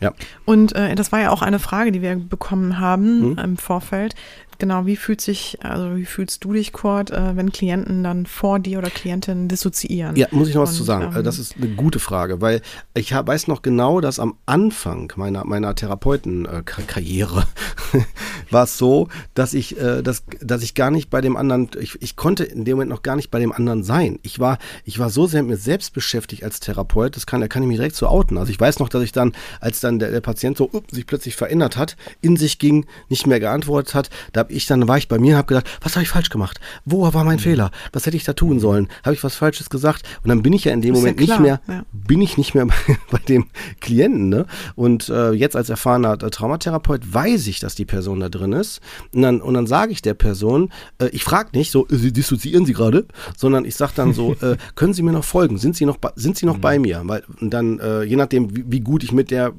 Ja. 0.00 0.12
Und 0.44 0.74
äh, 0.74 0.94
das 0.94 1.10
war 1.10 1.20
ja 1.20 1.30
auch 1.30 1.42
eine 1.42 1.58
Frage, 1.58 1.90
die 1.90 2.02
wir 2.02 2.16
bekommen 2.16 2.78
haben 2.78 3.30
mhm. 3.30 3.38
im 3.38 3.56
Vorfeld. 3.56 4.14
Genau, 4.58 4.86
wie 4.86 4.96
fühlt 4.96 5.20
sich, 5.20 5.58
also 5.62 5.96
wie 5.96 6.04
fühlst 6.04 6.44
du 6.44 6.52
dich, 6.52 6.72
Kurt, 6.72 7.10
äh, 7.10 7.36
wenn 7.36 7.52
Klienten 7.52 8.02
dann 8.02 8.26
vor 8.26 8.58
dir 8.58 8.78
oder 8.78 8.90
Klientinnen 8.90 9.48
dissoziieren? 9.48 10.16
Ja, 10.16 10.28
muss 10.30 10.48
ich 10.48 10.54
noch 10.54 10.62
was 10.62 10.70
Und, 10.70 10.76
zu 10.76 10.84
sagen. 10.84 11.14
Ähm, 11.16 11.24
das 11.24 11.38
ist 11.38 11.56
eine 11.56 11.68
gute 11.68 11.98
Frage, 11.98 12.40
weil 12.40 12.62
ich 12.94 13.12
weiß 13.12 13.48
noch 13.48 13.62
genau, 13.62 14.00
dass 14.00 14.18
am 14.18 14.36
Anfang 14.46 15.12
meiner, 15.16 15.44
meiner 15.44 15.74
Therapeutenkarriere 15.74 17.44
war 18.50 18.64
es 18.64 18.78
so, 18.78 19.08
dass 19.34 19.54
ich, 19.54 19.78
äh, 19.78 20.02
dass, 20.02 20.24
dass 20.40 20.62
ich 20.62 20.74
gar 20.74 20.90
nicht 20.90 21.10
bei 21.10 21.20
dem 21.20 21.36
anderen, 21.36 21.70
ich, 21.78 22.00
ich 22.00 22.16
konnte 22.16 22.44
in 22.44 22.64
dem 22.64 22.76
Moment 22.76 22.90
noch 22.90 23.02
gar 23.02 23.16
nicht 23.16 23.30
bei 23.30 23.38
dem 23.38 23.52
anderen 23.52 23.82
sein. 23.82 24.18
Ich 24.22 24.38
war, 24.38 24.58
ich 24.84 24.98
war 24.98 25.10
so 25.10 25.26
sehr 25.26 25.42
mit 25.42 25.50
mir 25.50 25.56
selbst 25.56 25.92
beschäftigt 25.92 26.44
als 26.44 26.60
Therapeut, 26.60 27.16
das 27.16 27.26
kann, 27.26 27.40
da 27.40 27.48
kann 27.48 27.62
ich 27.62 27.68
mich 27.68 27.76
direkt 27.76 27.96
so 27.96 28.08
outen. 28.08 28.38
Also 28.38 28.50
ich 28.50 28.60
weiß 28.60 28.78
noch, 28.78 28.88
dass 28.88 29.02
ich 29.02 29.12
dann, 29.12 29.32
als 29.60 29.80
dann 29.80 29.98
der, 29.98 30.10
der 30.10 30.20
Patient 30.20 30.56
so 30.56 30.70
up, 30.72 30.90
sich 30.90 31.06
plötzlich 31.06 31.36
verändert 31.36 31.76
hat, 31.76 31.96
in 32.20 32.36
sich 32.36 32.58
ging, 32.58 32.86
nicht 33.08 33.26
mehr 33.26 33.40
geantwortet 33.40 33.94
hat, 33.94 34.10
da 34.32 34.45
habe 34.46 34.54
ich 34.54 34.66
dann, 34.66 34.86
war 34.86 34.96
ich 34.96 35.08
bei 35.08 35.18
mir 35.18 35.32
und 35.32 35.38
habe 35.38 35.46
gedacht, 35.48 35.66
was 35.80 35.96
habe 35.96 36.04
ich 36.04 36.08
falsch 36.08 36.30
gemacht? 36.30 36.60
Wo 36.84 37.02
war 37.02 37.24
mein 37.24 37.36
mhm. 37.36 37.40
Fehler? 37.40 37.70
Was 37.92 38.06
hätte 38.06 38.16
ich 38.16 38.24
da 38.24 38.32
tun 38.32 38.60
sollen? 38.60 38.88
Habe 39.04 39.14
ich 39.14 39.24
was 39.24 39.34
Falsches 39.34 39.70
gesagt? 39.70 40.02
Und 40.22 40.28
dann 40.28 40.42
bin 40.42 40.52
ich 40.52 40.64
ja 40.64 40.72
in 40.72 40.82
dem 40.82 40.94
Moment 40.94 41.20
ja 41.20 41.26
nicht 41.26 41.40
mehr, 41.40 41.60
ja. 41.66 41.84
bin 41.92 42.20
ich 42.20 42.38
nicht 42.38 42.54
mehr 42.54 42.66
bei, 42.86 42.98
bei 43.10 43.18
dem 43.18 43.46
Klienten. 43.80 44.28
Ne? 44.28 44.46
Und 44.76 45.08
äh, 45.08 45.32
jetzt 45.32 45.56
als 45.56 45.68
erfahrener 45.68 46.12
äh, 46.22 46.30
Traumatherapeut 46.30 47.12
weiß 47.12 47.48
ich, 47.48 47.58
dass 47.58 47.74
die 47.74 47.84
Person 47.84 48.20
da 48.20 48.28
drin 48.28 48.52
ist. 48.52 48.80
Und 49.12 49.22
dann, 49.22 49.40
und 49.40 49.54
dann 49.54 49.66
sage 49.66 49.90
ich 49.90 50.00
der 50.00 50.14
Person, 50.14 50.70
äh, 50.98 51.08
ich 51.08 51.24
frage 51.24 51.56
nicht 51.58 51.72
so, 51.72 51.88
äh, 51.88 51.96
Sie 51.96 52.12
dissoziieren 52.12 52.66
Sie 52.66 52.72
gerade, 52.72 53.06
sondern 53.36 53.64
ich 53.64 53.74
sage 53.74 53.92
dann 53.96 54.12
so, 54.12 54.34
äh, 54.40 54.56
können 54.76 54.94
Sie 54.94 55.02
mir 55.02 55.12
noch 55.12 55.24
folgen? 55.24 55.58
Sind 55.58 55.76
Sie 55.76 55.86
noch, 55.86 55.98
sind 56.14 56.38
Sie 56.38 56.46
noch 56.46 56.58
mhm. 56.58 56.60
bei 56.60 56.78
mir? 56.78 57.02
Weil 57.04 57.24
und 57.40 57.50
dann, 57.50 57.80
äh, 57.80 58.04
je 58.04 58.16
nachdem, 58.16 58.56
wie, 58.56 58.64
wie, 58.68 58.80
gut 58.80 59.02
ich 59.02 59.10
mit 59.10 59.32
der, 59.32 59.52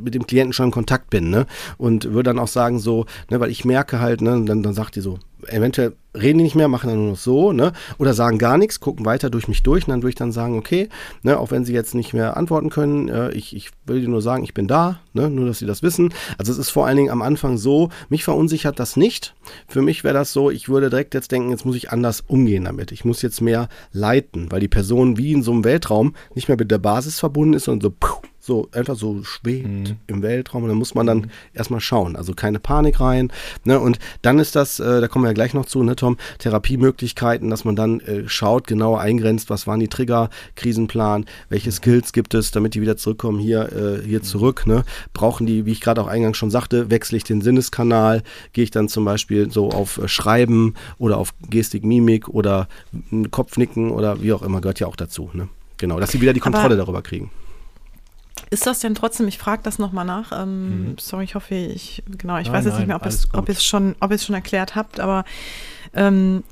mit 0.00 0.14
dem 0.14 0.26
Klienten 0.26 0.54
schon 0.54 0.66
in 0.66 0.72
Kontakt 0.72 1.10
bin, 1.10 1.28
ne? 1.28 1.46
Und 1.76 2.04
würde 2.04 2.30
dann 2.30 2.38
auch 2.38 2.48
sagen 2.48 2.78
so, 2.78 3.04
ne, 3.30 3.40
weil 3.40 3.50
ich 3.50 3.64
merke 3.64 4.00
halt, 4.00 4.21
ne, 4.22 4.44
dann, 4.44 4.62
dann 4.62 4.74
sagt 4.74 4.96
die 4.96 5.00
so, 5.00 5.18
eventuell 5.48 5.94
reden 6.14 6.38
die 6.38 6.44
nicht 6.44 6.54
mehr, 6.54 6.68
machen 6.68 6.88
dann 6.88 6.98
nur 6.98 7.10
noch 7.12 7.18
so, 7.18 7.52
ne? 7.52 7.72
Oder 7.98 8.14
sagen 8.14 8.38
gar 8.38 8.58
nichts, 8.58 8.80
gucken 8.80 9.06
weiter 9.06 9.30
durch 9.30 9.48
mich 9.48 9.62
durch 9.62 9.86
und 9.86 9.90
dann 9.90 10.02
würde 10.02 10.10
ich 10.10 10.14
dann 10.14 10.32
sagen, 10.32 10.58
okay, 10.58 10.88
ne, 11.22 11.38
auch 11.38 11.50
wenn 11.50 11.64
sie 11.64 11.72
jetzt 11.72 11.94
nicht 11.94 12.12
mehr 12.12 12.36
antworten 12.36 12.70
können, 12.70 13.08
äh, 13.08 13.30
ich, 13.32 13.56
ich 13.56 13.70
will 13.86 14.00
dir 14.00 14.08
nur 14.08 14.20
sagen, 14.20 14.44
ich 14.44 14.54
bin 14.54 14.68
da, 14.68 15.00
ne, 15.14 15.30
nur 15.30 15.46
dass 15.46 15.58
sie 15.58 15.66
das 15.66 15.82
wissen. 15.82 16.12
Also 16.38 16.52
es 16.52 16.58
ist 16.58 16.70
vor 16.70 16.86
allen 16.86 16.96
Dingen 16.96 17.10
am 17.10 17.22
Anfang 17.22 17.56
so, 17.56 17.88
mich 18.08 18.24
verunsichert 18.24 18.78
das 18.78 18.96
nicht. 18.96 19.34
Für 19.66 19.82
mich 19.82 20.04
wäre 20.04 20.14
das 20.14 20.32
so, 20.32 20.50
ich 20.50 20.68
würde 20.68 20.90
direkt 20.90 21.14
jetzt 21.14 21.32
denken, 21.32 21.50
jetzt 21.50 21.64
muss 21.64 21.76
ich 21.76 21.90
anders 21.90 22.22
umgehen 22.26 22.64
damit. 22.64 22.92
Ich 22.92 23.04
muss 23.04 23.22
jetzt 23.22 23.40
mehr 23.40 23.68
leiten, 23.92 24.52
weil 24.52 24.60
die 24.60 24.68
Person 24.68 25.16
wie 25.16 25.32
in 25.32 25.42
so 25.42 25.52
einem 25.52 25.64
Weltraum 25.64 26.14
nicht 26.34 26.48
mehr 26.48 26.58
mit 26.58 26.70
der 26.70 26.78
Basis 26.78 27.18
verbunden 27.18 27.54
ist, 27.54 27.64
sondern 27.64 27.90
so 27.90 27.96
puh, 27.98 28.20
so 28.42 28.68
einfach 28.72 28.96
so 28.96 29.22
schwebt 29.22 29.68
mhm. 29.68 29.96
im 30.08 30.22
Weltraum 30.22 30.64
und 30.64 30.68
da 30.68 30.74
muss 30.74 30.94
man 30.94 31.06
dann 31.06 31.18
mhm. 31.18 31.30
erstmal 31.54 31.80
schauen. 31.80 32.16
Also 32.16 32.34
keine 32.34 32.58
Panik 32.58 32.98
rein. 33.00 33.32
Ne? 33.64 33.78
Und 33.78 34.00
dann 34.22 34.40
ist 34.40 34.56
das, 34.56 34.80
äh, 34.80 35.00
da 35.00 35.06
kommen 35.06 35.24
wir 35.24 35.31
ja 35.32 35.34
gleich 35.34 35.54
noch 35.54 35.66
zu, 35.66 35.82
ne, 35.82 35.96
Tom, 35.96 36.16
Therapiemöglichkeiten, 36.38 37.50
dass 37.50 37.64
man 37.64 37.76
dann 37.76 38.00
äh, 38.00 38.28
schaut, 38.28 38.66
genauer 38.66 39.00
eingrenzt, 39.00 39.50
was 39.50 39.66
waren 39.66 39.80
die 39.80 39.88
Trigger, 39.88 40.30
Krisenplan, 40.54 41.26
welche 41.48 41.70
mhm. 41.70 41.74
Skills 41.74 42.12
gibt 42.12 42.34
es, 42.34 42.50
damit 42.50 42.74
die 42.74 42.80
wieder 42.80 42.96
zurückkommen 42.96 43.38
hier, 43.38 43.72
äh, 43.72 44.06
hier 44.06 44.20
mhm. 44.20 44.24
zurück. 44.24 44.66
Ne? 44.66 44.84
Brauchen 45.12 45.46
die, 45.46 45.66
wie 45.66 45.72
ich 45.72 45.80
gerade 45.80 46.00
auch 46.00 46.06
eingangs 46.06 46.36
schon 46.36 46.50
sagte, 46.50 46.90
wechsle 46.90 47.16
ich 47.16 47.24
den 47.24 47.40
Sinneskanal, 47.40 48.22
gehe 48.52 48.64
ich 48.64 48.70
dann 48.70 48.88
zum 48.88 49.04
Beispiel 49.04 49.50
so 49.50 49.70
auf 49.70 49.98
äh, 49.98 50.08
Schreiben 50.08 50.74
oder 50.98 51.18
auf 51.18 51.34
Gestik, 51.48 51.84
Mimik 51.84 52.28
oder 52.28 52.68
Kopfnicken 53.30 53.90
oder 53.90 54.22
wie 54.22 54.32
auch 54.32 54.42
immer, 54.42 54.60
gehört 54.60 54.80
ja 54.80 54.86
auch 54.86 54.96
dazu. 54.96 55.30
Ne? 55.32 55.48
Genau, 55.78 55.98
dass 55.98 56.12
sie 56.12 56.20
wieder 56.20 56.32
die 56.32 56.40
Kontrolle 56.40 56.66
Aber 56.66 56.76
darüber 56.76 57.02
kriegen. 57.02 57.30
Ist 58.52 58.66
das 58.66 58.80
denn 58.80 58.94
trotzdem, 58.94 59.28
ich 59.28 59.38
frage 59.38 59.62
das 59.62 59.78
nochmal 59.78 60.04
nach, 60.04 60.30
ähm, 60.30 60.90
mhm. 60.90 60.98
sorry, 60.98 61.24
ich 61.24 61.34
hoffe, 61.34 61.54
ich, 61.54 62.02
genau, 62.06 62.36
ich 62.36 62.48
nein, 62.48 62.56
weiß 62.56 62.66
jetzt 62.66 62.72
nein, 62.74 62.80
nicht 62.82 62.88
mehr, 62.88 62.96
ob 63.32 63.48
ihr 63.48 63.54
es 63.54 63.64
schon, 63.64 63.96
schon 64.18 64.34
erklärt 64.34 64.74
habt, 64.74 65.00
aber 65.00 65.24
ähm, 65.94 66.44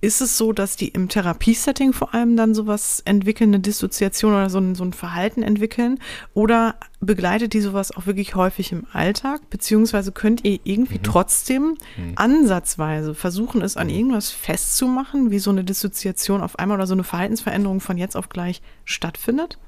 ist 0.00 0.22
es 0.22 0.38
so, 0.38 0.54
dass 0.54 0.76
die 0.76 0.88
im 0.88 1.10
Therapiesetting 1.10 1.92
vor 1.92 2.14
allem 2.14 2.34
dann 2.34 2.54
sowas 2.54 3.02
entwickeln, 3.04 3.50
eine 3.50 3.60
Dissoziation 3.60 4.32
oder 4.32 4.48
so 4.48 4.56
ein, 4.58 4.74
so 4.74 4.84
ein 4.84 4.94
Verhalten 4.94 5.42
entwickeln? 5.42 5.98
Oder 6.32 6.76
begleitet 7.00 7.52
die 7.52 7.60
sowas 7.60 7.94
auch 7.94 8.06
wirklich 8.06 8.34
häufig 8.34 8.72
im 8.72 8.86
Alltag? 8.90 9.50
Beziehungsweise 9.50 10.12
könnt 10.12 10.46
ihr 10.46 10.60
irgendwie 10.64 10.96
mhm. 10.96 11.02
trotzdem 11.02 11.76
mhm. 11.98 12.12
ansatzweise 12.14 13.14
versuchen, 13.14 13.60
es 13.60 13.76
an 13.76 13.88
mhm. 13.88 13.94
irgendwas 13.94 14.30
festzumachen, 14.30 15.30
wie 15.30 15.40
so 15.40 15.50
eine 15.50 15.62
Dissoziation 15.62 16.40
auf 16.40 16.58
einmal 16.58 16.78
oder 16.78 16.86
so 16.86 16.94
eine 16.94 17.04
Verhaltensveränderung 17.04 17.80
von 17.80 17.98
jetzt 17.98 18.16
auf 18.16 18.30
gleich 18.30 18.62
stattfindet? 18.86 19.58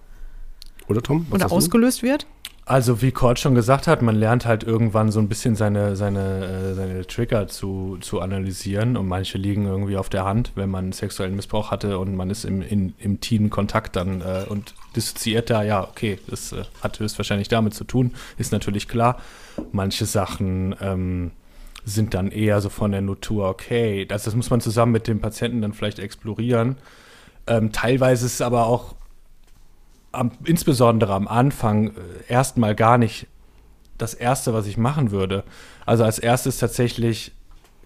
Oder 0.89 1.03
Tom? 1.03 1.27
Oder 1.31 1.51
ausgelöst 1.53 2.03
wird? 2.03 2.27
Also 2.69 3.01
wie 3.01 3.13
Kurt 3.13 3.39
schon 3.39 3.55
gesagt 3.55 3.87
hat, 3.87 4.03
man 4.03 4.15
lernt 4.15 4.45
halt 4.45 4.63
irgendwann 4.63 5.11
so 5.11 5.21
ein 5.21 5.29
bisschen 5.29 5.57
seine, 5.57 5.97
seine, 5.97 6.45
äh, 6.45 6.75
seine 6.75 7.07
Trigger 7.07 7.49
zu, 7.49 7.97
zu 8.03 8.21
analysieren 8.21 8.99
und 8.99 9.09
manche 9.09 9.39
liegen 9.39 9.65
irgendwie 9.65 9.97
auf 9.97 10.11
der 10.11 10.27
Hand, 10.27 10.53
wenn 10.55 10.69
man 10.69 10.93
sexuellen 10.93 11.35
Missbrauch 11.35 11.71
hatte 11.71 11.99
und 11.99 12.15
man 12.15 12.29
ist 12.29 12.45
im, 12.45 12.61
in, 12.61 12.93
im 12.99 13.21
Teen-Kontakt 13.21 13.97
dann 13.97 14.21
äh, 14.21 14.45
und 14.47 14.75
dissoziiert 14.95 15.49
da, 15.49 15.63
ja, 15.63 15.83
okay, 15.83 16.19
das 16.27 16.53
äh, 16.53 16.65
hat 16.83 17.01
höchstwahrscheinlich 17.01 17.49
damit 17.49 17.73
zu 17.73 17.85
tun, 17.85 18.13
ist 18.37 18.53
natürlich 18.53 18.87
klar. 18.87 19.17
Manche 19.73 20.05
Sachen 20.05 20.77
ähm, 20.83 21.31
sind 21.87 22.13
dann 22.13 22.31
eher 22.31 22.61
so 22.61 22.69
von 22.69 22.93
der 22.93 23.01
Natur, 23.01 23.49
okay, 23.49 24.05
das, 24.05 24.25
das 24.25 24.35
muss 24.35 24.51
man 24.51 24.61
zusammen 24.61 24.93
mit 24.93 25.07
dem 25.07 25.21
Patienten 25.21 25.63
dann 25.63 25.73
vielleicht 25.73 26.01
explorieren. 26.01 26.77
Ähm, 27.47 27.73
teilweise 27.73 28.27
ist 28.27 28.35
es 28.35 28.41
aber 28.43 28.67
auch 28.67 28.95
am, 30.13 30.33
insbesondere 30.45 31.15
am 31.15 31.29
Anfang 31.29 31.89
äh, 31.89 31.93
erstmal 32.29 32.75
gar 32.75 32.99
nicht 32.99 33.27
das 33.99 34.15
Erste, 34.15 34.55
was 34.55 34.67
ich 34.67 34.77
machen 34.77 35.11
würde. 35.11 35.45
Also 35.85 36.05
als 36.05 36.19
erstes 36.19 36.59
tatsächlich, 36.59 37.33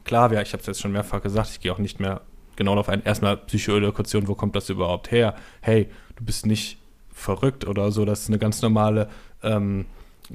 klar, 0.05 0.31
ich 0.33 0.53
habe 0.53 0.61
es 0.61 0.67
jetzt 0.67 0.81
schon 0.81 0.93
mehrfach 0.93 1.23
gesagt, 1.23 1.51
ich 1.51 1.61
gehe 1.61 1.73
auch 1.73 1.79
nicht 1.79 2.01
mehr 2.01 2.21
genau 2.57 2.73
darauf 2.73 2.89
ein. 2.89 3.03
Erstmal 3.03 3.37
Psychoedukation, 3.39 4.29
wo 4.29 4.35
kommt 4.35 4.55
das 4.55 4.69
überhaupt 4.69 5.11
her? 5.11 5.35
Hey, 5.61 5.89
du 6.17 6.25
bist 6.25 6.47
nicht 6.47 6.79
verrückt 7.11 7.67
oder 7.67 7.91
so, 7.93 8.05
das 8.05 8.23
ist 8.23 8.29
eine 8.29 8.39
ganz 8.39 8.63
normale, 8.63 9.09
ähm, 9.43 9.87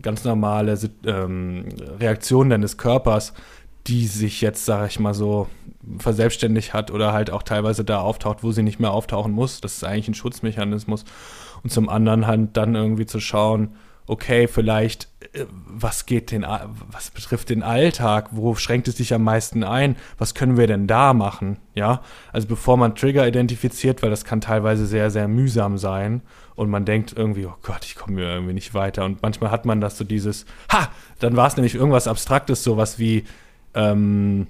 ganz 0.02 0.24
normale 0.24 0.78
ähm, 1.06 1.70
Reaktion 2.00 2.50
deines 2.50 2.78
Körpers, 2.78 3.34
die 3.86 4.08
sich 4.08 4.42
jetzt, 4.42 4.66
sage 4.66 4.88
ich 4.88 5.00
mal 5.00 5.14
so, 5.14 5.48
verselbstständigt 6.00 6.74
hat 6.74 6.92
oder 6.92 7.14
halt 7.14 7.30
auch 7.30 7.44
teilweise 7.44 7.86
da 7.86 8.00
auftaucht, 8.00 8.44
wo 8.44 8.52
sie 8.52 8.64
nicht 8.64 8.80
mehr 8.80 8.92
auftauchen 8.92 9.32
muss. 9.32 9.62
Das 9.62 9.76
ist 9.78 9.84
eigentlich 9.84 10.10
ein 10.10 10.14
Schutzmechanismus 10.14 11.06
und 11.68 11.72
zum 11.72 11.90
anderen 11.90 12.28
halt 12.28 12.56
dann 12.56 12.76
irgendwie 12.76 13.06
zu 13.06 13.20
schauen, 13.20 13.76
okay, 14.06 14.48
vielleicht, 14.48 15.10
äh, 15.34 15.44
was 15.50 16.06
geht 16.06 16.32
den, 16.32 16.46
was 16.90 17.12
betrifft 17.12 17.50
den 17.50 17.62
Alltag, 17.62 18.30
wo 18.32 18.56
schränkt 18.56 18.88
es 18.88 18.96
sich 18.96 19.14
am 19.14 19.24
meisten 19.24 19.66
ein, 19.66 19.98
was 20.18 20.34
können 20.34 20.56
wir 20.56 20.66
denn 20.66 20.88
da 20.88 21.14
machen, 21.14 21.58
ja? 21.76 22.02
Also 22.32 22.48
bevor 22.48 22.78
man 22.78 22.96
Trigger 22.96 23.28
identifiziert, 23.28 24.02
weil 24.02 24.10
das 24.10 24.24
kann 24.24 24.40
teilweise 24.40 24.86
sehr, 24.86 25.12
sehr 25.12 25.28
mühsam 25.28 25.78
sein 25.78 26.22
und 26.56 26.70
man 26.70 26.86
denkt 26.86 27.14
irgendwie, 27.18 27.46
oh 27.46 27.58
Gott, 27.64 27.84
ich 27.84 27.96
komme 27.96 28.16
mir 28.16 28.30
irgendwie 28.32 28.54
nicht 28.54 28.74
weiter. 28.74 29.04
Und 29.04 29.22
manchmal 29.22 29.52
hat 29.52 29.66
man 29.66 29.82
das 29.82 29.98
so 29.98 30.06
dieses, 30.06 30.46
ha, 30.72 30.88
dann 31.20 31.36
war 31.36 31.48
es 31.48 31.58
nämlich 31.58 31.76
irgendwas 31.76 32.08
Abstraktes, 32.08 32.64
sowas 32.64 32.98
wie, 32.98 33.26
ähm, 33.74 34.48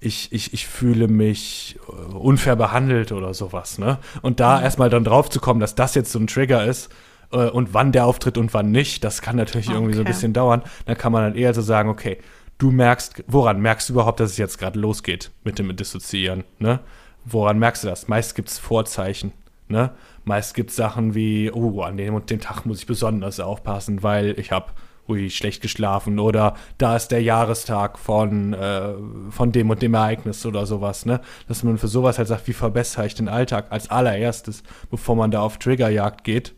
ich, 0.00 0.32
ich, 0.32 0.52
ich 0.52 0.66
fühle 0.66 1.08
mich 1.08 1.78
äh, 1.88 2.14
unfair 2.14 2.56
behandelt 2.56 3.12
oder 3.12 3.34
sowas, 3.34 3.78
ne? 3.78 3.98
Und 4.22 4.40
da 4.40 4.58
mhm. 4.58 4.64
erstmal 4.64 4.90
dann 4.90 5.04
drauf 5.04 5.28
zu 5.28 5.40
kommen, 5.40 5.60
dass 5.60 5.74
das 5.74 5.94
jetzt 5.94 6.12
so 6.12 6.18
ein 6.18 6.26
Trigger 6.26 6.64
ist 6.64 6.90
äh, 7.32 7.48
und 7.48 7.74
wann 7.74 7.92
der 7.92 8.06
auftritt 8.06 8.38
und 8.38 8.54
wann 8.54 8.70
nicht, 8.70 9.02
das 9.02 9.22
kann 9.22 9.36
natürlich 9.36 9.68
okay. 9.68 9.76
irgendwie 9.76 9.94
so 9.94 10.02
ein 10.02 10.06
bisschen 10.06 10.32
dauern. 10.32 10.62
Dann 10.86 10.96
kann 10.96 11.12
man 11.12 11.24
dann 11.24 11.34
eher 11.34 11.52
so 11.52 11.62
sagen, 11.62 11.88
okay, 11.88 12.18
du 12.58 12.70
merkst, 12.70 13.24
woran 13.26 13.60
merkst 13.60 13.88
du 13.88 13.94
überhaupt, 13.94 14.20
dass 14.20 14.30
es 14.30 14.36
jetzt 14.36 14.58
gerade 14.58 14.78
losgeht 14.78 15.30
mit 15.44 15.58
dem 15.58 15.74
Dissoziieren, 15.74 16.44
ne? 16.58 16.80
Woran 17.24 17.58
merkst 17.58 17.84
du 17.84 17.88
das? 17.88 18.08
Meist 18.08 18.36
gibt 18.36 18.48
es 18.48 18.58
Vorzeichen, 18.58 19.32
ne? 19.68 19.90
Meist 20.24 20.54
gibt 20.54 20.70
es 20.70 20.76
Sachen 20.76 21.14
wie, 21.14 21.50
oh, 21.50 21.82
an 21.82 21.96
dem 21.96 22.14
und 22.14 22.30
dem 22.30 22.40
Tag 22.40 22.64
muss 22.66 22.78
ich 22.80 22.86
besonders 22.86 23.40
aufpassen, 23.40 24.02
weil 24.02 24.38
ich 24.38 24.52
habe 24.52 24.66
ui, 25.08 25.30
schlecht 25.30 25.62
geschlafen 25.62 26.18
oder 26.18 26.54
da 26.76 26.96
ist 26.96 27.08
der 27.08 27.22
Jahrestag 27.22 27.98
von, 27.98 28.52
äh, 28.52 28.92
von 29.30 29.52
dem 29.52 29.70
und 29.70 29.82
dem 29.82 29.94
Ereignis 29.94 30.44
oder 30.44 30.66
sowas, 30.66 31.06
ne? 31.06 31.20
Dass 31.48 31.62
man 31.62 31.78
für 31.78 31.88
sowas 31.88 32.18
halt 32.18 32.28
sagt, 32.28 32.46
wie 32.46 32.52
verbessere 32.52 33.06
ich 33.06 33.14
den 33.14 33.28
Alltag 33.28 33.66
als 33.70 33.90
allererstes, 33.90 34.62
bevor 34.90 35.16
man 35.16 35.30
da 35.30 35.40
auf 35.40 35.58
Triggerjagd 35.58 36.24
geht. 36.24 36.54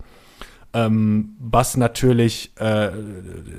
Ähm, 0.72 1.36
was 1.38 1.76
natürlich, 1.76 2.52
äh, 2.58 2.90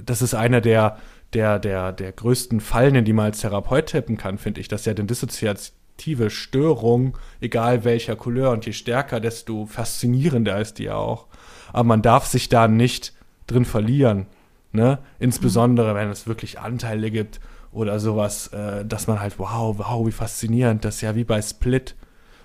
das 0.06 0.22
ist 0.22 0.34
einer 0.34 0.62
der, 0.62 0.98
der, 1.34 1.60
der, 1.60 1.92
der 1.92 2.12
größten 2.12 2.60
Fallen, 2.60 2.96
in 2.96 3.06
die 3.06 3.14
man 3.14 3.26
als 3.26 3.42
Therapeut 3.42 3.88
tippen 3.88 4.18
kann, 4.18 4.38
finde 4.38 4.62
ich, 4.62 4.68
dass 4.68 4.86
ja 4.86 4.94
den 4.94 5.08
dissoziative 5.08 6.30
Störung, 6.30 7.18
egal 7.40 7.84
welcher 7.84 8.16
Couleur 8.16 8.52
und 8.52 8.66
je 8.66 8.74
stärker, 8.74 9.20
desto 9.20 9.66
faszinierender 9.66 10.60
ist 10.60 10.80
die 10.80 10.90
auch. 10.90 11.28
Aber 11.74 11.86
man 11.86 12.02
darf 12.02 12.26
sich 12.26 12.50
da 12.50 12.68
nicht 12.68 13.14
drin 13.48 13.66
verlieren. 13.66 14.28
Ne? 14.72 15.00
Insbesondere, 15.20 15.96
wenn 15.96 16.10
es 16.10 16.28
wirklich 16.28 16.60
Anteile 16.60 17.12
gibt 17.12 17.40
oder 17.72 18.00
sowas, 18.00 18.48
äh, 18.48 18.86
dass 18.86 19.08
man 19.08 19.20
halt, 19.20 19.38
wow, 19.40 19.78
wow, 19.78 20.08
wie 20.08 20.12
faszinierend, 20.12 20.86
das 20.86 20.96
ist 20.96 21.02
ja 21.02 21.16
wie 21.16 21.24
bei 21.24 21.42
Split. 21.42 21.96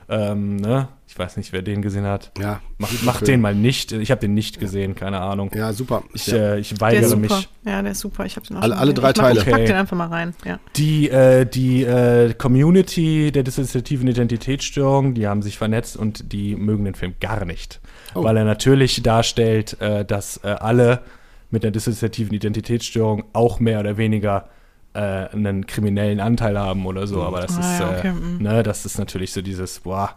Ähm, 0.09 0.57
ne? 0.57 0.89
Ich 1.09 1.19
weiß 1.19 1.37
nicht, 1.37 1.53
wer 1.53 1.63
den 1.63 1.83
gesehen 1.83 2.05
hat. 2.05 2.31
Ja. 2.39 2.61
Mach, 2.79 2.91
mach 3.03 3.23
den 3.23 3.41
mal 3.41 3.55
nicht. 3.55 3.93
Ich 3.93 4.11
habe 4.11 4.21
den 4.21 4.35
nicht 4.35 4.61
gesehen, 4.61 4.95
keine 4.95 5.21
Ahnung. 5.21 5.51
Ja, 5.55 5.73
super. 5.73 6.03
Ich, 6.13 6.33
äh, 6.33 6.59
ich 6.59 6.81
weigere 6.81 7.17
mich. 7.17 7.49
Ja, 7.65 7.83
der 7.83 7.93
ist 7.93 8.01
super. 8.01 8.25
Ich 8.25 8.37
habe 8.37 8.47
den 8.47 8.57
auch 8.57 8.63
Alle, 8.63 8.77
alle 8.77 8.95
drei 8.95 9.09
ich 9.11 9.15
Teile. 9.15 9.41
ich 9.41 9.47
pack 9.47 9.67
den 9.67 9.77
einfach 9.77 9.97
mal 9.97 10.09
rein. 10.09 10.35
Ja. 10.45 10.61
Die, 10.77 11.09
äh, 11.09 11.45
die 11.45 11.85
äh, 11.85 12.35
Community 12.35 13.33
der 13.33 13.43
dissoziativen 13.45 14.07
Identitätsstörung, 14.09 15.15
die 15.15 15.27
haben 15.27 15.43
sich 15.43 15.59
vernetzt 15.59 15.97
und 15.97 16.33
die 16.33 16.55
mögen 16.55 16.85
den 16.85 16.95
Film 16.95 17.15
gar 17.21 17.45
nicht. 17.45 17.81
Oh. 18.15 18.23
Weil 18.23 18.37
er 18.37 18.45
natürlich 18.45 19.03
darstellt, 19.03 19.81
äh, 19.81 20.05
dass 20.05 20.41
äh, 20.45 20.49
alle 20.49 21.03
mit 21.51 21.65
einer 21.65 21.73
dissoziativen 21.73 22.35
Identitätsstörung 22.35 23.25
auch 23.33 23.61
mehr 23.61 23.81
oder 23.81 23.97
weniger 23.97 24.49
äh, 24.95 24.99
einen 24.99 25.67
kriminellen 25.67 26.21
Anteil 26.21 26.59
haben 26.59 26.87
oder 26.87 27.07
so. 27.07 27.23
Aber 27.23 27.41
das 27.41 27.57
ah, 27.57 27.61
ist, 27.61 27.81
ja, 27.81 27.99
okay. 27.99 28.09
äh, 28.09 28.43
ne, 28.43 28.63
das 28.63 28.85
ist 28.87 28.99
natürlich 28.99 29.33
so 29.33 29.43
dieses, 29.43 29.81
boah, 29.81 30.17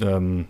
ähm, 0.00 0.48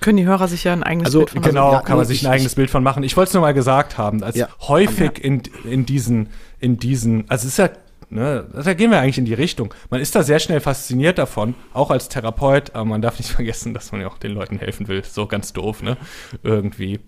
können 0.00 0.16
die 0.16 0.26
Hörer 0.26 0.48
sich 0.48 0.64
ja 0.64 0.72
ein 0.72 0.82
eigenes 0.82 1.06
also, 1.06 1.18
Bild 1.18 1.30
von 1.30 1.40
machen. 1.40 1.50
Genau, 1.50 1.72
ja, 1.72 1.82
kann 1.82 1.96
man 1.98 2.06
sich 2.06 2.26
ein 2.26 2.32
eigenes 2.32 2.54
Bild 2.54 2.70
von 2.70 2.82
machen. 2.82 3.02
Ich 3.02 3.16
wollte 3.16 3.28
es 3.28 3.34
nur 3.34 3.42
mal 3.42 3.52
gesagt 3.52 3.98
haben, 3.98 4.22
als 4.22 4.36
ja. 4.36 4.48
häufig 4.60 5.18
ja. 5.18 5.24
in, 5.24 5.42
in 5.64 5.84
diesen, 5.84 6.28
in 6.58 6.78
diesen, 6.78 7.28
also 7.28 7.46
es 7.46 7.52
ist 7.52 7.58
ja 7.58 7.68
Ne? 8.10 8.46
Da 8.52 8.74
gehen 8.74 8.90
wir 8.90 9.00
eigentlich 9.00 9.18
in 9.18 9.24
die 9.24 9.34
Richtung. 9.34 9.72
Man 9.88 10.00
ist 10.00 10.14
da 10.14 10.22
sehr 10.22 10.40
schnell 10.40 10.60
fasziniert 10.60 11.18
davon, 11.18 11.54
auch 11.72 11.90
als 11.90 12.08
Therapeut, 12.08 12.74
aber 12.74 12.84
man 12.84 13.02
darf 13.02 13.18
nicht 13.18 13.30
vergessen, 13.30 13.72
dass 13.72 13.92
man 13.92 14.00
ja 14.00 14.08
auch 14.08 14.18
den 14.18 14.32
Leuten 14.32 14.58
helfen 14.58 14.88
will. 14.88 15.04
So 15.04 15.26
ganz 15.26 15.52
doof, 15.52 15.82
ne? 15.82 15.96
Irgendwie. 16.42 17.00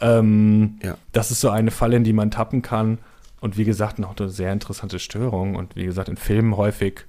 Ähm, 0.00 0.78
ja. 0.82 0.96
Das 1.12 1.30
ist 1.30 1.40
so 1.40 1.50
eine 1.50 1.70
Falle, 1.70 1.96
in 1.96 2.04
die 2.04 2.12
man 2.12 2.30
tappen 2.30 2.62
kann. 2.62 2.98
Und 3.40 3.56
wie 3.56 3.64
gesagt, 3.64 3.98
noch 3.98 4.16
eine 4.16 4.28
sehr 4.28 4.52
interessante 4.52 4.98
Störung. 4.98 5.56
Und 5.56 5.74
wie 5.74 5.84
gesagt, 5.84 6.08
in 6.08 6.16
Filmen 6.16 6.56
häufig 6.56 7.06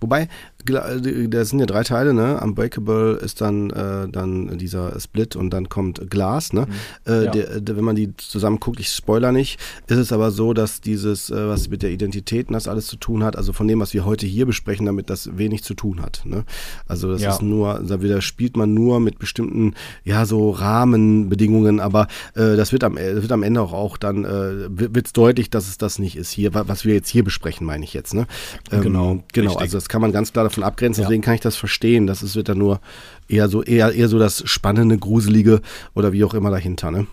Wobei, 0.00 0.28
da 0.64 1.44
sind 1.44 1.58
ja 1.58 1.66
drei 1.66 1.82
Teile, 1.82 2.14
ne? 2.14 2.40
Unbreakable 2.40 3.18
ist 3.22 3.40
dann, 3.40 3.70
äh, 3.70 4.08
dann 4.08 4.58
dieser 4.58 4.98
Split 5.00 5.36
und 5.36 5.50
dann 5.50 5.68
kommt 5.68 6.10
Glass, 6.10 6.52
ne? 6.52 6.66
Mhm. 6.66 7.12
Äh, 7.12 7.24
ja. 7.24 7.30
der, 7.30 7.60
der, 7.60 7.76
wenn 7.76 7.84
man 7.84 7.96
die 7.96 8.16
zusammen 8.16 8.60
guckt, 8.60 8.80
ich 8.80 8.88
spoiler 8.88 9.32
nicht, 9.32 9.58
ist 9.86 9.98
es 9.98 10.12
aber 10.12 10.30
so, 10.30 10.52
dass 10.52 10.80
dieses, 10.80 11.30
äh, 11.30 11.48
was 11.48 11.68
mit 11.68 11.82
der 11.82 11.90
Identität 11.90 12.48
und 12.48 12.54
das 12.54 12.68
alles 12.68 12.86
zu 12.86 12.96
tun 12.96 13.24
hat, 13.24 13.36
also 13.36 13.52
von 13.52 13.68
dem, 13.68 13.80
was 13.80 13.94
wir 13.94 14.04
heute 14.04 14.26
hier 14.26 14.46
besprechen, 14.46 14.86
damit 14.86 15.10
das 15.10 15.36
wenig 15.36 15.64
zu 15.64 15.74
tun 15.74 16.02
hat. 16.02 16.22
Ne? 16.24 16.44
Also 16.86 17.10
das 17.10 17.22
ja. 17.22 17.30
ist 17.32 17.42
nur, 17.42 17.80
da 17.80 18.20
spielt 18.20 18.56
man 18.56 18.74
nur 18.74 19.00
mit 19.00 19.18
bestimmten, 19.18 19.74
ja, 20.04 20.26
so 20.26 20.50
Rahmenbedingungen, 20.50 21.80
aber 21.80 22.06
äh, 22.34 22.56
das 22.56 22.72
wird 22.72 22.84
am, 22.84 22.96
das 22.96 23.22
wird 23.22 23.32
am 23.32 23.42
Ende 23.42 23.60
auch, 23.60 23.72
auch 23.72 23.96
dann, 23.96 24.24
äh, 24.24 24.68
wird 24.70 25.06
es 25.06 25.12
deutlich, 25.12 25.50
dass 25.50 25.68
es 25.68 25.78
das 25.78 25.98
nicht 25.98 26.16
ist 26.16 26.30
hier, 26.30 26.54
was 26.54 26.84
wir 26.84 26.94
jetzt 26.94 27.08
hier 27.08 27.24
besprechen, 27.24 27.66
meine 27.66 27.84
ich 27.84 27.94
jetzt. 27.94 28.14
Ne? 28.14 28.26
Ähm, 28.70 28.80
genau, 28.82 29.24
genau. 29.32 29.54
Also 29.54 29.76
das 29.76 29.88
kann 29.88 30.00
man 30.00 30.12
ganz 30.12 30.32
klar 30.32 30.44
davon 30.52 30.64
abgrenzen, 30.64 31.02
deswegen 31.02 31.22
kann 31.22 31.34
ich 31.34 31.40
das 31.40 31.56
verstehen. 31.56 32.06
Das 32.06 32.22
ist, 32.22 32.36
wird 32.36 32.48
dann 32.48 32.58
nur 32.58 32.80
eher 33.28 33.48
so, 33.48 33.62
eher, 33.62 33.92
eher 33.92 34.08
so 34.08 34.18
das 34.18 34.42
Spannende, 34.48 34.98
Gruselige 34.98 35.60
oder 35.94 36.12
wie 36.12 36.24
auch 36.24 36.34
immer 36.34 36.50
dahinter, 36.50 36.90
ne? 36.90 37.06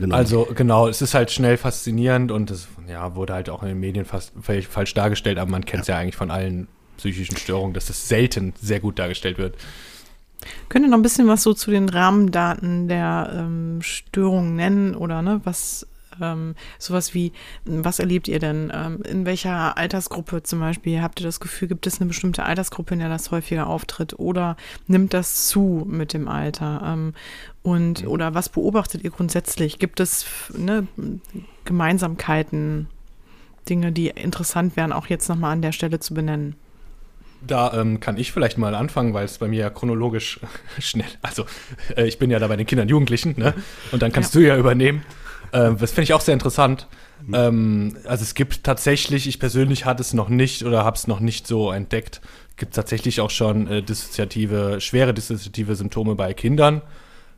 Genau. 0.00 0.14
Also 0.14 0.48
genau, 0.54 0.88
es 0.88 1.02
ist 1.02 1.12
halt 1.12 1.30
schnell 1.30 1.56
faszinierend 1.56 2.30
und 2.30 2.50
es 2.50 2.68
ja, 2.88 3.14
wurde 3.14 3.34
halt 3.34 3.50
auch 3.50 3.62
in 3.62 3.68
den 3.68 3.80
Medien 3.80 4.04
fast 4.04 4.32
falsch 4.40 4.94
dargestellt, 4.94 5.38
aber 5.38 5.50
man 5.50 5.64
kennt 5.64 5.82
es 5.82 5.88
ja. 5.88 5.96
ja 5.96 6.00
eigentlich 6.00 6.16
von 6.16 6.30
allen 6.30 6.68
psychischen 6.96 7.36
Störungen, 7.36 7.74
dass 7.74 7.90
es 7.90 8.08
selten 8.08 8.54
sehr 8.60 8.80
gut 8.80 8.98
dargestellt 8.98 9.38
wird. 9.38 9.56
Könnt 10.68 10.84
ihr 10.84 10.88
noch 10.88 10.98
ein 10.98 11.02
bisschen 11.02 11.28
was 11.28 11.42
so 11.42 11.52
zu 11.52 11.70
den 11.70 11.88
Rahmendaten 11.88 12.88
der 12.88 13.32
ähm, 13.34 13.80
Störung 13.82 14.56
nennen 14.56 14.94
oder 14.94 15.22
ne, 15.22 15.40
was 15.44 15.86
ähm, 16.20 16.54
sowas 16.78 17.14
wie, 17.14 17.32
was 17.64 17.98
erlebt 17.98 18.28
ihr 18.28 18.38
denn? 18.38 18.72
Ähm, 18.74 19.02
in 19.02 19.26
welcher 19.26 19.76
Altersgruppe 19.76 20.42
zum 20.42 20.60
Beispiel 20.60 21.00
habt 21.02 21.20
ihr 21.20 21.26
das 21.26 21.40
Gefühl, 21.40 21.68
gibt 21.68 21.86
es 21.86 22.00
eine 22.00 22.08
bestimmte 22.08 22.44
Altersgruppe, 22.44 22.94
in 22.94 23.00
der 23.00 23.08
das 23.08 23.30
häufiger 23.30 23.66
auftritt? 23.66 24.18
Oder 24.18 24.56
nimmt 24.86 25.14
das 25.14 25.48
zu 25.48 25.86
mit 25.88 26.12
dem 26.12 26.28
Alter? 26.28 26.82
Ähm, 26.84 27.14
und, 27.62 28.06
oder 28.06 28.34
was 28.34 28.48
beobachtet 28.48 29.04
ihr 29.04 29.10
grundsätzlich? 29.10 29.78
Gibt 29.78 30.00
es 30.00 30.26
ne, 30.56 30.86
Gemeinsamkeiten, 31.64 32.88
Dinge, 33.68 33.92
die 33.92 34.08
interessant 34.08 34.76
wären, 34.76 34.92
auch 34.92 35.06
jetzt 35.06 35.28
nochmal 35.28 35.52
an 35.52 35.62
der 35.62 35.72
Stelle 35.72 36.00
zu 36.00 36.14
benennen? 36.14 36.56
Da 37.44 37.72
ähm, 37.74 37.98
kann 37.98 38.18
ich 38.18 38.32
vielleicht 38.32 38.56
mal 38.56 38.74
anfangen, 38.74 39.14
weil 39.14 39.24
es 39.24 39.38
bei 39.38 39.48
mir 39.48 39.60
ja 39.60 39.70
chronologisch 39.70 40.40
schnell, 40.78 41.06
also 41.22 41.44
äh, 41.96 42.06
ich 42.06 42.18
bin 42.18 42.30
ja 42.30 42.38
da 42.38 42.46
bei 42.48 42.56
den 42.56 42.66
Kindern 42.66 42.84
und 42.84 42.90
Jugendlichen, 42.90 43.34
ne? 43.36 43.54
Und 43.90 44.02
dann 44.02 44.12
kannst 44.12 44.34
ja. 44.34 44.40
du 44.40 44.46
ja 44.46 44.56
übernehmen. 44.56 45.02
Äh, 45.52 45.74
das 45.74 45.92
finde 45.92 46.02
ich 46.02 46.14
auch 46.14 46.20
sehr 46.20 46.34
interessant. 46.34 46.88
Ähm, 47.32 47.96
also 48.04 48.22
es 48.22 48.34
gibt 48.34 48.64
tatsächlich, 48.64 49.28
ich 49.28 49.38
persönlich 49.38 49.84
hatte 49.84 50.02
es 50.02 50.12
noch 50.12 50.28
nicht 50.28 50.64
oder 50.64 50.84
habe 50.84 50.96
es 50.96 51.06
noch 51.06 51.20
nicht 51.20 51.46
so 51.46 51.70
entdeckt, 51.70 52.20
gibt 52.56 52.74
tatsächlich 52.74 53.20
auch 53.20 53.30
schon 53.30 53.68
äh, 53.68 53.82
dissoziative, 53.82 54.80
schwere 54.80 55.14
dissoziative 55.14 55.76
Symptome 55.76 56.14
bei 56.14 56.34
Kindern, 56.34 56.82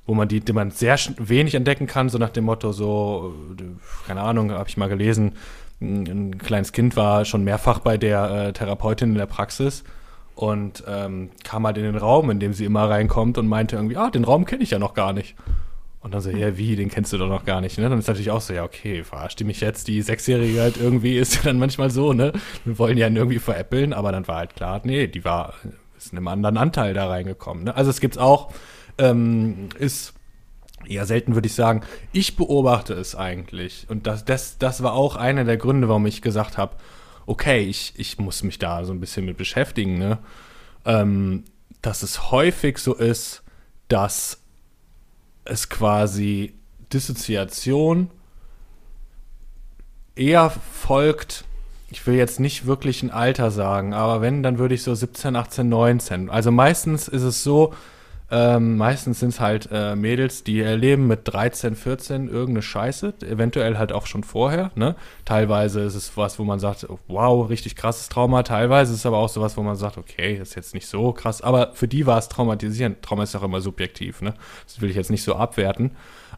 wo 0.06 0.14
man 0.14 0.28
die, 0.28 0.40
die 0.40 0.52
man 0.52 0.70
sehr 0.70 0.98
wenig 1.18 1.54
entdecken 1.54 1.86
kann, 1.86 2.08
so 2.08 2.18
nach 2.18 2.30
dem 2.30 2.44
Motto 2.44 2.72
so, 2.72 3.34
äh, 3.58 3.62
keine 4.06 4.22
Ahnung, 4.22 4.52
habe 4.52 4.68
ich 4.68 4.76
mal 4.76 4.88
gelesen, 4.88 5.32
ein 5.80 6.38
kleines 6.38 6.72
Kind 6.72 6.96
war 6.96 7.24
schon 7.24 7.44
mehrfach 7.44 7.80
bei 7.80 7.98
der 7.98 8.30
äh, 8.30 8.52
Therapeutin 8.52 9.10
in 9.10 9.16
der 9.16 9.26
Praxis 9.26 9.84
und 10.34 10.82
ähm, 10.86 11.30
kam 11.42 11.66
halt 11.66 11.76
in 11.76 11.84
den 11.84 11.96
Raum, 11.96 12.30
in 12.30 12.40
dem 12.40 12.54
sie 12.54 12.64
immer 12.64 12.88
reinkommt 12.88 13.38
und 13.38 13.48
meinte 13.48 13.76
irgendwie, 13.76 13.96
ah, 13.96 14.10
den 14.10 14.24
Raum 14.24 14.46
kenne 14.46 14.62
ich 14.62 14.70
ja 14.70 14.78
noch 14.78 14.94
gar 14.94 15.12
nicht. 15.12 15.34
Und 16.05 16.12
dann 16.12 16.20
so, 16.20 16.28
ja, 16.28 16.59
wie, 16.59 16.76
den 16.76 16.90
kennst 16.90 17.14
du 17.14 17.18
doch 17.18 17.30
noch 17.30 17.46
gar 17.46 17.62
nicht, 17.62 17.78
ne? 17.78 17.88
Dann 17.88 17.98
ist 17.98 18.09
natürlich 18.09 18.30
auch 18.30 18.42
so, 18.42 18.52
ja, 18.52 18.62
okay, 18.62 19.02
verarscht 19.05 19.40
die 19.40 19.44
mich 19.44 19.61
jetzt, 19.61 19.88
die 19.88 20.02
Sechsjährige 20.02 20.61
halt 20.61 20.76
irgendwie 20.76 21.16
ist 21.18 21.36
ja 21.36 21.40
dann 21.44 21.59
manchmal 21.59 21.88
so, 21.88 22.12
ne? 22.12 22.34
Wir 22.66 22.78
wollen 22.78 22.98
ja 22.98 23.09
irgendwie 23.09 23.38
veräppeln, 23.38 23.94
aber 23.94 24.12
dann 24.12 24.28
war 24.28 24.36
halt 24.36 24.55
klar, 24.55 24.82
nee, 24.84 25.07
die 25.07 25.24
war, 25.24 25.55
ist 25.96 26.12
in 26.12 26.18
einem 26.18 26.28
anderen 26.28 26.59
Anteil 26.59 26.92
da 26.92 27.09
reingekommen, 27.09 27.64
ne? 27.64 27.74
Also 27.74 27.88
es 27.88 28.00
gibt's 28.00 28.18
auch, 28.18 28.52
ähm, 28.98 29.70
ist 29.78 30.12
eher 30.86 31.07
selten, 31.07 31.36
würde 31.36 31.46
ich 31.46 31.55
sagen. 31.55 31.80
Ich 32.12 32.36
beobachte 32.36 32.92
es 32.92 33.14
eigentlich. 33.14 33.86
Und 33.88 34.07
das, 34.07 34.26
das, 34.26 34.59
das 34.59 34.82
war 34.82 34.92
auch 34.92 35.16
einer 35.16 35.44
der 35.44 35.57
Gründe, 35.57 35.88
warum 35.88 36.05
ich 36.05 36.20
gesagt 36.20 36.59
habe, 36.59 36.76
okay, 37.24 37.61
ich, 37.61 37.94
ich 37.96 38.18
muss 38.18 38.42
mich 38.42 38.59
da 38.59 38.84
so 38.84 38.92
ein 38.92 39.00
bisschen 39.00 39.24
mit 39.24 39.38
beschäftigen, 39.38 39.96
ne? 39.96 40.18
Ähm, 40.84 41.44
dass 41.80 42.02
es 42.02 42.30
häufig 42.30 42.76
so 42.76 42.92
ist, 42.92 43.42
dass 43.88 44.43
es 45.45 45.68
quasi 45.68 46.55
Dissoziation 46.92 48.11
eher 50.16 50.51
folgt, 50.51 51.45
ich 51.90 52.07
will 52.07 52.14
jetzt 52.14 52.40
nicht 52.40 52.66
wirklich 52.66 53.03
ein 53.03 53.11
Alter 53.11 53.51
sagen, 53.51 53.95
aber 53.95 54.20
wenn, 54.20 54.42
dann 54.42 54.59
würde 54.59 54.74
ich 54.74 54.82
so 54.82 54.95
17, 54.95 55.36
18, 55.36 55.68
19. 55.68 56.30
Also 56.30 56.51
meistens 56.51 57.09
ist 57.09 57.22
es 57.22 57.42
so, 57.42 57.74
ähm, 58.31 58.79
meistens 58.79 59.20
sind 59.20 59.31
es 59.31 59.41
halt 59.41 59.68
äh, 59.70 59.95
Mädels, 59.95 60.45
die 60.45 60.61
erleben 60.61 61.07
mit 61.07 61.20
13, 61.25 61.77
14 61.77 62.29
irgendeine 62.29 62.62
Scheiße, 62.62 63.14
eventuell 63.22 63.77
halt 63.77 63.93
auch 63.93 64.07
schon 64.07 64.25
vorher. 64.25 64.70
Ne? 64.77 64.97
Teilweise 65.27 65.81
ist 65.83 65.95
es 65.95 66.16
was, 66.16 66.39
wo 66.39 66.45
man 66.45 66.59
sagt, 66.59 66.87
wow, 67.07 67.49
richtig 67.49 67.77
krasses 67.77 68.09
Trauma. 68.09 68.43
Teilweise 68.43 68.93
ist 68.93 69.01
es 69.01 69.07
aber 69.07 69.18
auch 69.18 69.29
so 69.29 69.43
was, 69.43 69.59
wo 69.59 69.62
man 69.62 69.77
sagt, 69.77 69.99
okay, 69.99 70.37
ist 70.37 70.57
jetzt 70.57 70.72
nicht 70.72 70.87
so 70.87 71.12
krass. 71.12 71.43
Aber 71.43 71.72
für 71.75 71.87
die 71.87 72.07
war 72.07 72.18
es 72.18 72.31
traumatisierend. 72.31 73.03
Trauma 73.03 73.25
ist 73.25 73.37
auch 73.37 73.43
immer 73.43 73.61
subjektiv. 73.61 74.22
Ne? 74.22 74.35
Das 74.66 74.81
will 74.81 74.89
ich 74.89 74.97
jetzt 74.97 75.11
nicht 75.11 75.22
so 75.22 75.37
abwerten. 75.37 75.91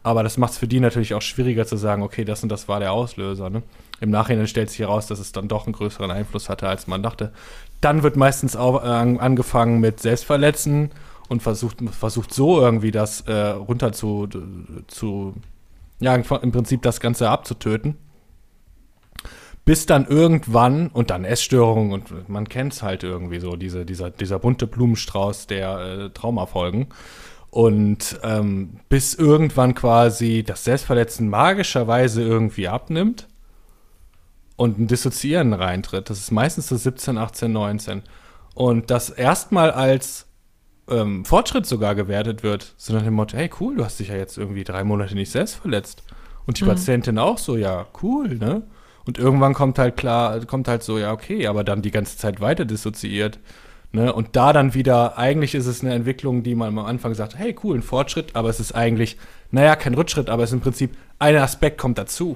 Aber 0.03 0.23
das 0.23 0.37
macht 0.37 0.51
es 0.51 0.57
für 0.57 0.67
die 0.67 0.81
natürlich 0.81 1.13
auch 1.13 1.21
schwieriger 1.21 1.65
zu 1.65 1.77
sagen, 1.77 2.03
okay, 2.03 2.25
das 2.25 2.43
und 2.43 2.49
das 2.49 2.67
war 2.67 2.79
der 2.81 2.91
Auslöser. 2.91 3.49
Ne? 3.49 3.63
Im 4.01 4.09
Nachhinein 4.09 4.47
stellt 4.47 4.69
sich 4.69 4.79
heraus, 4.79 5.07
dass 5.07 5.19
es 5.19 5.31
dann 5.31 5.47
doch 5.47 5.65
einen 5.65 5.73
größeren 5.73 6.11
Einfluss 6.11 6.49
hatte, 6.49 6.67
als 6.67 6.87
man 6.87 7.01
dachte. 7.01 7.31
Dann 7.79 8.03
wird 8.03 8.17
meistens 8.17 8.55
auch 8.55 8.83
äh, 8.83 8.87
angefangen 8.87 9.79
mit 9.79 10.01
Selbstverletzen 10.01 10.91
und 11.29 11.41
versucht, 11.41 11.77
versucht 11.91 12.33
so 12.33 12.59
irgendwie 12.59 12.91
das 12.91 13.21
äh, 13.21 13.33
runter 13.33 13.91
zu, 13.91 14.27
zu, 14.87 15.33
ja, 15.99 16.15
im 16.15 16.51
Prinzip 16.51 16.81
das 16.81 16.99
Ganze 16.99 17.29
abzutöten. 17.29 17.97
Bis 19.65 19.85
dann 19.85 20.05
irgendwann, 20.05 20.87
und 20.87 21.09
dann 21.09 21.25
Essstörungen, 21.25 21.91
und 21.91 22.29
man 22.29 22.47
kennt 22.47 22.71
es 22.71 22.83
halt 22.83 23.03
irgendwie 23.03 23.39
so, 23.39 23.57
diese, 23.57 23.85
dieser, 23.85 24.09
dieser 24.11 24.39
bunte 24.39 24.65
Blumenstrauß 24.65 25.47
der 25.47 25.79
äh, 25.79 26.09
Traumafolgen. 26.11 26.87
Und 27.49 28.19
ähm, 28.23 28.79
bis 28.87 29.13
irgendwann 29.13 29.73
quasi 29.73 30.43
das 30.43 30.63
Selbstverletzen 30.63 31.27
magischerweise 31.27 32.21
irgendwie 32.21 32.67
abnimmt 32.67 33.27
und 34.57 34.79
ein 34.79 34.87
Dissoziieren 34.87 35.53
reintritt. 35.53 36.09
Das 36.09 36.19
ist 36.19 36.31
meistens 36.31 36.67
so 36.67 36.75
17, 36.75 37.17
18, 37.17 37.51
19. 37.51 38.03
Und 38.53 38.89
das 38.89 39.09
erstmal 39.09 39.71
als 39.71 40.26
ähm, 40.89 41.25
Fortschritt 41.25 41.65
sogar 41.65 41.95
gewertet 41.95 42.43
wird. 42.43 42.73
So 42.77 42.93
nach 42.93 43.03
dem 43.03 43.13
Motto, 43.13 43.37
hey 43.37 43.49
cool, 43.59 43.75
du 43.75 43.85
hast 43.85 43.99
dich 43.99 44.09
ja 44.09 44.15
jetzt 44.15 44.37
irgendwie 44.37 44.63
drei 44.63 44.83
Monate 44.83 45.15
nicht 45.15 45.31
selbst 45.31 45.55
verletzt. 45.55 46.03
Und 46.45 46.59
die 46.59 46.63
mhm. 46.63 46.69
Patientin 46.69 47.17
auch 47.17 47.37
so, 47.37 47.57
ja, 47.57 47.87
cool, 48.01 48.35
ne? 48.35 48.63
Und 49.05 49.17
irgendwann 49.17 49.53
kommt 49.53 49.79
halt 49.79 49.95
klar, 49.95 50.45
kommt 50.45 50.67
halt 50.67 50.83
so, 50.83 50.97
ja, 50.97 51.13
okay, 51.13 51.47
aber 51.47 51.63
dann 51.63 51.81
die 51.81 51.91
ganze 51.91 52.17
Zeit 52.17 52.41
weiter 52.41 52.65
dissoziiert. 52.65 53.39
Ne? 53.93 54.11
Und 54.11 54.35
da 54.35 54.51
dann 54.51 54.73
wieder, 54.73 55.17
eigentlich 55.17 55.55
ist 55.55 55.65
es 55.65 55.81
eine 55.81 55.93
Entwicklung, 55.93 56.43
die 56.43 56.55
man 56.55 56.77
am 56.77 56.85
Anfang 56.85 57.13
sagt, 57.13 57.37
hey, 57.37 57.55
cool, 57.63 57.77
ein 57.77 57.83
Fortschritt, 57.83 58.35
aber 58.35 58.49
es 58.49 58.59
ist 58.59 58.73
eigentlich, 58.73 59.17
naja, 59.49 59.77
kein 59.77 59.93
Rückschritt, 59.93 60.29
aber 60.29 60.43
es 60.43 60.49
ist 60.49 60.55
im 60.55 60.59
Prinzip, 60.59 60.97
ein 61.19 61.37
Aspekt 61.37 61.77
kommt 61.77 61.97
dazu. 61.97 62.35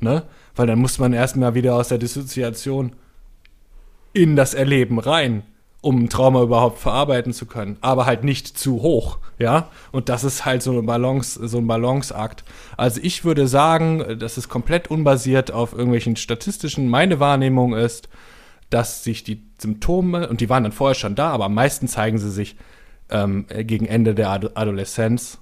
Ne? 0.00 0.24
Weil 0.54 0.66
dann 0.66 0.78
muss 0.78 0.98
man 0.98 1.14
erstmal 1.14 1.54
wieder 1.54 1.74
aus 1.74 1.88
der 1.88 1.96
Dissoziation 1.96 2.92
in 4.12 4.36
das 4.36 4.52
Erleben 4.52 4.98
rein 4.98 5.42
um 5.80 6.04
ein 6.04 6.08
Trauma 6.10 6.42
überhaupt 6.42 6.78
verarbeiten 6.78 7.32
zu 7.32 7.46
können, 7.46 7.78
aber 7.80 8.04
halt 8.06 8.22
nicht 8.22 8.58
zu 8.58 8.82
hoch, 8.82 9.18
ja. 9.38 9.70
Und 9.92 10.08
das 10.08 10.24
ist 10.24 10.44
halt 10.44 10.62
so 10.62 10.72
eine 10.72 10.82
Balance, 10.82 11.46
so 11.48 11.58
ein 11.58 11.66
Balanceakt. 11.66 12.44
Also 12.76 13.00
ich 13.02 13.24
würde 13.24 13.48
sagen, 13.48 14.18
dass 14.18 14.36
es 14.36 14.48
komplett 14.48 14.90
unbasiert 14.90 15.52
auf 15.52 15.72
irgendwelchen 15.72 16.16
statistischen. 16.16 16.88
Meine 16.88 17.18
Wahrnehmung 17.20 17.74
ist, 17.74 18.08
dass 18.68 19.04
sich 19.04 19.24
die 19.24 19.42
Symptome 19.58 20.28
und 20.28 20.40
die 20.40 20.48
waren 20.48 20.62
dann 20.62 20.72
vorher 20.72 20.94
schon 20.94 21.14
da, 21.14 21.30
aber 21.30 21.46
am 21.46 21.54
meisten 21.54 21.88
zeigen 21.88 22.18
sie 22.18 22.30
sich 22.30 22.56
ähm, 23.10 23.46
gegen 23.48 23.86
Ende 23.86 24.14
der 24.14 24.30
Ad 24.30 24.50
Adoleszenz 24.54 25.38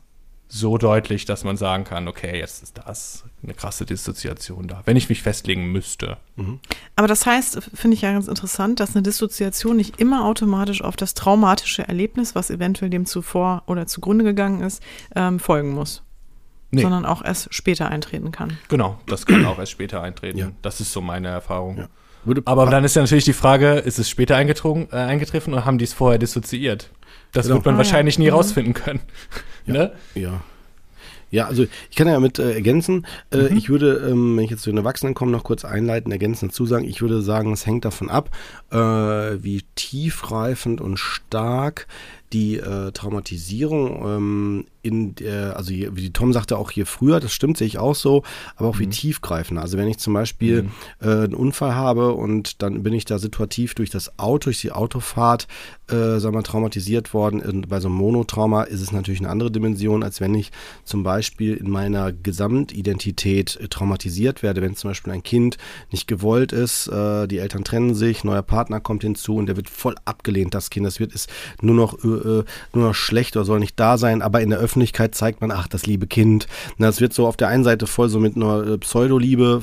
so 0.49 0.79
deutlich, 0.79 1.27
dass 1.27 1.45
man 1.45 1.57
sagen 1.57 1.85
kann, 1.85 2.09
okay, 2.09 2.39
jetzt 2.39 2.63
ist 2.63 2.81
das 2.85 3.25
eine 3.43 3.53
krasse 3.53 3.85
Dissoziation 3.85 4.67
da, 4.67 4.83
wenn 4.87 4.97
ich 4.97 5.09
mich 5.09 5.23
festlegen 5.23 5.71
müsste. 5.71 6.17
Mhm. 6.37 6.59
Aber 6.97 7.07
das 7.07 7.27
heißt, 7.27 7.63
finde 7.75 7.95
ich 7.95 8.03
ja 8.03 8.13
ganz 8.13 8.29
interessant, 8.29 8.81
dass 8.81 8.97
eine 8.97 9.03
Dissoziation 9.03 9.77
nicht 9.77 10.01
immer 10.01 10.25
automatisch 10.25 10.83
auf 10.83 10.97
das 10.97 11.15
traumatische 11.15 11.87
Erlebnis, 11.87 12.35
was 12.35 12.51
eventuell 12.51 12.91
dem 12.91 13.05
zuvor 13.05 13.63
oder 13.67 13.87
zugrunde 13.87 14.25
gegangen 14.25 14.63
ist, 14.63 14.83
ähm, 15.15 15.39
folgen 15.39 15.71
muss. 15.71 16.03
Nee. 16.71 16.83
Sondern 16.83 17.07
auch 17.07 17.25
erst 17.25 17.55
später 17.55 17.89
eintreten 17.89 18.31
kann. 18.31 18.59
Genau, 18.69 18.99
das 19.07 19.25
kann 19.25 19.45
auch 19.47 19.59
erst 19.59 19.73
später 19.73 20.03
eintreten. 20.03 20.39
Ja. 20.39 20.51
Das 20.61 20.81
ist 20.81 20.93
so 20.93 21.01
meine 21.01 21.29
Erfahrung. 21.29 21.79
Ja. 21.79 21.89
Aber 22.45 22.67
dann 22.67 22.85
ist 22.85 22.95
ja 22.95 23.03
natürlich 23.03 23.25
die 23.25 23.33
Frage, 23.33 23.75
ist 23.75 23.99
es 23.99 24.11
später 24.11 24.37
eingetreten, 24.37 24.89
äh, 24.93 24.97
eingetreten 24.97 25.53
oder 25.53 25.65
haben 25.65 25.79
die 25.79 25.85
es 25.85 25.95
vorher 25.95 26.19
dissoziiert? 26.19 26.91
Das 27.33 27.47
genau. 27.47 27.57
wird 27.57 27.67
man 27.67 27.75
ah, 27.75 27.79
wahrscheinlich 27.79 28.17
ja. 28.17 28.25
nie 28.25 28.31
mhm. 28.31 28.37
rausfinden 28.37 28.75
können. 28.75 29.01
Ja. 29.69 29.75
ne? 29.75 29.93
ja. 30.15 30.41
Ja, 31.31 31.47
also 31.47 31.67
ich 31.91 31.97
kann 31.97 32.09
ja 32.09 32.19
mit 32.21 32.39
äh, 32.39 32.55
ergänzen. 32.55 33.07
Äh, 33.31 33.51
mhm. 33.51 33.57
Ich 33.57 33.69
würde, 33.69 34.09
ähm, 34.11 34.37
wenn 34.37 34.45
ich 34.45 34.51
jetzt 34.51 34.63
zu 34.63 34.71
den 34.71 34.79
Erwachsenen 34.79 35.15
komme, 35.15 35.31
noch 35.31 35.45
kurz 35.45 35.65
einleiten, 35.65 36.11
ergänzen 36.11 36.49
dazu 36.49 36.65
sagen. 36.65 36.87
Ich 36.87 37.03
würde 37.03 37.21
sagen, 37.21 37.53
es 37.53 37.67
hängt 37.67 37.85
davon 37.85 38.09
ab, 38.09 38.31
äh, 38.71 38.77
wie 38.77 39.63
tiefreifend 39.75 40.81
und 40.81 40.99
stark 40.99 41.87
die 42.33 42.57
äh, 42.57 42.93
Traumatisierung 42.93 44.05
ähm, 44.07 44.67
in 44.83 45.15
der, 45.15 45.57
also 45.57 45.73
je, 45.73 45.91
wie 45.93 46.11
Tom 46.11 46.33
sagte, 46.33 46.59
auch 46.59 46.71
hier 46.71 46.87
früher, 46.87 47.21
das 47.21 47.33
stimmt, 47.33 47.59
sehe 47.59 47.67
ich 47.67 47.79
auch 47.79 47.95
so, 47.95 48.23
aber 48.57 48.69
auch 48.69 48.77
mhm. 48.77 48.81
wie 48.81 48.87
tiefgreifender. 48.89 49.63
Also 49.63 49.79
wenn 49.79 49.89
ich 49.89 49.99
zum 49.99 50.15
Beispiel 50.15 50.63
mhm. 50.63 50.71
äh, 51.01 51.25
einen 51.25 51.35
Unfall 51.35 51.75
habe 51.75 52.13
und 52.13 52.63
dann 52.63 52.83
bin 52.83 52.93
ich 52.93 53.05
da 53.05 53.19
situativ 53.19 53.75
durch 53.75 53.91
das 53.91 54.19
Auto, 54.19 54.49
durch 54.49 54.61
die 54.61 54.73
Autofahrt, 54.73 55.47
äh, 55.91 56.19
sagen 56.19 56.35
wir, 56.35 56.43
traumatisiert 56.43 57.13
worden. 57.13 57.41
Und 57.41 57.69
bei 57.69 57.81
so 57.81 57.89
einem 57.89 57.97
Monotrauma 57.97 58.63
ist 58.63 58.81
es 58.81 58.93
natürlich 58.93 59.21
eine 59.21 59.31
andere 59.31 59.51
Dimension, 59.51 60.03
als 60.03 60.21
wenn 60.21 60.35
ich 60.35 60.53
zum 60.85 61.03
Beispiel 61.03 61.55
in 61.55 61.71
meiner 61.71 62.13
Gesamtidentität 62.13 63.57
äh, 63.57 63.69
traumatisiert 63.69 64.43
werde. 64.43 64.63
Wenn 64.63 64.77
zum 64.77 64.91
Beispiel 64.91 65.13
ein 65.13 65.23
Kind 65.23 65.59
nicht 65.91 66.07
gewollt 66.07 66.53
ist, 66.53 66.89
äh, 66.89 67.27
die 67.27 67.39
Eltern 67.39 67.65
trennen 67.65 67.95
sich, 67.95 68.25
neuer 68.25 68.43
Partner 68.43 68.81
kommt 68.81 69.03
hinzu 69.03 69.37
und 69.37 69.47
der 69.47 69.57
wird 69.57 69.69
voll 69.69 69.97
abgelehnt, 70.05 70.55
das 70.55 70.71
Kind. 70.71 70.87
Das 70.87 71.01
wird 71.01 71.13
ist 71.13 71.31
nur 71.61 71.75
noch, 71.75 71.95
äh, 72.05 72.07
nur 72.07 72.45
noch 72.73 72.95
schlecht 72.95 73.37
oder 73.37 73.45
soll 73.45 73.61
nicht 73.61 73.79
da 73.79 73.99
sein, 73.99 74.23
aber 74.23 74.41
in 74.41 74.51
der 74.51 74.61
Öffentlichkeit 74.69 75.15
zeigt 75.15 75.41
man, 75.41 75.51
ach, 75.51 75.67
das 75.67 75.87
liebe 75.87 76.07
Kind. 76.07 76.47
Das 76.79 77.01
wird 77.01 77.15
so 77.15 77.27
auf 77.27 77.39
der 77.39 77.49
einen 77.49 77.65
Seite 77.65 77.87
voll 77.87 78.11
so 78.11 78.21
mit 78.21 78.37
einer 78.37 78.67
äh, 78.67 78.79
Pseudoliebe 78.79 79.63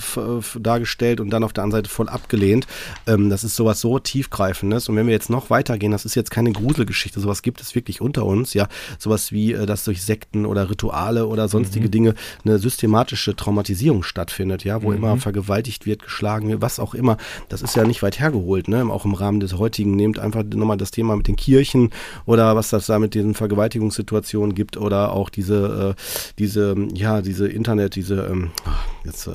dargestellt 0.60 1.20
und 1.20 1.30
dann 1.30 1.44
auf 1.44 1.54
der 1.54 1.64
anderen 1.64 1.84
Seite 1.84 1.94
voll 1.94 2.10
abgelehnt. 2.10 2.66
Ähm, 3.06 3.30
das 3.30 3.44
ist 3.44 3.56
sowas 3.56 3.80
so 3.80 4.00
tiefgreifendes. 4.00 4.90
Und 4.90 4.96
wenn 4.96 5.06
wir 5.06 5.14
jetzt 5.14 5.30
noch 5.30 5.52
weitergehen, 5.52 5.92
das 5.92 6.06
ist 6.06 6.16
jetzt 6.16 6.32
keine 6.32 6.52
Gruselgeschichte, 6.52 7.20
sowas 7.20 7.44
gibt 7.44 7.62
es 7.62 7.76
wirklich 7.76 8.02
unter 8.02 8.26
uns, 8.26 8.56
ja. 8.56 8.68
Sowas 8.98 9.32
wie, 9.32 9.54
äh, 9.54 9.68
dass 9.68 9.86
durch 9.86 10.02
Sekten 10.02 10.48
oder 10.48 10.72
Rituale 10.72 11.28
oder 11.28 11.48
sonstige 11.50 11.86
mhm. 11.86 11.92
Dinge 11.92 12.16
eine 12.44 12.58
systematische 12.58 13.36
Traumatisierung 13.36 14.02
stattfindet, 14.02 14.64
ja, 14.64 14.82
wo 14.82 14.90
mhm. 14.90 14.98
immer 14.98 15.18
vergewaltigt 15.18 15.86
wird, 15.86 16.02
geschlagen 16.02 16.50
wird, 16.50 16.62
was 16.62 16.80
auch 16.80 16.96
immer. 16.96 17.18
Das 17.48 17.62
ist 17.62 17.76
ja 17.76 17.84
nicht 17.84 18.02
weit 18.02 18.20
hergeholt, 18.20 18.68
ne? 18.70 18.84
Auch 18.90 19.06
im 19.06 19.14
Rahmen 19.14 19.40
des 19.40 19.54
heutigen, 19.60 19.96
nehmt 19.96 20.18
einfach 20.18 20.44
nochmal 20.44 20.78
das 20.78 20.90
Thema 20.90 21.16
mit 21.16 21.28
den 21.28 21.36
Kirchen 21.36 21.92
oder 22.26 22.56
was 22.56 22.72
das 22.72 22.88
da 22.88 22.98
mit 22.98 23.14
diesen 23.14 23.36
Vergewaltigungssituationen 23.36 24.56
gibt 24.56 24.78
oder 24.78 24.95
auch 25.04 25.30
diese, 25.30 25.96
äh, 25.96 26.02
diese, 26.40 26.76
ja, 26.94 27.22
diese 27.22 27.48
Internet, 27.48 27.96
diese, 27.96 28.28
ähm, 28.32 28.52
jetzt, 29.04 29.28
äh, 29.28 29.32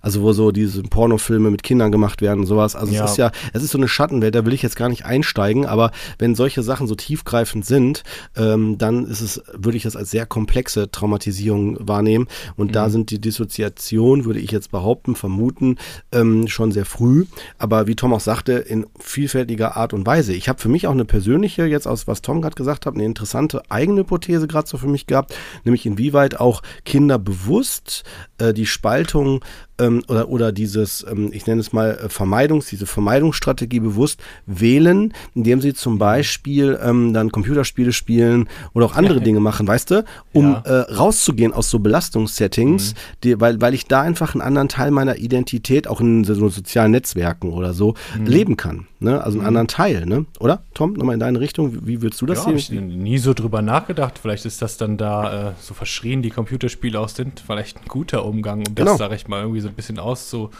also 0.00 0.22
wo 0.22 0.32
so 0.32 0.52
diese 0.52 0.82
Pornofilme 0.82 1.50
mit 1.50 1.62
Kindern 1.62 1.92
gemacht 1.92 2.22
werden 2.22 2.40
und 2.40 2.46
sowas. 2.46 2.76
Also 2.76 2.92
ja. 2.92 3.04
es 3.04 3.12
ist 3.12 3.16
ja, 3.16 3.30
es 3.52 3.62
ist 3.62 3.70
so 3.70 3.78
eine 3.78 3.88
Schattenwelt, 3.88 4.34
da 4.34 4.44
will 4.44 4.52
ich 4.52 4.62
jetzt 4.62 4.76
gar 4.76 4.88
nicht 4.88 5.04
einsteigen, 5.04 5.66
aber 5.66 5.90
wenn 6.18 6.34
solche 6.34 6.62
Sachen 6.62 6.86
so 6.86 6.94
tiefgreifend 6.94 7.64
sind, 7.64 8.02
ähm, 8.36 8.78
dann 8.78 9.06
ist 9.06 9.20
es, 9.20 9.42
würde 9.52 9.76
ich 9.76 9.82
das 9.82 9.96
als 9.96 10.10
sehr 10.10 10.26
komplexe 10.26 10.90
Traumatisierung 10.90 11.76
wahrnehmen. 11.80 12.28
Und 12.56 12.68
mhm. 12.68 12.72
da 12.72 12.90
sind 12.90 13.10
die 13.10 13.20
Dissoziation, 13.20 14.24
würde 14.24 14.40
ich 14.40 14.50
jetzt 14.50 14.70
behaupten, 14.70 15.14
vermuten, 15.14 15.76
ähm, 16.12 16.48
schon 16.48 16.72
sehr 16.72 16.84
früh. 16.84 17.26
Aber 17.58 17.86
wie 17.86 17.96
Tom 17.96 18.12
auch 18.12 18.20
sagte, 18.20 18.52
in 18.52 18.86
vielfältiger 18.98 19.76
Art 19.76 19.92
und 19.92 20.06
Weise. 20.06 20.32
Ich 20.32 20.48
habe 20.48 20.60
für 20.60 20.68
mich 20.68 20.86
auch 20.86 20.92
eine 20.92 21.04
persönliche, 21.04 21.66
jetzt 21.66 21.86
aus 21.86 22.06
was 22.06 22.22
Tom 22.22 22.40
gerade 22.40 22.54
gesagt 22.54 22.86
hat, 22.86 22.94
eine 22.94 23.04
interessante 23.04 23.62
eigene 23.70 24.00
Hypothese 24.00 24.46
gerade 24.46 24.68
so 24.68 24.78
für 24.78 24.88
mich 24.88 24.99
gehabt, 25.06 25.34
nämlich 25.64 25.86
inwieweit 25.86 26.38
auch 26.38 26.62
Kinder 26.84 27.18
bewusst 27.18 28.04
äh, 28.38 28.52
die 28.52 28.66
Spaltung 28.66 29.44
ähm, 29.80 30.02
oder, 30.08 30.28
oder 30.28 30.52
dieses, 30.52 31.04
ähm, 31.10 31.30
ich 31.32 31.46
nenne 31.46 31.60
es 31.60 31.72
mal 31.72 31.92
äh, 31.92 32.08
Vermeidungs, 32.08 32.66
diese 32.66 32.86
Vermeidungsstrategie 32.86 33.80
bewusst 33.80 34.22
wählen, 34.46 35.12
indem 35.34 35.60
sie 35.60 35.74
zum 35.74 35.98
Beispiel 35.98 36.78
ähm, 36.82 37.12
dann 37.12 37.32
Computerspiele 37.32 37.92
spielen 37.92 38.48
oder 38.74 38.86
auch 38.86 38.94
andere 38.94 39.20
Dinge 39.22 39.40
machen, 39.40 39.66
weißt 39.66 39.90
du, 39.90 40.04
um 40.32 40.52
ja. 40.52 40.60
äh, 40.60 40.92
rauszugehen 40.92 41.52
aus 41.52 41.70
so 41.70 41.78
Belastungssettings, 41.78 42.92
mhm. 42.92 42.96
die, 43.24 43.40
weil, 43.40 43.60
weil 43.60 43.74
ich 43.74 43.86
da 43.86 44.02
einfach 44.02 44.34
einen 44.34 44.42
anderen 44.42 44.68
Teil 44.68 44.90
meiner 44.90 45.16
Identität, 45.16 45.88
auch 45.88 46.00
in 46.00 46.24
so 46.24 46.48
sozialen 46.48 46.92
Netzwerken 46.92 47.52
oder 47.52 47.72
so, 47.72 47.94
mhm. 48.18 48.26
leben 48.26 48.56
kann. 48.56 48.86
Ne? 49.02 49.22
Also 49.22 49.38
einen 49.38 49.42
mhm. 49.42 49.48
anderen 49.48 49.68
Teil, 49.68 50.04
ne? 50.04 50.26
Oder? 50.40 50.62
Tom, 50.74 50.92
nochmal 50.92 51.14
in 51.14 51.20
deine 51.20 51.40
Richtung, 51.40 51.86
wie 51.86 52.02
würdest 52.02 52.20
du 52.20 52.26
das 52.26 52.44
ja, 52.44 52.58
sehen? 52.58 52.90
Ich 52.90 52.96
nie 52.96 53.16
so 53.16 53.32
drüber 53.32 53.62
nachgedacht. 53.62 54.18
Vielleicht 54.18 54.44
ist 54.44 54.60
das 54.60 54.76
dann 54.76 54.98
da 54.98 55.48
äh, 55.48 55.52
so 55.58 55.72
verschrien, 55.72 56.20
die 56.20 56.28
Computerspiele 56.28 57.00
auch 57.00 57.08
sind, 57.08 57.40
vielleicht 57.44 57.78
ein 57.78 57.88
guter 57.88 58.26
Umgang, 58.26 58.58
um 58.58 58.74
genau. 58.74 58.90
das, 58.90 58.98
sag 58.98 59.12
ich 59.12 59.26
mal, 59.26 59.40
irgendwie 59.40 59.60
so 59.60 59.69
ein 59.70 59.76
bisschen 59.76 59.98
auszu, 59.98 60.50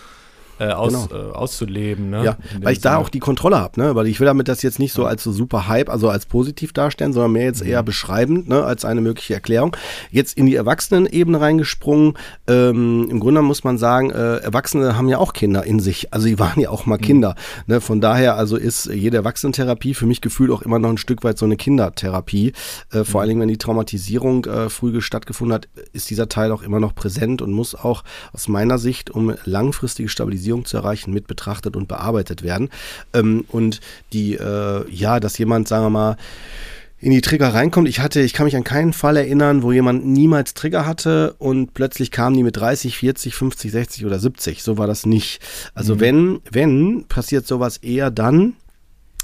äh, 0.60 0.72
aus, 0.72 1.08
genau. 1.08 1.30
äh, 1.30 1.32
auszuleben. 1.32 2.10
Ne? 2.10 2.24
Ja, 2.24 2.36
weil 2.60 2.74
ich 2.74 2.80
Sinne. 2.80 2.94
da 2.94 2.96
auch 2.98 3.08
die 3.08 3.18
Kontrolle 3.18 3.58
habe, 3.58 3.80
ne? 3.80 3.94
Weil 3.94 4.06
ich 4.06 4.20
will 4.20 4.26
damit 4.26 4.46
das 4.46 4.62
jetzt 4.62 4.78
nicht 4.78 4.92
so 4.92 5.06
als 5.06 5.24
so 5.24 5.32
super 5.32 5.68
Hype, 5.68 5.88
also 5.88 6.08
als 6.10 6.26
positiv 6.26 6.72
darstellen, 6.72 7.12
sondern 7.12 7.32
mehr 7.32 7.44
jetzt 7.44 7.64
mhm. 7.64 7.70
eher 7.70 7.82
beschreibend, 7.82 8.48
ne, 8.48 8.62
als 8.62 8.84
eine 8.84 9.00
mögliche 9.00 9.34
Erklärung. 9.34 9.76
Jetzt 10.10 10.36
in 10.36 10.46
die 10.46 10.54
Erwachsenenebene 10.54 11.40
reingesprungen. 11.40 12.14
Ähm, 12.46 13.08
Im 13.10 13.20
Grunde 13.20 13.42
muss 13.42 13.64
man 13.64 13.78
sagen, 13.78 14.10
äh, 14.10 14.36
Erwachsene 14.36 14.96
haben 14.96 15.08
ja 15.08 15.18
auch 15.18 15.32
Kinder 15.32 15.64
in 15.64 15.80
sich. 15.80 16.12
Also 16.12 16.26
die 16.26 16.38
waren 16.38 16.60
ja 16.60 16.70
auch 16.70 16.84
mal 16.84 16.98
mhm. 16.98 17.02
Kinder. 17.02 17.34
Ne? 17.66 17.80
Von 17.80 18.00
daher 18.00 18.36
also 18.36 18.56
ist 18.56 18.86
jede 18.86 19.16
Erwachsenentherapie 19.16 19.94
für 19.94 20.06
mich 20.06 20.20
gefühlt 20.20 20.50
auch 20.50 20.62
immer 20.62 20.78
noch 20.78 20.90
ein 20.90 20.98
Stück 20.98 21.24
weit 21.24 21.38
so 21.38 21.46
eine 21.46 21.56
Kindertherapie. 21.56 22.52
Äh, 22.92 23.04
vor 23.04 23.06
mhm. 23.06 23.16
allen 23.20 23.28
Dingen, 23.28 23.40
wenn 23.40 23.48
die 23.48 23.58
Traumatisierung 23.58 24.44
äh, 24.44 24.68
früh 24.68 25.00
stattgefunden 25.00 25.54
hat, 25.54 25.68
ist 25.92 26.10
dieser 26.10 26.28
Teil 26.28 26.52
auch 26.52 26.62
immer 26.62 26.80
noch 26.80 26.94
präsent 26.94 27.40
und 27.40 27.52
muss 27.52 27.74
auch 27.74 28.04
aus 28.32 28.48
meiner 28.48 28.76
Sicht 28.76 29.10
um 29.10 29.34
langfristige 29.44 30.08
Stabilisierung 30.08 30.49
Stabilisierung 30.51 30.64
zu 30.64 30.77
erreichen, 30.77 31.12
mit 31.12 31.27
betrachtet 31.27 31.77
und 31.77 31.89
bearbeitet 31.89 32.43
werden. 32.43 32.68
Ähm, 33.14 33.44
und 33.48 33.81
die, 34.12 34.35
äh, 34.35 34.90
ja, 34.90 35.20
dass 35.20 35.39
jemand, 35.39 35.68
sagen 35.68 35.85
wir 35.85 35.90
mal, 35.90 36.16
in 36.98 37.12
die 37.12 37.22
Trigger 37.22 37.55
reinkommt. 37.55 37.89
Ich 37.89 38.01
hatte, 38.01 38.20
ich 38.20 38.35
kann 38.35 38.44
mich 38.44 38.56
an 38.56 38.64
keinen 38.64 38.93
Fall 38.93 39.16
erinnern, 39.16 39.62
wo 39.62 39.72
jemand 39.72 40.05
niemals 40.05 40.52
Trigger 40.52 40.85
hatte 40.85 41.35
und 41.39 41.72
plötzlich 41.72 42.10
kamen 42.10 42.36
die 42.36 42.43
mit 42.43 42.59
30, 42.59 42.98
40, 42.98 43.35
50, 43.35 43.72
60 43.72 44.06
oder 44.06 44.18
70. 44.18 44.62
So 44.62 44.77
war 44.77 44.86
das 44.86 45.06
nicht. 45.06 45.40
Also 45.74 45.94
mhm. 45.94 46.01
wenn, 46.01 46.40
wenn, 46.51 47.05
passiert 47.09 47.47
sowas 47.47 47.78
eher 47.78 48.10
dann, 48.10 48.55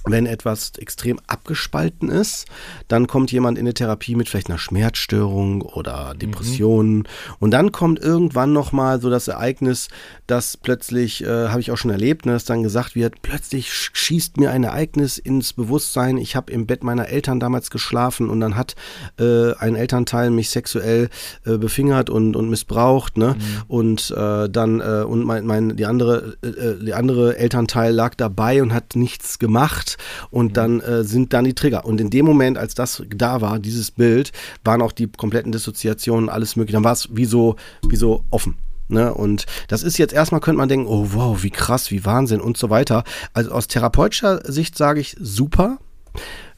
wenn 0.06 0.26
etwas 0.26 0.72
extrem 0.78 1.18
abgespalten 1.26 2.08
ist, 2.08 2.46
dann 2.88 3.06
kommt 3.08 3.32
jemand 3.32 3.58
in 3.58 3.64
eine 3.64 3.74
Therapie 3.74 4.14
mit 4.14 4.28
vielleicht 4.28 4.48
einer 4.48 4.58
Schmerzstörung 4.58 5.62
oder 5.62 6.14
mhm. 6.14 6.18
Depressionen. 6.20 6.96
Mhm. 6.98 7.04
Und 7.40 7.50
dann 7.50 7.72
kommt 7.72 7.98
irgendwann 7.98 8.52
nochmal 8.52 9.00
so 9.00 9.10
das 9.10 9.28
Ereignis, 9.28 9.88
dass 10.26 10.56
plötzlich, 10.56 11.24
äh, 11.24 11.48
habe 11.48 11.60
ich 11.60 11.72
auch 11.72 11.76
schon 11.76 11.90
erlebt, 11.90 12.24
ne, 12.24 12.32
dass 12.32 12.44
dann 12.44 12.62
gesagt 12.62 12.94
wird, 12.94 13.20
plötzlich 13.22 13.72
schießt 13.72 14.38
mir 14.38 14.52
ein 14.52 14.64
Ereignis 14.64 15.18
ins 15.18 15.52
Bewusstsein. 15.52 16.18
Ich 16.18 16.36
habe 16.36 16.52
im 16.52 16.66
Bett 16.66 16.84
meiner 16.84 17.08
Eltern 17.08 17.40
damals 17.40 17.70
geschlafen 17.70 18.30
und 18.30 18.40
dann 18.40 18.56
hat 18.56 18.76
äh, 19.18 19.54
ein 19.54 19.74
Elternteil 19.74 20.30
mich 20.30 20.50
sexuell 20.50 21.08
äh, 21.44 21.58
befingert 21.58 22.10
und, 22.10 22.36
und 22.36 22.48
missbraucht. 22.48 23.18
Ne? 23.18 23.34
Mhm. 23.34 23.62
Und 23.66 24.10
äh, 24.16 24.48
dann, 24.48 24.80
äh, 24.80 25.04
und 25.06 25.24
mein, 25.24 25.46
mein, 25.46 25.76
die 25.76 25.86
andere, 25.86 26.36
äh, 26.42 26.84
die 26.84 26.94
andere 26.94 27.36
Elternteil 27.36 27.92
lag 27.92 28.14
dabei 28.14 28.62
und 28.62 28.72
hat 28.72 28.94
nichts 28.94 29.40
gemacht 29.40 29.95
und 30.30 30.48
mhm. 30.48 30.52
dann 30.52 30.80
äh, 30.80 31.04
sind 31.04 31.32
dann 31.32 31.44
die 31.44 31.54
Trigger. 31.54 31.84
Und 31.84 32.00
in 32.00 32.10
dem 32.10 32.26
Moment, 32.26 32.58
als 32.58 32.74
das 32.74 33.02
da 33.08 33.40
war, 33.40 33.58
dieses 33.58 33.90
Bild, 33.90 34.32
waren 34.64 34.82
auch 34.82 34.92
die 34.92 35.08
kompletten 35.08 35.52
Dissoziationen, 35.52 36.28
alles 36.28 36.56
mögliche. 36.56 36.76
Dann 36.76 36.84
war 36.84 36.92
es 36.92 37.08
wie 37.12 37.24
so, 37.24 37.56
wie 37.88 37.96
so 37.96 38.24
offen. 38.30 38.56
Ne? 38.88 39.12
Und 39.12 39.46
das 39.68 39.82
ist 39.82 39.98
jetzt 39.98 40.12
erstmal, 40.12 40.40
könnte 40.40 40.58
man 40.58 40.68
denken, 40.68 40.86
oh 40.86 41.08
wow, 41.12 41.42
wie 41.42 41.50
krass, 41.50 41.90
wie 41.90 42.04
Wahnsinn 42.04 42.40
und 42.40 42.56
so 42.56 42.70
weiter. 42.70 43.04
Also 43.32 43.50
aus 43.50 43.66
therapeutischer 43.66 44.40
Sicht 44.50 44.76
sage 44.76 45.00
ich 45.00 45.16
super 45.18 45.78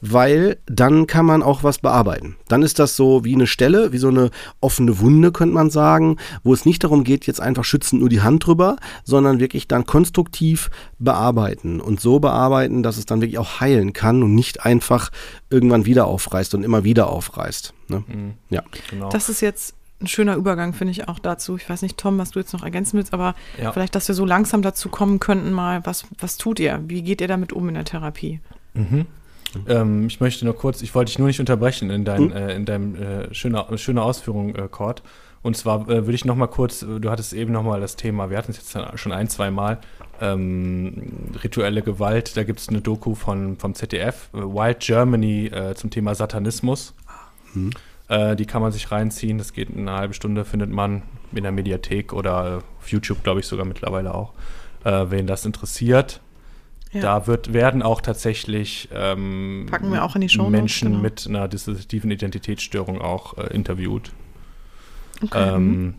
weil 0.01 0.59
dann 0.67 1.07
kann 1.07 1.27
man 1.27 1.43
auch 1.43 1.63
was 1.63 1.79
bearbeiten. 1.79 2.37
Dann 2.49 2.63
ist 2.63 2.79
das 2.79 2.97
so 2.97 3.25
wie 3.25 3.35
eine 3.35 3.47
Stelle, 3.47 3.93
wie 3.93 3.99
so 3.99 4.09
eine 4.09 4.31
offene 4.61 4.99
Wunde, 5.01 5.33
könnte 5.33 5.55
man 5.55 5.71
sagen, 5.71 6.17
wo 6.43 6.53
es 6.53 6.65
nicht 6.65 6.85
darum 6.85 7.05
geht, 7.05 7.27
jetzt 7.27 7.41
einfach 7.41 7.65
schützend 7.65 8.01
nur 8.01 8.09
die 8.09 8.21
Hand 8.21 8.47
drüber, 8.47 8.77
sondern 9.05 9.41
wirklich 9.41 9.69
dann 9.69 9.87
konstruktiv 9.87 10.71
bearbeiten 10.99 11.81
und 11.81 12.01
so 12.01 12.21
bearbeiten, 12.21 12.83
dass 12.83 12.97
es 12.97 13.07
dann 13.07 13.21
wirklich 13.21 13.39
auch 13.39 13.61
heilen 13.61 13.93
kann 13.93 14.23
und 14.23 14.35
nicht 14.35 14.65
einfach 14.65 15.11
irgendwann 15.51 15.87
wieder 15.87 16.07
aufreißt 16.07 16.55
und 16.55 16.63
immer 16.63 16.85
wieder 16.85 17.09
aufreißt. 17.09 17.75
Ne? 17.89 18.05
Mhm. 18.07 18.35
Ja, 18.51 18.63
genau. 18.91 19.09
Das 19.11 19.29
ist 19.29 19.41
jetzt 19.41 19.75
ein 20.01 20.07
schöner 20.07 20.37
Übergang, 20.37 20.75
finde 20.75 20.93
ich 20.93 21.09
auch 21.09 21.19
dazu. 21.19 21.57
Ich 21.57 21.69
weiß 21.69 21.83
nicht, 21.83 21.99
Tom, 21.99 22.19
was 22.19 22.31
du 22.31 22.39
jetzt 22.39 22.53
noch 22.53 22.63
ergänzen 22.63 22.99
willst, 22.99 23.13
aber 23.13 23.35
ja. 23.61 23.73
vielleicht, 23.73 23.95
dass 23.95 24.07
wir 24.07 24.15
so 24.15 24.25
langsam 24.25 24.63
dazu 24.63 24.89
kommen 24.89 25.19
könnten, 25.19 25.51
mal, 25.53 25.85
was, 25.85 26.05
was 26.19 26.37
tut 26.37 26.61
ihr? 26.61 26.83
Wie 26.87 27.03
geht 27.03 27.21
ihr 27.21 27.29
damit 27.29 27.53
um 27.53 27.69
in 27.69 27.75
der 27.75 27.85
Therapie? 27.85 28.41
Mhm. 28.75 29.07
Ähm, 29.67 30.07
ich 30.07 30.21
möchte 30.21 30.45
nur 30.45 30.55
kurz, 30.55 30.83
ich 30.83 30.95
wollte 30.95 31.11
dich 31.11 31.19
nur 31.19 31.29
nicht 31.29 31.41
unterbrechen 31.41 31.91
in, 31.91 32.05
dein, 32.05 32.25
mhm. 32.25 32.33
äh, 32.33 32.55
in 32.55 32.65
deinem 32.65 32.95
äh, 32.95 33.35
schöner, 33.35 33.67
schöner 33.77 34.05
Ausführung, 34.05 34.55
äh, 34.55 34.69
Cord. 34.71 35.03
Und 35.43 35.57
zwar 35.57 35.83
äh, 35.89 36.05
würde 36.05 36.15
ich 36.15 36.25
noch 36.25 36.37
mal 36.37 36.49
kurz, 36.49 36.83
äh, 36.83 37.01
du 37.01 37.11
hattest 37.11 37.33
eben 37.33 37.53
noch 37.53 37.63
mal 37.63 37.81
das 37.81 37.97
Thema, 37.97 38.31
wir 38.31 38.39
hatten 38.39 38.51
es 38.51 38.59
jetzt 38.59 38.99
schon 38.99 39.13
ein, 39.13 39.29
zwei 39.29 39.51
Mal, 39.51 39.79
ähm, 40.21 41.31
rituelle 41.43 41.83
Gewalt. 41.83 42.37
Da 42.37 42.43
gibt 42.43 42.61
es 42.61 42.69
eine 42.69 42.81
Doku 42.81 43.15
von, 43.15 43.57
vom 43.57 43.75
ZDF, 43.75 44.31
äh, 44.35 44.39
Wild 44.39 44.81
Germany, 44.81 45.47
äh, 45.47 45.75
zum 45.75 45.91
Thema 45.91 46.15
Satanismus. 46.15 46.95
Mhm. 47.55 47.71
Die 48.39 48.47
kann 48.47 48.63
man 48.63 48.73
sich 48.73 48.91
reinziehen. 48.91 49.37
Das 49.37 49.53
geht 49.53 49.69
eine 49.77 49.93
halbe 49.93 50.15
Stunde, 50.15 50.47
findet 50.47 50.71
man 50.71 51.03
in 51.35 51.43
der 51.43 51.53
Mediathek 51.53 52.15
oder 52.15 52.63
auf 52.79 52.89
YouTube, 52.91 53.23
glaube 53.23 53.41
ich, 53.41 53.47
sogar 53.47 53.67
mittlerweile 53.67 54.15
auch. 54.15 54.33
Wen 54.83 55.27
das 55.27 55.45
interessiert. 55.45 56.23
Ja. 56.93 57.01
Da 57.01 57.27
wird, 57.27 57.53
werden 57.53 57.83
auch 57.83 58.01
tatsächlich 58.01 58.89
ähm, 58.93 59.67
auch 60.01 60.17
Show 60.29 60.49
Menschen 60.49 60.89
genau. 60.89 61.03
mit 61.03 61.27
einer 61.29 61.47
dissoziativen 61.49 62.11
Identitätsstörung 62.11 63.01
auch 63.01 63.37
äh, 63.37 63.53
interviewt. 63.55 64.13
Okay. 65.23 65.55
Ähm, 65.55 65.95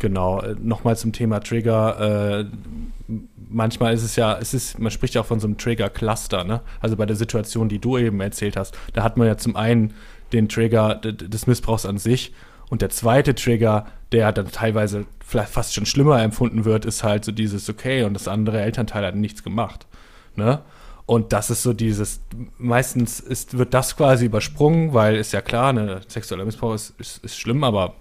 genau, 0.00 0.40
äh, 0.40 0.54
nochmal 0.60 0.96
zum 0.96 1.12
Thema 1.12 1.40
Trigger. 1.40 2.40
Äh, 2.40 3.14
manchmal 3.48 3.94
ist 3.94 4.02
es 4.02 4.16
ja, 4.16 4.36
es 4.38 4.52
ist, 4.52 4.78
man 4.78 4.90
spricht 4.90 5.14
ja 5.14 5.22
auch 5.22 5.26
von 5.26 5.40
so 5.40 5.46
einem 5.46 5.56
Trigger-Cluster, 5.56 6.44
ne? 6.44 6.60
Also 6.80 6.96
bei 6.96 7.06
der 7.06 7.16
Situation, 7.16 7.68
die 7.68 7.78
du 7.78 7.96
eben 7.96 8.20
erzählt 8.20 8.56
hast, 8.56 8.76
da 8.92 9.02
hat 9.02 9.16
man 9.16 9.26
ja 9.26 9.36
zum 9.36 9.56
einen 9.56 9.94
den 10.32 10.48
Trigger 10.48 10.96
des 10.96 11.46
Missbrauchs 11.46 11.86
an 11.86 11.96
sich 11.98 12.32
und 12.68 12.82
der 12.82 12.90
zweite 12.90 13.34
Trigger, 13.34 13.86
der 14.12 14.32
dann 14.32 14.50
teilweise 14.50 15.06
vielleicht 15.24 15.50
fast 15.50 15.74
schon 15.74 15.86
schlimmer 15.86 16.22
empfunden 16.22 16.64
wird, 16.64 16.84
ist 16.84 17.04
halt 17.04 17.24
so 17.24 17.32
dieses, 17.32 17.68
okay, 17.70 18.04
und 18.04 18.14
das 18.14 18.28
andere 18.28 18.60
Elternteil 18.60 19.06
hat 19.06 19.14
nichts 19.14 19.42
gemacht. 19.42 19.86
Ne? 20.36 20.60
Und 21.06 21.32
das 21.32 21.50
ist 21.50 21.62
so 21.62 21.72
dieses, 21.74 22.20
meistens 22.56 23.20
ist, 23.20 23.58
wird 23.58 23.74
das 23.74 23.96
quasi 23.96 24.26
übersprungen, 24.26 24.94
weil 24.94 25.16
ist 25.16 25.32
ja 25.32 25.42
klar, 25.42 25.72
ne, 25.72 26.00
sexueller 26.08 26.46
Missbrauch 26.46 26.74
ist, 26.74 26.94
ist, 26.98 27.22
ist 27.24 27.38
schlimm, 27.38 27.62
aber 27.62 27.94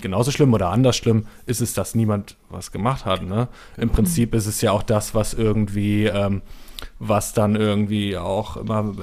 genauso 0.00 0.30
schlimm 0.30 0.52
oder 0.52 0.68
anders 0.70 0.96
schlimm 0.96 1.26
ist 1.46 1.60
es, 1.60 1.72
dass 1.72 1.94
niemand 1.94 2.36
was 2.50 2.70
gemacht 2.70 3.06
hat. 3.06 3.22
Ne? 3.22 3.48
Im 3.76 3.90
Prinzip 3.90 4.34
ist 4.34 4.46
es 4.46 4.60
ja 4.60 4.72
auch 4.72 4.82
das, 4.82 5.14
was 5.14 5.32
irgendwie, 5.34 6.04
ähm, 6.04 6.42
was 6.98 7.32
dann 7.32 7.56
irgendwie 7.56 8.16
auch 8.18 8.58
immer, 8.58 8.94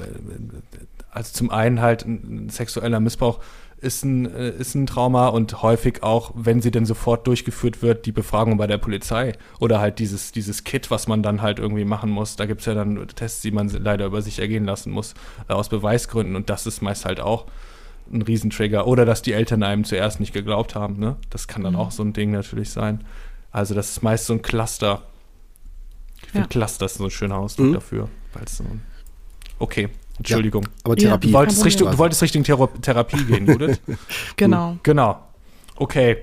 also 1.09 1.33
zum 1.33 1.49
einen 1.49 1.81
halt 1.81 2.05
ein 2.05 2.49
sexueller 2.49 2.99
Missbrauch 2.99 3.39
ist 3.81 4.05
ein, 4.05 4.31
äh, 4.33 4.51
ist 4.51 4.75
ein 4.75 4.85
Trauma 4.85 5.27
und 5.27 5.61
häufig 5.63 6.03
auch, 6.03 6.31
wenn 6.35 6.61
sie 6.61 6.71
denn 6.71 6.85
sofort 6.85 7.25
durchgeführt 7.27 7.81
wird, 7.81 8.05
die 8.05 8.11
Befragung 8.11 8.57
bei 8.57 8.67
der 8.67 8.77
Polizei 8.77 9.33
oder 9.59 9.81
halt 9.81 9.99
dieses, 9.99 10.31
dieses 10.31 10.63
Kit, 10.63 10.91
was 10.91 11.07
man 11.07 11.23
dann 11.23 11.41
halt 11.41 11.59
irgendwie 11.59 11.85
machen 11.85 12.11
muss. 12.11 12.35
Da 12.35 12.45
gibt 12.45 12.61
es 12.61 12.67
ja 12.67 12.75
dann 12.75 13.07
Tests, 13.07 13.41
die 13.41 13.51
man 13.51 13.69
leider 13.69 14.05
über 14.05 14.21
sich 14.21 14.39
ergehen 14.39 14.65
lassen 14.65 14.91
muss, 14.91 15.15
äh, 15.49 15.53
aus 15.53 15.69
Beweisgründen 15.69 16.35
und 16.35 16.49
das 16.49 16.67
ist 16.67 16.81
meist 16.81 17.05
halt 17.05 17.19
auch 17.19 17.47
ein 18.11 18.21
Riesentrigger. 18.21 18.87
Oder 18.87 19.05
dass 19.05 19.21
die 19.21 19.33
Eltern 19.33 19.63
einem 19.63 19.83
zuerst 19.83 20.19
nicht 20.19 20.33
geglaubt 20.33 20.75
haben. 20.75 20.99
Ne? 20.99 21.15
Das 21.29 21.47
kann 21.47 21.63
dann 21.63 21.73
mhm. 21.73 21.79
auch 21.79 21.91
so 21.91 22.03
ein 22.03 22.13
Ding 22.13 22.31
natürlich 22.31 22.69
sein. 22.69 23.03
Also 23.51 23.73
das 23.73 23.89
ist 23.89 24.03
meist 24.03 24.27
so 24.27 24.33
ein 24.33 24.41
Cluster. 24.41 25.03
Ich 26.17 26.29
finde 26.29 26.41
ja. 26.41 26.47
Cluster 26.47 26.85
ist 26.85 26.95
so 26.95 27.05
ein 27.05 27.11
schöner 27.11 27.37
Ausdruck 27.37 27.67
mhm. 27.67 27.73
dafür. 27.73 28.09
So 28.45 28.63
okay, 29.59 29.89
Entschuldigung. 30.21 30.63
Ja, 30.63 30.69
aber 30.83 30.95
Therapie. 30.95 31.27
Du 31.27 31.33
wolltest, 31.33 31.65
Richtung, 31.65 31.91
du 31.91 31.97
wolltest 31.97 32.21
Richtung 32.21 32.43
Thera 32.43 32.67
Therapie 32.81 33.23
gehen, 33.23 33.45
Judith? 33.47 33.79
genau. 34.35 34.77
Genau. 34.83 35.19
Okay. 35.75 36.17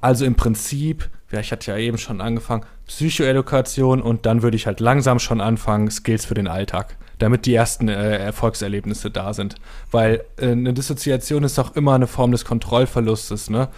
Also 0.00 0.24
im 0.24 0.34
Prinzip, 0.34 1.08
ja, 1.32 1.40
ich 1.40 1.50
hatte 1.50 1.70
ja 1.70 1.76
eben 1.76 1.98
schon 1.98 2.20
angefangen, 2.20 2.64
Psychoedukation 2.86 4.00
und 4.00 4.26
dann 4.26 4.42
würde 4.42 4.56
ich 4.56 4.66
halt 4.66 4.80
langsam 4.80 5.18
schon 5.18 5.40
anfangen, 5.40 5.90
Skills 5.90 6.24
für 6.24 6.34
den 6.34 6.46
Alltag, 6.46 6.96
damit 7.18 7.46
die 7.46 7.54
ersten 7.54 7.88
äh, 7.88 8.16
Erfolgserlebnisse 8.18 9.10
da 9.10 9.34
sind. 9.34 9.56
Weil 9.90 10.24
äh, 10.36 10.52
eine 10.52 10.72
Dissoziation 10.72 11.42
ist 11.42 11.58
auch 11.58 11.74
immer 11.74 11.94
eine 11.94 12.06
Form 12.06 12.32
des 12.32 12.44
Kontrollverlustes, 12.44 13.50
ne? 13.50 13.68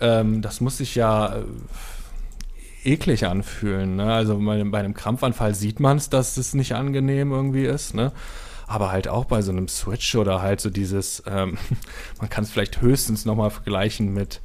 Ähm, 0.00 0.42
das 0.42 0.60
muss 0.60 0.78
sich 0.78 0.94
ja 0.94 1.36
äh, 1.36 1.42
eklig 2.84 3.26
anfühlen. 3.26 3.96
Ne? 3.96 4.12
Also 4.12 4.38
bei, 4.38 4.62
bei, 4.64 4.78
einem 4.78 4.94
Krampfanfall 4.94 5.54
sieht 5.54 5.80
man 5.80 5.96
es, 5.96 6.10
dass 6.10 6.36
es 6.36 6.54
nicht 6.54 6.74
angenehm 6.74 7.32
irgendwie 7.32 7.64
ist. 7.64 7.94
Ne? 7.94 8.12
Aber 8.66 8.92
halt 8.92 9.08
auch 9.08 9.24
bei 9.24 9.42
so 9.42 9.52
einem 9.52 9.68
Switch 9.68 10.14
oder 10.14 10.42
halt 10.42 10.60
so 10.60 10.70
dieses, 10.70 11.22
ähm, 11.26 11.58
man 12.20 12.28
kann 12.28 12.44
es 12.44 12.50
vielleicht 12.50 12.80
höchstens 12.80 13.24
nochmal 13.24 13.50
vergleichen 13.50 14.12
mit, 14.12 14.40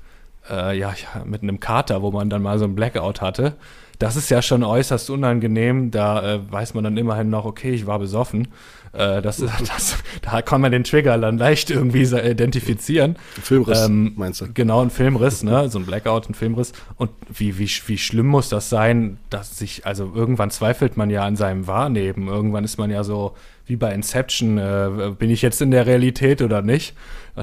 äh, 0.50 0.78
ja, 0.78 0.94
mit 1.26 1.44
einem 1.44 1.60
Kater, 1.60 2.02
wo 2.02 2.12
man 2.12 2.30
dann 2.30 2.42
mal 2.42 2.60
so 2.60 2.66
ein 2.66 2.76
Blackout 2.76 3.22
hatte. 3.22 3.56
Das 4.00 4.16
ist 4.16 4.30
ja 4.30 4.42
schon 4.42 4.64
äußerst 4.64 5.10
unangenehm. 5.10 5.92
Da 5.92 6.36
äh, 6.36 6.52
weiß 6.52 6.74
man 6.74 6.84
dann 6.84 6.98
immerhin 6.98 7.30
noch, 7.30 7.46
okay, 7.46 7.72
ich 7.72 7.86
war 7.86 8.00
besoffen. 8.00 8.48
Äh, 8.94 9.22
das, 9.22 9.38
das, 9.68 9.98
da 10.22 10.42
kann 10.42 10.62
man 10.62 10.72
den 10.72 10.84
Trigger 10.84 11.18
dann 11.18 11.38
leicht 11.38 11.70
irgendwie 11.70 12.04
identifizieren. 12.04 13.18
Filmriss, 13.42 13.86
ähm, 13.86 14.14
meinst 14.16 14.42
du? 14.42 14.54
Genau, 14.54 14.82
ein 14.82 14.90
Filmriss, 14.90 15.44
ne? 15.44 15.70
so 15.70 15.80
ein 15.80 15.86
Blackout, 15.86 16.30
ein 16.30 16.34
Filmriss. 16.34 16.74
Und 16.96 17.12
wie, 17.30 17.58
wie, 17.58 17.70
wie 17.88 17.98
schlimm 17.98 18.28
muss 18.28 18.50
das 18.50 18.70
sein, 18.70 19.18
dass 19.30 19.58
sich, 19.58 19.86
also 19.86 20.12
irgendwann 20.14 20.52
zweifelt 20.52 20.96
man 20.96 21.10
ja 21.10 21.24
an 21.24 21.36
seinem 21.36 21.68
Wahrnehmen. 21.68 22.28
Irgendwann 22.28 22.64
ist 22.64 22.78
man 22.78 22.92
ja 22.92 23.04
so, 23.04 23.36
wie 23.66 23.76
bei 23.76 23.94
Inception, 23.94 24.58
äh, 24.58 25.12
bin 25.18 25.30
ich 25.30 25.42
jetzt 25.42 25.62
in 25.62 25.72
der 25.72 25.86
Realität 25.86 26.42
oder 26.42 26.62
nicht? 26.62 26.96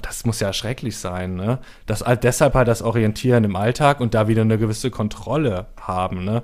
Das 0.02 0.24
muss 0.24 0.39
ja 0.39 0.52
schrecklich 0.52 0.98
sein. 0.98 1.35
Ne? 1.35 1.59
Das, 1.86 2.05
deshalb 2.22 2.55
halt 2.55 2.68
das 2.68 2.82
Orientieren 2.82 3.43
im 3.43 3.56
Alltag 3.56 4.01
und 4.01 4.14
da 4.14 4.28
wieder 4.28 4.43
eine 4.43 4.59
gewisse 4.59 4.90
Kontrolle 4.90 5.66
haben. 5.81 6.24
Ne? 6.24 6.43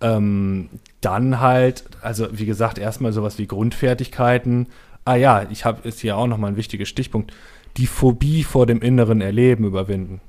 Ähm, 0.00 0.68
dann 1.06 1.40
halt, 1.40 1.84
also 2.02 2.26
wie 2.32 2.46
gesagt, 2.46 2.78
erstmal 2.78 3.12
sowas 3.12 3.38
wie 3.38 3.46
Grundfertigkeiten. 3.46 4.66
Ah 5.04 5.14
ja, 5.14 5.46
ich 5.50 5.64
habe 5.64 5.86
ist 5.86 6.00
hier 6.00 6.16
auch 6.16 6.26
nochmal 6.26 6.50
ein 6.50 6.56
wichtiger 6.56 6.84
Stichpunkt. 6.84 7.32
Die 7.76 7.86
Phobie 7.86 8.42
vor 8.42 8.66
dem 8.66 8.82
inneren 8.82 9.20
Erleben 9.20 9.64
überwinden. 9.64 10.20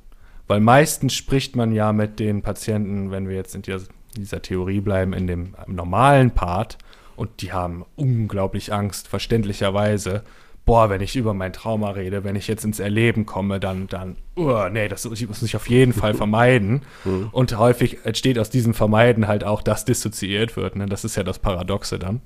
Weil 0.48 0.60
meistens 0.60 1.16
spricht 1.16 1.56
man 1.56 1.72
ja 1.74 1.94
mit 1.94 2.20
den 2.20 2.44
Patienten, 2.44 3.10
wenn 3.10 3.28
wir 3.28 3.36
jetzt 3.36 3.56
in 3.56 3.64
dieser, 3.64 3.88
dieser 4.16 4.44
Theorie 4.44 4.80
bleiben, 4.80 5.14
in 5.14 5.26
dem 5.26 5.56
normalen 5.66 6.30
Part, 6.30 6.78
und 7.16 7.42
die 7.42 7.52
haben 7.52 7.84
unglaublich 7.96 8.72
Angst, 8.72 9.08
verständlicherweise, 9.08 10.22
boah, 10.68 10.90
wenn 10.90 11.02
ich 11.02 11.16
über 11.16 11.34
mein 11.34 11.54
Trauma 11.54 11.92
rede, 11.92 12.26
wenn 12.26 12.36
ich 12.36 12.48
jetzt 12.48 12.66
ins 12.66 12.80
Erleben 12.80 13.26
komme, 13.26 13.60
dann, 13.60 13.88
dann, 13.88 14.18
uh, 14.36 14.68
nee, 14.70 14.90
das 14.90 15.06
muss 15.06 15.42
ich 15.42 15.56
auf 15.56 15.70
jeden 15.70 15.94
Fall 15.94 16.14
vermeiden. 16.14 16.84
Mhm. 17.06 17.30
Und 17.32 17.58
häufig 17.58 18.06
entsteht 18.06 18.38
aus 18.38 18.50
diesem 18.52 18.76
Vermeiden 18.76 19.28
halt 19.28 19.46
auch, 19.46 19.62
dass 19.62 19.86
dissoziiert 19.86 20.58
wird. 20.58 20.76
Ne? 20.76 20.86
Das 20.86 21.06
ist 21.06 21.16
ja 21.16 21.24
das 21.24 21.40
Paradoxe 21.40 21.98
dann. 21.98 22.22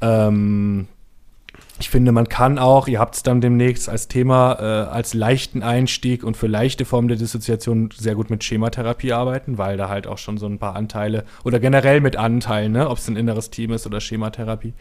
Ähm, 0.00 0.88
ich 1.78 1.90
finde, 1.90 2.10
man 2.10 2.26
kann 2.26 2.58
auch, 2.58 2.88
ihr 2.88 2.98
habt 2.98 3.16
es 3.16 3.22
dann 3.22 3.42
demnächst 3.42 3.90
als 3.90 4.08
Thema, 4.08 4.56
äh, 4.58 4.88
als 4.88 5.12
leichten 5.12 5.62
Einstieg 5.62 6.24
und 6.24 6.38
für 6.38 6.46
leichte 6.46 6.86
Formen 6.86 7.08
der 7.08 7.18
Dissoziation 7.18 7.90
sehr 7.94 8.14
gut 8.14 8.30
mit 8.30 8.44
Schematherapie 8.44 9.12
arbeiten, 9.12 9.58
weil 9.58 9.76
da 9.76 9.90
halt 9.90 10.06
auch 10.06 10.16
schon 10.16 10.38
so 10.38 10.46
ein 10.46 10.58
paar 10.58 10.74
Anteile 10.74 11.24
oder 11.44 11.60
generell 11.60 12.00
mit 12.00 12.16
Anteilen, 12.16 12.72
ne, 12.72 12.88
ob 12.88 12.96
es 12.96 13.08
ein 13.08 13.16
inneres 13.16 13.50
Team 13.50 13.72
ist 13.72 13.86
oder 13.86 14.00
Schematherapie, 14.00 14.72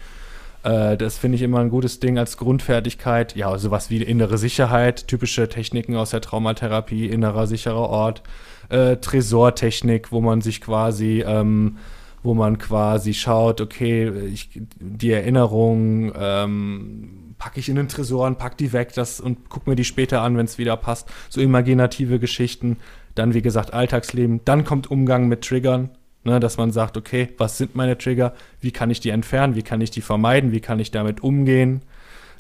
äh, 0.66 0.98
das 0.98 1.18
finde 1.18 1.36
ich 1.36 1.44
immer 1.44 1.60
ein 1.60 1.70
gutes 1.70 2.00
Ding 2.00 2.18
als 2.18 2.38
Grundfertigkeit. 2.38 3.36
Ja, 3.36 3.56
sowas 3.58 3.90
wie 3.92 4.02
innere 4.02 4.38
Sicherheit, 4.40 5.08
typische 5.08 5.48
Techniken 5.48 5.96
aus 5.96 6.10
der 6.10 6.22
Traumatherapie, 6.22 7.08
innerer 7.08 7.46
sicherer 7.46 7.90
Ort, 7.90 8.24
äh, 8.70 8.98
Tresortechnik, 8.98 10.12
wo 10.12 10.22
man 10.22 10.42
sich 10.42 10.62
quasi, 10.62 11.24
ähm, 11.26 11.78
wo 12.24 12.34
man 12.34 12.58
quasi 12.58 13.14
schaut, 13.14 13.62
okay, 13.62 14.10
ich, 14.26 14.50
die 14.80 15.12
Erinnerung 15.12 16.12
ähm, 16.18 17.36
packe 17.38 17.60
ich 17.60 17.70
in 17.70 17.76
den 17.76 17.88
Tresor 17.88 18.26
und 18.26 18.40
pack 18.40 18.58
die 18.58 18.74
weg 18.74 18.92
das, 18.96 19.20
und 19.20 19.50
guck 19.50 19.68
mir 19.68 19.76
die 19.76 19.84
später 19.84 20.22
an, 20.22 20.36
wenn 20.36 20.46
es 20.46 20.58
wieder 20.58 20.78
passt. 20.78 21.08
So 21.30 21.42
imaginative 21.42 22.18
Geschichten. 22.18 22.78
Dann, 23.14 23.36
wie 23.36 23.44
gesagt, 23.44 23.74
Alltagsleben. 23.74 24.42
Dann 24.46 24.66
kommt 24.66 24.90
Umgang 24.90 25.28
mit 25.28 25.44
Triggern. 25.44 25.92
Ne, 26.26 26.40
dass 26.40 26.58
man 26.58 26.72
sagt, 26.72 26.98
okay, 26.98 27.30
was 27.38 27.60
sind 27.60 27.76
meine 27.76 28.00
Trigger? 28.00 28.34
Wie 28.60 28.72
kann 28.72 28.90
ich 28.90 29.00
die 29.00 29.12
entfernen? 29.12 29.56
Wie 29.56 29.62
kann 29.62 29.80
ich 29.80 29.92
die 29.92 30.02
vermeiden? 30.02 30.52
Wie 30.52 30.60
kann 30.60 30.80
ich 30.80 30.90
damit 30.90 31.22
umgehen? 31.22 31.84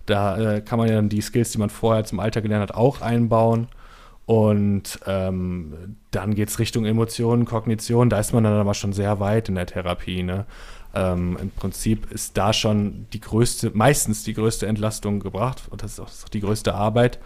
Da 0.08 0.56
äh, 0.56 0.62
kann 0.62 0.80
man 0.80 0.88
ja 0.90 0.96
dann 0.96 1.08
die 1.08 1.22
Skills, 1.22 1.52
die 1.52 1.60
man 1.60 1.70
vorher 1.70 2.04
zum 2.04 2.20
Alter 2.20 2.42
gelernt 2.42 2.64
hat, 2.70 2.76
auch 2.76 3.02
einbauen. 3.02 3.68
Und 4.26 5.00
ähm, 5.06 5.98
dann 6.10 6.34
geht 6.34 6.50
es 6.50 6.58
Richtung 6.58 6.86
Emotionen, 6.86 7.46
Kognition. 7.46 8.10
Da 8.10 8.20
ist 8.20 8.34
man 8.34 8.44
dann 8.44 8.54
aber 8.54 8.74
schon 8.74 8.92
sehr 8.92 9.20
weit 9.20 9.50
in 9.50 9.56
der 9.56 9.68
Therapie. 9.68 10.24
Ne? 10.24 10.48
Ähm, 10.96 11.38
Im 11.40 11.52
Prinzip 11.52 12.12
ist 12.12 12.38
da 12.38 12.54
schon 12.54 13.06
die 13.14 13.22
größte, 13.22 13.70
meistens 13.76 14.24
die 14.24 14.34
größte 14.34 14.66
Entlastung 14.66 15.20
gebracht. 15.20 15.62
Und 15.70 15.84
das 15.84 15.94
ist 15.94 16.00
auch 16.00 16.30
die 16.30 16.42
größte 16.42 16.74
Arbeit. 16.74 17.20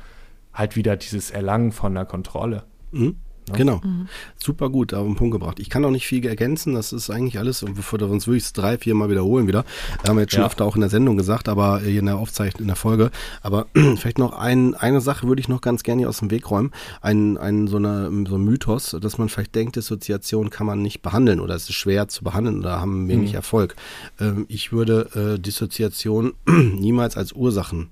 Halt 0.53 0.76
wieder 0.76 0.98
dieses 0.98 1.31
Erlangen 1.31 1.72
von 1.72 1.95
der 1.95 2.03
Kontrolle. 2.03 2.64
Mhm. 2.91 3.15
Ne? 3.51 3.57
Genau. 3.57 3.81
Mhm. 3.84 4.07
Super 4.38 4.69
gut 4.69 4.93
auf 4.93 5.05
den 5.05 5.15
Punkt 5.15 5.34
gebracht. 5.34 5.59
Ich 5.59 5.69
kann 5.69 5.84
auch 5.85 5.91
nicht 5.91 6.07
viel 6.07 6.26
ergänzen, 6.26 6.73
das 6.73 6.93
ist 6.93 7.09
eigentlich 7.09 7.38
alles, 7.39 7.63
und 7.63 7.76
bevor 7.76 7.99
wir 7.99 8.09
uns 8.09 8.27
wirklich 8.27 8.51
drei, 8.53 8.77
vier 8.77 8.95
Mal 8.95 9.09
wiederholen 9.09 9.47
wieder. 9.47 9.65
Haben 10.07 10.17
wir 10.17 10.21
jetzt 10.21 10.34
schon 10.34 10.41
ja. 10.41 10.47
öfter 10.47 10.65
auch 10.65 10.76
in 10.76 10.81
der 10.81 10.89
Sendung 10.89 11.17
gesagt, 11.17 11.49
aber 11.49 11.81
hier 11.81 11.99
in 11.99 12.05
der 12.05 12.17
Aufzeichnung, 12.17 12.61
in 12.61 12.67
der 12.67 12.76
Folge. 12.76 13.11
Aber 13.41 13.67
vielleicht 13.73 14.17
noch 14.17 14.34
ein, 14.34 14.76
eine 14.76 15.01
Sache 15.01 15.27
würde 15.27 15.39
ich 15.39 15.49
noch 15.49 15.61
ganz 15.61 15.84
gerne 15.84 16.07
aus 16.07 16.19
dem 16.19 16.31
Weg 16.31 16.49
räumen. 16.49 16.71
Ein, 17.01 17.38
ein, 17.38 17.67
so, 17.67 17.77
eine, 17.77 18.09
so 18.27 18.35
ein 18.35 18.43
Mythos, 18.43 18.95
dass 19.01 19.17
man 19.17 19.30
vielleicht 19.30 19.55
denkt, 19.55 19.76
Dissoziation 19.76 20.49
kann 20.49 20.67
man 20.67 20.81
nicht 20.81 21.01
behandeln 21.01 21.39
oder 21.39 21.55
es 21.55 21.63
ist 21.63 21.76
schwer 21.76 22.07
zu 22.07 22.23
behandeln 22.23 22.59
oder 22.59 22.80
haben 22.80 23.07
wenig 23.07 23.31
mhm. 23.31 23.35
Erfolg. 23.35 23.76
Ähm, 24.19 24.45
ich 24.47 24.71
würde 24.71 25.35
äh, 25.35 25.39
Dissoziation 25.39 26.34
niemals 26.47 27.17
als 27.17 27.34
Ursachen 27.34 27.89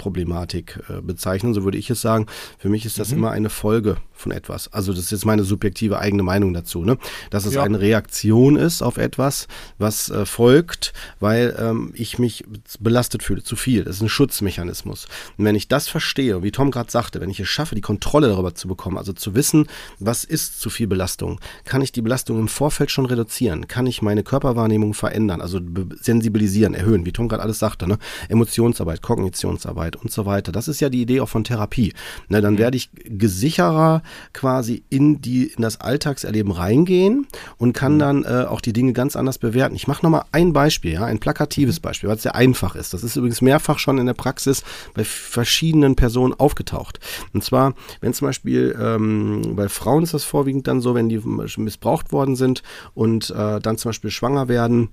Problematik 0.00 0.80
äh, 0.88 1.02
bezeichnen, 1.02 1.52
so 1.52 1.62
würde 1.62 1.76
ich 1.76 1.90
es 1.90 2.00
sagen. 2.00 2.26
Für 2.58 2.70
mich 2.70 2.86
ist 2.86 2.98
das 2.98 3.10
mhm. 3.10 3.18
immer 3.18 3.30
eine 3.32 3.50
Folge 3.50 3.98
von 4.20 4.32
etwas. 4.32 4.72
Also 4.72 4.92
das 4.92 5.04
ist 5.04 5.10
jetzt 5.10 5.26
meine 5.26 5.44
subjektive 5.44 5.98
eigene 5.98 6.22
Meinung 6.22 6.54
dazu, 6.54 6.84
ne? 6.84 6.96
Dass 7.30 7.44
es 7.44 7.54
ja. 7.54 7.62
eine 7.62 7.80
Reaktion 7.80 8.56
ist 8.56 8.82
auf 8.82 8.96
etwas, 8.96 9.48
was 9.78 10.10
äh, 10.10 10.24
folgt, 10.24 10.92
weil 11.18 11.56
ähm, 11.58 11.92
ich 11.94 12.18
mich 12.18 12.44
belastet 12.78 13.22
fühle, 13.22 13.42
zu 13.42 13.56
viel. 13.56 13.84
Das 13.84 13.96
ist 13.96 14.02
ein 14.02 14.08
Schutzmechanismus. 14.08 15.06
Und 15.36 15.44
wenn 15.44 15.54
ich 15.54 15.68
das 15.68 15.88
verstehe, 15.88 16.42
wie 16.42 16.50
Tom 16.50 16.70
gerade 16.70 16.90
sagte, 16.90 17.20
wenn 17.20 17.30
ich 17.30 17.40
es 17.40 17.48
schaffe, 17.48 17.74
die 17.74 17.80
Kontrolle 17.80 18.28
darüber 18.28 18.54
zu 18.54 18.68
bekommen, 18.68 18.96
also 18.96 19.12
zu 19.12 19.34
wissen, 19.34 19.66
was 19.98 20.24
ist 20.24 20.60
zu 20.60 20.70
viel 20.70 20.86
Belastung, 20.86 21.40
kann 21.64 21.82
ich 21.82 21.92
die 21.92 22.02
Belastung 22.02 22.38
im 22.38 22.48
Vorfeld 22.48 22.90
schon 22.90 23.06
reduzieren, 23.06 23.68
kann 23.68 23.86
ich 23.86 24.02
meine 24.02 24.22
Körperwahrnehmung 24.22 24.94
verändern, 24.94 25.40
also 25.40 25.60
sensibilisieren, 26.00 26.74
erhöhen, 26.74 27.04
wie 27.04 27.12
Tom 27.12 27.28
gerade 27.28 27.42
alles 27.42 27.58
sagte, 27.58 27.86
ne? 27.86 27.98
Emotionsarbeit, 28.28 29.02
Kognitionsarbeit, 29.02 29.80
Arbeit 29.80 29.96
und 29.96 30.12
so 30.12 30.26
weiter. 30.26 30.52
Das 30.52 30.68
ist 30.68 30.80
ja 30.80 30.88
die 30.88 31.02
Idee 31.02 31.20
auch 31.20 31.28
von 31.28 31.44
Therapie. 31.44 31.92
Ne, 32.28 32.40
dann 32.40 32.54
mhm. 32.54 32.58
werde 32.58 32.76
ich 32.76 32.90
gesicherer 33.04 34.02
quasi 34.32 34.82
in, 34.90 35.20
die, 35.20 35.46
in 35.46 35.62
das 35.62 35.80
Alltagserleben 35.80 36.52
reingehen 36.52 37.26
und 37.58 37.72
kann 37.72 37.94
mhm. 37.94 37.98
dann 37.98 38.24
äh, 38.24 38.44
auch 38.46 38.60
die 38.60 38.72
Dinge 38.72 38.92
ganz 38.92 39.16
anders 39.16 39.38
bewerten. 39.38 39.74
Ich 39.74 39.86
mache 39.86 40.04
nochmal 40.04 40.24
ein 40.32 40.52
Beispiel, 40.52 40.92
ja, 40.92 41.04
ein 41.04 41.18
plakatives 41.18 41.78
mhm. 41.78 41.82
Beispiel, 41.82 42.08
weil 42.08 42.16
es 42.16 42.22
sehr 42.22 42.34
einfach 42.34 42.74
ist. 42.74 42.94
Das 42.94 43.02
ist 43.02 43.16
übrigens 43.16 43.42
mehrfach 43.42 43.78
schon 43.78 43.98
in 43.98 44.06
der 44.06 44.14
Praxis 44.14 44.62
bei 44.94 45.04
verschiedenen 45.04 45.96
Personen 45.96 46.34
aufgetaucht. 46.34 47.00
Und 47.32 47.44
zwar, 47.44 47.74
wenn 48.00 48.14
zum 48.14 48.28
Beispiel 48.28 48.76
ähm, 48.80 49.54
bei 49.56 49.68
Frauen 49.68 50.02
ist 50.02 50.14
das 50.14 50.24
vorwiegend 50.24 50.66
dann 50.66 50.80
so, 50.80 50.94
wenn 50.94 51.08
die 51.08 51.20
missbraucht 51.56 52.12
worden 52.12 52.36
sind 52.36 52.62
und 52.94 53.30
äh, 53.30 53.60
dann 53.60 53.78
zum 53.78 53.90
Beispiel 53.90 54.10
schwanger 54.10 54.48
werden, 54.48 54.90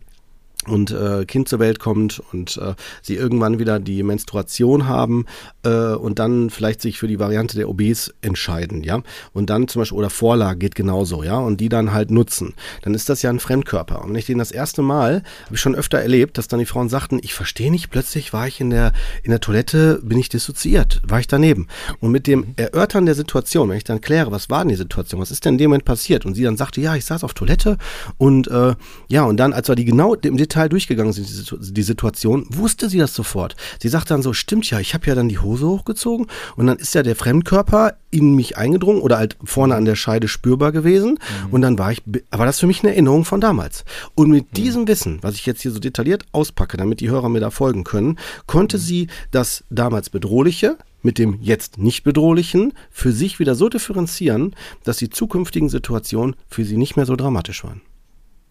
und 0.66 0.92
äh, 0.92 1.26
Kind 1.26 1.48
zur 1.48 1.60
Welt 1.60 1.80
kommt 1.80 2.22
und 2.34 2.58
äh, 2.58 2.74
sie 3.02 3.16
irgendwann 3.16 3.60
wieder 3.60 3.80
die 3.80 4.04
Menstruation 4.04 4.88
haben 4.88 5.26
äh, 5.64 5.94
und 5.94 6.20
dann 6.20 6.50
vielleicht 6.50 6.82
sich 6.82 7.00
für 7.00 7.08
die 7.08 7.20
Variante 7.20 7.58
der 7.58 7.70
OBs 7.70 8.14
entscheiden, 8.22 8.84
ja, 8.84 9.02
und 9.34 9.50
dann 9.50 9.68
zum 9.68 9.82
Beispiel, 9.82 9.98
oder 9.98 10.10
Vorlage 10.10 10.60
geht 10.60 10.76
genauso, 10.76 11.24
ja, 11.24 11.38
und 11.38 11.62
die 11.62 11.70
dann 11.70 11.94
halt 11.94 12.12
nutzen, 12.12 12.54
dann 12.82 12.94
ist 12.94 13.10
das 13.10 13.22
ja 13.22 13.30
ein 13.30 13.40
Fremdkörper. 13.40 14.04
Und 14.04 14.16
ich 14.16 14.26
den 14.26 14.40
das 14.40 14.52
erste 14.52 14.82
Mal, 14.82 15.24
habe 15.46 15.56
ich 15.56 15.62
schon 15.62 15.76
öfter 15.76 16.00
erlebt, 16.00 16.38
dass 16.38 16.48
dann 16.48 16.60
die 16.60 16.66
Frauen 16.66 16.90
sagten, 16.90 17.20
ich 17.22 17.34
verstehe 17.34 17.72
nicht, 17.72 17.90
plötzlich 17.90 18.34
war 18.34 18.48
ich 18.48 18.60
in 18.60 18.70
der, 18.70 18.94
in 19.24 19.32
der 19.32 19.40
Toilette, 19.40 20.00
bin 20.04 20.18
ich 20.18 20.30
dissoziiert, 20.30 21.02
war 21.08 21.20
ich 21.20 21.28
daneben. 21.28 21.68
Und 22.00 22.12
mit 22.12 22.28
dem 22.28 22.54
Erörtern 22.58 23.06
der 23.06 23.16
Situation, 23.16 23.70
wenn 23.70 23.78
ich 23.78 23.84
dann 23.84 24.02
kläre, 24.02 24.32
was 24.32 24.50
war 24.50 24.60
denn 24.60 24.70
die 24.70 24.76
Situation, 24.76 25.22
was 25.22 25.32
ist 25.32 25.46
denn 25.46 25.54
in 25.54 25.58
dem 25.60 25.70
Moment 25.70 25.86
passiert, 25.86 26.26
und 26.26 26.34
sie 26.34 26.44
dann 26.44 26.58
sagte, 26.58 26.82
ja, 26.82 26.96
ich 26.96 27.06
saß 27.06 27.24
auf 27.24 27.34
Toilette 27.34 27.78
und 28.18 28.48
äh, 28.48 28.76
ja, 29.08 29.24
und 29.24 29.38
dann, 29.38 29.54
als 29.54 29.68
wir 29.68 29.76
die 29.76 29.86
genau 29.86 30.16
im 30.16 30.38
Detail 30.48 30.70
durchgegangen 30.70 31.14
sind, 31.14 31.58
die 31.76 31.84
Situation, 31.84 32.46
wusste 32.50 32.90
sie 32.90 32.98
das 32.98 33.14
sofort. 33.14 33.56
Sie 33.80 33.90
sagt 33.90 34.10
dann 34.10 34.22
so, 34.22 34.34
stimmt 34.34 34.70
ja, 34.70 34.80
ich 34.80 34.94
habe 34.94 35.06
ja 35.08 35.16
dann 35.16 35.30
die 35.30 35.40
Hose 35.40 35.68
hochgezogen 35.68 36.28
und 36.56 36.68
dann 36.68 36.78
ist 36.78 36.96
ja 36.96 37.04
der 37.04 37.16
Fremdkörper 37.16 37.96
in 38.10 38.34
mich 38.34 38.58
eingedrungen 38.58 39.02
oder 39.02 39.18
halt 39.18 39.38
vorne 39.44 39.76
an 39.76 39.86
der 39.86 39.96
Scheide 39.96 40.28
spürbar 40.28 40.72
gewesen 40.72 41.20
mhm. 41.20 41.54
und 41.54 41.62
dann 41.62 41.78
war 41.78 41.92
ich, 41.92 42.02
war 42.32 42.46
das 42.46 42.60
für 42.60 42.68
mich 42.68 42.84
eine 42.84 42.94
Erinnerung 42.94 43.26
von 43.26 43.42
damals. 43.42 43.84
Und 44.16 44.30
mit 44.30 44.52
mhm. 44.52 44.56
diesem 44.56 44.88
Wissen, 44.88 45.20
was 45.22 45.36
ich 45.36 45.46
jetzt 45.46 45.62
hier 45.62 45.72
so 45.72 45.80
detailliert 45.80 46.26
auspacke, 46.32 46.78
damit 46.78 47.02
die 47.02 47.10
Hörer 47.10 47.30
mir 47.30 47.42
da 47.42 47.52
folgen 47.52 47.84
können, 47.84 48.18
konnte 48.46 48.78
mhm. 48.78 48.82
sie 48.82 49.08
das 49.32 49.64
damals 49.70 50.10
Bedrohliche 50.10 50.78
mit 51.04 51.20
dem 51.20 51.38
jetzt 51.42 51.78
nicht 51.78 52.04
bedrohlichen 52.04 52.74
für 52.90 53.12
sich 53.12 53.40
wieder 53.40 53.56
so 53.56 53.70
differenzieren, 53.70 54.56
dass 54.84 54.98
die 54.98 55.10
zukünftigen 55.10 55.70
Situationen 55.70 56.36
für 56.48 56.66
sie 56.66 56.76
nicht 56.76 56.96
mehr 56.96 57.06
so 57.06 57.16
dramatisch 57.16 57.64
waren. 57.64 57.82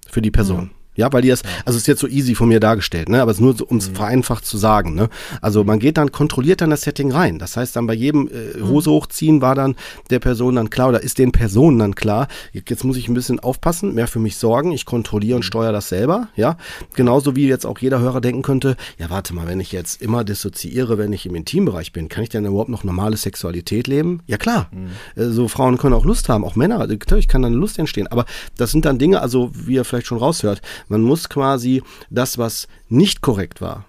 Für 0.08 0.22
die 0.22 0.30
Person. 0.30 0.70
Ja, 0.96 1.12
weil 1.12 1.22
die 1.22 1.28
das, 1.28 1.42
also 1.64 1.76
ist 1.76 1.86
jetzt 1.86 2.00
so 2.00 2.08
easy 2.08 2.34
von 2.34 2.48
mir 2.48 2.60
dargestellt, 2.60 3.08
ne? 3.08 3.22
Aber 3.22 3.30
es 3.30 3.38
ist 3.38 3.42
nur 3.42 3.56
so, 3.56 3.66
um 3.66 3.76
es 3.76 3.90
mhm. 3.90 3.94
vereinfacht 3.96 4.44
zu 4.44 4.56
sagen, 4.58 4.94
ne? 4.94 5.08
Also 5.40 5.64
man 5.64 5.78
geht 5.78 5.98
dann, 5.98 6.10
kontrolliert 6.10 6.60
dann 6.60 6.70
das 6.70 6.82
Setting 6.82 7.12
rein. 7.12 7.38
Das 7.38 7.56
heißt 7.56 7.76
dann 7.76 7.86
bei 7.86 7.94
jedem 7.94 8.28
äh, 8.28 8.58
mhm. 8.58 8.68
Hose 8.68 8.90
hochziehen 8.90 9.40
war 9.40 9.54
dann 9.54 9.76
der 10.10 10.18
Person 10.18 10.56
dann 10.56 10.70
klar 10.70 10.88
oder 10.88 11.02
ist 11.02 11.18
den 11.18 11.32
Personen 11.32 11.78
dann 11.78 11.94
klar, 11.94 12.28
jetzt 12.52 12.84
muss 12.84 12.96
ich 12.96 13.08
ein 13.08 13.14
bisschen 13.14 13.40
aufpassen, 13.40 13.94
mehr 13.94 14.08
für 14.08 14.18
mich 14.18 14.36
sorgen, 14.36 14.72
ich 14.72 14.84
kontrolliere 14.84 15.36
und 15.36 15.40
mhm. 15.40 15.46
steuere 15.46 15.72
das 15.72 15.88
selber, 15.88 16.28
ja? 16.36 16.56
Genauso 16.94 17.36
wie 17.36 17.46
jetzt 17.46 17.66
auch 17.66 17.78
jeder 17.78 18.00
Hörer 18.00 18.20
denken 18.20 18.42
könnte, 18.42 18.76
ja, 18.98 19.10
warte 19.10 19.34
mal, 19.34 19.46
wenn 19.46 19.60
ich 19.60 19.72
jetzt 19.72 20.00
immer 20.02 20.24
dissoziiere, 20.24 20.98
wenn 20.98 21.12
ich 21.12 21.26
im 21.26 21.34
Intimbereich 21.34 21.92
bin, 21.92 22.08
kann 22.08 22.22
ich 22.22 22.30
dann 22.30 22.46
überhaupt 22.46 22.70
noch 22.70 22.84
normale 22.84 23.16
Sexualität 23.16 23.86
leben? 23.86 24.20
Ja, 24.26 24.38
klar. 24.38 24.70
Mhm. 24.72 25.22
Äh, 25.22 25.28
so 25.28 25.48
Frauen 25.48 25.78
können 25.78 25.94
auch 25.94 26.04
Lust 26.04 26.28
haben, 26.28 26.44
auch 26.44 26.56
Männer, 26.56 26.78
natürlich 26.86 27.28
kann 27.28 27.42
dann 27.42 27.52
Lust 27.52 27.78
entstehen, 27.78 28.06
aber 28.06 28.24
das 28.56 28.70
sind 28.70 28.84
dann 28.84 28.98
Dinge, 28.98 29.20
also 29.20 29.50
wie 29.52 29.74
ihr 29.74 29.84
vielleicht 29.84 30.06
schon 30.06 30.18
raushört, 30.18 30.62
man 30.88 31.02
muss 31.02 31.28
quasi 31.28 31.82
das, 32.10 32.38
was 32.38 32.68
nicht 32.88 33.20
korrekt 33.20 33.60
war, 33.60 33.84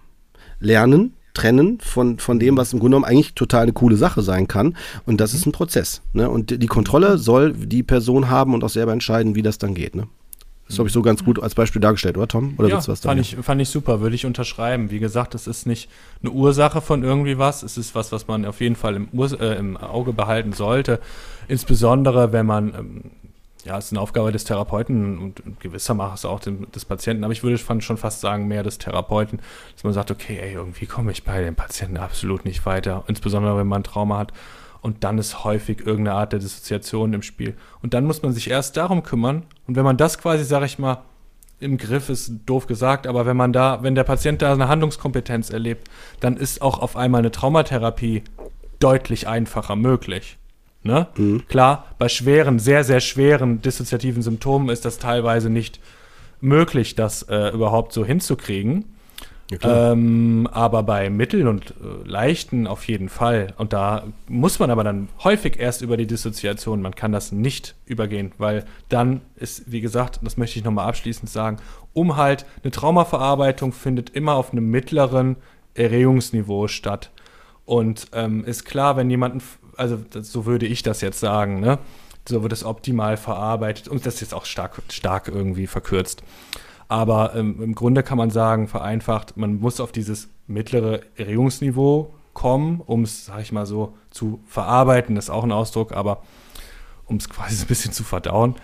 lernen, 0.60 1.14
trennen 1.34 1.80
von, 1.80 2.18
von 2.18 2.40
dem, 2.40 2.58
was 2.58 2.74
im 2.74 2.80
Grunde 2.80 2.96
genommen 2.96 3.06
eigentlich 3.06 3.36
total 3.36 3.64
eine 3.64 3.74
coole 3.74 3.96
Sache 3.96 4.22
sein 4.22 4.48
kann. 4.48 4.76
Und 5.06 5.22
das 5.22 5.34
ist 5.34 5.46
ein 5.46 5.52
Prozess. 5.52 6.02
Ne? 6.14 6.30
Und 6.30 6.62
die 6.62 6.68
Kontrolle 6.68 7.18
soll 7.18 7.54
die 7.54 7.84
Person 7.84 8.30
haben 8.30 8.54
und 8.54 8.64
auch 8.64 8.70
selber 8.70 8.92
entscheiden, 8.92 9.36
wie 9.36 9.44
das 9.44 9.60
dann 9.60 9.76
geht. 9.76 9.96
Ne? 9.96 10.08
Das 10.68 10.80
habe 10.80 10.90
ich 10.90 10.94
so 10.94 11.02
ganz 11.02 11.24
gut 11.24 11.42
als 11.42 11.56
Beispiel 11.56 11.82
dargestellt, 11.82 12.18
oder 12.18 12.28
Tom? 12.28 12.56
Oder 12.58 12.68
ja, 12.68 12.88
was 12.88 13.00
fand 13.00 13.22
ich, 13.22 13.38
fand 13.38 13.62
ich 13.62 13.70
super, 13.70 14.02
würde 14.02 14.16
ich 14.16 14.26
unterschreiben. 14.26 14.92
Wie 14.92 15.00
gesagt, 15.00 15.34
es 15.34 15.48
ist 15.48 15.66
nicht 15.66 15.90
eine 16.22 16.32
Ursache 16.32 16.82
von 16.82 17.04
irgendwie 17.04 17.38
was, 17.38 17.64
es 17.64 17.78
ist 17.78 17.96
was, 17.96 18.12
was 18.12 18.28
man 18.28 18.46
auf 18.46 18.60
jeden 18.60 18.76
Fall 18.76 18.96
im, 18.96 19.08
Ur 19.14 19.40
äh, 19.40 19.56
im 19.58 19.78
Auge 19.78 20.12
behalten 20.12 20.52
sollte. 20.52 21.00
Insbesondere, 21.48 22.34
wenn 22.34 22.46
man 22.46 22.74
ähm, 22.74 23.02
ja, 23.68 23.78
es 23.78 23.86
ist 23.86 23.92
eine 23.92 24.02
Aufgabe 24.02 24.32
des 24.32 24.46
Therapeuten 24.46 25.18
und 25.18 25.42
gewissermaßen 25.60 26.30
auch 26.30 26.40
des 26.40 26.86
Patienten, 26.86 27.24
aber 27.24 27.34
ich 27.34 27.44
würde 27.44 27.58
schon 27.58 27.98
fast 27.98 28.22
sagen, 28.22 28.48
mehr 28.48 28.64
des 28.64 28.78
Therapeuten, 28.78 29.40
dass 29.74 29.84
man 29.84 29.94
sagt, 29.94 30.10
okay, 30.10 30.40
ey, 30.42 30.54
irgendwie 30.54 30.86
komme 30.86 31.12
ich 31.12 31.24
bei 31.24 31.44
dem 31.44 31.56
Patienten 31.56 31.98
absolut 31.98 32.46
nicht 32.46 32.66
weiter, 32.66 33.04
insbesondere 33.08 33.58
wenn 33.58 33.68
man 33.68 33.84
Trauma 33.84 34.18
hat. 34.18 34.34
Und 34.82 35.04
dann 35.04 35.18
ist 35.18 35.44
häufig 35.44 35.80
irgendeine 35.80 36.18
Art 36.18 36.32
der 36.32 36.40
Dissoziation 36.40 37.14
im 37.14 37.24
Spiel. 37.24 37.58
Und 37.82 37.94
dann 37.94 38.06
muss 38.06 38.22
man 38.22 38.32
sich 38.32 38.50
erst 38.50 38.78
darum 38.78 39.04
kümmern. 39.04 39.44
Und 39.68 39.76
wenn 39.76 39.84
man 39.84 39.98
das 39.98 40.18
quasi, 40.20 40.46
sage 40.46 40.66
ich 40.66 40.80
mal, 40.80 41.04
im 41.60 41.78
Griff 41.78 42.10
ist 42.10 42.32
doof 42.46 42.68
gesagt, 42.68 43.08
aber 43.08 43.26
wenn 43.26 43.36
man 43.36 43.52
da, 43.52 43.82
wenn 43.82 43.96
der 43.96 44.04
Patient 44.04 44.42
da 44.42 44.54
eine 44.54 44.68
Handlungskompetenz 44.68 45.50
erlebt, 45.50 45.90
dann 46.20 46.38
ist 46.38 46.62
auch 46.62 46.80
auf 46.80 46.96
einmal 46.96 47.20
eine 47.20 47.32
Traumatherapie 47.32 48.24
deutlich 48.80 49.28
einfacher 49.28 49.76
möglich. 49.76 50.38
Ne? 50.88 51.08
Mhm. 51.18 51.48
Klar, 51.48 51.86
bei 52.00 52.10
schweren, 52.10 52.60
sehr, 52.60 52.84
sehr 52.84 53.02
schweren 53.02 53.62
dissoziativen 53.62 54.22
Symptomen 54.22 54.70
ist 54.70 54.86
das 54.86 54.98
teilweise 54.98 55.50
nicht 55.50 55.80
möglich, 56.40 56.96
das 56.96 57.24
äh, 57.24 57.50
überhaupt 57.50 57.94
so 57.94 58.06
hinzukriegen. 58.06 58.86
Ja, 59.50 59.92
ähm, 59.92 60.48
aber 60.52 60.84
bei 60.84 61.10
mittel- 61.10 61.48
und 61.48 61.72
äh, 61.72 62.08
leichten 62.08 62.68
auf 62.68 62.86
jeden 62.88 63.08
Fall. 63.08 63.54
Und 63.58 63.72
da 63.72 64.04
muss 64.28 64.60
man 64.60 64.70
aber 64.70 64.84
dann 64.84 65.08
häufig 65.24 65.58
erst 65.58 65.82
über 65.82 65.96
die 65.96 66.08
Dissoziation, 66.08 66.82
man 66.82 66.96
kann 66.96 67.14
das 67.14 67.32
nicht 67.32 67.76
übergehen, 67.86 68.34
weil 68.38 68.66
dann 68.90 69.22
ist, 69.36 69.72
wie 69.72 69.80
gesagt, 69.80 70.20
das 70.22 70.36
möchte 70.36 70.60
ich 70.60 70.66
nochmal 70.66 70.88
abschließend 70.88 71.30
sagen, 71.30 71.58
um 71.94 72.18
halt 72.18 72.46
eine 72.64 72.72
Traumaverarbeitung 72.72 73.72
findet 73.72 74.10
immer 74.10 74.36
auf 74.36 74.52
einem 74.52 74.70
mittleren 74.70 75.38
Erregungsniveau 75.76 76.68
statt. 76.68 77.12
Und 77.64 78.08
ähm, 78.14 78.44
ist 78.44 78.66
klar, 78.66 78.98
wenn 78.98 79.10
jemand 79.10 79.44
also 79.78 79.98
das, 80.10 80.32
so 80.32 80.46
würde 80.46 80.66
ich 80.66 80.84
das 80.84 81.02
jetzt 81.02 81.20
sagen, 81.20 81.60
ne? 81.60 81.80
So 82.28 82.42
wird 82.44 82.52
es 82.52 82.66
optimal 82.66 83.16
verarbeitet 83.16 83.88
und 83.88 84.06
das 84.06 84.16
ist 84.16 84.22
jetzt 84.22 84.34
auch 84.34 84.46
stark, 84.46 84.82
stark 84.90 85.30
irgendwie 85.30 85.66
verkürzt. 85.66 86.24
Aber 86.90 87.36
ähm, 87.36 87.62
im 87.62 87.76
Grunde 87.76 88.04
kann 88.04 88.18
man 88.18 88.32
sagen, 88.32 88.68
vereinfacht, 88.68 89.38
man 89.38 89.60
muss 89.60 89.80
auf 89.80 89.92
dieses 89.92 90.30
mittlere 90.46 91.02
Erregungsniveau 91.16 92.14
kommen, 92.34 92.82
um 92.86 93.04
es, 93.04 93.26
sag 93.26 93.42
ich 93.42 93.52
mal 93.52 93.66
so, 93.66 93.96
zu 94.12 94.42
verarbeiten, 94.46 95.16
das 95.16 95.26
ist 95.26 95.30
auch 95.30 95.44
ein 95.44 95.52
Ausdruck, 95.52 95.94
aber 95.94 96.22
um 97.06 97.18
es 97.18 97.30
quasi 97.30 97.56
so 97.56 97.64
ein 97.64 97.68
bisschen 97.68 97.94
zu 97.94 98.04
verdauen 98.04 98.56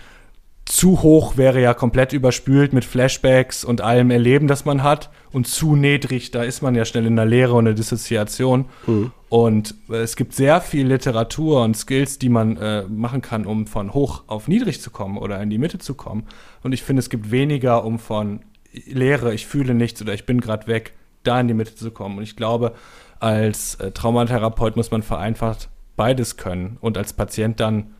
zu 0.65 1.01
hoch 1.01 1.35
wäre 1.35 1.61
ja 1.61 1.73
komplett 1.73 2.13
überspült 2.13 2.71
mit 2.71 2.85
Flashbacks 2.85 3.65
und 3.65 3.81
allem 3.81 4.11
Erleben, 4.11 4.47
das 4.47 4.63
man 4.63 4.81
hat. 4.81 5.09
Und 5.31 5.47
zu 5.47 5.75
niedrig, 5.75 6.31
da 6.31 6.43
ist 6.43 6.61
man 6.61 6.73
ja 6.73 6.85
schnell 6.85 7.05
in 7.05 7.15
der 7.15 7.25
Leere 7.25 7.53
und 7.53 7.65
der 7.65 7.73
Dissoziation. 7.73 8.65
Mhm. 8.87 9.11
Und 9.29 9.75
äh, 9.89 9.97
es 9.97 10.15
gibt 10.15 10.33
sehr 10.33 10.61
viel 10.61 10.87
Literatur 10.87 11.63
und 11.63 11.75
Skills, 11.75 12.17
die 12.17 12.29
man 12.29 12.57
äh, 12.57 12.83
machen 12.83 13.21
kann, 13.21 13.45
um 13.45 13.67
von 13.67 13.93
hoch 13.93 14.23
auf 14.27 14.47
niedrig 14.47 14.81
zu 14.81 14.89
kommen 14.89 15.17
oder 15.17 15.41
in 15.41 15.49
die 15.49 15.57
Mitte 15.57 15.79
zu 15.79 15.95
kommen. 15.95 16.27
Und 16.63 16.71
ich 16.71 16.83
finde, 16.83 17.01
es 17.01 17.09
gibt 17.09 17.31
weniger, 17.31 17.83
um 17.83 17.99
von 17.99 18.41
Leere, 18.71 19.33
ich 19.33 19.45
fühle 19.45 19.73
nichts 19.73 20.01
oder 20.01 20.13
ich 20.13 20.25
bin 20.25 20.39
gerade 20.39 20.67
weg, 20.67 20.93
da 21.23 21.39
in 21.39 21.47
die 21.47 21.53
Mitte 21.53 21.75
zu 21.75 21.91
kommen. 21.91 22.17
Und 22.17 22.23
ich 22.23 22.35
glaube, 22.35 22.73
als 23.19 23.75
äh, 23.75 23.91
Traumatherapeut 23.91 24.75
muss 24.75 24.91
man 24.91 25.03
vereinfacht 25.03 25.69
beides 25.95 26.37
können 26.37 26.77
und 26.81 26.97
als 26.97 27.13
Patient 27.13 27.59
dann 27.59 27.93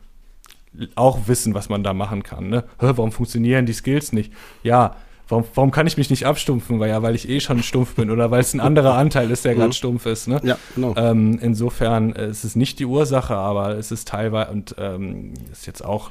auch 0.94 1.26
wissen, 1.26 1.54
was 1.54 1.68
man 1.68 1.82
da 1.82 1.94
machen 1.94 2.22
kann. 2.22 2.48
Ne? 2.48 2.64
Warum 2.78 3.12
funktionieren 3.12 3.66
die 3.66 3.72
Skills 3.72 4.12
nicht? 4.12 4.32
Ja, 4.62 4.96
warum, 5.28 5.44
warum 5.54 5.70
kann 5.70 5.86
ich 5.86 5.96
mich 5.96 6.10
nicht 6.10 6.26
abstumpfen? 6.26 6.80
Weil 6.80 6.90
ja, 6.90 7.02
weil 7.02 7.14
ich 7.14 7.28
eh 7.28 7.40
schon 7.40 7.62
stumpf 7.62 7.94
bin 7.94 8.10
oder 8.10 8.30
weil 8.30 8.40
es 8.40 8.54
ein 8.54 8.60
anderer 8.60 8.94
Anteil 8.98 9.30
ist, 9.30 9.44
der 9.44 9.54
gerade 9.54 9.68
mhm. 9.68 9.72
stumpf 9.72 10.06
ist. 10.06 10.28
Ne? 10.28 10.40
Ja, 10.42 10.58
genau. 10.74 10.94
Ähm, 10.96 11.38
insofern 11.40 12.14
äh, 12.14 12.28
ist 12.28 12.44
es 12.44 12.56
nicht 12.56 12.78
die 12.78 12.86
Ursache, 12.86 13.34
aber 13.34 13.76
es 13.76 13.90
ist 13.92 14.08
teilweise 14.08 14.50
und 14.50 14.74
ähm, 14.78 15.34
ist 15.52 15.66
jetzt 15.66 15.84
auch, 15.84 16.10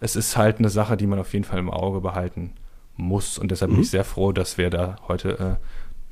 es 0.00 0.16
ist 0.16 0.36
halt 0.36 0.58
eine 0.58 0.70
Sache, 0.70 0.96
die 0.96 1.06
man 1.06 1.18
auf 1.18 1.32
jeden 1.32 1.44
Fall 1.44 1.58
im 1.58 1.70
Auge 1.70 2.00
behalten 2.00 2.52
muss. 2.96 3.38
Und 3.38 3.50
deshalb 3.50 3.70
mhm. 3.70 3.76
bin 3.76 3.82
ich 3.84 3.90
sehr 3.90 4.04
froh, 4.04 4.32
dass 4.32 4.58
wir 4.58 4.70
da 4.70 4.96
heute 5.08 5.58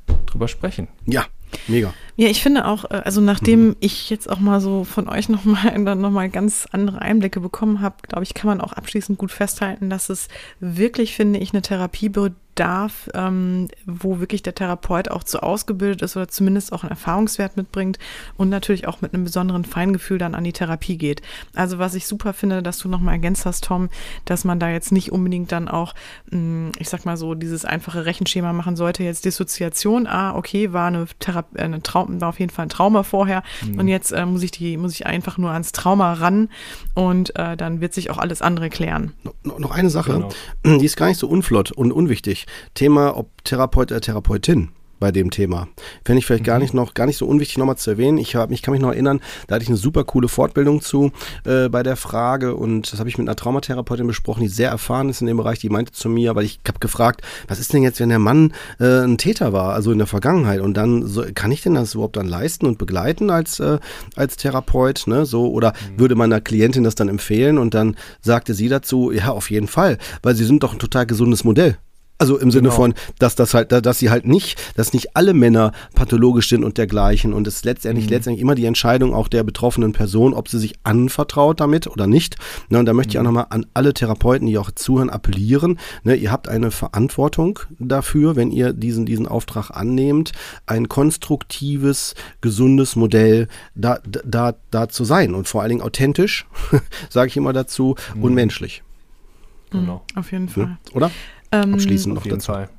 äh, 0.07 0.13
drüber 0.25 0.47
sprechen. 0.47 0.87
Ja, 1.05 1.25
Mega. 1.67 1.93
Ja, 2.15 2.27
ich 2.27 2.43
finde 2.43 2.65
auch, 2.65 2.85
äh, 2.85 3.01
also 3.03 3.21
nachdem 3.21 3.67
mhm. 3.67 3.75
ich 3.79 4.09
jetzt 4.09 4.29
auch 4.29 4.39
mal 4.39 4.61
so 4.61 4.83
von 4.83 5.09
euch 5.09 5.29
nochmal 5.29 5.77
noch 5.79 6.11
mal 6.11 6.29
ganz 6.29 6.67
andere 6.71 7.01
Einblicke 7.01 7.39
bekommen 7.39 7.81
habe, 7.81 7.95
glaube 8.07 8.23
ich, 8.23 8.33
kann 8.33 8.47
man 8.47 8.61
auch 8.61 8.73
abschließend 8.73 9.17
gut 9.17 9.31
festhalten, 9.31 9.89
dass 9.89 10.09
es 10.09 10.27
wirklich, 10.59 11.15
finde 11.15 11.39
ich, 11.39 11.53
eine 11.53 11.61
Therapie 11.61 12.09
darf, 12.55 13.09
ähm, 13.13 13.67
wo 13.85 14.19
wirklich 14.19 14.43
der 14.43 14.55
Therapeut 14.55 15.09
auch 15.09 15.23
zu 15.23 15.41
ausgebildet 15.41 16.01
ist 16.01 16.15
oder 16.15 16.27
zumindest 16.27 16.73
auch 16.73 16.83
einen 16.83 16.91
Erfahrungswert 16.91 17.57
mitbringt 17.57 17.99
und 18.37 18.49
natürlich 18.49 18.87
auch 18.87 19.01
mit 19.01 19.13
einem 19.13 19.23
besonderen 19.23 19.65
Feingefühl 19.65 20.17
dann 20.17 20.35
an 20.35 20.43
die 20.43 20.53
Therapie 20.53 20.97
geht. 20.97 21.21
Also 21.55 21.79
was 21.79 21.95
ich 21.95 22.07
super 22.07 22.33
finde, 22.33 22.61
dass 22.61 22.77
du 22.77 22.89
nochmal 22.89 23.15
ergänzt 23.15 23.45
hast, 23.45 23.63
Tom, 23.63 23.89
dass 24.25 24.45
man 24.45 24.59
da 24.59 24.69
jetzt 24.69 24.91
nicht 24.91 25.11
unbedingt 25.11 25.51
dann 25.51 25.67
auch, 25.67 25.93
mh, 26.31 26.39
mm, 26.39 26.71
ich 26.79 26.89
sag 26.89 27.05
mal 27.05 27.17
so, 27.17 27.33
dieses 27.33 27.65
einfache 27.65 28.05
Rechenschema 28.05 28.53
machen 28.53 28.75
sollte, 28.75 29.03
jetzt 29.03 29.25
Dissoziation, 29.25 30.07
ah, 30.07 30.35
okay, 30.35 30.73
war 30.73 30.87
eine 30.87 31.07
Therapie, 31.19 31.57
äh, 31.57 31.63
eine 31.63 31.81
Traum, 31.81 32.21
war 32.21 32.29
auf 32.29 32.39
jeden 32.39 32.51
Fall 32.51 32.65
ein 32.65 32.69
Trauma 32.69 33.03
vorher 33.03 33.43
mhm. 33.65 33.79
und 33.79 33.87
jetzt 33.87 34.11
äh, 34.11 34.25
muss 34.25 34.43
ich 34.43 34.51
die, 34.51 34.77
muss 34.77 34.93
ich 34.93 35.05
einfach 35.05 35.37
nur 35.37 35.51
ans 35.51 35.71
Trauma 35.71 36.13
ran 36.13 36.49
und 36.93 37.35
äh, 37.37 37.57
dann 37.57 37.81
wird 37.81 37.93
sich 37.93 38.09
auch 38.11 38.17
alles 38.17 38.41
andere 38.41 38.69
klären. 38.69 39.13
No, 39.43 39.59
noch 39.59 39.71
eine 39.71 39.89
Sache, 39.89 40.25
genau. 40.63 40.77
die 40.77 40.85
ist 40.85 40.97
gar 40.97 41.07
nicht 41.07 41.17
so 41.19 41.27
unflott 41.27 41.71
und 41.71 41.91
unwichtig. 41.91 42.42
Thema, 42.73 43.17
ob 43.17 43.43
Therapeut 43.43 43.91
oder 43.91 44.01
Therapeutin 44.01 44.69
bei 45.03 45.11
dem 45.11 45.31
Thema. 45.31 45.67
Fände 46.05 46.19
ich 46.19 46.25
vielleicht 46.25 46.43
mhm. 46.43 46.47
gar 46.47 46.59
nicht 46.59 46.73
noch, 46.73 46.93
gar 46.93 47.07
nicht 47.07 47.17
so 47.17 47.25
unwichtig 47.25 47.57
nochmal 47.57 47.75
zu 47.75 47.89
erwähnen. 47.89 48.17
Ich, 48.17 48.37
hab, 48.37 48.51
ich 48.51 48.61
kann 48.61 48.71
mich 48.71 48.79
noch 48.79 48.91
erinnern, 48.91 49.19
da 49.47 49.55
hatte 49.55 49.63
ich 49.63 49.67
eine 49.67 49.75
super 49.75 50.05
coole 50.05 50.29
Fortbildung 50.29 50.79
zu 50.79 51.11
äh, 51.43 51.67
bei 51.67 51.83
der 51.83 51.97
Frage 51.97 52.55
und 52.55 52.89
das 52.89 53.01
habe 53.01 53.09
ich 53.09 53.17
mit 53.17 53.27
einer 53.27 53.35
Traumatherapeutin 53.35 54.07
besprochen, 54.07 54.43
die 54.43 54.47
sehr 54.47 54.69
erfahren 54.69 55.09
ist 55.09 55.19
in 55.19 55.27
dem 55.27 55.35
Bereich, 55.35 55.59
die 55.59 55.67
meinte 55.67 55.91
zu 55.91 56.07
mir, 56.07 56.35
weil 56.35 56.45
ich 56.45 56.61
habe 56.65 56.79
gefragt, 56.79 57.21
was 57.49 57.59
ist 57.59 57.73
denn 57.73 57.83
jetzt, 57.83 57.99
wenn 57.99 58.07
der 58.07 58.19
Mann 58.19 58.53
äh, 58.79 59.03
ein 59.03 59.17
Täter 59.17 59.51
war, 59.51 59.73
also 59.73 59.91
in 59.91 59.97
der 59.97 60.07
Vergangenheit 60.07 60.61
und 60.61 60.75
dann 60.75 61.05
so, 61.05 61.25
kann 61.35 61.51
ich 61.51 61.61
denn 61.61 61.73
das 61.73 61.95
überhaupt 61.95 62.15
dann 62.15 62.27
leisten 62.27 62.65
und 62.65 62.77
begleiten 62.77 63.29
als, 63.29 63.59
äh, 63.59 63.79
als 64.15 64.37
Therapeut, 64.37 65.03
ne, 65.07 65.25
so, 65.25 65.51
oder 65.51 65.73
mhm. 65.73 65.99
würde 65.99 66.15
meiner 66.15 66.39
Klientin 66.39 66.85
das 66.85 66.95
dann 66.95 67.09
empfehlen 67.09 67.57
und 67.57 67.73
dann 67.73 67.97
sagte 68.21 68.53
sie 68.53 68.69
dazu, 68.69 69.11
ja, 69.11 69.31
auf 69.31 69.51
jeden 69.51 69.67
Fall, 69.67 69.97
weil 70.21 70.35
sie 70.35 70.45
sind 70.45 70.63
doch 70.63 70.71
ein 70.71 70.79
total 70.79 71.05
gesundes 71.05 71.43
Modell. 71.43 71.77
Also 72.23 72.37
im 72.37 72.51
Sinne 72.51 72.69
genau. 72.69 72.75
von, 72.75 72.93
dass 73.19 73.35
das 73.35 73.53
halt, 73.53 73.73
dass 73.73 73.99
sie 73.99 74.09
halt 74.09 74.25
nicht, 74.25 74.57
dass 74.77 74.93
nicht 74.93 75.17
alle 75.17 75.33
Männer 75.33 75.73
pathologisch 75.93 76.47
sind 76.47 76.63
und 76.63 76.77
dergleichen 76.77 77.33
und 77.33 77.45
es 77.47 77.65
letztendlich, 77.65 78.05
mhm. 78.05 78.11
letztendlich 78.11 78.41
immer 78.41 78.55
die 78.55 78.63
Entscheidung 78.63 79.13
auch 79.13 79.27
der 79.27 79.43
betroffenen 79.43 79.91
Person, 79.91 80.33
ob 80.33 80.47
sie 80.47 80.57
sich 80.57 80.75
anvertraut 80.83 81.59
damit 81.59 81.85
oder 81.85 82.07
nicht. 82.07 82.37
Ne, 82.69 82.79
und 82.79 82.85
da 82.85 82.93
möchte 82.93 83.09
mhm. 83.09 83.11
ich 83.11 83.17
auch 83.17 83.23
mhm. 83.23 83.35
nochmal 83.35 83.47
an 83.49 83.65
alle 83.73 83.93
Therapeuten, 83.93 84.47
die 84.47 84.57
auch 84.57 84.71
zuhören, 84.71 85.09
appellieren. 85.09 85.79
Ne, 86.05 86.15
ihr 86.15 86.31
habt 86.31 86.47
eine 86.47 86.71
Verantwortung 86.71 87.59
dafür, 87.77 88.37
wenn 88.37 88.51
ihr 88.51 88.71
diesen, 88.71 89.05
diesen 89.05 89.27
Auftrag 89.27 89.71
annehmt, 89.71 90.31
ein 90.65 90.87
konstruktives, 90.87 92.15
gesundes 92.39 92.95
Modell 92.95 93.49
da, 93.75 93.99
da, 94.05 94.53
da 94.71 94.87
zu 94.87 95.03
sein 95.03 95.33
und 95.33 95.49
vor 95.49 95.61
allen 95.61 95.71
Dingen 95.71 95.81
authentisch, 95.81 96.45
sage 97.09 97.27
ich 97.27 97.35
immer 97.35 97.51
dazu, 97.51 97.97
mhm. 98.15 98.23
und 98.23 98.33
menschlich. 98.33 98.81
Genau. 99.71 100.05
Auf 100.15 100.31
jeden 100.31 100.47
Fall. 100.47 100.63
Ja, 100.63 100.77
oder? 100.93 101.11
Ähm, 101.53 101.73
Abschließend 101.75 102.15
noch 102.15 102.23
dazu. 102.23 102.51
Fall. 102.51 102.69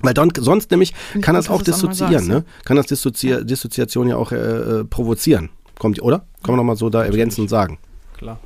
Weil 0.00 0.14
dann, 0.14 0.30
sonst 0.36 0.70
nämlich 0.70 0.94
kann 1.20 1.34
das 1.34 1.48
auch 1.48 1.62
dissoziieren, 1.62 2.26
ne? 2.26 2.44
Kann 2.64 2.76
das 2.76 2.86
Dissozi 2.86 3.28
ja. 3.28 3.40
Dissoziation 3.40 4.08
ja 4.08 4.16
auch 4.16 4.32
äh, 4.32 4.36
äh 4.36 4.84
provozieren. 4.84 5.50
Kommt, 5.78 6.00
oder? 6.02 6.18
Kann 6.42 6.52
man 6.52 6.56
nochmal 6.56 6.76
so 6.76 6.90
da 6.90 7.04
ergänzend 7.04 7.50
sagen. 7.50 7.78
Klar. 8.16 8.38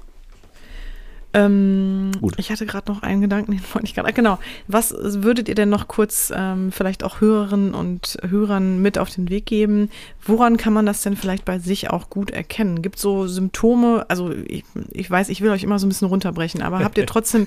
Ähm, 1.35 2.11
Gut. 2.21 2.35
Ich 2.39 2.51
hatte 2.51 2.65
gerade 2.65 2.91
noch 2.91 3.03
einen 3.03 3.21
Gedanken, 3.21 3.53
den 3.53 3.63
wollte 3.73 3.87
ich 3.87 3.95
gerade. 3.95 4.13
Genau. 4.13 4.39
Was 4.67 4.95
würdet 4.99 5.49
ihr 5.49 5.55
denn 5.55 5.69
noch 5.69 5.87
kurz 5.87 6.33
ähm, 6.35 6.73
vielleicht 6.73 7.05
auch 7.05 7.21
Hörerinnen 7.21 7.75
und 7.75 8.17
Hörern 8.27 8.81
mit 8.81 8.99
auf 8.99 9.11
den 9.11 9.29
Weg 9.29 9.47
geben? 9.47 9.91
Woran 10.25 10.57
kann 10.57 10.73
man 10.73 10.87
das 10.87 11.03
denn 11.03 11.17
vielleicht 11.17 11.45
bei 11.45 11.59
sich 11.59 11.91
auch 11.91 12.09
gut 12.09 12.31
erkennen? 12.31 12.81
Gibt 12.83 12.97
es 12.97 13.03
so 13.03 13.27
Symptome? 13.27 14.07
Also 14.09 14.33
ich, 14.33 14.65
ich 14.91 15.11
weiß, 15.11 15.29
ich 15.29 15.41
will 15.43 15.51
euch 15.51 15.63
immer 15.63 15.79
so 15.79 15.87
ein 15.87 15.91
bisschen 15.91 16.09
runterbrechen, 16.09 16.63
aber 16.63 16.81
habt 16.81 16.97
ihr 16.97 17.07
trotzdem 17.07 17.47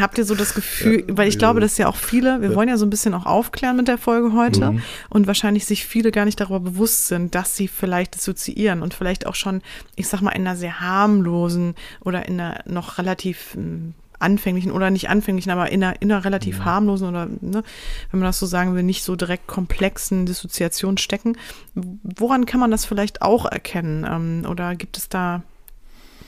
habt 0.00 0.18
ihr 0.18 0.24
so 0.24 0.34
das 0.34 0.54
Gefühl, 0.54 1.04
weil 1.08 1.28
ich 1.28 1.38
glaube, 1.38 1.60
dass 1.60 1.78
ja 1.78 1.88
auch 1.88 1.96
viele, 1.96 2.40
wir 2.40 2.54
wollen 2.54 2.68
ja 2.68 2.76
so 2.76 2.86
ein 2.86 2.90
bisschen 2.90 3.14
auch 3.14 3.26
aufklären 3.26 3.76
mit 3.76 3.88
der 3.88 3.98
Folge 3.98 4.32
heute 4.32 4.72
mhm. 4.72 4.82
und 5.10 5.26
wahrscheinlich 5.26 5.64
sich 5.64 5.86
viele 5.86 6.10
gar 6.10 6.24
nicht 6.24 6.40
darüber 6.40 6.60
bewusst 6.60 7.08
sind, 7.08 7.34
dass 7.34 7.56
sie 7.56 7.68
vielleicht 7.68 8.14
dissoziieren 8.14 8.82
und 8.82 8.94
vielleicht 8.94 9.26
auch 9.26 9.34
schon, 9.34 9.62
ich 9.96 10.08
sag 10.08 10.20
mal, 10.20 10.30
in 10.30 10.46
einer 10.46 10.56
sehr 10.56 10.80
harmlosen 10.80 11.74
oder 12.00 12.26
in 12.26 12.40
einer 12.40 12.60
noch 12.66 12.87
relativ 12.96 13.54
hm, 13.54 13.92
anfänglichen 14.18 14.72
oder 14.72 14.90
nicht 14.90 15.08
anfänglichen, 15.08 15.50
aber 15.50 15.70
in 15.70 15.82
einer, 15.82 16.00
in 16.00 16.10
einer 16.10 16.24
relativ 16.24 16.58
ja. 16.58 16.64
harmlosen 16.64 17.08
oder, 17.08 17.26
ne, 17.26 17.62
wenn 18.10 18.20
man 18.20 18.28
das 18.28 18.38
so 18.38 18.46
sagen 18.46 18.74
will, 18.74 18.82
nicht 18.82 19.04
so 19.04 19.16
direkt 19.16 19.46
komplexen 19.46 20.26
Dissoziation 20.26 20.98
stecken. 20.98 21.36
Woran 21.74 22.46
kann 22.46 22.60
man 22.60 22.70
das 22.70 22.84
vielleicht 22.84 23.22
auch 23.22 23.44
erkennen? 23.44 24.06
Ähm, 24.08 24.50
oder 24.50 24.74
gibt 24.74 24.96
es 24.96 25.08
da, 25.08 25.42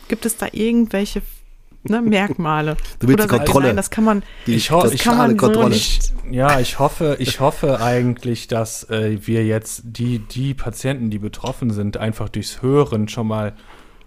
gibt 0.09 0.27
es 0.27 0.37
da 0.37 0.47
irgendwelche 0.53 1.23
ne, 1.82 2.01
Merkmale. 2.03 2.77
Du 2.99 3.09
willst 3.09 3.24
Oder 3.24 3.32
die 3.32 3.39
Kontrolle. 3.39 3.66
Nein, 3.69 3.77
das 3.77 3.91
kann 3.91 4.05
man. 4.05 4.23
Die, 4.47 4.55
ich 4.55 4.69
das 4.69 4.97
kann 4.99 5.16
man 5.16 5.37
Kontrolle. 5.37 5.70
So 5.70 5.77
ich, 5.77 6.01
ja, 6.31 6.61
ich 6.61 6.78
hoffe, 6.78 7.16
ich 7.19 7.41
hoffe 7.41 7.81
eigentlich, 7.81 8.47
dass 8.47 8.89
äh, 8.91 9.19
wir 9.27 9.45
jetzt 9.45 9.82
die, 9.85 10.20
die 10.20 10.55
Patienten, 10.55 11.11
die 11.11 11.19
betroffen 11.19 11.70
sind, 11.70 11.97
einfach 11.97 12.28
durchs 12.28 12.62
Hören 12.62 13.09
schon 13.09 13.27
mal 13.27 13.49
äh, 13.49 13.53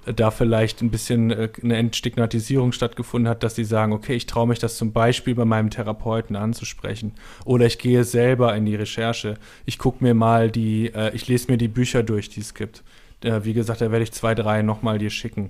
da 0.06 0.32
vielleicht 0.32 0.82
ein 0.82 0.90
bisschen 0.90 1.32
äh, 1.32 1.50
eine 1.62 1.78
Entstigmatisierung 1.78 2.72
stattgefunden 2.72 3.30
hat, 3.30 3.44
dass 3.44 3.56
sie 3.56 3.64
sagen, 3.64 3.94
okay, 3.94 4.14
ich 4.16 4.26
traue 4.26 4.48
mich 4.48 4.60
das 4.60 4.78
zum 4.78 4.92
Beispiel 4.92 5.36
bei 5.36 5.46
meinem 5.46 5.70
Therapeuten 5.70 6.36
anzusprechen. 6.36 7.14
Oder 7.46 7.66
ich 7.66 7.78
gehe 7.78 8.04
selber 8.04 8.56
in 8.56 8.66
die 8.66 8.76
Recherche. 8.76 9.36
Ich 9.66 9.78
gucke 9.78 10.04
mir 10.04 10.14
mal 10.14 10.52
die, 10.52 10.94
äh, 10.94 11.16
ich 11.16 11.28
lese 11.28 11.52
mir 11.52 11.58
die 11.58 11.68
Bücher 11.68 12.04
durch, 12.04 12.30
die 12.30 12.42
es 12.42 12.54
gibt. 12.54 12.84
Äh, 13.24 13.42
wie 13.44 13.54
gesagt, 13.54 13.82
da 13.82 13.92
werde 13.92 14.04
ich 14.04 14.12
zwei, 14.12 14.36
drei 14.36 14.62
nochmal 14.62 14.98
dir 14.98 15.10
schicken. 15.10 15.50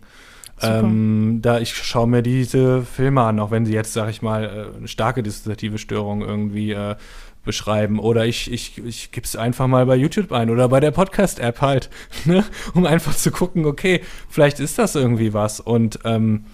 Ähm, 0.61 1.39
da 1.41 1.59
ich 1.59 1.75
schaue 1.75 2.07
mir 2.07 2.21
diese 2.21 2.83
Filme 2.83 3.21
an, 3.21 3.39
auch 3.39 3.49
wenn 3.49 3.65
sie 3.65 3.73
jetzt, 3.73 3.91
sag 3.91 4.09
ich 4.09 4.21
mal, 4.21 4.71
eine 4.77 4.87
starke 4.87 5.23
dissoziative 5.23 5.79
Störung 5.79 6.21
irgendwie 6.21 6.71
äh, 6.71 6.95
beschreiben. 7.43 7.99
Oder 7.99 8.25
ich, 8.25 8.51
ich, 8.51 8.77
ich 8.77 9.11
gebe 9.11 9.25
es 9.25 9.35
einfach 9.35 9.67
mal 9.67 9.85
bei 9.85 9.95
YouTube 9.95 10.31
ein 10.31 10.49
oder 10.49 10.69
bei 10.69 10.79
der 10.79 10.91
Podcast-App 10.91 11.61
halt, 11.61 11.89
ne? 12.25 12.43
um 12.73 12.85
einfach 12.85 13.15
zu 13.15 13.31
gucken, 13.31 13.65
okay, 13.65 14.01
vielleicht 14.29 14.59
ist 14.59 14.79
das 14.79 14.95
irgendwie 14.95 15.33
was. 15.33 15.59
Und 15.59 15.99
ähm, 16.05 16.45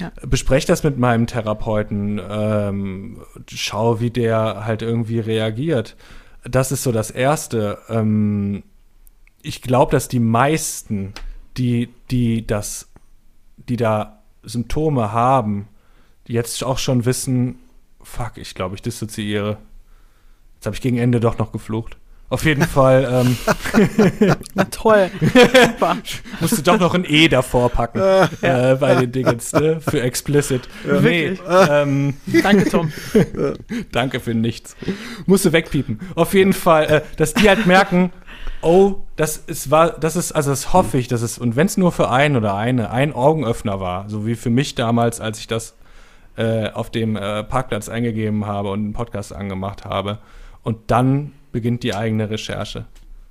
ja. 0.00 0.12
bespreche 0.22 0.66
das 0.66 0.82
mit 0.82 0.98
meinem 0.98 1.26
Therapeuten, 1.26 2.20
ähm, 2.28 3.20
schau, 3.48 4.00
wie 4.00 4.10
der 4.10 4.66
halt 4.66 4.82
irgendwie 4.82 5.20
reagiert. 5.20 5.96
Das 6.44 6.72
ist 6.72 6.82
so 6.82 6.92
das 6.92 7.10
Erste. 7.10 7.78
Ähm, 7.88 8.62
ich 9.42 9.62
glaube, 9.62 9.92
dass 9.92 10.08
die 10.08 10.20
meisten, 10.20 11.14
die, 11.56 11.88
die 12.10 12.46
das 12.46 12.88
die 13.68 13.76
da 13.76 14.22
Symptome 14.42 15.12
haben, 15.12 15.68
jetzt 16.26 16.62
auch 16.64 16.78
schon 16.78 17.04
wissen, 17.04 17.58
fuck, 18.02 18.32
ich 18.36 18.54
glaube, 18.54 18.74
ich 18.74 18.82
dissoziiere. 18.82 19.58
Jetzt 20.66 20.70
habe 20.70 20.74
ich 20.74 20.82
gegen 20.82 20.98
Ende 20.98 21.20
doch 21.20 21.38
noch 21.38 21.52
geflucht. 21.52 21.96
Auf 22.28 22.44
jeden 22.44 22.64
Fall. 22.66 23.08
Ähm, 23.08 23.36
Na 24.56 24.64
toll. 24.64 25.12
Super. 25.20 25.96
Musst 26.40 26.58
du 26.58 26.62
doch 26.62 26.80
noch 26.80 26.92
ein 26.92 27.04
E 27.08 27.28
davor 27.28 27.68
packen 27.68 28.00
äh, 28.42 28.74
bei 28.74 28.96
den 28.96 29.12
Dingens, 29.12 29.52
ne? 29.52 29.80
Für 29.80 30.02
explicit. 30.02 30.68
Ja, 30.84 31.00
nee, 31.00 31.38
ähm, 31.48 32.14
Danke, 32.42 32.68
Tom. 32.68 32.92
Danke 33.92 34.18
für 34.18 34.34
nichts. 34.34 34.74
Musst 35.26 35.44
du 35.44 35.52
wegpiepen. 35.52 36.00
Auf 36.16 36.34
jeden 36.34 36.52
Fall, 36.52 36.84
äh, 36.86 37.02
dass 37.16 37.32
die 37.32 37.48
halt 37.48 37.64
merken, 37.66 38.10
oh, 38.60 38.96
das 39.14 39.36
ist, 39.36 39.70
war, 39.70 39.90
das 39.92 40.16
ist, 40.16 40.32
also 40.32 40.50
das 40.50 40.72
hoffe 40.72 40.98
ich, 40.98 41.06
dass 41.06 41.22
es, 41.22 41.38
und 41.38 41.54
wenn 41.54 41.66
es 41.66 41.76
nur 41.76 41.92
für 41.92 42.10
einen 42.10 42.34
oder 42.34 42.56
eine, 42.56 42.90
ein 42.90 43.12
Augenöffner 43.12 43.78
war, 43.78 44.10
so 44.10 44.26
wie 44.26 44.34
für 44.34 44.50
mich 44.50 44.74
damals, 44.74 45.20
als 45.20 45.38
ich 45.38 45.46
das 45.46 45.76
äh, 46.36 46.70
auf 46.70 46.90
dem 46.90 47.14
äh, 47.14 47.44
Parkplatz 47.44 47.88
eingegeben 47.88 48.46
habe 48.46 48.70
und 48.70 48.80
einen 48.80 48.92
Podcast 48.94 49.32
angemacht 49.32 49.84
habe. 49.84 50.18
Und 50.66 50.78
dann 50.88 51.32
beginnt 51.52 51.84
die 51.84 51.94
eigene 51.94 52.28
Recherche. 52.28 52.86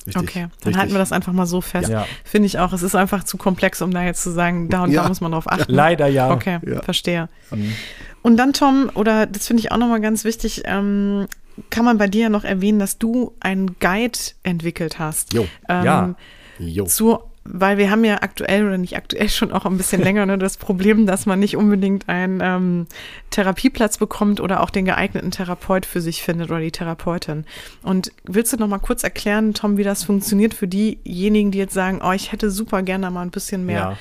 Richtig, 0.07 0.15
okay, 0.23 0.39
dann 0.39 0.49
richtig. 0.49 0.77
halten 0.77 0.91
wir 0.93 0.99
das 0.99 1.11
einfach 1.11 1.33
mal 1.33 1.45
so 1.45 1.59
fest. 1.59 1.89
Ja. 1.89 2.07
Finde 2.23 2.45
ich 2.45 2.59
auch. 2.59 2.71
Es 2.71 2.81
ist 2.81 2.95
einfach 2.95 3.25
zu 3.25 3.35
komplex, 3.35 3.81
um 3.81 3.91
da 3.91 4.05
jetzt 4.05 4.23
zu 4.23 4.31
sagen, 4.31 4.69
da 4.69 4.83
und 4.83 4.91
ja. 4.91 5.03
da 5.03 5.09
muss 5.09 5.19
man 5.19 5.33
drauf 5.33 5.51
achten. 5.51 5.69
Leider 5.69 6.07
ja. 6.07 6.31
Okay, 6.31 6.59
ja. 6.65 6.81
verstehe. 6.81 7.27
Mhm. 7.51 7.73
Und 8.21 8.37
dann, 8.37 8.53
Tom, 8.53 8.89
oder 8.93 9.25
das 9.25 9.47
finde 9.47 9.59
ich 9.59 9.73
auch 9.73 9.77
nochmal 9.77 9.99
ganz 9.99 10.23
wichtig, 10.23 10.61
ähm, 10.63 11.27
kann 11.71 11.83
man 11.83 11.97
bei 11.97 12.07
dir 12.07 12.29
noch 12.29 12.45
erwähnen, 12.45 12.79
dass 12.79 12.99
du 12.99 13.33
einen 13.41 13.75
Guide 13.81 14.17
entwickelt 14.43 14.97
hast. 14.97 15.33
Jo. 15.33 15.45
Ähm, 15.67 15.83
ja. 15.83 16.15
Jo. 16.57 16.85
Zu, 16.85 17.19
weil 17.45 17.77
wir 17.77 17.91
haben 17.91 18.03
ja 18.03 18.21
aktuell 18.21 18.65
oder 18.65 18.77
nicht 18.77 18.97
aktuell 18.97 19.29
schon 19.29 19.51
auch 19.51 19.65
ein 19.65 19.77
bisschen 19.77 20.01
länger 20.01 20.25
ne, 20.25 20.37
das 20.37 20.57
Problem, 20.57 21.05
dass 21.05 21.25
man 21.25 21.39
nicht 21.39 21.55
unbedingt 21.55 22.09
einen 22.09 22.41
ähm, 22.41 22.87
Therapieplatz 23.29 23.97
bekommt 23.97 24.41
oder 24.41 24.61
auch 24.61 24.69
den 24.69 24.85
geeigneten 24.85 25.31
Therapeut 25.31 25.85
für 25.85 26.01
sich 26.01 26.23
findet 26.23 26.49
oder 26.49 26.59
die 26.59 26.71
Therapeutin. 26.71 27.45
Und 27.83 28.11
willst 28.23 28.51
du 28.51 28.57
noch 28.57 28.67
mal 28.67 28.79
kurz 28.79 29.03
erklären, 29.03 29.53
Tom, 29.53 29.77
wie 29.77 29.83
das 29.83 30.03
funktioniert 30.03 30.53
für 30.53 30.67
diejenigen, 30.67 31.51
die 31.51 31.59
jetzt 31.59 31.73
sagen, 31.73 32.01
oh, 32.03 32.11
ich 32.11 32.31
hätte 32.31 32.49
super 32.49 32.81
gerne 32.81 33.09
mal 33.11 33.21
ein 33.21 33.31
bisschen 33.31 33.65
mehr. 33.65 33.75
Ja. 33.75 33.97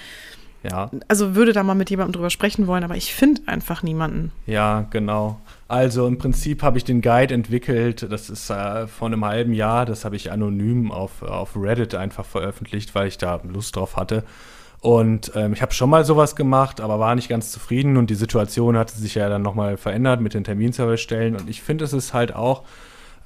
Ja. 0.65 0.91
Also 1.09 1.35
würde 1.35 1.53
da 1.53 1.63
mal 1.63 1.75
mit 1.75 1.91
jemandem 1.91 2.15
drüber 2.15 2.31
sprechen 2.31 2.67
wollen, 2.67 2.85
aber 2.85 2.97
ich 2.97 3.13
finde 3.13 3.43
einfach 3.47 3.83
niemanden. 3.83 4.33
Ja, 4.47 4.87
genau. 4.91 5.39
Also 5.67 6.07
im 6.07 6.19
Prinzip 6.19 6.63
habe 6.63 6.77
ich 6.77 6.85
den 6.85 7.01
Guide 7.01 7.33
entwickelt, 7.33 8.07
das 8.11 8.29
ist 8.29 8.51
äh, 8.51 8.87
vor 8.87 9.09
einem 9.09 9.25
halben 9.25 9.55
Jahr, 9.55 9.87
das 9.87 10.05
habe 10.05 10.15
ich 10.15 10.31
anonym 10.31 10.93
auf, 10.93 11.23
auf 11.23 11.57
Reddit 11.57 11.95
einfach 11.95 12.27
veröffentlicht, 12.27 12.95
weil 12.95 13.09
ich 13.09 13.17
da 13.17 13.41
Lust 13.45 13.77
drauf 13.77 13.97
hatte. 13.97 14.25
Und 14.81 15.33
ähm, 15.35 15.55
ich 15.55 15.63
habe 15.63 15.73
schon 15.73 15.89
mal 15.89 16.05
sowas 16.05 16.37
gemacht, 16.37 16.83
aber 16.83 16.99
war 16.99 17.15
nicht 17.15 17.31
ganz 17.31 17.51
zufrieden 17.51 17.97
und 17.97 18.11
die 18.11 18.15
Situation 18.15 18.77
hatte 18.77 18.95
sich 18.95 19.15
ja 19.15 19.31
dann 19.31 19.41
nochmal 19.41 19.79
verändert 19.79 20.21
mit 20.21 20.35
den 20.35 20.45
Terminservicestellen 20.45 21.37
und 21.37 21.49
ich 21.49 21.63
finde, 21.63 21.85
es 21.85 21.95
ist 21.95 22.13
halt 22.13 22.35
auch 22.35 22.65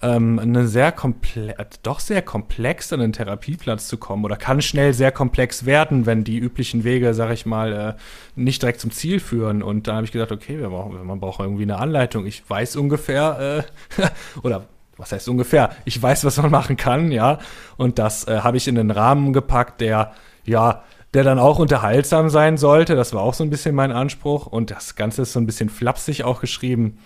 ähm, 0.00 0.38
eine 0.38 0.68
sehr 0.68 0.92
komplett, 0.92 1.80
doch 1.82 2.00
sehr 2.00 2.22
komplex 2.22 2.92
an 2.92 3.00
einen 3.00 3.12
Therapieplatz 3.12 3.88
zu 3.88 3.96
kommen 3.96 4.24
oder 4.24 4.36
kann 4.36 4.62
schnell 4.62 4.94
sehr 4.94 5.10
komplex 5.10 5.66
werden, 5.66 6.06
wenn 6.06 6.24
die 6.24 6.38
üblichen 6.38 6.84
Wege, 6.84 7.14
sag 7.14 7.32
ich 7.32 7.46
mal, 7.46 7.72
äh, 7.72 7.94
nicht 8.36 8.62
direkt 8.62 8.80
zum 8.80 8.92
Ziel 8.92 9.18
führen. 9.18 9.62
Und 9.62 9.88
da 9.88 9.96
habe 9.96 10.04
ich 10.04 10.12
gedacht, 10.12 10.30
okay, 10.30 10.58
wir 10.58 10.68
brauchen, 10.68 11.04
man 11.04 11.20
braucht 11.20 11.40
irgendwie 11.40 11.64
eine 11.64 11.78
Anleitung. 11.78 12.26
Ich 12.26 12.48
weiß 12.48 12.76
ungefähr, 12.76 13.64
äh, 13.98 14.02
oder 14.42 14.66
was 14.96 15.12
heißt 15.12 15.28
ungefähr? 15.28 15.70
Ich 15.84 16.00
weiß, 16.00 16.24
was 16.24 16.36
man 16.38 16.50
machen 16.50 16.76
kann, 16.76 17.10
ja. 17.10 17.38
Und 17.76 17.98
das 17.98 18.26
äh, 18.26 18.40
habe 18.40 18.56
ich 18.56 18.68
in 18.68 18.74
den 18.74 18.90
Rahmen 18.90 19.32
gepackt, 19.32 19.80
der, 19.80 20.12
ja, 20.44 20.84
der 21.14 21.24
dann 21.24 21.38
auch 21.38 21.58
unterhaltsam 21.58 22.28
sein 22.28 22.56
sollte. 22.58 22.94
Das 22.94 23.14
war 23.14 23.22
auch 23.22 23.34
so 23.34 23.42
ein 23.42 23.50
bisschen 23.50 23.74
mein 23.74 23.92
Anspruch. 23.92 24.46
Und 24.46 24.70
das 24.70 24.94
Ganze 24.94 25.22
ist 25.22 25.32
so 25.32 25.40
ein 25.40 25.46
bisschen 25.46 25.70
flapsig 25.70 26.24
auch 26.24 26.40
geschrieben. 26.40 26.98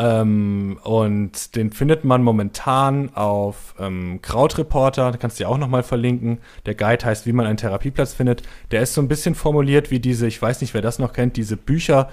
Ähm, 0.00 0.78
und 0.82 1.56
den 1.56 1.70
findet 1.72 2.04
man 2.04 2.22
momentan 2.22 3.14
auf 3.14 3.74
ähm, 3.78 4.20
Krautreporter, 4.22 5.12
da 5.12 5.18
kannst 5.18 5.38
du 5.38 5.42
ja 5.42 5.48
auch 5.48 5.58
nochmal 5.58 5.82
verlinken. 5.82 6.38
Der 6.64 6.74
Guide 6.74 7.04
heißt, 7.04 7.26
wie 7.26 7.32
man 7.32 7.44
einen 7.44 7.58
Therapieplatz 7.58 8.14
findet. 8.14 8.42
Der 8.70 8.80
ist 8.80 8.94
so 8.94 9.02
ein 9.02 9.08
bisschen 9.08 9.34
formuliert 9.34 9.90
wie 9.90 10.00
diese, 10.00 10.26
ich 10.26 10.40
weiß 10.40 10.62
nicht, 10.62 10.72
wer 10.72 10.80
das 10.80 10.98
noch 10.98 11.12
kennt, 11.12 11.36
diese 11.36 11.58
Bücher. 11.58 12.08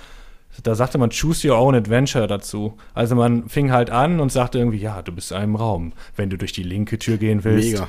Da 0.63 0.75
sagte 0.75 0.97
man 0.97 1.11
Choose 1.11 1.47
Your 1.47 1.59
Own 1.59 1.75
Adventure 1.75 2.27
dazu. 2.27 2.75
Also 2.93 3.15
man 3.15 3.47
fing 3.47 3.71
halt 3.71 3.89
an 3.89 4.19
und 4.19 4.31
sagte 4.31 4.57
irgendwie, 4.57 4.79
ja, 4.79 5.01
du 5.01 5.13
bist 5.13 5.31
in 5.31 5.37
einem 5.37 5.55
Raum. 5.55 5.93
Wenn 6.15 6.29
du 6.29 6.37
durch 6.37 6.51
die 6.51 6.63
linke 6.63 6.99
Tür 6.99 7.17
gehen 7.17 7.43
willst, 7.43 7.71
Mega 7.71 7.87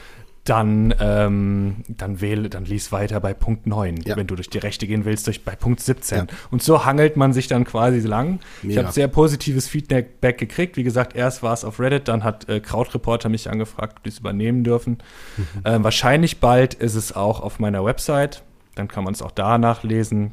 dann, 0.48 0.94
ähm, 1.00 1.76
dann 1.88 2.20
wähle, 2.20 2.48
dann 2.48 2.64
lies 2.64 2.92
weiter 2.92 3.20
bei 3.20 3.34
Punkt 3.34 3.66
9. 3.66 4.02
Ja. 4.04 4.16
Wenn 4.16 4.26
du 4.26 4.34
durch 4.34 4.48
die 4.48 4.58
Rechte 4.58 4.86
gehen 4.86 5.04
willst, 5.04 5.26
durch 5.26 5.44
bei 5.44 5.54
Punkt 5.54 5.80
17. 5.80 6.18
Ja. 6.18 6.26
Und 6.50 6.62
so 6.62 6.84
hangelt 6.84 7.16
man 7.16 7.32
sich 7.32 7.48
dann 7.48 7.64
quasi 7.64 8.00
lang. 8.06 8.40
Mega. 8.62 8.72
Ich 8.72 8.78
habe 8.78 8.92
sehr 8.92 9.08
positives 9.08 9.68
Feedback 9.68 10.38
gekriegt. 10.38 10.76
Wie 10.76 10.82
gesagt, 10.82 11.16
erst 11.16 11.42
war 11.42 11.52
es 11.52 11.64
auf 11.64 11.80
Reddit, 11.80 12.08
dann 12.08 12.24
hat 12.24 12.48
äh, 12.48 12.60
Krautreporter 12.60 13.28
mich 13.28 13.50
angefragt, 13.50 13.98
ob 13.98 14.02
die 14.04 14.10
es 14.10 14.18
übernehmen 14.18 14.64
dürfen. 14.64 14.98
Mhm. 15.36 15.44
Äh, 15.64 15.84
wahrscheinlich 15.84 16.40
bald 16.40 16.74
ist 16.74 16.94
es 16.94 17.14
auch 17.14 17.40
auf 17.40 17.58
meiner 17.58 17.84
Website. 17.84 18.42
Dann 18.74 18.88
kann 18.88 19.04
man 19.04 19.14
es 19.14 19.22
auch 19.22 19.32
da 19.32 19.58
nachlesen. 19.58 20.32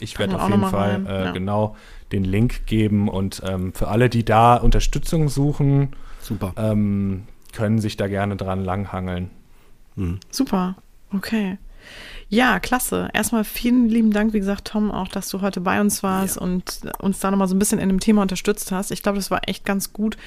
Ich 0.00 0.18
werde 0.18 0.40
auf 0.40 0.48
jeden 0.48 0.66
Fall 0.66 1.04
äh, 1.06 1.24
ja. 1.24 1.32
genau 1.32 1.76
den 2.12 2.24
Link 2.24 2.66
geben 2.66 3.08
und 3.08 3.42
ähm, 3.44 3.72
für 3.74 3.88
alle, 3.88 4.08
die 4.08 4.24
da 4.24 4.54
Unterstützung 4.56 5.28
suchen, 5.28 5.90
Super. 6.20 6.52
Ähm, 6.56 7.24
können 7.52 7.78
sich 7.78 7.96
da 7.96 8.06
gerne 8.06 8.36
dran 8.36 8.64
langhangeln. 8.64 9.30
Mhm. 9.98 10.20
Super, 10.30 10.76
okay. 11.12 11.58
Ja, 12.28 12.60
klasse. 12.60 13.08
Erstmal 13.14 13.44
vielen 13.44 13.88
lieben 13.88 14.12
Dank, 14.12 14.34
wie 14.34 14.38
gesagt, 14.38 14.68
Tom, 14.68 14.90
auch, 14.90 15.08
dass 15.08 15.28
du 15.30 15.40
heute 15.40 15.60
bei 15.60 15.80
uns 15.80 16.02
warst 16.02 16.36
ja. 16.36 16.42
und 16.42 16.80
uns 16.98 17.20
da 17.20 17.30
nochmal 17.30 17.48
so 17.48 17.54
ein 17.54 17.58
bisschen 17.58 17.78
in 17.78 17.88
dem 17.88 18.00
Thema 18.00 18.22
unterstützt 18.22 18.70
hast. 18.70 18.90
Ich 18.90 19.02
glaube, 19.02 19.16
das 19.16 19.30
war 19.30 19.40
echt 19.46 19.64
ganz 19.64 19.94
gut 19.94 20.18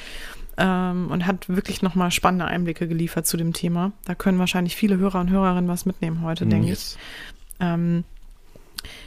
ähm, 0.57 1.09
und 1.11 1.27
hat 1.27 1.47
wirklich 1.47 1.83
nochmal 1.83 2.09
spannende 2.09 2.45
Einblicke 2.45 2.87
geliefert 2.87 3.27
zu 3.27 3.37
dem 3.37 3.53
Thema. 3.53 3.91
Da 4.05 4.15
können 4.15 4.39
wahrscheinlich 4.39 4.75
viele 4.75 4.97
Hörer 4.97 5.19
und 5.19 5.29
Hörerinnen 5.29 5.69
was 5.69 5.85
mitnehmen 5.85 6.23
heute, 6.23 6.47
denke 6.47 6.69
yes. 6.69 6.97
ich. 7.59 7.65
Ähm, 7.65 8.03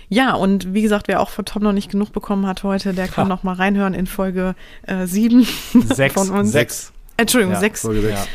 ja, 0.09 0.35
und 0.35 0.73
wie 0.73 0.83
gesagt, 0.83 1.09
wer 1.09 1.21
auch 1.21 1.31
von 1.31 1.45
Tom 1.45 1.65
noch 1.65 1.73
nicht 1.73 1.91
genug 1.91 2.13
bekommen 2.13 2.47
hat 2.47 2.63
heute, 2.63 2.95
der 2.95 3.09
kann 3.09 3.25
ha. 3.25 3.29
noch 3.35 3.43
mal 3.43 3.55
reinhören 3.55 3.95
in 3.95 4.07
Folge 4.07 4.55
äh, 4.87 5.07
7 5.07 5.45
sechs, 5.89 6.15
von 6.15 6.31
uns. 6.31 6.53
Sechs. 6.53 6.93
Entschuldigung, 7.17 7.55
ja, 7.55 7.61
6. 7.61 7.81
Folge 7.81 8.03
6. 8.03 8.29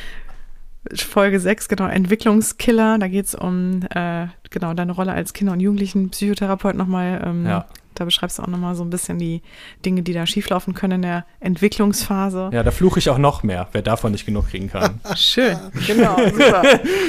Ja. 0.89 0.97
Folge 0.97 1.39
6, 1.39 1.67
genau, 1.67 1.87
Entwicklungskiller. 1.87 2.97
Da 2.99 3.07
geht 3.07 3.25
es 3.25 3.35
um 3.35 3.81
äh, 3.93 4.27
genau 4.49 4.73
deine 4.73 4.93
Rolle 4.93 5.13
als 5.13 5.33
Kinder- 5.33 5.53
und 5.53 5.59
Jugendlichen-Psychotherapeut 5.59 6.75
nochmal. 6.75 7.21
Ähm, 7.25 7.45
ja. 7.45 7.65
Da 7.95 8.05
beschreibst 8.05 8.39
du 8.39 8.43
auch 8.43 8.47
nochmal 8.47 8.75
so 8.75 8.83
ein 8.83 8.89
bisschen 8.89 9.19
die 9.19 9.41
Dinge, 9.85 10.03
die 10.03 10.13
da 10.13 10.25
schieflaufen 10.25 10.73
können 10.73 10.93
in 10.93 11.01
der 11.01 11.25
Entwicklungsphase. 11.41 12.49
Ja, 12.53 12.63
da 12.63 12.71
fluche 12.71 12.99
ich 12.99 13.09
auch 13.09 13.17
noch 13.17 13.43
mehr, 13.43 13.67
wer 13.73 13.81
davon 13.81 14.13
nicht 14.13 14.25
genug 14.25 14.49
kriegen 14.49 14.69
kann. 14.69 15.01
Schön, 15.15 15.57
genau, 15.85 16.15
super. 16.29 16.63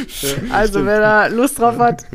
also, 0.52 0.84
wer 0.84 1.00
da 1.00 1.26
Lust 1.28 1.60
drauf 1.60 1.78
hat, 1.78 2.06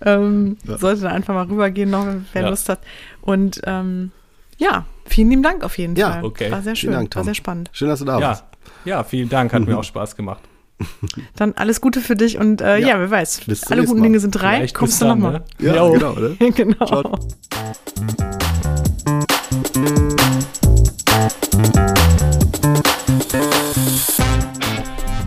ähm, 0.00 0.56
ja. 0.64 0.78
sollte 0.78 1.02
da 1.02 1.08
einfach 1.10 1.34
mal 1.34 1.46
rübergehen, 1.46 1.90
noch, 1.90 2.06
wer 2.32 2.42
ja. 2.42 2.48
Lust 2.48 2.70
hat. 2.70 2.80
Und 3.20 3.60
ähm, 3.64 4.10
ja, 4.56 4.86
vielen 5.04 5.28
lieben 5.28 5.42
Dank 5.42 5.62
auf 5.62 5.76
jeden 5.76 5.94
ja, 5.94 6.12
Fall. 6.12 6.24
Okay. 6.24 6.50
War 6.50 6.62
sehr 6.62 6.76
schön, 6.76 6.92
Dank, 6.92 7.14
war 7.14 7.24
sehr 7.24 7.34
spannend. 7.34 7.68
Schön, 7.72 7.88
dass 7.88 7.98
du 7.98 8.06
da 8.06 8.20
warst. 8.20 8.44
Ja, 8.86 9.04
vielen 9.04 9.28
Dank, 9.28 9.52
hat 9.52 9.66
mir 9.66 9.76
auch 9.78 9.84
Spaß 9.84 10.16
gemacht. 10.16 10.40
Dann 11.36 11.54
alles 11.54 11.80
Gute 11.80 12.00
für 12.00 12.14
dich 12.14 12.38
und 12.38 12.60
äh, 12.60 12.78
ja. 12.78 12.88
ja. 12.88 13.00
wer 13.00 13.10
weiß, 13.10 13.40
alle 13.70 13.84
guten 13.84 14.02
Dinge 14.02 14.20
sind 14.20 14.32
drei. 14.32 14.56
Vielleicht 14.56 14.74
Kommst 14.74 15.02
du 15.02 15.06
nochmal? 15.06 15.32
Ne? 15.32 15.44
Ja, 15.58 15.76
jo. 15.76 15.92
genau. 15.92 16.12
Oder? 16.12 16.30
genau. 16.54 16.86
Ciao. 16.86 17.18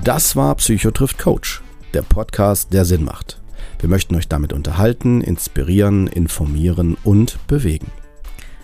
Das 0.03 0.35
war 0.35 0.55
Psychotrift 0.55 1.19
Coach, 1.19 1.61
der 1.93 2.01
Podcast, 2.01 2.73
der 2.73 2.85
Sinn 2.85 3.03
macht. 3.03 3.39
Wir 3.79 3.89
möchten 3.89 4.15
euch 4.15 4.27
damit 4.27 4.53
unterhalten, 4.53 5.21
inspirieren, 5.21 6.07
informieren 6.07 6.97
und 7.03 7.37
bewegen. 7.47 7.87